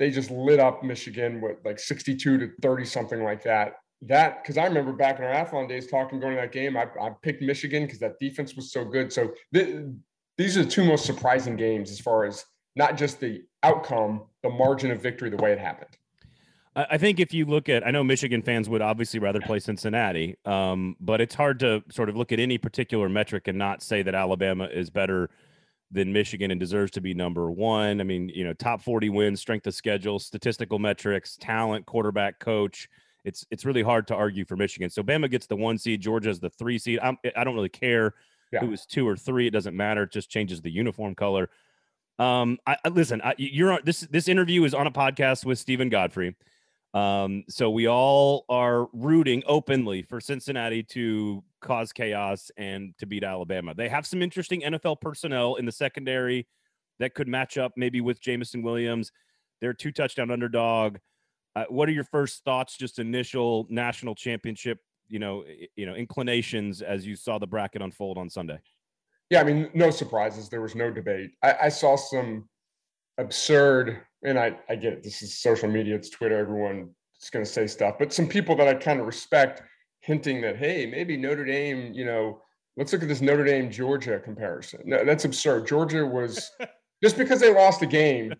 they 0.00 0.10
just 0.10 0.30
lit 0.30 0.58
up 0.58 0.82
Michigan 0.82 1.42
with 1.42 1.58
like 1.62 1.78
62 1.78 2.38
to 2.38 2.50
30, 2.62 2.84
something 2.86 3.22
like 3.22 3.44
that. 3.44 3.74
That 4.02 4.42
because 4.42 4.56
I 4.56 4.64
remember 4.64 4.94
back 4.94 5.18
in 5.18 5.26
our 5.26 5.32
Athlon 5.32 5.68
days 5.68 5.88
talking 5.88 6.18
going 6.18 6.34
to 6.34 6.40
that 6.40 6.52
game, 6.52 6.74
I, 6.74 6.86
I 7.00 7.10
picked 7.22 7.42
Michigan 7.42 7.84
because 7.84 7.98
that 7.98 8.18
defense 8.18 8.56
was 8.56 8.72
so 8.72 8.82
good. 8.82 9.12
So 9.12 9.32
th- 9.52 9.84
these 10.38 10.56
are 10.56 10.64
the 10.64 10.70
two 10.70 10.84
most 10.84 11.04
surprising 11.04 11.54
games 11.54 11.90
as 11.90 12.00
far 12.00 12.24
as 12.24 12.46
not 12.76 12.96
just 12.96 13.20
the 13.20 13.42
outcome, 13.62 14.22
the 14.42 14.48
margin 14.48 14.90
of 14.90 15.02
victory, 15.02 15.28
the 15.28 15.36
way 15.36 15.52
it 15.52 15.58
happened. 15.58 15.90
I 16.74 16.96
think 16.96 17.20
if 17.20 17.34
you 17.34 17.44
look 17.44 17.68
at, 17.68 17.86
I 17.86 17.90
know 17.90 18.02
Michigan 18.02 18.42
fans 18.42 18.70
would 18.70 18.80
obviously 18.80 19.18
rather 19.18 19.40
play 19.40 19.58
Cincinnati, 19.58 20.36
um, 20.46 20.96
but 21.00 21.20
it's 21.20 21.34
hard 21.34 21.58
to 21.60 21.82
sort 21.90 22.08
of 22.08 22.16
look 22.16 22.30
at 22.32 22.38
any 22.38 22.58
particular 22.58 23.08
metric 23.08 23.48
and 23.48 23.58
not 23.58 23.82
say 23.82 24.02
that 24.02 24.14
Alabama 24.14 24.64
is 24.64 24.88
better 24.88 25.28
than 25.90 26.12
Michigan 26.12 26.50
and 26.50 26.60
deserves 26.60 26.92
to 26.92 27.00
be 27.00 27.14
number 27.14 27.50
one. 27.50 28.00
I 28.00 28.04
mean, 28.04 28.28
you 28.28 28.44
know, 28.44 28.52
top 28.52 28.80
40 28.82 29.08
wins, 29.10 29.40
strength 29.40 29.66
of 29.66 29.74
schedule, 29.74 30.18
statistical 30.18 30.78
metrics, 30.78 31.36
talent, 31.36 31.84
quarterback, 31.86 32.38
coach. 32.38 32.88
It's 33.24 33.44
it's 33.50 33.64
really 33.64 33.82
hard 33.82 34.06
to 34.08 34.14
argue 34.14 34.44
for 34.44 34.56
Michigan. 34.56 34.88
So 34.88 35.02
Bama 35.02 35.30
gets 35.30 35.46
the 35.46 35.56
one 35.56 35.76
seed, 35.78 36.00
Georgia's 36.00 36.40
the 36.40 36.48
three 36.50 36.78
seed. 36.78 37.00
I'm, 37.02 37.18
I 37.36 37.44
don't 37.44 37.54
really 37.54 37.68
care 37.68 38.14
Yeah. 38.52 38.60
who 38.60 38.68
was 38.68 38.86
two 38.86 39.06
or 39.06 39.16
three. 39.16 39.46
It 39.46 39.50
doesn't 39.50 39.76
matter. 39.76 40.04
It 40.04 40.12
just 40.12 40.30
changes 40.30 40.60
the 40.62 40.70
uniform 40.70 41.14
color. 41.14 41.50
Um, 42.18 42.58
I, 42.66 42.76
I 42.84 42.88
listen. 42.88 43.20
I, 43.22 43.34
you're 43.36 43.72
on 43.72 43.80
this. 43.84 44.00
This 44.00 44.28
interview 44.28 44.64
is 44.64 44.74
on 44.74 44.86
a 44.86 44.90
podcast 44.90 45.44
with 45.44 45.58
Stephen 45.58 45.88
Godfrey. 45.88 46.36
Um, 46.94 47.44
so 47.48 47.70
we 47.70 47.86
all 47.88 48.44
are 48.48 48.88
rooting 48.92 49.42
openly 49.46 50.02
for 50.02 50.20
Cincinnati 50.20 50.82
to 50.84 51.42
cause 51.60 51.92
chaos 51.92 52.50
and 52.56 52.94
to 52.98 53.06
beat 53.06 53.24
Alabama. 53.24 53.74
They 53.74 53.88
have 53.88 54.06
some 54.06 54.22
interesting 54.22 54.62
NFL 54.62 55.00
personnel 55.00 55.56
in 55.56 55.66
the 55.66 55.72
secondary 55.72 56.46
that 56.98 57.14
could 57.14 57.28
match 57.28 57.58
up 57.58 57.72
maybe 57.76 58.00
with 58.00 58.20
Jameson 58.20 58.62
Williams. 58.62 59.12
They're 59.60 59.74
two 59.74 59.92
touchdown 59.92 60.30
underdog. 60.30 60.98
Uh, 61.56 61.64
what 61.68 61.88
are 61.88 61.92
your 61.92 62.04
first 62.04 62.44
thoughts? 62.44 62.76
Just 62.76 62.98
initial 62.98 63.66
national 63.68 64.14
championship, 64.14 64.78
you 65.08 65.18
know, 65.18 65.44
you 65.76 65.86
know, 65.86 65.94
inclinations 65.94 66.82
as 66.82 67.06
you 67.06 67.16
saw 67.16 67.38
the 67.38 67.46
bracket 67.46 67.82
unfold 67.82 68.18
on 68.18 68.30
Sunday. 68.30 68.58
Yeah, 69.30 69.40
I 69.40 69.44
mean, 69.44 69.70
no 69.74 69.90
surprises. 69.90 70.48
There 70.48 70.60
was 70.60 70.74
no 70.74 70.90
debate. 70.90 71.30
I, 71.42 71.54
I 71.64 71.68
saw 71.68 71.96
some 71.96 72.48
absurd, 73.18 74.00
and 74.24 74.38
I, 74.38 74.56
I 74.68 74.76
get 74.76 74.92
it. 74.92 75.02
This 75.02 75.22
is 75.22 75.38
social 75.38 75.68
media, 75.68 75.94
it's 75.94 76.10
Twitter, 76.10 76.36
everyone 76.36 76.90
is 77.20 77.30
going 77.30 77.44
to 77.44 77.50
say 77.50 77.66
stuff, 77.66 77.96
but 77.98 78.12
some 78.12 78.26
people 78.26 78.56
that 78.56 78.66
I 78.66 78.74
kind 78.74 78.98
of 78.98 79.06
respect 79.06 79.62
hinting 80.00 80.40
that, 80.42 80.56
hey, 80.56 80.86
maybe 80.86 81.16
Notre 81.16 81.44
Dame, 81.44 81.92
you 81.92 82.04
know, 82.04 82.40
let's 82.76 82.92
look 82.92 83.02
at 83.02 83.08
this 83.08 83.20
Notre 83.20 83.44
Dame 83.44 83.70
Georgia 83.70 84.18
comparison. 84.18 84.80
No, 84.84 85.04
that's 85.04 85.24
absurd. 85.24 85.66
Georgia 85.66 86.06
was 86.06 86.50
just 87.02 87.16
because 87.16 87.40
they 87.40 87.52
lost 87.54 87.82
a 87.82 87.86
game 87.86 88.34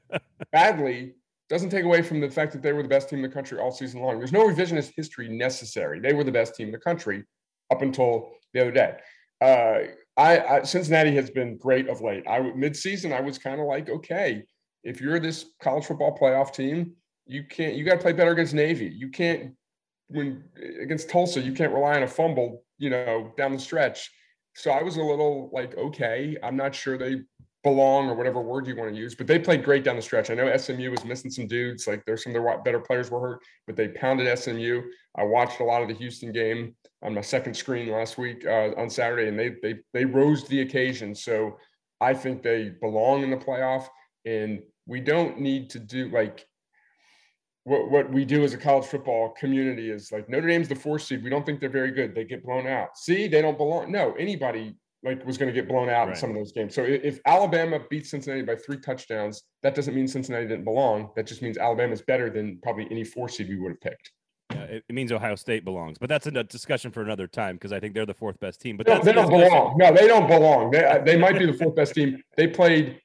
badly 0.53 1.15
doesn't 1.49 1.71
take 1.71 1.85
away 1.85 2.01
from 2.01 2.21
the 2.21 2.31
fact 2.31 2.53
that 2.53 2.63
they 2.63 2.73
were 2.73 2.83
the 2.83 2.89
best 2.89 3.09
team 3.09 3.19
in 3.19 3.23
the 3.29 3.35
country 3.35 3.59
all 3.59 3.73
season 3.73 4.01
long. 4.01 4.19
There's 4.19 4.33
no 4.33 4.47
revisionist 4.47 4.93
history 4.97 5.29
necessary. 5.29 5.99
They 5.99 6.15
were 6.15 6.25
the 6.25 6.33
best 6.33 6.55
team 6.55 6.69
in 6.69 6.73
the 6.73 6.79
country 6.79 7.25
up 7.71 7.83
until 7.83 8.31
the 8.55 8.61
other 8.61 8.71
day. 8.71 8.97
Uh, 9.41 9.91
I, 10.17 10.39
I 10.39 10.63
Cincinnati 10.63 11.15
has 11.17 11.31
been 11.31 11.57
great 11.57 11.89
of 11.89 12.01
late. 12.01 12.25
I 12.29 12.41
midseason 12.41 13.13
I 13.13 13.21
was 13.21 13.39
kind 13.39 13.61
of 13.61 13.67
like, 13.67 13.89
okay, 13.89 14.45
if 14.85 15.01
you're 15.01 15.19
this 15.19 15.47
college 15.61 15.85
football 15.87 16.17
playoff 16.17 16.55
team, 16.55 16.93
you 17.27 17.45
can't 17.45 17.75
you 17.75 17.85
got 17.85 17.95
to 17.95 18.01
play 18.01 18.13
better 18.13 18.33
against 18.33 18.55
Navy. 18.55 18.87
You 18.87 19.09
can't 19.09 19.55
when 20.11 20.45
against 20.81 21.09
Tulsa, 21.09 21.41
you 21.41 21.53
can't 21.53 21.73
rely 21.73 21.97
on 21.97 22.03
a 22.03 22.09
fumble, 22.09 22.65
you 22.79 22.91
know, 22.91 23.33
down 23.37 23.53
the 23.53 23.59
stretch. 23.59 24.11
So 24.55 24.71
I 24.71 24.83
was 24.83 24.97
a 24.97 25.03
little 25.03 25.51
like, 25.53 25.77
okay, 25.77 26.37
I'm 26.43 26.57
not 26.57 26.75
sure 26.75 26.99
they 26.99 27.21
belong 27.63 28.09
or 28.09 28.15
whatever 28.15 28.41
word 28.41 28.67
you 28.67 28.75
want 28.75 28.93
to 28.93 28.99
use, 28.99 29.15
but 29.15 29.27
they 29.27 29.39
played 29.39 29.63
great 29.63 29.85
down 29.85 29.97
the 29.97 30.03
stretch. 30.03 30.31
I 30.31 30.35
know 30.35 30.55
SMU 30.57 30.91
was 30.91 31.05
missing 31.05 31.31
some 31.31 31.47
dudes, 31.47 31.87
like 31.87 32.05
there's 32.07 32.25
some 32.25 32.35
of 32.35 32.43
their 32.43 32.59
better 32.63 32.81
players 32.81 33.11
were 33.11 33.21
hurt, 33.21 33.41
but 33.67 33.77
they 33.77 33.89
pounded 33.89 34.39
SMU. 34.39 34.83
I 35.17 35.25
watched 35.25 35.61
a 35.61 35.65
lot 35.65 35.83
of 35.83 35.89
the 35.89 35.95
Houston 35.95 36.33
game 36.33 36.75
on 37.03 37.15
my 37.15 37.21
second 37.21 37.55
screen 37.55 37.91
last 37.91 38.19
week 38.19 38.47
uh, 38.47 38.71
on 38.77 38.89
Saturday, 38.89 39.29
and 39.29 39.39
they 39.39 39.55
they 39.63 39.79
they 39.93 40.05
rose 40.05 40.43
to 40.45 40.51
the 40.51 40.63
occasion. 40.63 41.15
So 41.15 41.59
I 42.01 42.15
think 42.15 42.43
they 42.43 42.71
belong 42.81 43.23
in 43.23 43.31
the 43.31 43.37
playoff, 43.37 43.89
and 44.25 44.63
we 44.87 45.01
don't 45.01 45.39
need 45.39 45.71
to 45.71 45.79
do 45.79 46.09
like 46.09 46.47
what 47.65 47.91
what 47.91 48.11
we 48.13 48.25
do 48.25 48.43
as 48.45 48.55
a 48.55 48.59
college 48.59 48.87
football 48.87 49.31
community 49.39 49.91
is 49.91 50.11
like 50.13 50.29
Notre 50.29 50.49
Dame's 50.49 50.69
the 50.69 50.75
fourth 50.75 51.03
seed. 51.03 51.23
We 51.23 51.31
don't 51.31 51.45
think 51.45 51.61
they're 51.61 51.69
very 51.69 51.91
good. 51.91 52.15
They 52.15 52.25
get 52.25 52.45
blown 52.45 52.67
out. 52.67 52.97
See, 52.97 53.29
they 53.29 53.43
don't 53.43 53.59
belong. 53.59 53.93
No, 53.93 54.13
anybody 54.15 54.75
like 55.03 55.25
was 55.27 55.39
going 55.39 55.53
to 55.53 55.59
get 55.59 55.69
blown 55.69 55.89
out 55.89 56.07
Right. 56.09 56.11
in 56.11 56.15
some 56.17 56.31
of 56.31 56.37
those 56.37 56.53
games. 56.53 56.75
So 56.75 56.83
if 56.85 57.21
Alabama 57.27 57.81
beats 57.89 58.11
Cincinnati 58.11 58.43
by 58.43 58.57
three 58.57 58.79
touchdowns, 58.79 59.43
that 59.63 59.75
doesn't 59.75 59.95
mean 59.95 60.07
Cincinnati 60.07 60.47
didn't 60.47 60.65
belong. 60.65 61.11
That 61.17 61.27
just 61.27 61.41
means 61.43 61.57
Alabama's 61.57 62.03
better 62.03 62.29
than 62.29 62.59
probably 62.63 62.87
any 62.91 63.05
four 63.05 63.29
seed 63.29 63.49
we 63.49 63.59
would 63.59 63.71
have 63.73 63.81
picked. 63.81 64.11
Yeah, 64.53 64.63
it, 64.65 64.85
it 64.89 64.93
means 64.95 65.11
Ohio 65.13 65.37
State 65.37 65.65
belongs, 65.65 65.97
but 65.99 66.09
that's 66.09 66.27
a 66.27 66.31
discussion 66.45 66.91
for 66.91 67.03
another 67.03 67.27
time 67.27 67.57
because 67.57 67.73
I 67.73 67.81
think 67.81 67.95
they're 67.95 68.05
the 68.05 68.13
fourth 68.15 68.39
best 68.41 68.61
team. 68.61 68.77
But 68.77 68.89
No, 68.89 69.01
they 69.03 69.13
don't 69.13 69.31
discussion- 69.31 69.49
belong. 69.51 69.77
No, 69.79 69.93
they 69.93 70.07
don't 70.07 70.27
belong. 70.27 70.71
They, 70.71 70.85
uh, 70.85 70.99
they 70.99 71.17
might 71.17 71.39
be 71.39 71.47
the 71.47 71.55
fourth 71.55 71.75
best 71.77 71.95
team. 71.95 72.23
They 72.37 72.47
played. 72.49 73.01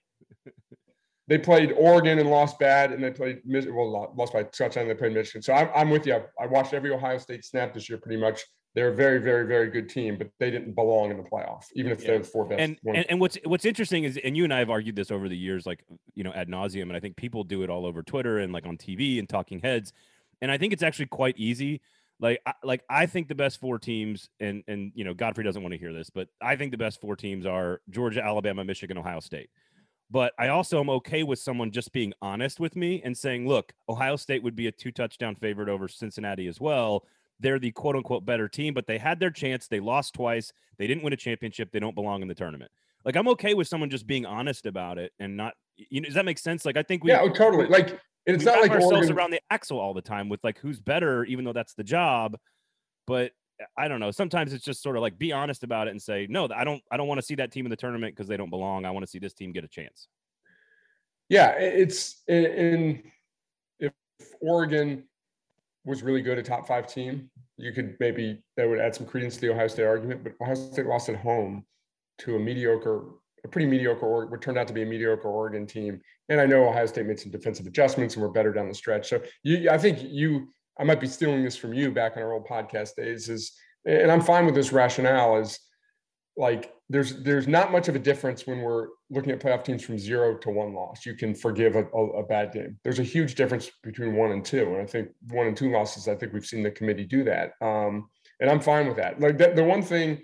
They 1.28 1.38
played 1.40 1.72
Oregon 1.72 2.20
and 2.20 2.30
lost 2.30 2.60
bad, 2.60 2.92
and 2.92 3.04
they 3.04 3.10
played 3.12 3.42
well 3.46 4.14
lost 4.16 4.34
by 4.34 4.44
touchdown. 4.44 4.88
They 4.88 4.94
played 4.94 5.14
Michigan. 5.14 5.42
So 5.42 5.54
I'm, 5.54 5.70
I'm 5.76 5.90
with 5.90 6.06
you. 6.06 6.22
I 6.40 6.46
watched 6.46 6.74
every 6.74 6.92
Ohio 6.94 7.18
State 7.18 7.44
snap 7.44 7.74
this 7.74 7.90
year, 7.90 7.98
pretty 7.98 8.20
much. 8.22 8.44
They're 8.76 8.90
a 8.90 8.96
very, 8.96 9.20
very, 9.20 9.48
very 9.48 9.70
good 9.70 9.88
team, 9.90 10.18
but 10.18 10.30
they 10.38 10.52
didn't 10.52 10.74
belong 10.76 11.10
in 11.10 11.18
the 11.18 11.24
playoff, 11.24 11.64
even 11.76 11.92
if 11.94 12.02
Yeah. 12.02 12.08
they're 12.08 12.20
the 12.20 12.26
four 12.26 12.46
best. 12.46 12.60
and, 12.60 12.78
and 12.86 13.06
and 13.10 13.20
what's 13.22 13.38
what's 13.46 13.64
interesting 13.66 14.04
is 14.04 14.20
and 14.24 14.36
you 14.36 14.44
and 14.44 14.54
I 14.54 14.60
have 14.60 14.70
argued 14.70 14.98
this 14.98 15.12
over 15.12 15.30
the 15.30 15.38
years 15.38 15.66
like 15.66 15.84
you 16.14 16.24
know 16.26 16.34
ad 16.34 16.50
nauseum 16.50 16.84
and 16.84 16.94
I 16.96 17.00
think 17.00 17.16
people 17.16 17.44
do 17.46 17.64
it 17.64 17.70
all 17.70 17.86
over 17.86 18.04
Twitter 18.04 18.40
and 18.40 18.52
like 18.52 18.66
on 18.66 18.78
TV 18.78 19.18
and 19.18 19.30
talking 19.30 19.62
heads 19.62 19.94
and 20.42 20.52
I 20.52 20.58
think 20.58 20.74
it's 20.74 20.84
actually 20.84 21.06
quite 21.06 21.36
easy 21.38 21.80
like 22.20 22.42
I, 22.46 22.54
like 22.64 22.84
I 22.90 23.06
think 23.06 23.30
the 23.30 23.36
best 23.36 23.62
four 23.62 23.80
teams 23.80 24.30
and 24.42 24.62
and 24.68 24.92
you 24.94 25.06
know 25.06 25.14
Godfrey 25.14 25.46
doesn't 25.46 25.64
want 25.64 25.72
to 25.72 25.80
hear 25.80 25.94
this 25.94 26.10
but 26.10 26.28
I 26.42 26.58
think 26.58 26.72
the 26.72 26.78
best 26.78 27.00
four 27.00 27.16
teams 27.16 27.46
are 27.46 27.80
Georgia 27.90 28.22
Alabama 28.26 28.66
Michigan 28.66 28.98
Ohio 28.98 29.22
State 29.22 29.50
but 30.12 30.34
I 30.38 30.50
also 30.50 30.80
am 30.80 30.90
okay 30.90 31.24
with 31.24 31.40
someone 31.40 31.72
just 31.72 31.92
being 31.92 32.14
honest 32.22 32.60
with 32.60 32.76
me 32.76 33.02
and 33.04 33.18
saying 33.18 33.48
look 33.48 33.74
Ohio 33.90 34.16
State 34.16 34.44
would 34.44 34.56
be 34.56 34.68
a 34.68 34.72
two 34.72 34.92
touchdown 34.92 35.36
favorite 35.36 35.70
over 35.70 35.88
Cincinnati 35.88 36.48
as 36.48 36.60
well 36.60 37.06
they're 37.40 37.60
the 37.60 37.72
quote 37.72 37.96
unquote 37.96 38.26
better 38.26 38.48
team, 38.48 38.74
but 38.74 38.88
they 38.88 38.98
had 38.98 39.20
their 39.20 39.30
chance. 39.30 39.68
They 39.68 39.80
lost 39.80 40.14
twice. 40.14 40.54
They 40.78 40.88
didn't 40.88 41.04
win 41.04 41.14
a 41.14 41.18
championship. 41.18 41.72
They 41.72 41.80
don't 41.80 41.96
belong 41.96 42.22
in 42.22 42.28
the 42.28 42.36
tournament. 42.36 42.72
Like 43.04 43.16
I'm 43.16 43.28
okay 43.30 43.54
with 43.54 43.68
someone 43.68 43.90
just 43.90 44.08
being 44.08 44.26
honest 44.26 44.66
about 44.66 44.98
it 44.98 45.12
and 45.20 45.36
not. 45.38 45.54
You 45.78 46.02
know, 46.02 46.06
does 46.06 46.16
that 46.16 46.26
make 46.26 46.40
sense? 46.40 46.66
Like 46.66 46.78
I 46.78 46.84
think 46.84 47.04
we 47.04 47.12
yeah, 47.12 47.20
oh, 47.22 47.30
totally. 47.30 47.68
Like 47.68 48.00
it's 48.26 48.44
we 48.44 48.52
not 48.52 48.62
like 48.62 48.72
ourselves 48.72 48.94
Oregon. 48.94 49.18
around 49.18 49.32
the 49.32 49.42
axle 49.50 49.80
all 49.80 49.94
the 49.94 50.02
time 50.02 50.30
with 50.30 50.44
like 50.44 50.58
who's 50.60 50.80
better, 50.80 51.26
even 51.26 51.46
though 51.46 51.54
that's 51.54 51.74
the 51.74 51.84
job. 51.84 52.38
But 53.06 53.32
I 53.78 53.88
don't 53.88 54.00
know. 54.00 54.12
Sometimes 54.12 54.54
it's 54.54 54.66
just 54.66 54.82
sort 54.82 54.96
of 54.96 55.02
like 55.02 55.18
be 55.18 55.32
honest 55.32 55.64
about 55.64 55.88
it 55.88 55.92
and 55.92 56.02
say 56.02 56.28
no. 56.30 56.50
I 56.56 56.64
don't. 56.64 56.82
I 56.92 56.98
don't 56.98 57.08
want 57.08 57.20
to 57.20 57.26
see 57.26 57.36
that 57.36 57.52
team 57.52 57.66
in 57.66 57.70
the 57.70 57.76
tournament 57.76 58.16
because 58.16 58.28
they 58.28 58.38
don't 58.38 58.50
belong. 58.50 58.86
I 58.86 58.92
want 58.92 59.06
to 59.06 59.10
see 59.10 59.20
this 59.20 59.34
team 59.34 59.52
get 59.52 59.64
a 59.64 59.68
chance. 59.68 60.08
Yeah, 61.30 61.52
it's 61.52 62.22
in, 62.28 63.02
if 63.80 63.94
Oregon 64.42 65.06
was 65.86 66.04
really 66.04 66.22
good, 66.22 66.38
a 66.38 66.44
top 66.44 66.68
five 66.68 66.88
team, 66.88 67.30
you 67.58 67.72
could 67.72 67.96
maybe 68.00 68.44
that 68.58 68.68
would 68.68 68.80
add 68.80 68.94
some 68.94 69.06
credence 69.06 69.36
to 69.36 69.42
the 69.42 69.52
Ohio 69.52 69.68
State 69.68 69.86
argument. 69.86 70.24
But 70.24 70.34
Ohio 70.42 70.56
State 70.56 70.86
lost 70.86 71.10
at 71.10 71.16
home 71.16 71.66
to 72.20 72.36
a 72.36 72.40
mediocre, 72.40 73.06
a 73.44 73.48
pretty 73.48 73.68
mediocre, 73.68 74.28
what 74.28 74.42
turned 74.42 74.58
out 74.58 74.68
to 74.68 74.74
be 74.74 74.84
a 74.84 74.86
mediocre 74.86 75.28
Oregon 75.28 75.66
team. 75.66 76.02
And 76.30 76.40
I 76.40 76.46
know 76.46 76.68
Ohio 76.68 76.86
State 76.86 77.06
made 77.06 77.20
some 77.20 77.32
defensive 77.32 77.66
adjustments 77.68 78.16
and 78.16 78.24
were 78.24 78.32
better 78.32 78.52
down 78.52 78.68
the 78.68 78.74
stretch. 78.74 79.10
So 79.10 79.22
you, 79.44 79.70
I 79.70 79.78
think 79.78 80.00
you, 80.02 80.50
I 80.80 80.84
might 80.84 81.00
be 81.00 81.08
stealing 81.08 81.44
this 81.44 81.56
from 81.56 81.74
you 81.74 81.92
back 81.92 82.16
in 82.16 82.24
our 82.24 82.34
old 82.34 82.48
podcast 82.48 82.96
days. 82.96 83.30
Is 83.30 83.54
and 83.86 84.12
I'm 84.12 84.22
fine 84.22 84.46
with 84.46 84.56
this 84.56 84.72
rationale. 84.72 85.38
Is 85.38 85.60
like 86.38 86.74
there's 86.90 87.24
there's 87.24 87.48
not 87.48 87.72
much 87.72 87.88
of 87.88 87.96
a 87.96 88.00
difference 88.00 88.46
when 88.46 88.62
we're 88.62 88.88
looking 89.10 89.32
at 89.32 89.40
playoff 89.40 89.64
teams 89.64 89.84
from 89.84 89.98
zero 89.98 90.36
to 90.38 90.50
one 90.50 90.74
loss. 90.74 91.06
You 91.06 91.16
can 91.16 91.34
forgive 91.34 91.76
a, 91.76 91.86
a, 91.94 92.06
a 92.20 92.24
bad 92.24 92.52
game. 92.52 92.78
There's 92.84 93.00
a 93.00 93.04
huge 93.04 93.36
difference 93.36 93.72
between 93.84 94.16
one 94.16 94.32
and 94.32 94.44
two, 94.44 94.74
and 94.74 94.82
I 94.82 94.86
think 94.86 95.10
one 95.30 95.48
and 95.48 95.56
two 95.56 95.72
losses. 95.72 96.08
I 96.08 96.16
think 96.16 96.34
we've 96.34 96.46
seen 96.46 96.64
the 96.64 96.72
committee 96.72 97.06
do 97.06 97.24
that, 97.24 97.54
um, 97.62 98.10
and 98.40 98.50
I'm 98.50 98.60
fine 98.60 98.88
with 98.88 98.98
that. 98.98 99.20
Like 99.20 99.38
that, 99.38 99.56
the 99.56 99.64
one 99.64 99.82
thing 99.82 100.24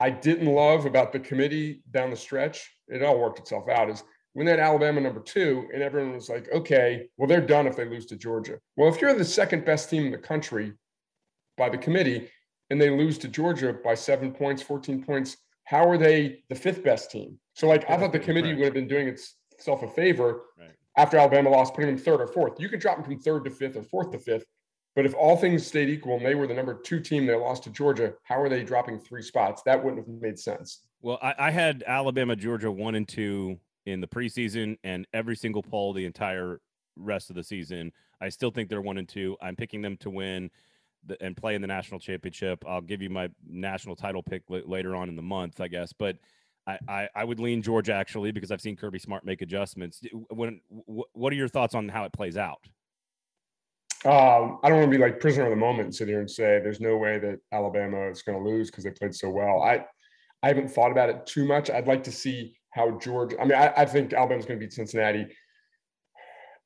I 0.00 0.10
didn't 0.10 0.46
love 0.46 0.86
about 0.86 1.12
the 1.12 1.20
committee 1.20 1.82
down 1.90 2.10
the 2.10 2.16
stretch, 2.16 2.70
it 2.88 3.02
all 3.02 3.18
worked 3.18 3.38
itself 3.38 3.68
out. 3.68 3.90
Is 3.90 4.04
when 4.38 4.44
they 4.44 4.52
had 4.52 4.60
Alabama 4.60 5.00
number 5.00 5.18
two, 5.18 5.68
and 5.74 5.82
everyone 5.82 6.14
was 6.14 6.28
like, 6.28 6.48
okay, 6.52 7.08
well 7.16 7.26
they're 7.26 7.40
done 7.40 7.66
if 7.66 7.74
they 7.74 7.84
lose 7.84 8.06
to 8.06 8.14
Georgia. 8.14 8.60
Well, 8.76 8.88
if 8.88 9.00
you're 9.00 9.12
the 9.12 9.24
second 9.24 9.64
best 9.64 9.90
team 9.90 10.06
in 10.06 10.12
the 10.12 10.18
country 10.18 10.74
by 11.56 11.68
the 11.68 11.76
committee, 11.76 12.30
and 12.70 12.80
they 12.80 12.88
lose 12.88 13.18
to 13.18 13.26
Georgia 13.28 13.72
by 13.84 13.96
seven 13.96 14.30
points, 14.30 14.62
14 14.62 15.02
points, 15.02 15.38
how 15.64 15.88
are 15.90 15.98
they 15.98 16.44
the 16.50 16.54
fifth 16.54 16.84
best 16.84 17.10
team? 17.10 17.36
So, 17.54 17.66
like, 17.66 17.90
I 17.90 17.96
thought 17.96 18.12
the 18.12 18.20
committee 18.20 18.54
would 18.54 18.64
have 18.66 18.74
been 18.74 18.86
doing 18.86 19.08
itself 19.08 19.82
a 19.82 19.88
favor 19.88 20.42
Right. 20.56 20.70
after 20.96 21.16
Alabama 21.18 21.50
lost, 21.50 21.74
putting 21.74 21.90
them 21.90 21.98
third 21.98 22.20
or 22.20 22.28
fourth. 22.28 22.60
You 22.60 22.68
could 22.68 22.78
drop 22.78 22.98
them 22.98 23.04
from 23.06 23.18
third 23.18 23.42
to 23.46 23.50
fifth 23.50 23.74
or 23.74 23.82
fourth 23.82 24.12
to 24.12 24.20
fifth. 24.20 24.44
But 24.94 25.04
if 25.04 25.14
all 25.16 25.36
things 25.36 25.66
stayed 25.66 25.88
equal 25.88 26.16
and 26.18 26.24
they 26.24 26.36
were 26.36 26.46
the 26.46 26.54
number 26.54 26.74
two 26.74 27.00
team, 27.00 27.26
they 27.26 27.34
lost 27.34 27.64
to 27.64 27.70
Georgia, 27.70 28.14
how 28.22 28.40
are 28.40 28.48
they 28.48 28.62
dropping 28.62 29.00
three 29.00 29.22
spots? 29.22 29.62
That 29.66 29.82
wouldn't 29.82 30.06
have 30.06 30.20
made 30.22 30.38
sense. 30.38 30.82
Well, 31.00 31.18
I, 31.20 31.34
I 31.38 31.50
had 31.50 31.82
Alabama, 31.84 32.36
Georgia 32.36 32.70
one 32.70 32.94
and 32.94 33.08
two 33.08 33.58
in 33.88 34.00
the 34.00 34.06
preseason, 34.06 34.76
and 34.84 35.06
every 35.12 35.36
single 35.36 35.62
poll 35.62 35.92
the 35.92 36.04
entire 36.04 36.60
rest 36.96 37.30
of 37.30 37.36
the 37.36 37.42
season. 37.42 37.92
I 38.20 38.28
still 38.28 38.50
think 38.50 38.68
they're 38.68 38.80
one 38.80 38.98
and 38.98 39.08
two. 39.08 39.36
I'm 39.40 39.56
picking 39.56 39.82
them 39.82 39.96
to 39.98 40.10
win 40.10 40.50
the, 41.06 41.16
and 41.22 41.36
play 41.36 41.54
in 41.54 41.60
the 41.60 41.68
national 41.68 42.00
championship. 42.00 42.64
I'll 42.66 42.80
give 42.80 43.00
you 43.00 43.10
my 43.10 43.28
national 43.48 43.96
title 43.96 44.22
pick 44.22 44.42
la- 44.48 44.60
later 44.66 44.94
on 44.94 45.08
in 45.08 45.16
the 45.16 45.22
month, 45.22 45.60
I 45.60 45.68
guess. 45.68 45.92
But 45.92 46.16
I, 46.66 46.78
I, 46.88 47.08
I 47.14 47.24
would 47.24 47.40
lean 47.40 47.62
Georgia 47.62 47.94
actually 47.94 48.32
because 48.32 48.50
I've 48.50 48.60
seen 48.60 48.76
Kirby 48.76 48.98
Smart 48.98 49.24
make 49.24 49.40
adjustments. 49.40 50.00
When, 50.30 50.60
wh- 50.68 51.16
what 51.16 51.32
are 51.32 51.36
your 51.36 51.48
thoughts 51.48 51.74
on 51.74 51.88
how 51.88 52.04
it 52.04 52.12
plays 52.12 52.36
out? 52.36 52.60
Um, 54.04 54.58
I 54.62 54.68
don't 54.68 54.78
want 54.78 54.92
to 54.92 54.96
be 54.96 55.02
like 55.02 55.18
prisoner 55.18 55.44
of 55.44 55.50
the 55.50 55.56
moment 55.56 55.86
and 55.86 55.94
sit 55.94 56.06
here 56.06 56.20
and 56.20 56.30
say 56.30 56.60
there's 56.62 56.80
no 56.80 56.96
way 56.96 57.18
that 57.18 57.40
Alabama 57.52 58.08
is 58.08 58.22
going 58.22 58.38
to 58.38 58.48
lose 58.48 58.70
because 58.70 58.84
they 58.84 58.90
played 58.90 59.14
so 59.14 59.28
well. 59.28 59.62
I 59.62 59.84
I 60.42 60.48
haven't 60.48 60.68
thought 60.68 60.92
about 60.92 61.08
it 61.08 61.26
too 61.26 61.44
much. 61.44 61.68
I'd 61.68 61.88
like 61.88 62.04
to 62.04 62.12
see 62.12 62.57
how 62.78 62.98
Georgia. 62.98 63.40
I 63.40 63.44
mean, 63.44 63.58
I, 63.58 63.72
I 63.76 63.84
think 63.84 64.12
Alabama's 64.12 64.46
going 64.46 64.58
to 64.58 64.64
beat 64.64 64.72
Cincinnati. 64.72 65.26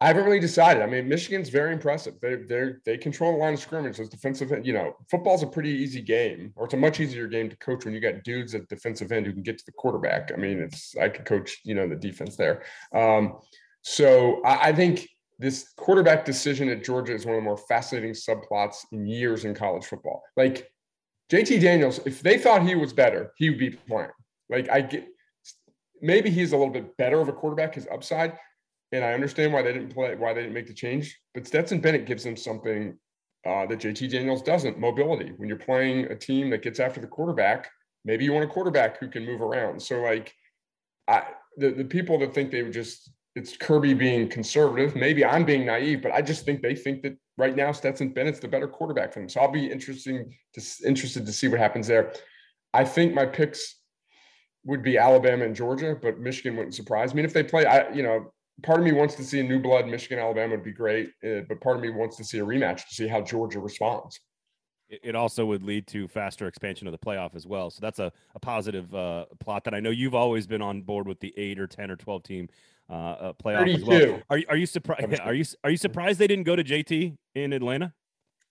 I 0.00 0.06
haven't 0.08 0.24
really 0.24 0.40
decided. 0.40 0.82
I 0.82 0.86
mean, 0.86 1.08
Michigan's 1.08 1.48
very 1.48 1.72
impressive. 1.72 2.14
They 2.20 2.34
they 2.34 2.72
they 2.84 2.98
control 2.98 3.32
the 3.32 3.38
line 3.38 3.54
of 3.54 3.60
scrimmage. 3.60 3.98
Those 3.98 4.08
defensive, 4.08 4.50
end, 4.50 4.66
you 4.66 4.72
know, 4.72 4.96
football's 5.08 5.44
a 5.44 5.46
pretty 5.46 5.70
easy 5.70 6.02
game, 6.02 6.52
or 6.56 6.64
it's 6.64 6.74
a 6.74 6.76
much 6.76 6.98
easier 6.98 7.28
game 7.28 7.48
to 7.48 7.56
coach 7.56 7.84
when 7.84 7.94
you 7.94 8.00
got 8.00 8.24
dudes 8.24 8.52
at 8.54 8.68
defensive 8.68 9.12
end 9.12 9.26
who 9.26 9.32
can 9.32 9.42
get 9.42 9.58
to 9.58 9.64
the 9.64 9.72
quarterback. 9.72 10.32
I 10.32 10.36
mean, 10.36 10.58
it's 10.58 10.96
I 10.96 11.08
could 11.08 11.24
coach, 11.24 11.60
you 11.64 11.76
know, 11.76 11.88
the 11.88 11.94
defense 11.94 12.36
there. 12.36 12.64
Um, 12.92 13.38
so 13.82 14.42
I, 14.44 14.70
I 14.70 14.72
think 14.72 15.08
this 15.38 15.72
quarterback 15.76 16.24
decision 16.24 16.68
at 16.68 16.84
Georgia 16.84 17.14
is 17.14 17.24
one 17.24 17.36
of 17.36 17.40
the 17.40 17.44
more 17.44 17.56
fascinating 17.56 18.12
subplots 18.12 18.78
in 18.90 19.06
years 19.06 19.44
in 19.44 19.54
college 19.54 19.84
football. 19.84 20.22
Like 20.36 20.68
JT 21.30 21.60
Daniels, 21.60 22.00
if 22.04 22.22
they 22.22 22.38
thought 22.38 22.66
he 22.66 22.74
was 22.74 22.92
better, 22.92 23.32
he 23.36 23.50
would 23.50 23.58
be 23.58 23.70
playing. 23.70 24.10
Like 24.50 24.68
I 24.68 24.80
get 24.80 25.06
maybe 26.02 26.28
he's 26.28 26.52
a 26.52 26.56
little 26.56 26.72
bit 26.72 26.96
better 26.96 27.20
of 27.20 27.28
a 27.28 27.32
quarterback, 27.32 27.74
his 27.74 27.86
upside, 27.90 28.36
and 28.90 29.04
I 29.04 29.14
understand 29.14 29.52
why 29.52 29.62
they 29.62 29.72
didn't 29.72 29.94
play, 29.94 30.14
why 30.16 30.34
they 30.34 30.42
didn't 30.42 30.54
make 30.54 30.66
the 30.66 30.74
change. 30.74 31.18
But 31.32 31.46
Stetson 31.46 31.80
Bennett 31.80 32.04
gives 32.04 32.24
them 32.24 32.36
something 32.36 32.98
uh, 33.46 33.66
that 33.66 33.78
JT 33.78 34.10
Daniels 34.10 34.42
doesn't: 34.42 34.78
mobility. 34.78 35.32
When 35.36 35.48
you're 35.48 35.58
playing 35.58 36.06
a 36.06 36.16
team 36.16 36.50
that 36.50 36.62
gets 36.62 36.80
after 36.80 37.00
the 37.00 37.06
quarterback, 37.06 37.70
maybe 38.04 38.24
you 38.24 38.32
want 38.32 38.44
a 38.44 38.48
quarterback 38.48 38.98
who 38.98 39.08
can 39.08 39.24
move 39.24 39.40
around. 39.40 39.80
So, 39.80 40.00
like, 40.00 40.34
I 41.08 41.22
the, 41.56 41.70
the 41.70 41.84
people 41.84 42.18
that 42.18 42.34
think 42.34 42.50
they 42.50 42.62
would 42.62 42.72
just 42.72 43.10
it's 43.34 43.56
Kirby 43.56 43.94
being 43.94 44.28
conservative. 44.28 44.94
Maybe 44.94 45.24
I'm 45.24 45.44
being 45.44 45.64
naive, 45.64 46.02
but 46.02 46.12
I 46.12 46.20
just 46.20 46.44
think 46.44 46.60
they 46.60 46.74
think 46.74 47.02
that 47.02 47.16
right 47.38 47.56
now 47.56 47.72
Stetson 47.72 48.10
Bennett's 48.10 48.40
the 48.40 48.48
better 48.48 48.68
quarterback 48.68 49.12
for 49.12 49.20
them. 49.20 49.28
So 49.28 49.40
I'll 49.40 49.50
be 49.50 49.66
interesting 49.66 50.34
to 50.54 50.62
interested 50.86 51.24
to 51.24 51.32
see 51.32 51.48
what 51.48 51.58
happens 51.58 51.86
there. 51.86 52.12
I 52.74 52.84
think 52.84 53.14
my 53.14 53.24
picks 53.24 53.76
would 54.64 54.82
be 54.82 54.98
Alabama 54.98 55.44
and 55.44 55.56
Georgia, 55.56 55.96
but 56.00 56.18
Michigan 56.18 56.56
wouldn't 56.56 56.74
surprise 56.74 57.14
me. 57.14 57.20
And 57.20 57.26
if 57.26 57.32
they 57.32 57.42
play, 57.42 57.66
I 57.66 57.90
you 57.92 58.02
know 58.02 58.32
part 58.62 58.78
of 58.78 58.84
me 58.84 58.92
wants 58.92 59.14
to 59.16 59.24
see 59.24 59.40
a 59.40 59.42
new 59.42 59.60
blood 59.60 59.86
Michigan 59.86 60.18
Alabama 60.18 60.54
would 60.54 60.64
be 60.64 60.72
great, 60.72 61.10
uh, 61.24 61.40
but 61.48 61.60
part 61.60 61.76
of 61.76 61.82
me 61.82 61.90
wants 61.90 62.16
to 62.16 62.24
see 62.24 62.38
a 62.38 62.44
rematch 62.44 62.88
to 62.88 62.94
see 62.94 63.08
how 63.08 63.20
Georgia 63.20 63.60
responds. 63.60 64.20
It 64.88 65.16
also 65.16 65.46
would 65.46 65.62
lead 65.62 65.86
to 65.88 66.06
faster 66.06 66.46
expansion 66.46 66.86
of 66.86 66.92
the 66.92 66.98
playoff 66.98 67.34
as 67.34 67.46
well. 67.46 67.70
So 67.70 67.78
that's 67.80 67.98
a, 67.98 68.12
a 68.34 68.40
positive 68.40 68.94
uh, 68.94 69.24
plot 69.40 69.64
that 69.64 69.72
I 69.72 69.80
know 69.80 69.88
you've 69.88 70.14
always 70.14 70.46
been 70.46 70.60
on 70.60 70.82
board 70.82 71.08
with 71.08 71.18
the 71.20 71.32
eight 71.38 71.58
or 71.58 71.66
ten 71.66 71.90
or 71.90 71.96
twelve 71.96 72.22
team 72.22 72.48
uh, 72.90 72.92
uh 72.92 73.32
playoff 73.32 73.60
32. 73.60 73.80
as 73.80 73.84
well. 73.84 74.22
Are 74.28 74.40
are 74.50 74.56
you 74.56 74.66
surprised? 74.66 75.20
Are 75.20 75.34
you 75.34 75.44
are 75.64 75.70
you 75.70 75.76
surprised 75.78 76.18
they 76.18 76.26
didn't 76.26 76.44
go 76.44 76.56
to 76.56 76.64
JT 76.64 77.16
in 77.34 77.52
Atlanta? 77.54 77.94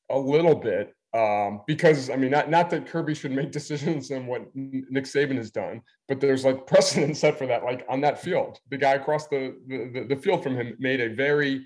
A 0.10 0.18
little 0.18 0.56
bit 0.56 0.96
um, 1.14 1.62
because 1.68 2.10
I 2.10 2.16
mean, 2.16 2.32
not 2.32 2.50
not 2.50 2.70
that 2.70 2.88
Kirby 2.88 3.14
should 3.14 3.32
make 3.32 3.52
decisions 3.60 4.12
on 4.12 4.28
what 4.28 4.44
Nick 4.56 5.06
Saban 5.06 5.38
has 5.38 5.52
done, 5.52 5.82
but 6.08 6.20
there's 6.20 6.46
like 6.46 6.66
precedent 6.68 7.18
set 7.18 7.38
for 7.38 7.48
that. 7.48 7.64
Like 7.64 7.86
on 7.90 8.02
that 8.02 8.22
field, 8.22 8.60
the 8.70 8.78
guy 8.78 8.94
across 8.94 9.28
the 9.28 9.56
the, 9.68 10.06
the 10.08 10.16
field 10.16 10.44
from 10.44 10.56
him 10.56 10.76
made 10.80 11.02
a 11.02 11.10
very 11.10 11.66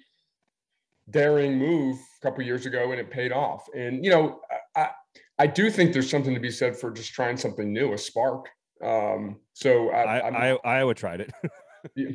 daring 1.09 1.57
move 1.57 1.97
a 1.97 2.27
couple 2.27 2.43
years 2.43 2.65
ago, 2.65 2.91
and 2.91 2.99
it 2.99 3.11
paid 3.11 3.31
off. 3.31 3.67
And 3.75 4.03
you 4.03 4.11
know, 4.11 4.39
I 4.75 4.89
I 5.37 5.47
do 5.47 5.69
think 5.69 5.93
there's 5.93 6.09
something 6.09 6.33
to 6.33 6.39
be 6.39 6.51
said 6.51 6.75
for 6.75 6.91
just 6.91 7.13
trying 7.13 7.37
something 7.37 7.71
new, 7.71 7.93
a 7.93 7.97
spark. 7.97 8.49
Um, 8.83 9.37
so 9.53 9.89
I, 9.91 10.19
I, 10.19 10.49
I 10.51 10.57
Iowa 10.65 10.93
tried 10.93 11.21
it. 11.21 11.31
yeah, 11.95 12.09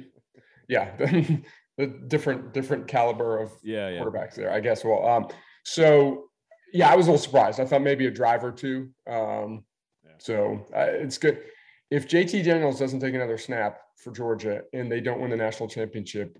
yeah 0.68 0.97
the, 0.97 1.43
the, 1.78 1.87
different 1.87 2.53
different 2.53 2.89
caliber 2.89 3.39
of 3.39 3.53
yeah, 3.62 3.89
yeah. 3.89 4.01
quarterbacks 4.01 4.35
there, 4.35 4.53
I 4.53 4.61
guess. 4.61 4.85
Well, 4.85 5.07
um, 5.07 5.28
so 5.64 6.30
yeah, 6.73 6.91
I 6.91 6.97
was 6.97 7.07
a 7.07 7.11
little 7.11 7.23
surprised. 7.23 7.61
I 7.61 7.64
thought 7.64 7.83
maybe 7.83 8.07
a 8.07 8.11
drive 8.11 8.45
or 8.45 8.53
two. 8.53 8.91
Um, 9.07 9.64
yeah. 10.05 10.12
So 10.18 10.66
uh, 10.75 10.87
it's 10.89 11.18
good. 11.18 11.41
If 11.91 12.09
JT 12.09 12.45
Daniels 12.45 12.79
doesn't 12.79 13.01
take 13.01 13.14
another 13.14 13.39
snap 13.39 13.81
for 13.97 14.12
Georgia 14.12 14.62
and 14.73 14.91
they 14.91 15.01
don't 15.01 15.21
win 15.21 15.31
the 15.31 15.37
national 15.37 15.68
championship, 15.68 16.39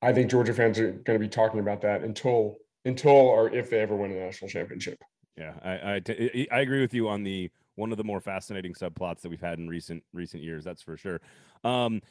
I 0.00 0.12
think 0.12 0.30
Georgia 0.30 0.54
fans 0.54 0.78
are 0.78 0.92
going 0.92 1.18
to 1.18 1.24
be 1.24 1.28
talking 1.28 1.60
about 1.60 1.80
that 1.82 2.02
until 2.02 2.56
until 2.84 3.12
or 3.12 3.48
if 3.50 3.70
they 3.70 3.80
ever 3.80 3.96
win 3.96 4.12
a 4.12 4.14
national 4.14 4.50
championship. 4.50 5.02
Yeah, 5.36 5.54
I, 5.62 6.02
I, 6.08 6.46
I 6.52 6.60
agree 6.60 6.80
with 6.80 6.94
you 6.94 7.08
on 7.08 7.22
the 7.22 7.50
one 7.76 7.90
of 7.90 7.98
the 7.98 8.04
more 8.04 8.20
fascinating 8.20 8.74
subplots 8.74 9.20
that 9.22 9.30
we've 9.30 9.40
had 9.40 9.58
in 9.58 9.68
recent 9.68 10.02
recent 10.12 10.42
years. 10.42 10.64
That's 10.64 10.82
for 10.82 10.96
sure. 10.96 11.20
Um, 11.64 12.02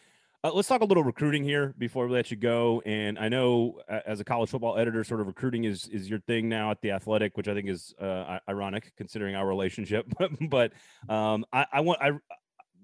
uh, 0.43 0.51
let's 0.53 0.67
talk 0.67 0.81
a 0.81 0.85
little 0.85 1.03
recruiting 1.03 1.43
here 1.43 1.73
before 1.77 2.05
we 2.05 2.13
let 2.13 2.29
you 2.29 2.35
go. 2.35 2.81
And 2.85 3.17
I 3.17 3.29
know 3.29 3.79
uh, 3.89 3.99
as 4.05 4.19
a 4.19 4.25
college 4.25 4.49
football 4.49 4.77
editor, 4.77 5.03
sort 5.03 5.21
of 5.21 5.27
recruiting 5.27 5.63
is 5.63 5.87
is 5.87 6.09
your 6.09 6.19
thing 6.19 6.49
now 6.49 6.69
at 6.71 6.81
the 6.81 6.91
Athletic, 6.91 7.37
which 7.37 7.47
I 7.47 7.53
think 7.53 7.69
is 7.69 7.93
uh, 8.01 8.39
ironic 8.49 8.91
considering 8.97 9.35
our 9.35 9.47
relationship. 9.47 10.05
but 10.49 10.73
um, 11.07 11.45
I, 11.53 11.65
I 11.71 11.79
want 11.79 12.01
I 12.01 12.11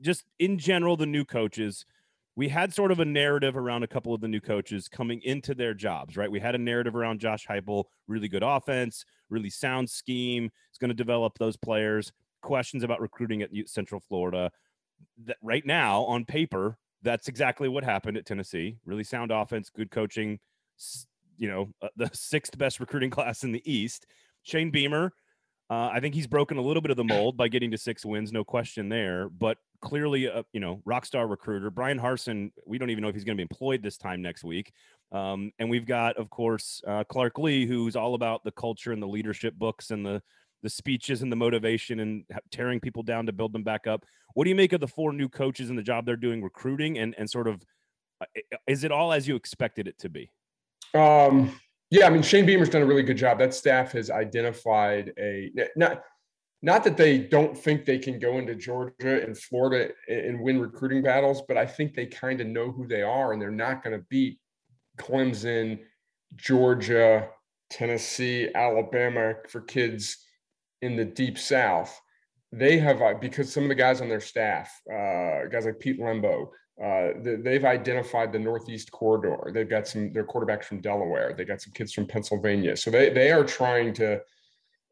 just 0.01 0.24
in 0.39 0.57
general 0.57 0.95
the 0.95 1.05
new 1.05 1.26
coaches. 1.26 1.86
We 2.36 2.47
had 2.47 2.74
sort 2.74 2.93
of 2.93 3.01
a 3.01 3.05
narrative 3.05 3.57
around 3.57 3.84
a 3.84 3.88
couple 3.88 4.14
of 4.14 4.22
the 4.22 4.30
new 4.30 4.39
coaches 4.39 4.88
coming 4.88 5.22
into 5.24 5.53
their 5.53 5.74
jobs, 5.74 6.16
right? 6.16 6.32
We 6.32 6.39
had 6.39 6.55
a 6.55 6.57
narrative 6.57 6.95
around 6.95 7.20
Josh 7.20 7.45
Heupel, 7.45 7.84
really 8.07 8.30
good 8.30 8.43
offense, 8.43 9.03
really 9.30 9.49
sound 9.49 9.89
scheme. 9.89 10.49
It's 10.70 10.78
going 10.78 10.89
to 10.89 10.95
develop 10.95 11.38
those 11.38 11.57
players. 11.57 12.14
Questions 12.41 12.84
about 12.84 13.01
recruiting 13.01 13.41
at 13.41 13.49
Central 13.66 13.99
Florida. 14.07 14.51
That 15.26 15.36
right 15.41 15.66
now, 15.66 16.03
on 16.03 16.24
paper, 16.24 16.78
that's 17.02 17.28
exactly 17.28 17.70
what 17.70 17.84
happened 17.84 18.18
at 18.18 18.26
Tennessee. 18.26 18.78
Really 18.86 19.04
sound 19.04 19.32
offense, 19.32 19.70
good 19.70 19.91
coaching. 19.91 20.39
You 21.38 21.50
know, 21.50 21.70
uh, 21.82 21.89
the 21.95 22.10
sixth 22.14 22.58
best 22.58 22.80
recruiting 22.80 23.10
class 23.10 23.43
in 23.43 23.52
the 23.52 23.62
East. 23.72 24.06
Shane 24.43 24.72
Beamer, 24.72 25.14
uh, 25.70 25.89
I 25.93 26.00
think 26.00 26.16
he's 26.16 26.28
broken 26.28 26.58
a 26.58 26.62
little 26.62 26.82
bit 26.82 26.91
of 26.91 26.97
the 26.97 27.04
mold 27.04 27.38
by 27.38 27.47
getting 27.47 27.72
to 27.72 27.78
six 27.78 28.06
wins, 28.06 28.32
no 28.32 28.43
question 28.43 28.89
there. 28.89 29.30
But 29.30 29.58
clearly, 29.82 30.26
a, 30.26 30.43
you 30.52 30.60
know, 30.60 30.82
rock 30.86 31.06
star 31.06 31.28
recruiter 31.28 31.70
Bryan 31.70 32.00
Harsin, 32.00 32.52
We 32.66 32.78
don't 32.78 32.89
even 32.89 33.04
know 33.04 33.10
if 33.10 33.16
he's 33.16 33.24
going 33.24 33.38
to 33.38 33.39
be 33.39 33.43
employed 33.43 33.84
this 33.84 33.97
time 33.97 34.22
next 34.22 34.43
week. 34.43 34.72
Um, 35.12 35.52
and 35.60 35.70
we've 35.70 35.86
got, 35.86 36.18
of 36.18 36.30
course, 36.30 36.82
uh, 36.88 37.04
Clark 37.04 37.38
Lea, 37.38 37.66
who's 37.66 37.95
all 37.95 38.16
about 38.16 38.43
the 38.43 38.52
culture 38.52 38.91
and 38.91 39.02
the 39.02 39.08
leadership 39.08 39.56
books 39.56 39.91
and 39.91 40.06
the 40.06 40.22
the 40.64 40.70
speeches 40.70 41.22
and 41.22 41.32
the 41.32 41.36
motivation 41.36 41.99
and 41.99 42.24
tearing 42.51 42.80
people 42.80 43.03
down 43.03 43.26
to 43.26 43.32
build 43.32 43.53
them 43.53 43.64
back 43.64 43.88
up. 43.88 44.05
What 44.34 44.43
do 44.43 44.49
you 44.49 44.55
make 44.55 44.74
of 44.74 44.82
the 44.82 44.88
four 44.88 45.14
new 45.14 45.30
coaches 45.30 45.70
and 45.70 45.78
the 45.78 45.84
job 45.84 46.05
they're 46.05 46.16
doing 46.16 46.41
recruiting 46.41 46.97
and 46.97 47.16
and 47.18 47.30
sort 47.30 47.47
of 47.47 47.64
uh, 48.22 48.26
is 48.68 48.84
it 48.84 48.91
all 48.91 49.14
as 49.14 49.28
you 49.28 49.36
expected 49.36 49.88
it 49.88 49.97
to 49.99 50.10
be? 50.10 50.32
Um, 50.93 51.60
yeah, 51.89 52.07
I 52.07 52.10
mean 52.10 52.22
Shane 52.22 52.45
Beamer's 52.45 52.70
done 52.70 52.82
a 52.82 52.86
really 52.86 53.03
good 53.03 53.18
job. 53.18 53.39
That 53.39 53.53
staff 53.53 53.93
has 53.93 54.10
identified 54.10 55.14
a 55.18 55.51
not 55.76 56.03
not 56.62 56.84
that 56.84 56.97
they 56.97 57.18
don't 57.18 57.57
think 57.57 57.86
they 57.86 57.97
can 57.97 58.20
go 58.20 58.38
into 58.38 58.53
Georgia 58.53 59.24
and 59.24 59.38
Florida 59.38 59.91
and 60.10 60.41
win 60.41 60.60
recruiting 60.60 61.01
battles, 61.01 61.41
but 61.47 61.57
I 61.57 61.66
think 61.66 61.93
they 61.93 62.05
kind 62.05 62.41
of 62.41 62.47
know 62.47 62.72
who 62.72 62.86
they 62.86 63.01
are 63.01 63.32
and 63.32 63.41
they're 63.41 63.49
not 63.49 63.82
going 63.82 63.97
to 63.97 64.05
beat 64.10 64.39
Clemson, 64.97 65.80
Georgia, 66.36 67.30
Tennessee, 67.70 68.49
Alabama 68.53 69.36
for 69.47 69.62
kids 69.62 70.18
in 70.82 70.95
the 70.95 71.05
deep 71.05 71.38
south 71.38 71.99
they 72.51 72.80
have 72.80 73.01
uh, 73.01 73.13
because 73.19 73.51
some 73.51 73.63
of 73.63 73.69
the 73.69 73.75
guys 73.75 74.01
on 74.01 74.09
their 74.09 74.19
staff 74.19 74.71
uh, 74.91 75.45
guys 75.51 75.65
like 75.65 75.80
pete 75.80 75.99
lembo 75.99 76.47
uh, 76.84 77.09
they've 77.21 77.65
identified 77.65 78.32
the 78.32 78.39
northeast 78.39 78.91
corridor 78.91 79.51
they've 79.53 79.69
got 79.69 79.88
some 79.88 80.11
their 80.13 80.25
quarterbacks 80.25 80.65
from 80.65 80.82
delaware 80.82 81.34
they 81.38 81.45
got 81.45 81.61
some 81.61 81.73
kids 81.73 81.93
from 81.93 82.05
pennsylvania 82.05 82.75
so 82.75 82.89
they 82.89 83.09
they 83.09 83.32
are 83.32 83.43
trying 83.43 83.93
to 83.93 84.19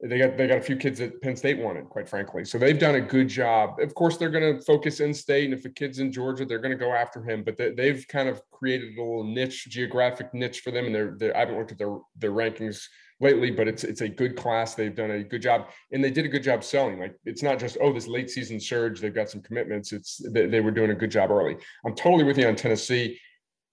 they 0.02 0.20
got 0.20 0.38
they 0.38 0.46
got 0.46 0.60
a 0.60 0.62
few 0.62 0.76
kids 0.76 1.00
that 1.00 1.20
Penn 1.22 1.36
State 1.36 1.58
wanted, 1.58 1.90
quite 1.90 2.08
frankly. 2.08 2.46
So 2.46 2.60
they've 2.60 2.78
done 2.78 2.96
a 2.96 3.02
good 3.02 3.28
job. 3.28 3.80
Of 3.80 3.96
course, 3.96 4.18
they're 4.18 4.30
going 4.30 4.58
to 4.58 4.64
focus 4.64 5.00
in 5.00 5.12
state, 5.12 5.46
and 5.46 5.54
if 5.56 5.66
a 5.66 5.70
kid's 5.70 5.98
in 5.98 6.12
Georgia, 6.12 6.46
they're 6.46 6.60
going 6.60 6.78
to 6.78 6.78
go 6.78 6.94
after 6.94 7.24
him. 7.24 7.44
But 7.44 7.58
they, 7.58 7.88
have 7.88 8.08
kind 8.08 8.30
of 8.30 8.42
created 8.52 8.96
a 8.96 9.02
little 9.02 9.24
niche, 9.24 9.68
geographic 9.70 10.32
niche 10.36 10.60
for 10.60 10.70
them. 10.70 10.86
And 10.86 10.94
they're, 10.94 11.16
they're 11.18 11.36
I 11.36 11.40
haven't 11.40 11.58
looked 11.58 11.72
at 11.72 11.80
their 11.80 11.98
their 12.16 12.32
rankings 12.32 12.84
lately, 13.20 13.52
but 13.52 13.68
it's 13.68 13.84
it's 13.84 14.02
a 14.02 14.08
good 14.08 14.36
class. 14.36 14.76
They've 14.76 14.96
done 14.96 15.12
a 15.12 15.24
good 15.24 15.42
job, 15.42 15.68
and 15.92 16.04
they 16.04 16.12
did 16.12 16.26
a 16.26 16.30
good 16.30 16.44
job 16.44 16.64
selling. 16.64 17.00
Like 17.00 17.16
it's 17.26 17.44
not 17.44 17.60
just 17.60 17.78
oh 17.82 17.94
this 17.94 18.08
late 18.08 18.30
season 18.30 18.60
surge. 18.60 19.00
They've 19.00 19.14
got 19.14 19.30
some 19.30 19.42
commitments. 19.42 19.92
It's 19.92 20.22
they, 20.32 20.48
they 20.48 20.62
were 20.62 20.72
doing 20.72 20.92
a 20.92 20.96
good 20.96 21.12
job 21.12 21.32
early. 21.32 21.58
I'm 21.86 21.96
totally 21.96 22.24
with 22.24 22.38
you 22.38 22.48
on 22.48 22.56
Tennessee. 22.56 23.20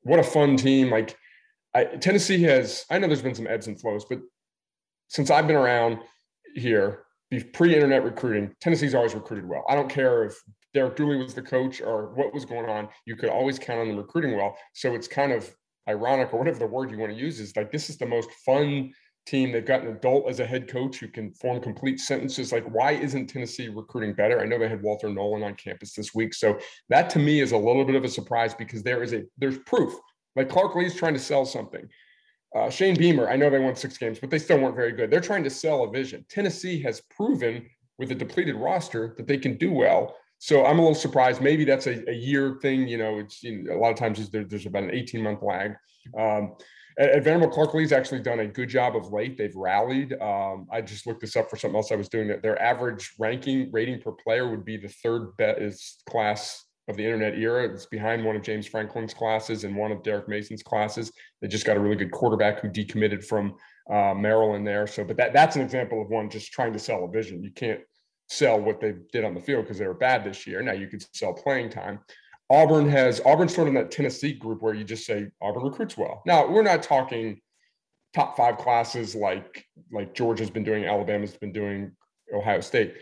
What 0.03 0.18
a 0.18 0.24
fun 0.24 0.57
team! 0.57 0.90
Like 0.90 1.16
I, 1.74 1.84
Tennessee 1.84 2.42
has. 2.45 2.84
I 2.90 2.99
know 2.99 3.07
there's 3.07 3.22
been 3.22 3.34
some 3.34 3.47
ebbs 3.47 3.66
and 3.66 3.80
flows, 3.80 4.05
but 4.05 4.20
since 5.09 5.30
I've 5.30 5.47
been 5.47 5.57
around 5.57 5.99
here, 6.55 7.05
the 7.30 7.42
pre-internet 7.42 8.05
recruiting, 8.05 8.55
Tennessee's 8.61 8.95
always 8.95 9.14
recruited 9.14 9.49
well. 9.49 9.64
I 9.68 9.74
don't 9.74 9.88
care 9.88 10.24
if 10.24 10.36
Derek 10.72 10.97
Dooley 10.97 11.16
was 11.16 11.34
the 11.34 11.42
coach 11.42 11.80
or 11.80 12.14
what 12.14 12.32
was 12.32 12.45
going 12.45 12.68
on. 12.68 12.88
You 13.07 13.16
could 13.16 13.28
always 13.28 13.59
count 13.59 13.80
on 13.80 13.88
them 13.88 13.97
recruiting 13.97 14.36
well. 14.36 14.57
So 14.72 14.95
it's 14.95 15.07
kind 15.07 15.32
of 15.32 15.55
ironic 15.88 16.32
or 16.32 16.38
whatever 16.38 16.59
the 16.59 16.66
word 16.66 16.90
you 16.90 16.99
want 16.99 17.12
to 17.12 17.18
use 17.18 17.40
is 17.40 17.55
like 17.57 17.70
this 17.70 17.90
is 17.90 17.99
the 17.99 18.07
most 18.07 18.30
fun 18.47 18.92
team. 19.26 19.52
They've 19.52 19.64
got 19.64 19.82
an 19.82 19.88
adult 19.88 20.28
as 20.28 20.40
a 20.40 20.46
head 20.46 20.68
coach 20.68 20.98
who 20.98 21.08
can 21.08 21.32
form 21.32 21.60
complete 21.60 22.00
sentences. 22.00 22.52
Like, 22.52 22.64
why 22.64 22.92
isn't 22.92 23.26
Tennessee 23.26 23.68
recruiting 23.68 24.14
better? 24.14 24.40
I 24.40 24.46
know 24.46 24.58
they 24.58 24.68
had 24.68 24.82
Walter 24.82 25.08
Nolen 25.08 25.42
on 25.42 25.54
campus 25.54 25.94
this 25.94 26.14
week. 26.14 26.34
So 26.34 26.58
that 26.88 27.10
to 27.10 27.18
me 27.18 27.40
is 27.40 27.52
a 27.52 27.58
little 27.58 27.84
bit 27.84 27.94
of 27.94 28.04
a 28.04 28.08
surprise 28.08 28.54
because 28.54 28.82
there 28.82 29.02
is 29.02 29.12
a 29.12 29.22
there's 29.38 29.58
proof. 29.58 29.94
Like 30.36 30.48
Clark 30.48 30.74
Lea's 30.74 30.94
trying 30.94 31.14
to 31.14 31.20
sell 31.20 31.44
something. 31.44 31.88
Uh, 32.54 32.70
Shane 32.70 32.96
Beamer, 32.96 33.28
I 33.28 33.36
know 33.36 33.50
they 33.50 33.58
won 33.58 33.74
six 33.74 33.98
games, 33.98 34.20
but 34.20 34.30
they 34.30 34.38
still 34.38 34.58
weren't 34.58 34.76
very 34.76 34.92
good. 34.92 35.10
They're 35.10 35.20
trying 35.20 35.42
to 35.44 35.50
sell 35.50 35.82
a 35.84 35.90
vision. 35.90 36.24
Tennessee 36.28 36.80
has 36.82 37.00
proven 37.00 37.68
with 37.98 38.12
a 38.12 38.14
depleted 38.14 38.54
roster 38.54 39.14
that 39.16 39.26
they 39.26 39.38
can 39.38 39.56
do 39.56 39.72
well. 39.72 40.14
So 40.38 40.64
I'm 40.64 40.78
a 40.78 40.82
little 40.82 40.94
surprised. 40.94 41.40
Maybe 41.40 41.64
that's 41.64 41.86
a, 41.86 42.08
a 42.08 42.14
year 42.14 42.58
thing. 42.60 42.86
You 42.86 42.98
know, 42.98 43.18
it's 43.18 43.42
you 43.42 43.62
know, 43.62 43.76
a 43.76 43.78
lot 43.78 43.90
of 43.90 43.96
times 43.96 44.28
there, 44.30 44.44
there's 44.44 44.66
about 44.66 44.84
an 44.84 44.90
18 44.92 45.22
month 45.22 45.42
lag. 45.42 45.74
Um, 46.18 46.54
at 46.99 47.24
Vanderbilt, 47.24 47.53
Clark 47.53 47.74
Lea's 47.74 47.92
actually 47.92 48.20
done 48.20 48.40
a 48.40 48.47
good 48.47 48.68
job 48.68 48.97
of 48.97 49.12
late. 49.12 49.36
They've 49.36 49.55
rallied. 49.55 50.12
Um, 50.20 50.66
I 50.70 50.80
just 50.80 51.07
looked 51.07 51.20
this 51.20 51.36
up 51.36 51.51
for 51.51 51.57
something 51.57 51.76
else 51.76 51.90
I 51.90 51.97
was 51.97 52.09
doing. 52.09 52.28
Their 52.42 52.61
average 52.61 53.14
ranking 53.18 53.70
rating 53.72 54.01
per 54.01 54.12
player 54.12 54.49
would 54.49 54.64
be 54.64 54.76
the 54.76 54.88
third 54.88 55.36
best 55.36 56.03
class 56.09 56.64
of 56.88 56.97
the 56.97 57.05
internet 57.05 57.38
era. 57.38 57.68
It's 57.68 57.86
behind 57.86 58.24
one 58.24 58.36
of 58.36 58.42
James 58.42 58.66
Franklin's 58.66 59.14
classes 59.14 59.64
and 59.64 59.74
one 59.74 59.90
of 59.90 60.03
Derek 60.03 60.28
Mason's 60.28 60.62
classes. 60.62 61.11
They 61.40 61.49
just 61.49 61.66
got 61.66 61.76
a 61.76 61.80
really 61.80 61.97
good 61.97 62.12
quarterback 62.12 62.61
who 62.61 62.68
decommitted 62.68 63.24
from 63.24 63.55
uh, 63.90 64.14
Maryland 64.14 64.66
there. 64.66 64.86
So, 64.86 65.05
but 65.05 65.16
that 65.16 65.32
that's 65.32 65.57
an 65.57 65.62
example 65.62 66.01
of 66.01 66.09
one 66.09 66.30
just 66.30 66.53
trying 66.53 66.72
to 66.74 66.78
sell 66.78 67.05
a 67.05 67.09
vision. 67.11 67.42
You 67.42 67.51
can't 67.51 67.80
sell 68.28 68.61
what 68.61 68.80
they 68.80 68.95
did 69.12 69.24
on 69.24 69.34
the 69.34 69.40
field 69.40 69.64
because 69.64 69.78
they 69.78 69.86
were 69.86 69.95
bad 69.95 70.24
this 70.24 70.47
year. 70.47 70.62
Now 70.62 70.72
you 70.72 70.88
could 70.88 71.05
sell 71.14 71.32
playing 71.32 71.70
time. 71.70 72.01
Auburn 72.51 72.88
has 72.88 73.20
Auburn's 73.24 73.55
sort 73.55 73.68
of 73.68 73.74
in 73.74 73.82
that 73.82 73.90
Tennessee 73.90 74.32
group 74.32 74.62
where 74.62 74.74
you 74.74 74.84
just 74.84 75.07
say 75.07 75.28
Auburn 75.40 75.64
recruits 75.64 75.97
well. 75.97 76.22
Now 76.26 76.47
we're 76.47 76.62
not 76.62 76.82
talking 76.82 77.40
top 78.12 78.36
five 78.36 78.59
classes 78.59 79.14
like 79.14 79.66
like 79.92 80.14
Georgia's 80.14 80.51
been 80.51 80.64
doing, 80.64 80.84
Alabama's 80.84 81.36
been 81.36 81.53
doing, 81.53 81.92
Ohio 82.32 82.61
State, 82.61 82.95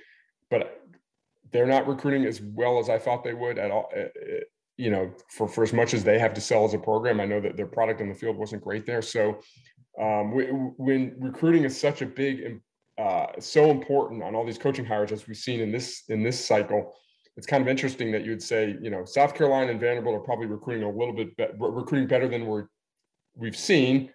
but 0.51 0.81
they're 1.51 1.67
not 1.67 1.87
recruiting 1.87 2.25
as 2.25 2.41
well 2.41 2.79
as 2.79 2.89
I 2.89 2.99
thought 2.99 3.25
they 3.25 3.35
would 3.35 3.59
at 3.59 3.71
all. 3.71 3.91
Eh, 3.95 4.01
eh, 4.01 4.41
you 4.79 4.91
know, 4.91 5.13
for 5.29 5.47
for 5.47 5.63
as 5.63 5.73
much 5.73 5.95
as 5.95 6.03
they 6.03 6.19
have 6.19 6.35
to 6.35 6.41
sell 6.41 6.65
as 6.65 6.75
a 6.75 6.79
program, 6.79 7.21
I 7.21 7.27
know 7.27 7.41
that 7.41 7.57
their 7.57 7.67
product 7.67 8.01
on 8.01 8.09
the 8.09 8.15
field 8.15 8.37
wasn't 8.37 8.65
great 8.65 8.87
there. 8.87 9.03
So 9.03 9.41
um, 10.01 10.33
when 10.79 11.15
recruiting 11.21 11.65
is 11.65 11.79
such 11.79 12.01
a 12.01 12.07
big, 12.07 12.61
uh, 12.99 13.27
so 13.39 13.71
important 13.71 14.23
on 14.23 14.35
all 14.35 14.47
these 14.47 14.59
coaching 14.59 14.87
hires 14.87 15.13
as 15.13 15.29
we've 15.29 15.37
seen 15.37 15.61
in 15.61 15.71
this 15.71 16.05
in 16.09 16.23
this 16.23 16.43
cycle, 16.45 16.95
it's 17.37 17.47
kind 17.47 17.63
of 17.63 17.69
interesting 17.69 18.13
that 18.13 18.25
you 18.25 18.31
would 18.31 18.43
say, 18.43 18.77
you 18.81 18.91
know, 18.91 19.05
South 19.05 19.35
Carolina 19.35 19.71
and 19.71 19.81
Vanderbilt 19.81 20.15
are 20.15 20.21
probably 20.21 20.47
recruiting 20.47 20.85
a 20.85 20.91
little 20.91 21.15
bit 21.15 21.37
be- 21.37 21.49
recruiting 21.59 22.07
better 22.07 22.29
than 22.29 22.47
we're 22.47 22.67
we've 23.35 23.57
seen, 23.57 24.11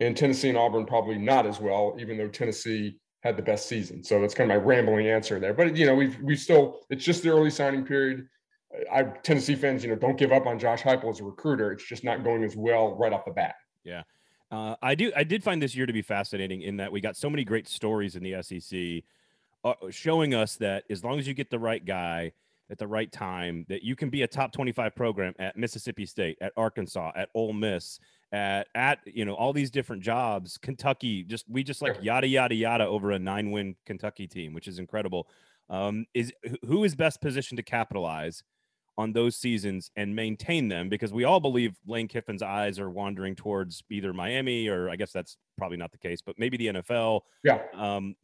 and 0.00 0.16
Tennessee 0.16 0.48
and 0.48 0.56
Auburn 0.58 0.86
probably 0.86 1.18
not 1.18 1.46
as 1.46 1.60
well, 1.60 1.96
even 1.98 2.16
though 2.16 2.28
Tennessee 2.28 2.96
had 3.22 3.36
the 3.36 3.42
best 3.42 3.68
season. 3.68 4.02
So 4.02 4.20
that's 4.20 4.34
kind 4.34 4.50
of 4.50 4.56
my 4.56 4.64
rambling 4.64 5.08
answer 5.08 5.38
there. 5.38 5.52
But 5.52 5.76
you 5.76 5.86
know, 5.86 5.94
we've 5.94 6.18
we 6.20 6.36
still 6.36 6.80
it's 6.88 7.04
just 7.04 7.22
the 7.22 7.30
early 7.30 7.50
signing 7.50 7.84
period. 7.84 8.26
I 8.90 9.02
Tennessee 9.02 9.54
fans, 9.54 9.84
you 9.84 9.90
know, 9.90 9.96
don't 9.96 10.16
give 10.16 10.32
up 10.32 10.46
on 10.46 10.58
Josh 10.58 10.82
Heupel 10.82 11.10
as 11.10 11.20
a 11.20 11.24
recruiter. 11.24 11.72
It's 11.72 11.84
just 11.84 12.02
not 12.02 12.24
going 12.24 12.44
as 12.44 12.56
well 12.56 12.96
right 12.96 13.12
off 13.12 13.24
the 13.26 13.32
bat. 13.32 13.56
Yeah. 13.84 14.02
Uh, 14.50 14.76
I 14.82 14.94
do. 14.94 15.12
I 15.14 15.24
did 15.24 15.42
find 15.42 15.60
this 15.60 15.74
year 15.74 15.84
to 15.84 15.92
be 15.92 16.02
fascinating 16.02 16.62
in 16.62 16.78
that 16.78 16.92
we 16.92 17.00
got 17.00 17.16
so 17.16 17.28
many 17.28 17.44
great 17.44 17.68
stories 17.68 18.16
in 18.16 18.22
the 18.22 18.42
SEC, 18.42 19.02
uh, 19.64 19.90
showing 19.90 20.32
us 20.32 20.56
that 20.56 20.84
as 20.88 21.04
long 21.04 21.18
as 21.18 21.26
you 21.26 21.34
get 21.34 21.50
the 21.50 21.58
right 21.58 21.84
guy 21.84 22.32
at 22.70 22.78
the 22.78 22.86
right 22.86 23.10
time, 23.10 23.66
that 23.68 23.82
you 23.82 23.94
can 23.96 24.10
be 24.10 24.22
a 24.22 24.26
top 24.26 24.52
twenty-five 24.52 24.94
program 24.94 25.34
at 25.38 25.56
Mississippi 25.56 26.06
State, 26.06 26.38
at 26.40 26.52
Arkansas, 26.56 27.12
at 27.14 27.28
Ole 27.34 27.52
Miss, 27.52 27.98
at 28.32 28.68
at 28.74 28.98
you 29.06 29.24
know 29.24 29.34
all 29.34 29.52
these 29.52 29.70
different 29.70 30.02
jobs. 30.02 30.58
Kentucky, 30.58 31.22
just 31.22 31.44
we 31.48 31.62
just 31.62 31.82
like 31.82 31.96
yada 32.00 32.26
yada 32.26 32.54
yada 32.54 32.86
over 32.86 33.12
a 33.12 33.18
nine-win 33.18 33.76
Kentucky 33.86 34.26
team, 34.26 34.52
which 34.54 34.68
is 34.68 34.78
incredible. 34.78 35.28
Um, 35.70 36.06
is 36.14 36.32
who 36.66 36.84
is 36.84 36.94
best 36.94 37.20
positioned 37.20 37.58
to 37.58 37.62
capitalize? 37.62 38.42
on 38.96 39.12
those 39.12 39.36
seasons 39.36 39.90
and 39.96 40.14
maintain 40.14 40.68
them 40.68 40.88
because 40.88 41.12
we 41.12 41.24
all 41.24 41.40
believe 41.40 41.74
Lane 41.86 42.06
Kiffin's 42.06 42.42
eyes 42.42 42.78
are 42.78 42.90
wandering 42.90 43.34
towards 43.34 43.82
either 43.90 44.12
Miami 44.12 44.68
or 44.68 44.88
I 44.88 44.96
guess 44.96 45.12
that's 45.12 45.36
probably 45.58 45.76
not 45.76 45.90
the 45.90 45.98
case, 45.98 46.20
but 46.24 46.38
maybe 46.38 46.56
the 46.56 46.66
NFL. 46.68 47.22
Yeah. 47.42 47.62
Um, 47.74 48.14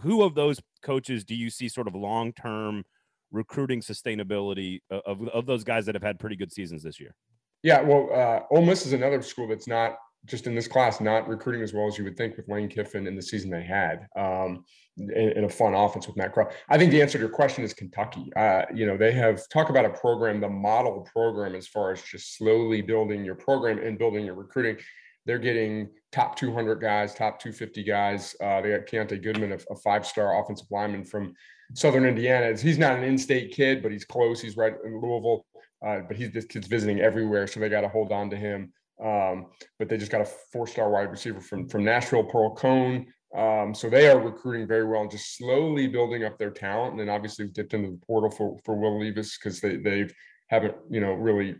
who 0.00 0.22
of 0.22 0.34
those 0.34 0.60
coaches 0.82 1.24
do 1.24 1.34
you 1.34 1.50
see 1.50 1.68
sort 1.68 1.88
of 1.88 1.94
long 1.94 2.32
term 2.32 2.84
recruiting 3.30 3.80
sustainability 3.80 4.80
of, 4.90 5.26
of 5.28 5.46
those 5.46 5.64
guys 5.64 5.86
that 5.86 5.94
have 5.94 6.02
had 6.02 6.18
pretty 6.18 6.36
good 6.36 6.52
seasons 6.52 6.82
this 6.82 7.00
year? 7.00 7.14
Yeah. 7.62 7.82
Well, 7.82 8.10
uh, 8.12 8.54
Ole 8.54 8.64
Miss 8.64 8.86
is 8.86 8.92
another 8.92 9.20
school 9.22 9.46
that's 9.46 9.68
not 9.68 9.96
just 10.26 10.46
in 10.46 10.54
this 10.54 10.68
class, 10.68 11.00
not 11.00 11.28
recruiting 11.28 11.62
as 11.62 11.72
well 11.72 11.86
as 11.86 11.96
you 11.96 12.04
would 12.04 12.16
think 12.16 12.36
with 12.36 12.48
Lane 12.48 12.68
Kiffin 12.68 13.06
in 13.06 13.16
the 13.16 13.22
season 13.22 13.50
they 13.50 13.62
had, 13.62 14.06
um, 14.16 14.64
in, 14.98 15.30
in, 15.30 15.44
a 15.44 15.48
fun 15.48 15.72
offense 15.72 16.06
with 16.06 16.16
Matt 16.16 16.34
Corral. 16.34 16.52
I 16.68 16.76
think 16.76 16.90
the 16.90 17.00
answer 17.00 17.16
to 17.16 17.22
your 17.22 17.30
question 17.30 17.64
is 17.64 17.72
Kentucky. 17.72 18.30
Uh, 18.36 18.64
you 18.74 18.86
know, 18.86 18.98
they 18.98 19.12
have 19.12 19.48
talk 19.48 19.70
about 19.70 19.86
a 19.86 19.90
program, 19.90 20.40
the 20.40 20.48
model 20.48 21.08
program, 21.10 21.54
as 21.54 21.66
far 21.66 21.92
as 21.92 22.02
just 22.02 22.36
slowly 22.36 22.82
building 22.82 23.24
your 23.24 23.34
program 23.34 23.78
and 23.78 23.98
building 23.98 24.26
your 24.26 24.34
recruiting. 24.34 24.76
They're 25.24 25.38
getting 25.38 25.90
top 26.12 26.36
200 26.36 26.76
guys, 26.76 27.14
top 27.14 27.38
250 27.40 27.82
guys. 27.84 28.34
Uh, 28.42 28.60
they 28.60 28.70
got 28.70 28.86
Kiyaunta 28.86 29.22
Goodwin, 29.22 29.52
a, 29.52 29.58
a 29.72 29.76
five-star 29.76 30.40
offensive 30.40 30.66
lineman 30.70 31.04
from 31.04 31.34
Southern 31.74 32.04
Indiana. 32.06 32.56
He's 32.56 32.78
not 32.78 32.98
an 32.98 33.04
in-state 33.04 33.52
kid, 33.52 33.82
but 33.82 33.92
he's 33.92 34.04
close. 34.04 34.40
He's 34.40 34.56
right 34.56 34.74
in 34.84 35.00
Louisville. 35.00 35.44
Uh, 35.84 36.00
but 36.06 36.16
he's 36.16 36.30
this 36.30 36.44
kid's 36.44 36.66
visiting 36.66 37.00
everywhere, 37.00 37.46
so 37.46 37.58
they 37.58 37.68
got 37.68 37.80
to 37.80 37.88
hold 37.88 38.12
on 38.12 38.28
to 38.28 38.36
him. 38.36 38.72
Um, 39.02 39.46
but 39.78 39.88
they 39.88 39.96
just 39.96 40.12
got 40.12 40.20
a 40.20 40.26
four-star 40.52 40.90
wide 40.90 41.10
receiver 41.10 41.40
from 41.40 41.66
from 41.68 41.84
Nashville, 41.84 42.24
Pearl-Cohn. 42.24 43.06
Um, 43.34 43.74
so 43.74 43.88
they 43.88 44.08
are 44.10 44.20
recruiting 44.20 44.66
very 44.66 44.84
well 44.84 45.02
and 45.02 45.10
just 45.10 45.38
slowly 45.38 45.86
building 45.86 46.24
up 46.24 46.36
their 46.38 46.50
talent. 46.50 46.92
And 46.92 47.00
then 47.00 47.08
obviously 47.08 47.46
dipped 47.48 47.72
into 47.72 47.92
the 47.92 48.00
portal 48.06 48.30
for 48.30 48.58
for 48.64 48.76
Will 48.76 49.00
Levis 49.00 49.38
because 49.38 49.60
they 49.60 49.76
they 49.76 50.08
haven't 50.48 50.74
you 50.90 51.00
know 51.00 51.12
really. 51.14 51.56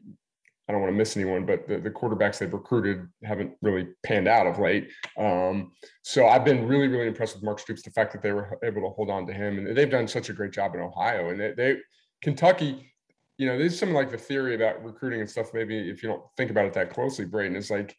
I 0.70 0.72
don't 0.72 0.82
want 0.82 0.92
to 0.92 0.96
miss 0.96 1.16
anyone, 1.16 1.44
but 1.44 1.66
the, 1.66 1.78
the 1.78 1.90
quarterbacks 1.90 2.38
they've 2.38 2.52
recruited 2.52 3.08
haven't 3.24 3.54
really 3.60 3.88
panned 4.04 4.28
out 4.28 4.46
of 4.46 4.60
late. 4.60 4.88
Um, 5.18 5.72
so 6.02 6.28
I've 6.28 6.44
been 6.44 6.68
really, 6.68 6.86
really 6.86 7.08
impressed 7.08 7.34
with 7.34 7.42
Mark 7.42 7.58
Stoops. 7.58 7.82
The 7.82 7.90
fact 7.90 8.12
that 8.12 8.22
they 8.22 8.30
were 8.30 8.56
able 8.62 8.82
to 8.82 8.90
hold 8.90 9.10
on 9.10 9.26
to 9.26 9.32
him, 9.32 9.58
and 9.58 9.76
they've 9.76 9.90
done 9.90 10.06
such 10.06 10.28
a 10.28 10.32
great 10.32 10.52
job 10.52 10.76
in 10.76 10.80
Ohio. 10.80 11.30
And 11.30 11.40
they, 11.40 11.50
they 11.56 11.76
Kentucky, 12.22 12.92
you 13.36 13.46
know, 13.46 13.58
there's 13.58 13.76
some 13.76 13.92
like 13.92 14.12
the 14.12 14.16
theory 14.16 14.54
about 14.54 14.84
recruiting 14.84 15.18
and 15.18 15.28
stuff. 15.28 15.52
Maybe 15.52 15.90
if 15.90 16.04
you 16.04 16.08
don't 16.08 16.22
think 16.36 16.52
about 16.52 16.66
it 16.66 16.72
that 16.74 16.90
closely, 16.90 17.24
Braden, 17.24 17.56
is 17.56 17.68
like 17.68 17.96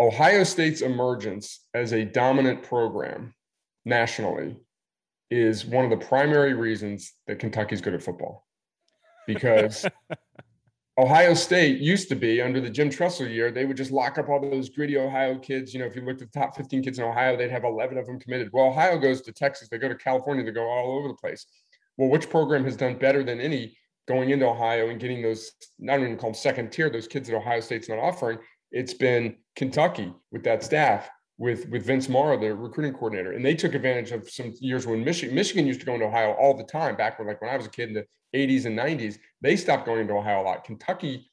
Ohio 0.00 0.42
State's 0.42 0.80
emergence 0.80 1.66
as 1.72 1.92
a 1.92 2.04
dominant 2.04 2.64
program 2.64 3.32
nationally 3.84 4.56
is 5.30 5.64
one 5.64 5.84
of 5.84 5.96
the 5.96 6.04
primary 6.04 6.54
reasons 6.54 7.12
that 7.28 7.38
Kentucky's 7.38 7.80
good 7.80 7.94
at 7.94 8.02
football. 8.02 8.42
Because 9.26 9.84
Ohio 10.98 11.34
State 11.34 11.78
used 11.78 12.08
to 12.08 12.16
be 12.16 12.40
under 12.40 12.58
the 12.58 12.70
Jim 12.70 12.88
Tressel 12.88 13.26
year, 13.26 13.50
they 13.50 13.66
would 13.66 13.76
just 13.76 13.90
lock 13.90 14.16
up 14.16 14.30
all 14.30 14.40
those 14.40 14.70
gritty 14.70 14.96
Ohio 14.96 15.38
kids. 15.38 15.74
You 15.74 15.80
know, 15.80 15.86
if 15.86 15.94
you 15.94 16.00
looked 16.02 16.22
at 16.22 16.32
the 16.32 16.38
top 16.38 16.56
15 16.56 16.82
kids 16.82 16.98
in 16.98 17.04
Ohio, 17.04 17.36
they'd 17.36 17.50
have 17.50 17.64
11 17.64 17.98
of 17.98 18.06
them 18.06 18.18
committed. 18.18 18.48
Well, 18.50 18.68
Ohio 18.68 18.98
goes 18.98 19.20
to 19.22 19.32
Texas, 19.32 19.68
they 19.68 19.76
go 19.76 19.88
to 19.88 19.94
California, 19.94 20.42
they 20.42 20.52
go 20.52 20.66
all 20.66 20.98
over 20.98 21.08
the 21.08 21.14
place. 21.14 21.44
Well, 21.98 22.08
which 22.08 22.30
program 22.30 22.64
has 22.64 22.76
done 22.76 22.96
better 22.96 23.22
than 23.22 23.40
any 23.40 23.76
going 24.08 24.30
into 24.30 24.46
Ohio 24.46 24.88
and 24.88 24.98
getting 24.98 25.20
those, 25.20 25.52
not 25.78 26.00
even 26.00 26.16
call 26.16 26.30
them 26.30 26.34
second 26.34 26.70
tier, 26.70 26.88
those 26.88 27.08
kids 27.08 27.28
that 27.28 27.36
Ohio 27.36 27.60
State's 27.60 27.90
not 27.90 27.98
offering, 27.98 28.38
it's 28.72 28.94
been 28.94 29.36
Kentucky 29.54 30.14
with 30.32 30.44
that 30.44 30.62
staff, 30.62 31.10
with 31.38 31.68
with 31.68 31.84
Vince 31.84 32.08
Marrow, 32.08 32.38
the 32.38 32.54
recruiting 32.54 32.92
coordinator. 32.92 33.32
And 33.32 33.44
they 33.44 33.54
took 33.54 33.74
advantage 33.74 34.12
of 34.12 34.28
some 34.30 34.54
years 34.60 34.86
when 34.86 35.04
Michigan, 35.04 35.34
Michigan 35.34 35.66
used 35.66 35.80
to 35.80 35.86
go 35.86 35.94
into 35.94 36.06
Ohio 36.06 36.32
all 36.32 36.56
the 36.56 36.64
time 36.64 36.96
back 36.96 37.18
when 37.18 37.28
like 37.28 37.40
when 37.40 37.50
I 37.50 37.56
was 37.56 37.66
a 37.66 37.70
kid 37.70 37.88
in 37.88 37.94
the 37.94 38.06
80s 38.34 38.64
and 38.66 38.78
90s. 38.78 39.18
They 39.40 39.56
stopped 39.56 39.86
going 39.86 40.00
into 40.00 40.14
Ohio 40.14 40.42
a 40.42 40.44
lot. 40.44 40.64
Kentucky, 40.64 41.30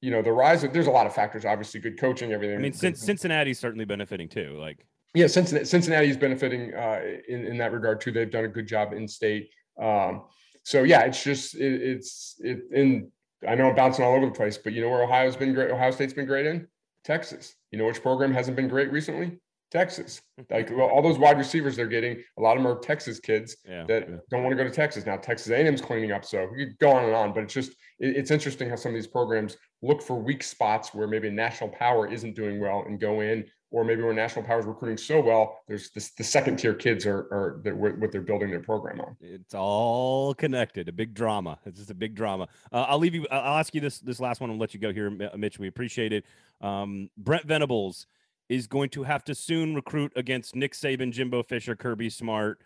you 0.00 0.10
know, 0.10 0.22
the 0.22 0.32
rise 0.32 0.64
of 0.64 0.72
there's 0.72 0.86
a 0.86 0.90
lot 0.90 1.06
of 1.06 1.14
factors, 1.14 1.44
obviously 1.44 1.80
good 1.80 1.98
coaching, 1.98 2.32
everything. 2.32 2.56
I 2.56 2.60
mean, 2.60 2.72
since 2.72 3.00
Cincinnati's 3.00 3.58
certainly 3.58 3.84
benefiting 3.84 4.28
too. 4.28 4.56
Like 4.58 4.86
yeah, 5.14 5.28
Cincinnati 5.28 5.64
Cincinnati 5.64 6.10
is 6.10 6.16
benefiting 6.16 6.74
uh, 6.74 7.00
in, 7.28 7.46
in 7.46 7.58
that 7.58 7.72
regard 7.72 8.00
too. 8.00 8.12
They've 8.12 8.30
done 8.30 8.44
a 8.44 8.48
good 8.48 8.66
job 8.66 8.92
in 8.92 9.08
state. 9.08 9.50
Um, 9.80 10.24
so 10.62 10.82
yeah, 10.82 11.02
it's 11.02 11.22
just 11.22 11.54
it, 11.54 11.82
it's 11.82 12.36
it 12.40 12.64
in. 12.70 13.10
I 13.46 13.54
know 13.54 13.68
I'm 13.68 13.76
bouncing 13.76 14.04
all 14.04 14.14
over 14.14 14.26
the 14.26 14.32
place, 14.32 14.58
but 14.58 14.72
you 14.72 14.82
know 14.82 14.90
where 14.90 15.02
Ohio's 15.02 15.36
been 15.36 15.54
great. 15.54 15.70
Ohio 15.70 15.90
State's 15.90 16.12
been 16.12 16.26
great 16.26 16.46
in 16.46 16.66
Texas. 17.06 17.54
You 17.70 17.78
know 17.78 17.86
which 17.86 18.02
program 18.02 18.32
hasn't 18.32 18.56
been 18.56 18.68
great 18.68 18.92
recently? 18.92 19.38
Texas. 19.70 20.20
Like 20.50 20.70
well, 20.70 20.86
all 20.86 21.02
those 21.02 21.18
wide 21.18 21.38
receivers 21.38 21.76
they're 21.76 21.86
getting, 21.86 22.22
a 22.38 22.42
lot 22.42 22.56
of 22.56 22.62
them 22.62 22.70
are 22.70 22.78
Texas 22.78 23.18
kids 23.18 23.56
yeah, 23.64 23.84
that 23.88 24.08
yeah. 24.08 24.16
don't 24.30 24.44
want 24.44 24.52
to 24.52 24.62
go 24.62 24.68
to 24.68 24.74
Texas. 24.74 25.06
Now 25.06 25.16
Texas 25.16 25.50
A&M's 25.50 25.80
cleaning 25.80 26.12
up, 26.12 26.26
so 26.26 26.48
you 26.54 26.74
go 26.78 26.90
on 26.90 27.04
and 27.04 27.14
on. 27.14 27.32
But 27.32 27.44
it's 27.44 27.54
just 27.54 27.70
it, 27.98 28.16
it's 28.16 28.30
interesting 28.30 28.68
how 28.68 28.76
some 28.76 28.90
of 28.90 28.94
these 28.94 29.06
programs 29.06 29.56
look 29.82 30.02
for 30.02 30.14
weak 30.14 30.42
spots 30.42 30.94
where 30.94 31.08
maybe 31.08 31.28
a 31.28 31.32
national 31.32 31.70
power 31.70 32.06
isn't 32.06 32.36
doing 32.36 32.60
well 32.60 32.84
and 32.86 33.00
go 33.00 33.22
in 33.22 33.46
or 33.70 33.84
maybe 33.84 34.02
where 34.02 34.12
national 34.12 34.44
power 34.44 34.60
is 34.60 34.66
recruiting 34.66 34.96
so 34.96 35.20
well, 35.20 35.60
there's 35.66 35.90
this, 35.90 36.10
the 36.10 36.22
second 36.24 36.56
tier 36.56 36.74
kids 36.74 37.04
are, 37.04 37.18
are 37.32 37.60
what 37.64 38.12
they're 38.12 38.20
building 38.20 38.50
their 38.50 38.60
program 38.60 39.00
on. 39.00 39.16
It's 39.20 39.54
all 39.54 40.34
connected. 40.34 40.88
A 40.88 40.92
big 40.92 41.14
drama. 41.14 41.58
It's 41.66 41.78
just 41.78 41.90
a 41.90 41.94
big 41.94 42.14
drama. 42.14 42.48
Uh, 42.72 42.82
I'll 42.88 42.98
leave 42.98 43.14
you. 43.14 43.26
I'll 43.30 43.58
ask 43.58 43.74
you 43.74 43.80
this 43.80 43.98
this 43.98 44.20
last 44.20 44.40
one 44.40 44.50
and 44.50 44.60
let 44.60 44.72
you 44.72 44.80
go 44.80 44.92
here, 44.92 45.10
Mitch. 45.36 45.58
We 45.58 45.68
appreciate 45.68 46.12
it. 46.12 46.24
Um, 46.60 47.10
Brent 47.16 47.44
Venables 47.44 48.06
is 48.48 48.66
going 48.68 48.90
to 48.90 49.02
have 49.02 49.24
to 49.24 49.34
soon 49.34 49.74
recruit 49.74 50.12
against 50.14 50.54
Nick 50.54 50.72
Saban, 50.72 51.10
Jimbo 51.10 51.42
Fisher, 51.42 51.74
Kirby 51.74 52.10
Smart, 52.10 52.60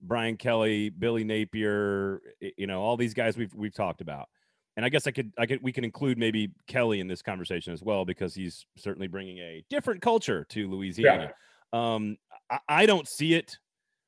Brian 0.00 0.36
Kelly, 0.36 0.88
Billy 0.88 1.24
Napier. 1.24 2.22
You 2.56 2.66
know 2.66 2.80
all 2.80 2.96
these 2.96 3.14
guys 3.14 3.36
we've 3.36 3.54
we've 3.54 3.74
talked 3.74 4.00
about 4.00 4.28
and 4.78 4.84
I 4.84 4.90
guess 4.90 5.08
I 5.08 5.10
could, 5.10 5.32
I 5.36 5.44
could, 5.44 5.60
we 5.60 5.72
can 5.72 5.82
include 5.82 6.18
maybe 6.18 6.52
Kelly 6.68 7.00
in 7.00 7.08
this 7.08 7.20
conversation 7.20 7.72
as 7.72 7.82
well 7.82 8.04
because 8.04 8.32
he's 8.32 8.64
certainly 8.76 9.08
bringing 9.08 9.38
a 9.38 9.64
different 9.68 10.00
culture 10.00 10.46
to 10.50 10.70
Louisiana. 10.70 11.32
Yeah. 11.72 11.94
Um, 11.94 12.16
I, 12.48 12.58
I, 12.68 12.86
don't 12.86 13.08
see 13.08 13.34
it. 13.34 13.58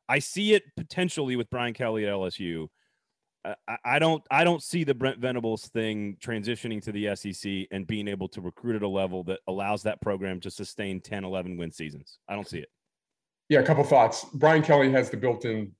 I 0.08 0.20
see 0.20 0.54
it 0.54 0.62
potentially 0.76 1.34
with 1.34 1.50
Brian 1.50 1.74
Kelly 1.74 2.06
at 2.06 2.12
LSU. 2.12 2.68
I, 3.44 3.78
I 3.84 3.98
don't 3.98 4.22
I 4.30 4.44
don't 4.44 4.62
see 4.62 4.84
the 4.84 4.94
Brent 4.94 5.18
Venables 5.18 5.66
thing 5.70 6.16
transitioning 6.22 6.80
to 6.82 6.92
the 6.92 7.16
SEC 7.16 7.66
and 7.72 7.84
being 7.84 8.06
able 8.06 8.28
to 8.28 8.40
recruit 8.40 8.76
at 8.76 8.82
a 8.82 8.88
level 8.88 9.24
that 9.24 9.40
allows 9.48 9.82
that 9.82 10.00
program 10.00 10.38
to 10.38 10.52
sustain 10.52 11.00
10, 11.00 11.24
11 11.24 11.56
win 11.56 11.72
seasons. 11.72 12.20
I 12.28 12.36
don't 12.36 12.48
see 12.48 12.58
it. 12.58 12.68
Yeah, 13.48 13.58
a 13.58 13.66
couple 13.66 13.82
thoughts. 13.82 14.24
Brian 14.34 14.62
Kelly 14.62 14.92
has 14.92 15.10
the 15.10 15.16
built-in, 15.16 15.72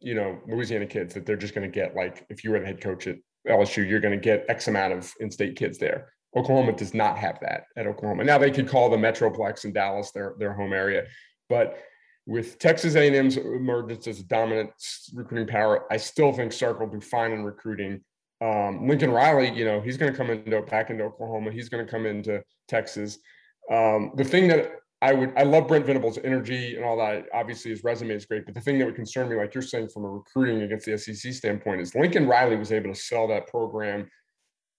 you 0.00 0.14
know, 0.14 0.38
Louisiana 0.48 0.86
kids 0.86 1.12
that 1.12 1.26
they're 1.26 1.36
just 1.36 1.54
going 1.54 1.70
to 1.70 1.74
get. 1.74 1.94
Like 1.94 2.24
if 2.30 2.44
you 2.44 2.50
were 2.50 2.60
the 2.60 2.64
head 2.64 2.80
coach 2.80 3.06
at 3.08 3.18
LSU, 3.48 3.88
you're 3.88 4.00
going 4.00 4.18
to 4.18 4.20
get 4.20 4.44
X 4.48 4.68
amount 4.68 4.92
of 4.92 5.12
in-state 5.20 5.56
kids 5.56 5.78
there. 5.78 6.12
Oklahoma 6.36 6.72
does 6.72 6.92
not 6.92 7.16
have 7.16 7.38
that 7.40 7.64
at 7.76 7.86
Oklahoma. 7.86 8.24
Now 8.24 8.38
they 8.38 8.50
could 8.50 8.68
call 8.68 8.90
the 8.90 8.96
Metroplex 8.96 9.64
in 9.64 9.72
Dallas 9.72 10.10
their 10.10 10.34
their 10.38 10.52
home 10.52 10.72
area, 10.72 11.06
but 11.48 11.78
with 12.26 12.58
Texas 12.58 12.96
A&M's 12.96 13.36
emergence 13.36 14.08
as 14.08 14.18
a 14.18 14.24
dominant 14.24 14.70
recruiting 15.14 15.46
power, 15.46 15.86
I 15.92 15.96
still 15.96 16.32
think 16.32 16.52
Sark 16.52 16.80
will 16.80 16.88
do 16.88 17.00
fine 17.00 17.30
in 17.30 17.44
recruiting. 17.44 18.00
Um, 18.40 18.88
Lincoln 18.88 19.12
Riley, 19.12 19.50
you 19.56 19.64
know, 19.64 19.80
he's 19.80 19.96
going 19.96 20.12
to 20.12 20.18
come 20.18 20.30
into 20.30 20.60
back 20.62 20.90
into 20.90 21.04
Oklahoma. 21.04 21.52
He's 21.52 21.68
going 21.68 21.86
to 21.86 21.90
come 21.90 22.04
into 22.04 22.42
Texas. 22.66 23.18
Um, 23.70 24.12
the 24.16 24.24
thing 24.24 24.48
that 24.48 24.72
I 25.02 25.12
would, 25.12 25.32
I 25.36 25.42
love 25.42 25.68
Brent 25.68 25.84
Venables' 25.84 26.18
energy 26.24 26.76
and 26.76 26.84
all 26.84 26.96
that. 26.96 27.26
Obviously, 27.34 27.70
his 27.70 27.84
resume 27.84 28.14
is 28.14 28.24
great, 28.24 28.46
but 28.46 28.54
the 28.54 28.60
thing 28.60 28.78
that 28.78 28.86
would 28.86 28.94
concern 28.94 29.28
me, 29.28 29.36
like 29.36 29.54
you're 29.54 29.62
saying, 29.62 29.88
from 29.88 30.04
a 30.04 30.08
recruiting 30.08 30.62
against 30.62 30.86
the 30.86 30.96
SEC 30.96 31.34
standpoint, 31.34 31.82
is 31.82 31.94
Lincoln 31.94 32.26
Riley 32.26 32.56
was 32.56 32.72
able 32.72 32.92
to 32.92 32.98
sell 32.98 33.28
that 33.28 33.46
program 33.46 34.08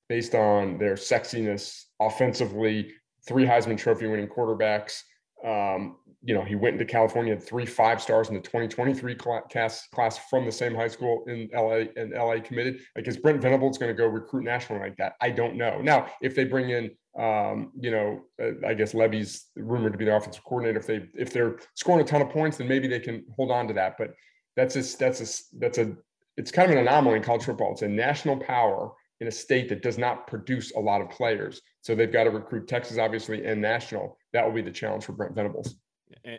based 0.10 0.34
on 0.34 0.78
their 0.80 0.96
sexiness 0.96 1.84
offensively, 2.00 2.92
three 3.28 3.46
Heisman 3.46 3.78
Trophy 3.78 4.08
winning 4.08 4.28
quarterbacks. 4.28 5.02
Um, 5.46 5.98
you 6.24 6.34
know, 6.34 6.44
he 6.44 6.56
went 6.56 6.74
into 6.74 6.86
California, 6.86 7.34
had 7.34 7.44
three 7.44 7.66
five 7.66 8.02
stars 8.02 8.30
in 8.30 8.36
the 8.36 8.42
2023 8.42 9.16
class 9.16 9.88
class 9.94 10.20
from 10.30 10.46
the 10.46 10.52
same 10.52 10.76
high 10.76 10.88
school 10.88 11.24
in 11.28 11.50
LA 11.54 11.86
and 11.96 12.12
LA 12.12 12.40
committed. 12.42 12.80
Like, 12.96 13.08
is 13.08 13.18
Brent 13.18 13.42
Venables 13.42 13.78
going 13.78 13.96
to 13.96 13.98
go 13.98 14.08
recruit 14.08 14.44
nationally 14.44 14.82
like 14.82 14.98
that? 14.98 15.14
I 15.22 15.30
don't 15.30 15.56
know. 15.56 15.80
Now, 15.82 16.08
if 16.22 16.36
they 16.36 16.44
bring 16.44 16.72
in, 16.72 16.92
um, 17.18 17.72
you 17.80 17.92
know, 17.92 18.22
uh, 18.42 18.68
I 18.68 18.74
guess 18.74 18.94
Lebby's 18.94 19.46
rumored 19.56 19.94
to 19.94 19.98
be 19.98 20.06
the 20.06 20.16
offensive 20.16 20.44
coordinator. 20.44 20.80
If 20.80 20.88
they 20.88 21.08
if 21.14 21.32
they're 21.32 21.60
scoring 21.76 22.02
a 22.02 22.08
ton 22.08 22.22
of 22.22 22.30
points, 22.30 22.58
then 22.58 22.68
maybe 22.68 22.88
they 22.88 23.00
can 23.00 23.24
hold 23.36 23.52
on 23.52 23.68
to 23.68 23.74
that. 23.76 23.96
But 23.98 24.14
that's 24.56 24.76
a 24.76 24.98
that's 24.98 25.22
a 25.22 25.58
that's 25.60 25.78
a 25.78 25.96
it's 26.36 26.52
kind 26.52 26.72
of 26.72 26.78
an 26.78 26.88
anomaly 26.88 27.18
in 27.18 27.24
college 27.24 27.44
football. 27.44 27.72
It's 27.72 27.84
a 27.84 27.88
national 27.88 28.38
power 28.38 28.92
in 29.20 29.28
a 29.28 29.32
state 29.32 29.70
that 29.70 29.82
does 29.82 29.98
not 29.98 30.28
produce 30.28 30.72
a 30.76 30.80
lot 30.80 31.02
of 31.02 31.10
players. 31.10 31.62
So 31.82 31.96
they've 31.96 32.12
got 32.12 32.26
to 32.26 32.30
recruit 32.30 32.68
Texas, 32.68 32.98
obviously, 32.98 33.46
and 33.46 33.62
national. 33.62 34.17
That 34.34 34.46
will 34.46 34.54
be 34.54 34.62
the 34.62 34.72
challenge 34.72 35.06
for 35.06 35.14
Brent 35.14 35.34
Venables. 35.34 35.76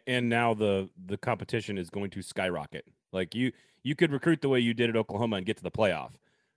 And 0.07 0.29
now 0.29 0.55
the 0.55 0.89
the 1.07 1.17
competition 1.17 1.79
is 1.79 1.91
going 1.91 2.11
to 2.11 2.23
skyrocket. 2.23 2.87
Like 3.13 3.35
you 3.35 3.53
you 3.83 3.95
could 3.95 4.13
recruit 4.13 4.41
the 4.41 4.49
way 4.49 4.61
you 4.61 4.75
did 4.75 4.91
at 4.91 4.97
Oklahoma 4.97 5.37
and 5.37 5.47
get 5.47 5.57
to 5.59 5.63
the 5.63 5.71
playoff. 5.71 6.13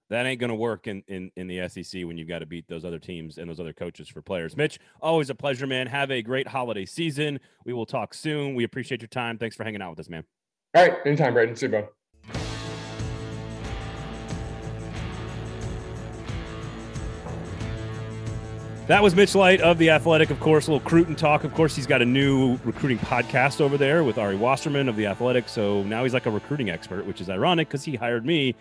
That 0.10 0.26
ain't 0.26 0.42
going 0.42 0.50
to 0.50 0.56
work 0.56 0.88
in, 0.88 1.04
in 1.08 1.32
in 1.38 1.48
the 1.48 1.68
SEC 1.70 2.04
when 2.04 2.18
you've 2.18 2.28
got 2.28 2.40
to 2.40 2.46
beat 2.46 2.68
those 2.68 2.84
other 2.84 3.00
teams 3.00 3.38
and 3.38 3.50
those 3.50 3.60
other 3.60 3.74
coaches 3.74 4.10
for 4.10 4.22
players. 4.22 4.58
Mitch, 4.58 4.80
always 5.02 5.30
a 5.30 5.36
pleasure, 5.36 5.68
man. 5.68 5.88
Have 5.88 6.12
a 6.12 6.22
great 6.22 6.48
holiday 6.48 6.86
season. 6.86 7.40
We 7.66 7.74
will 7.74 7.86
talk 7.86 8.14
soon. 8.14 8.56
We 8.56 8.66
appreciate 8.66 9.02
your 9.02 9.08
time. 9.08 9.38
Thanks 9.38 9.56
for 9.56 9.64
hanging 9.64 9.82
out 9.82 9.92
with 9.92 10.02
us, 10.02 10.10
man. 10.10 10.26
All 10.74 10.86
right, 10.86 10.98
anytime, 11.06 11.34
Braden. 11.34 11.56
See 11.56 11.68
you, 11.68 11.72
bud. 11.72 11.88
That 18.92 19.02
was 19.02 19.16
Mitch 19.16 19.36
Light 19.36 19.62
of 19.62 19.78
The 19.78 19.90
Athletic, 19.90 20.32
of 20.32 20.42
course, 20.42 20.68
a 20.68 20.74
little 20.74 20.86
Cruton 20.86 21.16
talk. 21.16 21.46
Of 21.46 21.54
course, 21.54 21.78
he's 21.78 21.88
got 21.88 22.02
a 22.02 22.06
new 22.06 22.60
recruiting 22.66 22.98
podcast 22.98 23.62
over 23.62 23.78
there 23.78 24.04
with 24.04 24.18
Ari 24.18 24.36
Wasserman 24.36 24.90
of 24.90 24.98
The 24.98 25.06
Athletic. 25.06 25.48
So 25.48 25.82
now 25.84 26.04
he's 26.04 26.14
like 26.14 26.26
a 26.26 26.30
recruiting 26.30 26.70
expert, 26.70 27.06
which 27.06 27.22
is 27.22 27.30
ironic 27.30 27.70
because 27.70 27.86
he 27.86 27.96
hired 27.96 28.26
me 28.26 28.54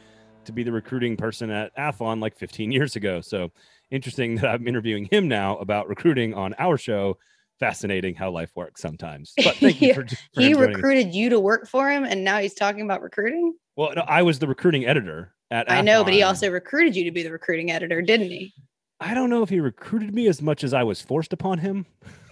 to 0.44 0.52
be 0.52 0.62
the 0.62 0.70
recruiting 0.70 1.16
person 1.16 1.51
at 1.51 1.74
Athlon 1.74 2.20
like 2.20 2.36
15 2.36 2.70
years 2.70 2.94
ago. 2.94 3.20
So 3.20 3.51
interesting 3.90 4.36
that 4.36 4.47
I'm 4.47 4.69
interviewing 4.69 5.09
him 5.11 5.27
now 5.27 5.57
about 5.57 5.89
recruiting 5.89 6.32
on 6.32 6.55
our 6.61 6.78
show. 6.78 7.19
Fascinating 7.59 8.15
how 8.15 8.31
life 8.31 8.52
works 8.55 8.81
sometimes. 8.81 9.32
But 9.36 9.57
thank 9.57 9.82
you 9.82 9.94
for, 9.94 10.07
for 10.07 10.40
he 10.40 10.55
recruited 10.55 11.09
us. 11.09 11.15
you 11.15 11.31
to 11.31 11.40
work 11.40 11.66
for 11.66 11.90
him, 11.90 12.05
and 12.05 12.23
now 12.23 12.39
he's 12.39 12.55
talking 12.55 12.82
about 12.82 13.02
recruiting. 13.02 13.55
Well, 13.74 13.94
no, 13.97 14.02
I 14.02 14.23
was 14.23 14.39
the 14.39 14.47
recruiting 14.47 14.86
editor 14.86 15.35
at. 15.51 15.69
I 15.69 15.81
know, 15.81 16.05
but 16.05 16.12
he 16.12 16.23
also 16.23 16.48
recruited 16.52 16.94
you 16.94 17.02
to 17.02 17.11
be 17.11 17.24
the 17.24 17.32
recruiting 17.32 17.73
editor, 17.73 18.01
didn't 18.01 18.31
he? 18.31 18.55
I 19.01 19.15
don't 19.15 19.31
know 19.31 19.43
if 19.43 19.49
he 19.49 19.61
recruited 19.61 20.15
me 20.15 20.29
as 20.29 20.43
much 20.43 20.63
as 20.63 20.75
I 20.75 20.83
was 20.83 21.01
forced 21.01 21.33
upon 21.33 21.59
him. 21.59 21.87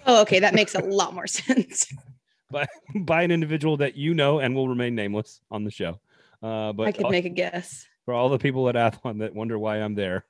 Oh, 0.06 0.20
okay. 0.22 0.38
That 0.38 0.54
makes 0.54 0.74
a 0.74 0.80
lot 0.80 1.14
more 1.14 1.26
sense. 1.26 1.86
by, 2.50 2.66
by 2.94 3.22
an 3.22 3.30
individual 3.30 3.78
that 3.78 3.96
you 3.96 4.14
know 4.14 4.38
and 4.40 4.54
will 4.54 4.68
remain 4.68 4.94
nameless 4.94 5.40
on 5.50 5.64
the 5.64 5.70
show. 5.70 6.00
Uh, 6.42 6.72
but 6.72 6.86
I 6.86 6.92
could 6.92 7.06
all, 7.06 7.10
make 7.10 7.24
a 7.24 7.30
guess. 7.30 7.86
For 8.04 8.14
all 8.14 8.28
the 8.28 8.38
people 8.38 8.68
at 8.68 8.74
Athlon 8.74 9.18
that 9.20 9.34
wonder 9.34 9.58
why 9.58 9.78
I'm 9.78 9.94
there 9.94 10.24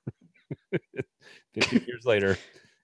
15 1.55 1.85
years 1.86 2.05
later, 2.05 2.39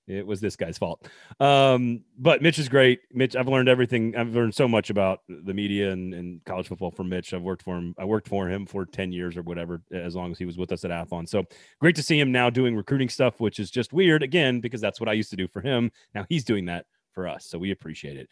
it 0.07 0.27
was 0.27 0.41
this 0.41 0.57
guy's 0.57 0.77
fault. 0.77 1.09
Um, 1.41 2.03
but 2.19 2.43
Mitch 2.43 2.59
is 2.59 2.69
great. 2.69 3.01
Mitch, 3.13 3.37
I've 3.37 3.49
learned 3.49 3.69
everything. 3.69 4.15
I've 4.17 4.35
learned 4.35 4.55
so 4.55 4.69
much 4.69 4.91
about 4.91 5.21
the 5.29 5.55
media 5.55 5.93
and, 5.93 6.13
and 6.13 6.45
college 6.45 6.69
football 6.69 6.91
from 6.91 7.09
Mitch. 7.09 7.33
I've 7.33 7.43
worked 7.43 7.63
for 7.63 7.77
him. 7.77 7.95
I 7.99 8.05
worked 8.05 8.29
for 8.29 8.49
him 8.49 8.67
for 8.67 8.85
10 8.85 9.13
years 9.13 9.37
or 9.37 9.43
whatever, 9.43 9.81
as 9.93 10.15
long 10.15 10.31
as 10.31 10.39
he 10.39 10.45
was 10.45 10.59
with 10.59 10.73
us 10.73 10.85
at 10.85 10.91
Athlon. 10.91 11.27
So 11.29 11.45
great 11.81 11.97
to 11.97 12.03
see 12.03 12.21
him 12.21 12.31
now 12.31 12.51
doing 12.51 12.77
recruiting 12.77 13.09
stuff, 13.09 13.41
which 13.41 13.59
is 13.59 13.71
just 13.71 13.93
weird 13.93 14.23
again, 14.23 14.61
because 14.61 14.81
that's 14.81 15.01
what 15.01 15.09
I 15.09 15.15
used 15.15 15.31
to 15.31 15.37
do 15.37 15.49
for 15.49 15.63
him. 15.63 15.91
Now 16.15 16.27
he's 16.29 16.45
doing 16.45 16.67
that 16.67 16.85
for 17.13 17.27
us. 17.27 17.47
So 17.47 17.59
we 17.59 17.71
appreciate 17.71 18.19
it. 18.19 18.29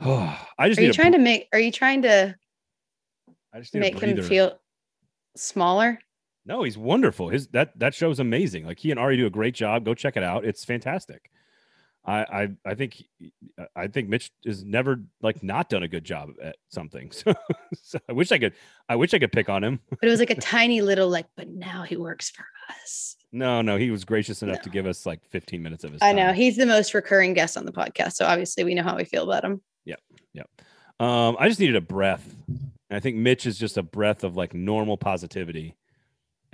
Oh, 0.00 0.38
I 0.58 0.68
just 0.68 0.78
are 0.78 0.84
you 0.84 0.92
trying 0.92 1.12
to 1.12 1.18
make, 1.18 1.48
are 1.54 1.58
you 1.58 1.72
trying 1.72 2.02
to 2.02 2.36
I 3.54 3.60
just 3.60 3.74
make 3.74 3.98
him 3.98 4.22
feel 4.22 4.58
smaller? 5.36 5.98
No, 6.46 6.62
he's 6.62 6.78
wonderful. 6.78 7.28
His 7.28 7.48
that 7.48 7.76
that 7.78 7.94
show's 7.94 8.20
amazing. 8.20 8.66
Like 8.66 8.78
he 8.78 8.92
and 8.92 9.00
Ari 9.00 9.16
do 9.16 9.26
a 9.26 9.30
great 9.30 9.54
job. 9.54 9.84
Go 9.84 9.94
check 9.94 10.16
it 10.16 10.22
out. 10.22 10.44
It's 10.44 10.64
fantastic. 10.64 11.30
I 12.04 12.20
I 12.20 12.48
I 12.64 12.74
think 12.74 13.02
I 13.74 13.88
think 13.88 14.08
Mitch 14.08 14.30
has 14.46 14.64
never 14.64 15.02
like 15.20 15.42
not 15.42 15.68
done 15.68 15.82
a 15.82 15.88
good 15.88 16.04
job 16.04 16.30
at 16.42 16.56
something. 16.68 17.10
So, 17.24 17.34
so 17.82 17.98
I 18.08 18.12
wish 18.12 18.30
I 18.30 18.38
could 18.38 18.52
I 18.88 18.94
wish 18.94 19.12
I 19.12 19.18
could 19.18 19.32
pick 19.32 19.48
on 19.48 19.64
him. 19.64 19.80
But 19.90 20.04
it 20.04 20.10
was 20.10 20.20
like 20.20 20.30
a 20.30 20.34
tiny 20.40 20.82
little 20.82 21.08
like. 21.08 21.26
But 21.36 21.48
now 21.48 21.82
he 21.82 21.96
works 21.96 22.30
for 22.30 22.44
us. 22.70 23.16
No, 23.32 23.60
no, 23.60 23.76
he 23.76 23.90
was 23.90 24.04
gracious 24.04 24.42
enough 24.42 24.58
no. 24.58 24.62
to 24.62 24.70
give 24.70 24.86
us 24.86 25.04
like 25.04 25.24
15 25.26 25.60
minutes 25.60 25.82
of 25.82 25.92
his. 25.92 26.00
I 26.00 26.12
know 26.12 26.32
he's 26.32 26.56
the 26.56 26.64
most 26.64 26.94
recurring 26.94 27.34
guest 27.34 27.56
on 27.56 27.64
the 27.64 27.72
podcast, 27.72 28.12
so 28.12 28.24
obviously 28.24 28.62
we 28.62 28.74
know 28.74 28.84
how 28.84 28.96
we 28.96 29.04
feel 29.04 29.24
about 29.24 29.44
him. 29.44 29.60
Yep, 29.84 30.00
yep. 30.32 30.48
Um, 31.00 31.36
I 31.38 31.48
just 31.48 31.60
needed 31.60 31.76
a 31.76 31.80
breath. 31.80 32.34
I 32.88 33.00
think 33.00 33.16
Mitch 33.16 33.46
is 33.46 33.58
just 33.58 33.76
a 33.76 33.82
breath 33.82 34.22
of 34.22 34.36
like 34.36 34.54
normal 34.54 34.96
positivity 34.96 35.74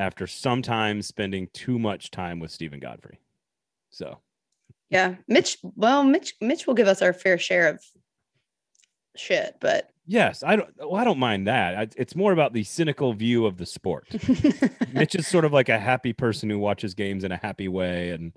after 0.02 0.26
sometimes 0.26 1.06
spending 1.06 1.48
too 1.52 1.78
much 1.78 2.10
time 2.10 2.40
with 2.40 2.50
Stephen 2.50 2.80
Godfrey. 2.80 3.20
So, 3.90 4.18
yeah, 4.90 5.14
Mitch. 5.28 5.58
Well, 5.76 6.02
Mitch. 6.02 6.34
Mitch 6.40 6.66
will 6.66 6.74
give 6.74 6.88
us 6.88 7.02
our 7.02 7.12
fair 7.12 7.38
share 7.38 7.68
of 7.68 7.84
shit, 9.16 9.56
but 9.60 9.90
yes, 10.06 10.42
I 10.42 10.56
don't. 10.56 10.68
Well, 10.76 10.96
I 10.96 11.04
don't 11.04 11.20
mind 11.20 11.46
that. 11.46 11.94
It's 11.96 12.16
more 12.16 12.32
about 12.32 12.52
the 12.52 12.64
cynical 12.64 13.12
view 13.14 13.46
of 13.46 13.58
the 13.58 13.66
sport. 13.66 14.08
Mitch 14.92 15.14
is 15.14 15.28
sort 15.28 15.44
of 15.44 15.52
like 15.52 15.68
a 15.68 15.78
happy 15.78 16.12
person 16.12 16.50
who 16.50 16.58
watches 16.58 16.94
games 16.94 17.22
in 17.22 17.30
a 17.30 17.36
happy 17.36 17.68
way 17.68 18.10
and 18.10 18.32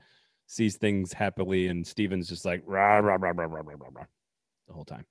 sees 0.46 0.78
things 0.78 1.14
happily, 1.14 1.68
and 1.68 1.86
Stephen's 1.86 2.30
just 2.30 2.46
like 2.46 2.62
rah 2.68 3.00
rah 3.00 3.18
rah 3.20 3.32
rah 3.36 3.46
rah 3.46 3.62
rah 3.62 3.76
rah, 3.76 3.90
rah 3.92 4.06
the 4.68 4.74
whole 4.74 4.86
time. 4.86 5.06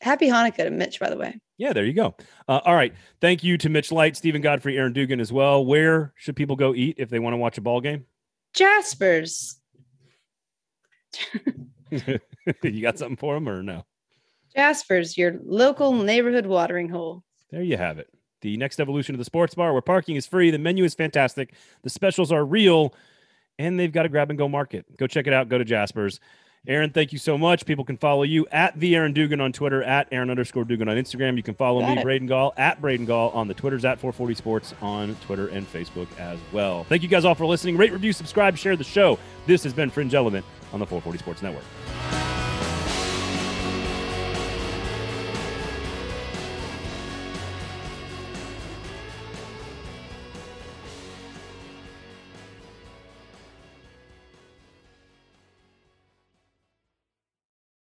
Happy 0.00 0.28
Hanukkah 0.28 0.64
to 0.64 0.70
Mitch, 0.70 1.00
by 1.00 1.10
the 1.10 1.16
way. 1.16 1.40
Yeah, 1.58 1.72
there 1.72 1.84
you 1.84 1.94
go. 1.94 2.14
Uh, 2.48 2.60
all 2.64 2.74
right. 2.74 2.92
Thank 3.20 3.42
you 3.42 3.56
to 3.58 3.68
Mitch 3.68 3.90
Light, 3.90 4.16
Stephen 4.16 4.42
Godfrey, 4.42 4.76
Aaron 4.76 4.92
Dugan 4.92 5.20
as 5.20 5.32
well. 5.32 5.64
Where 5.64 6.12
should 6.16 6.36
people 6.36 6.56
go 6.56 6.74
eat 6.74 6.96
if 6.98 7.08
they 7.08 7.18
want 7.18 7.32
to 7.32 7.38
watch 7.38 7.56
a 7.56 7.62
ball 7.62 7.80
game? 7.80 8.04
Jasper's. 8.52 9.58
you 11.90 12.82
got 12.82 12.98
something 12.98 13.16
for 13.16 13.34
them 13.34 13.48
or 13.48 13.62
no? 13.62 13.84
Jasper's, 14.54 15.16
your 15.16 15.38
local 15.44 15.92
neighborhood 15.92 16.46
watering 16.46 16.88
hole. 16.88 17.22
There 17.50 17.62
you 17.62 17.76
have 17.76 17.98
it. 17.98 18.08
The 18.42 18.56
next 18.56 18.80
evolution 18.80 19.14
of 19.14 19.18
the 19.18 19.24
sports 19.24 19.54
bar 19.54 19.72
where 19.72 19.82
parking 19.82 20.16
is 20.16 20.26
free, 20.26 20.50
the 20.50 20.58
menu 20.58 20.84
is 20.84 20.94
fantastic, 20.94 21.54
the 21.82 21.90
specials 21.90 22.32
are 22.32 22.44
real, 22.44 22.94
and 23.58 23.78
they've 23.78 23.92
got 23.92 24.06
a 24.06 24.08
grab 24.08 24.30
and 24.30 24.38
go 24.38 24.48
market. 24.48 24.84
Go 24.96 25.06
check 25.06 25.26
it 25.26 25.32
out. 25.32 25.48
Go 25.48 25.58
to 25.58 25.64
Jasper's. 25.64 26.20
Aaron, 26.68 26.90
thank 26.90 27.12
you 27.12 27.18
so 27.18 27.38
much. 27.38 27.64
People 27.64 27.84
can 27.84 27.96
follow 27.96 28.22
you 28.24 28.46
at 28.50 28.78
the 28.78 28.96
Aaron 28.96 29.12
Dugan 29.12 29.40
on 29.40 29.52
Twitter, 29.52 29.82
at 29.82 30.08
Aaron 30.10 30.30
underscore 30.30 30.64
Dugan 30.64 30.88
on 30.88 30.96
Instagram. 30.96 31.36
You 31.36 31.42
can 31.42 31.54
follow 31.54 31.80
Got 31.80 31.94
me, 31.94 32.00
it. 32.00 32.02
Braden 32.02 32.26
Gall, 32.26 32.52
at 32.56 32.80
Braden 32.80 33.06
Gall 33.06 33.30
on 33.30 33.46
the 33.48 33.54
Twitters, 33.54 33.84
at 33.84 33.98
440 34.00 34.34
Sports 34.34 34.74
on 34.82 35.14
Twitter 35.16 35.48
and 35.48 35.70
Facebook 35.72 36.08
as 36.18 36.38
well. 36.52 36.84
Thank 36.84 37.02
you 37.02 37.08
guys 37.08 37.24
all 37.24 37.34
for 37.34 37.46
listening. 37.46 37.76
Rate, 37.76 37.92
review, 37.92 38.12
subscribe, 38.12 38.56
share 38.56 38.76
the 38.76 38.84
show. 38.84 39.18
This 39.46 39.62
has 39.62 39.72
been 39.72 39.90
Fringe 39.90 40.14
Element 40.14 40.44
on 40.72 40.80
the 40.80 40.86
440 40.86 41.18
Sports 41.18 41.42
Network. 41.42 41.64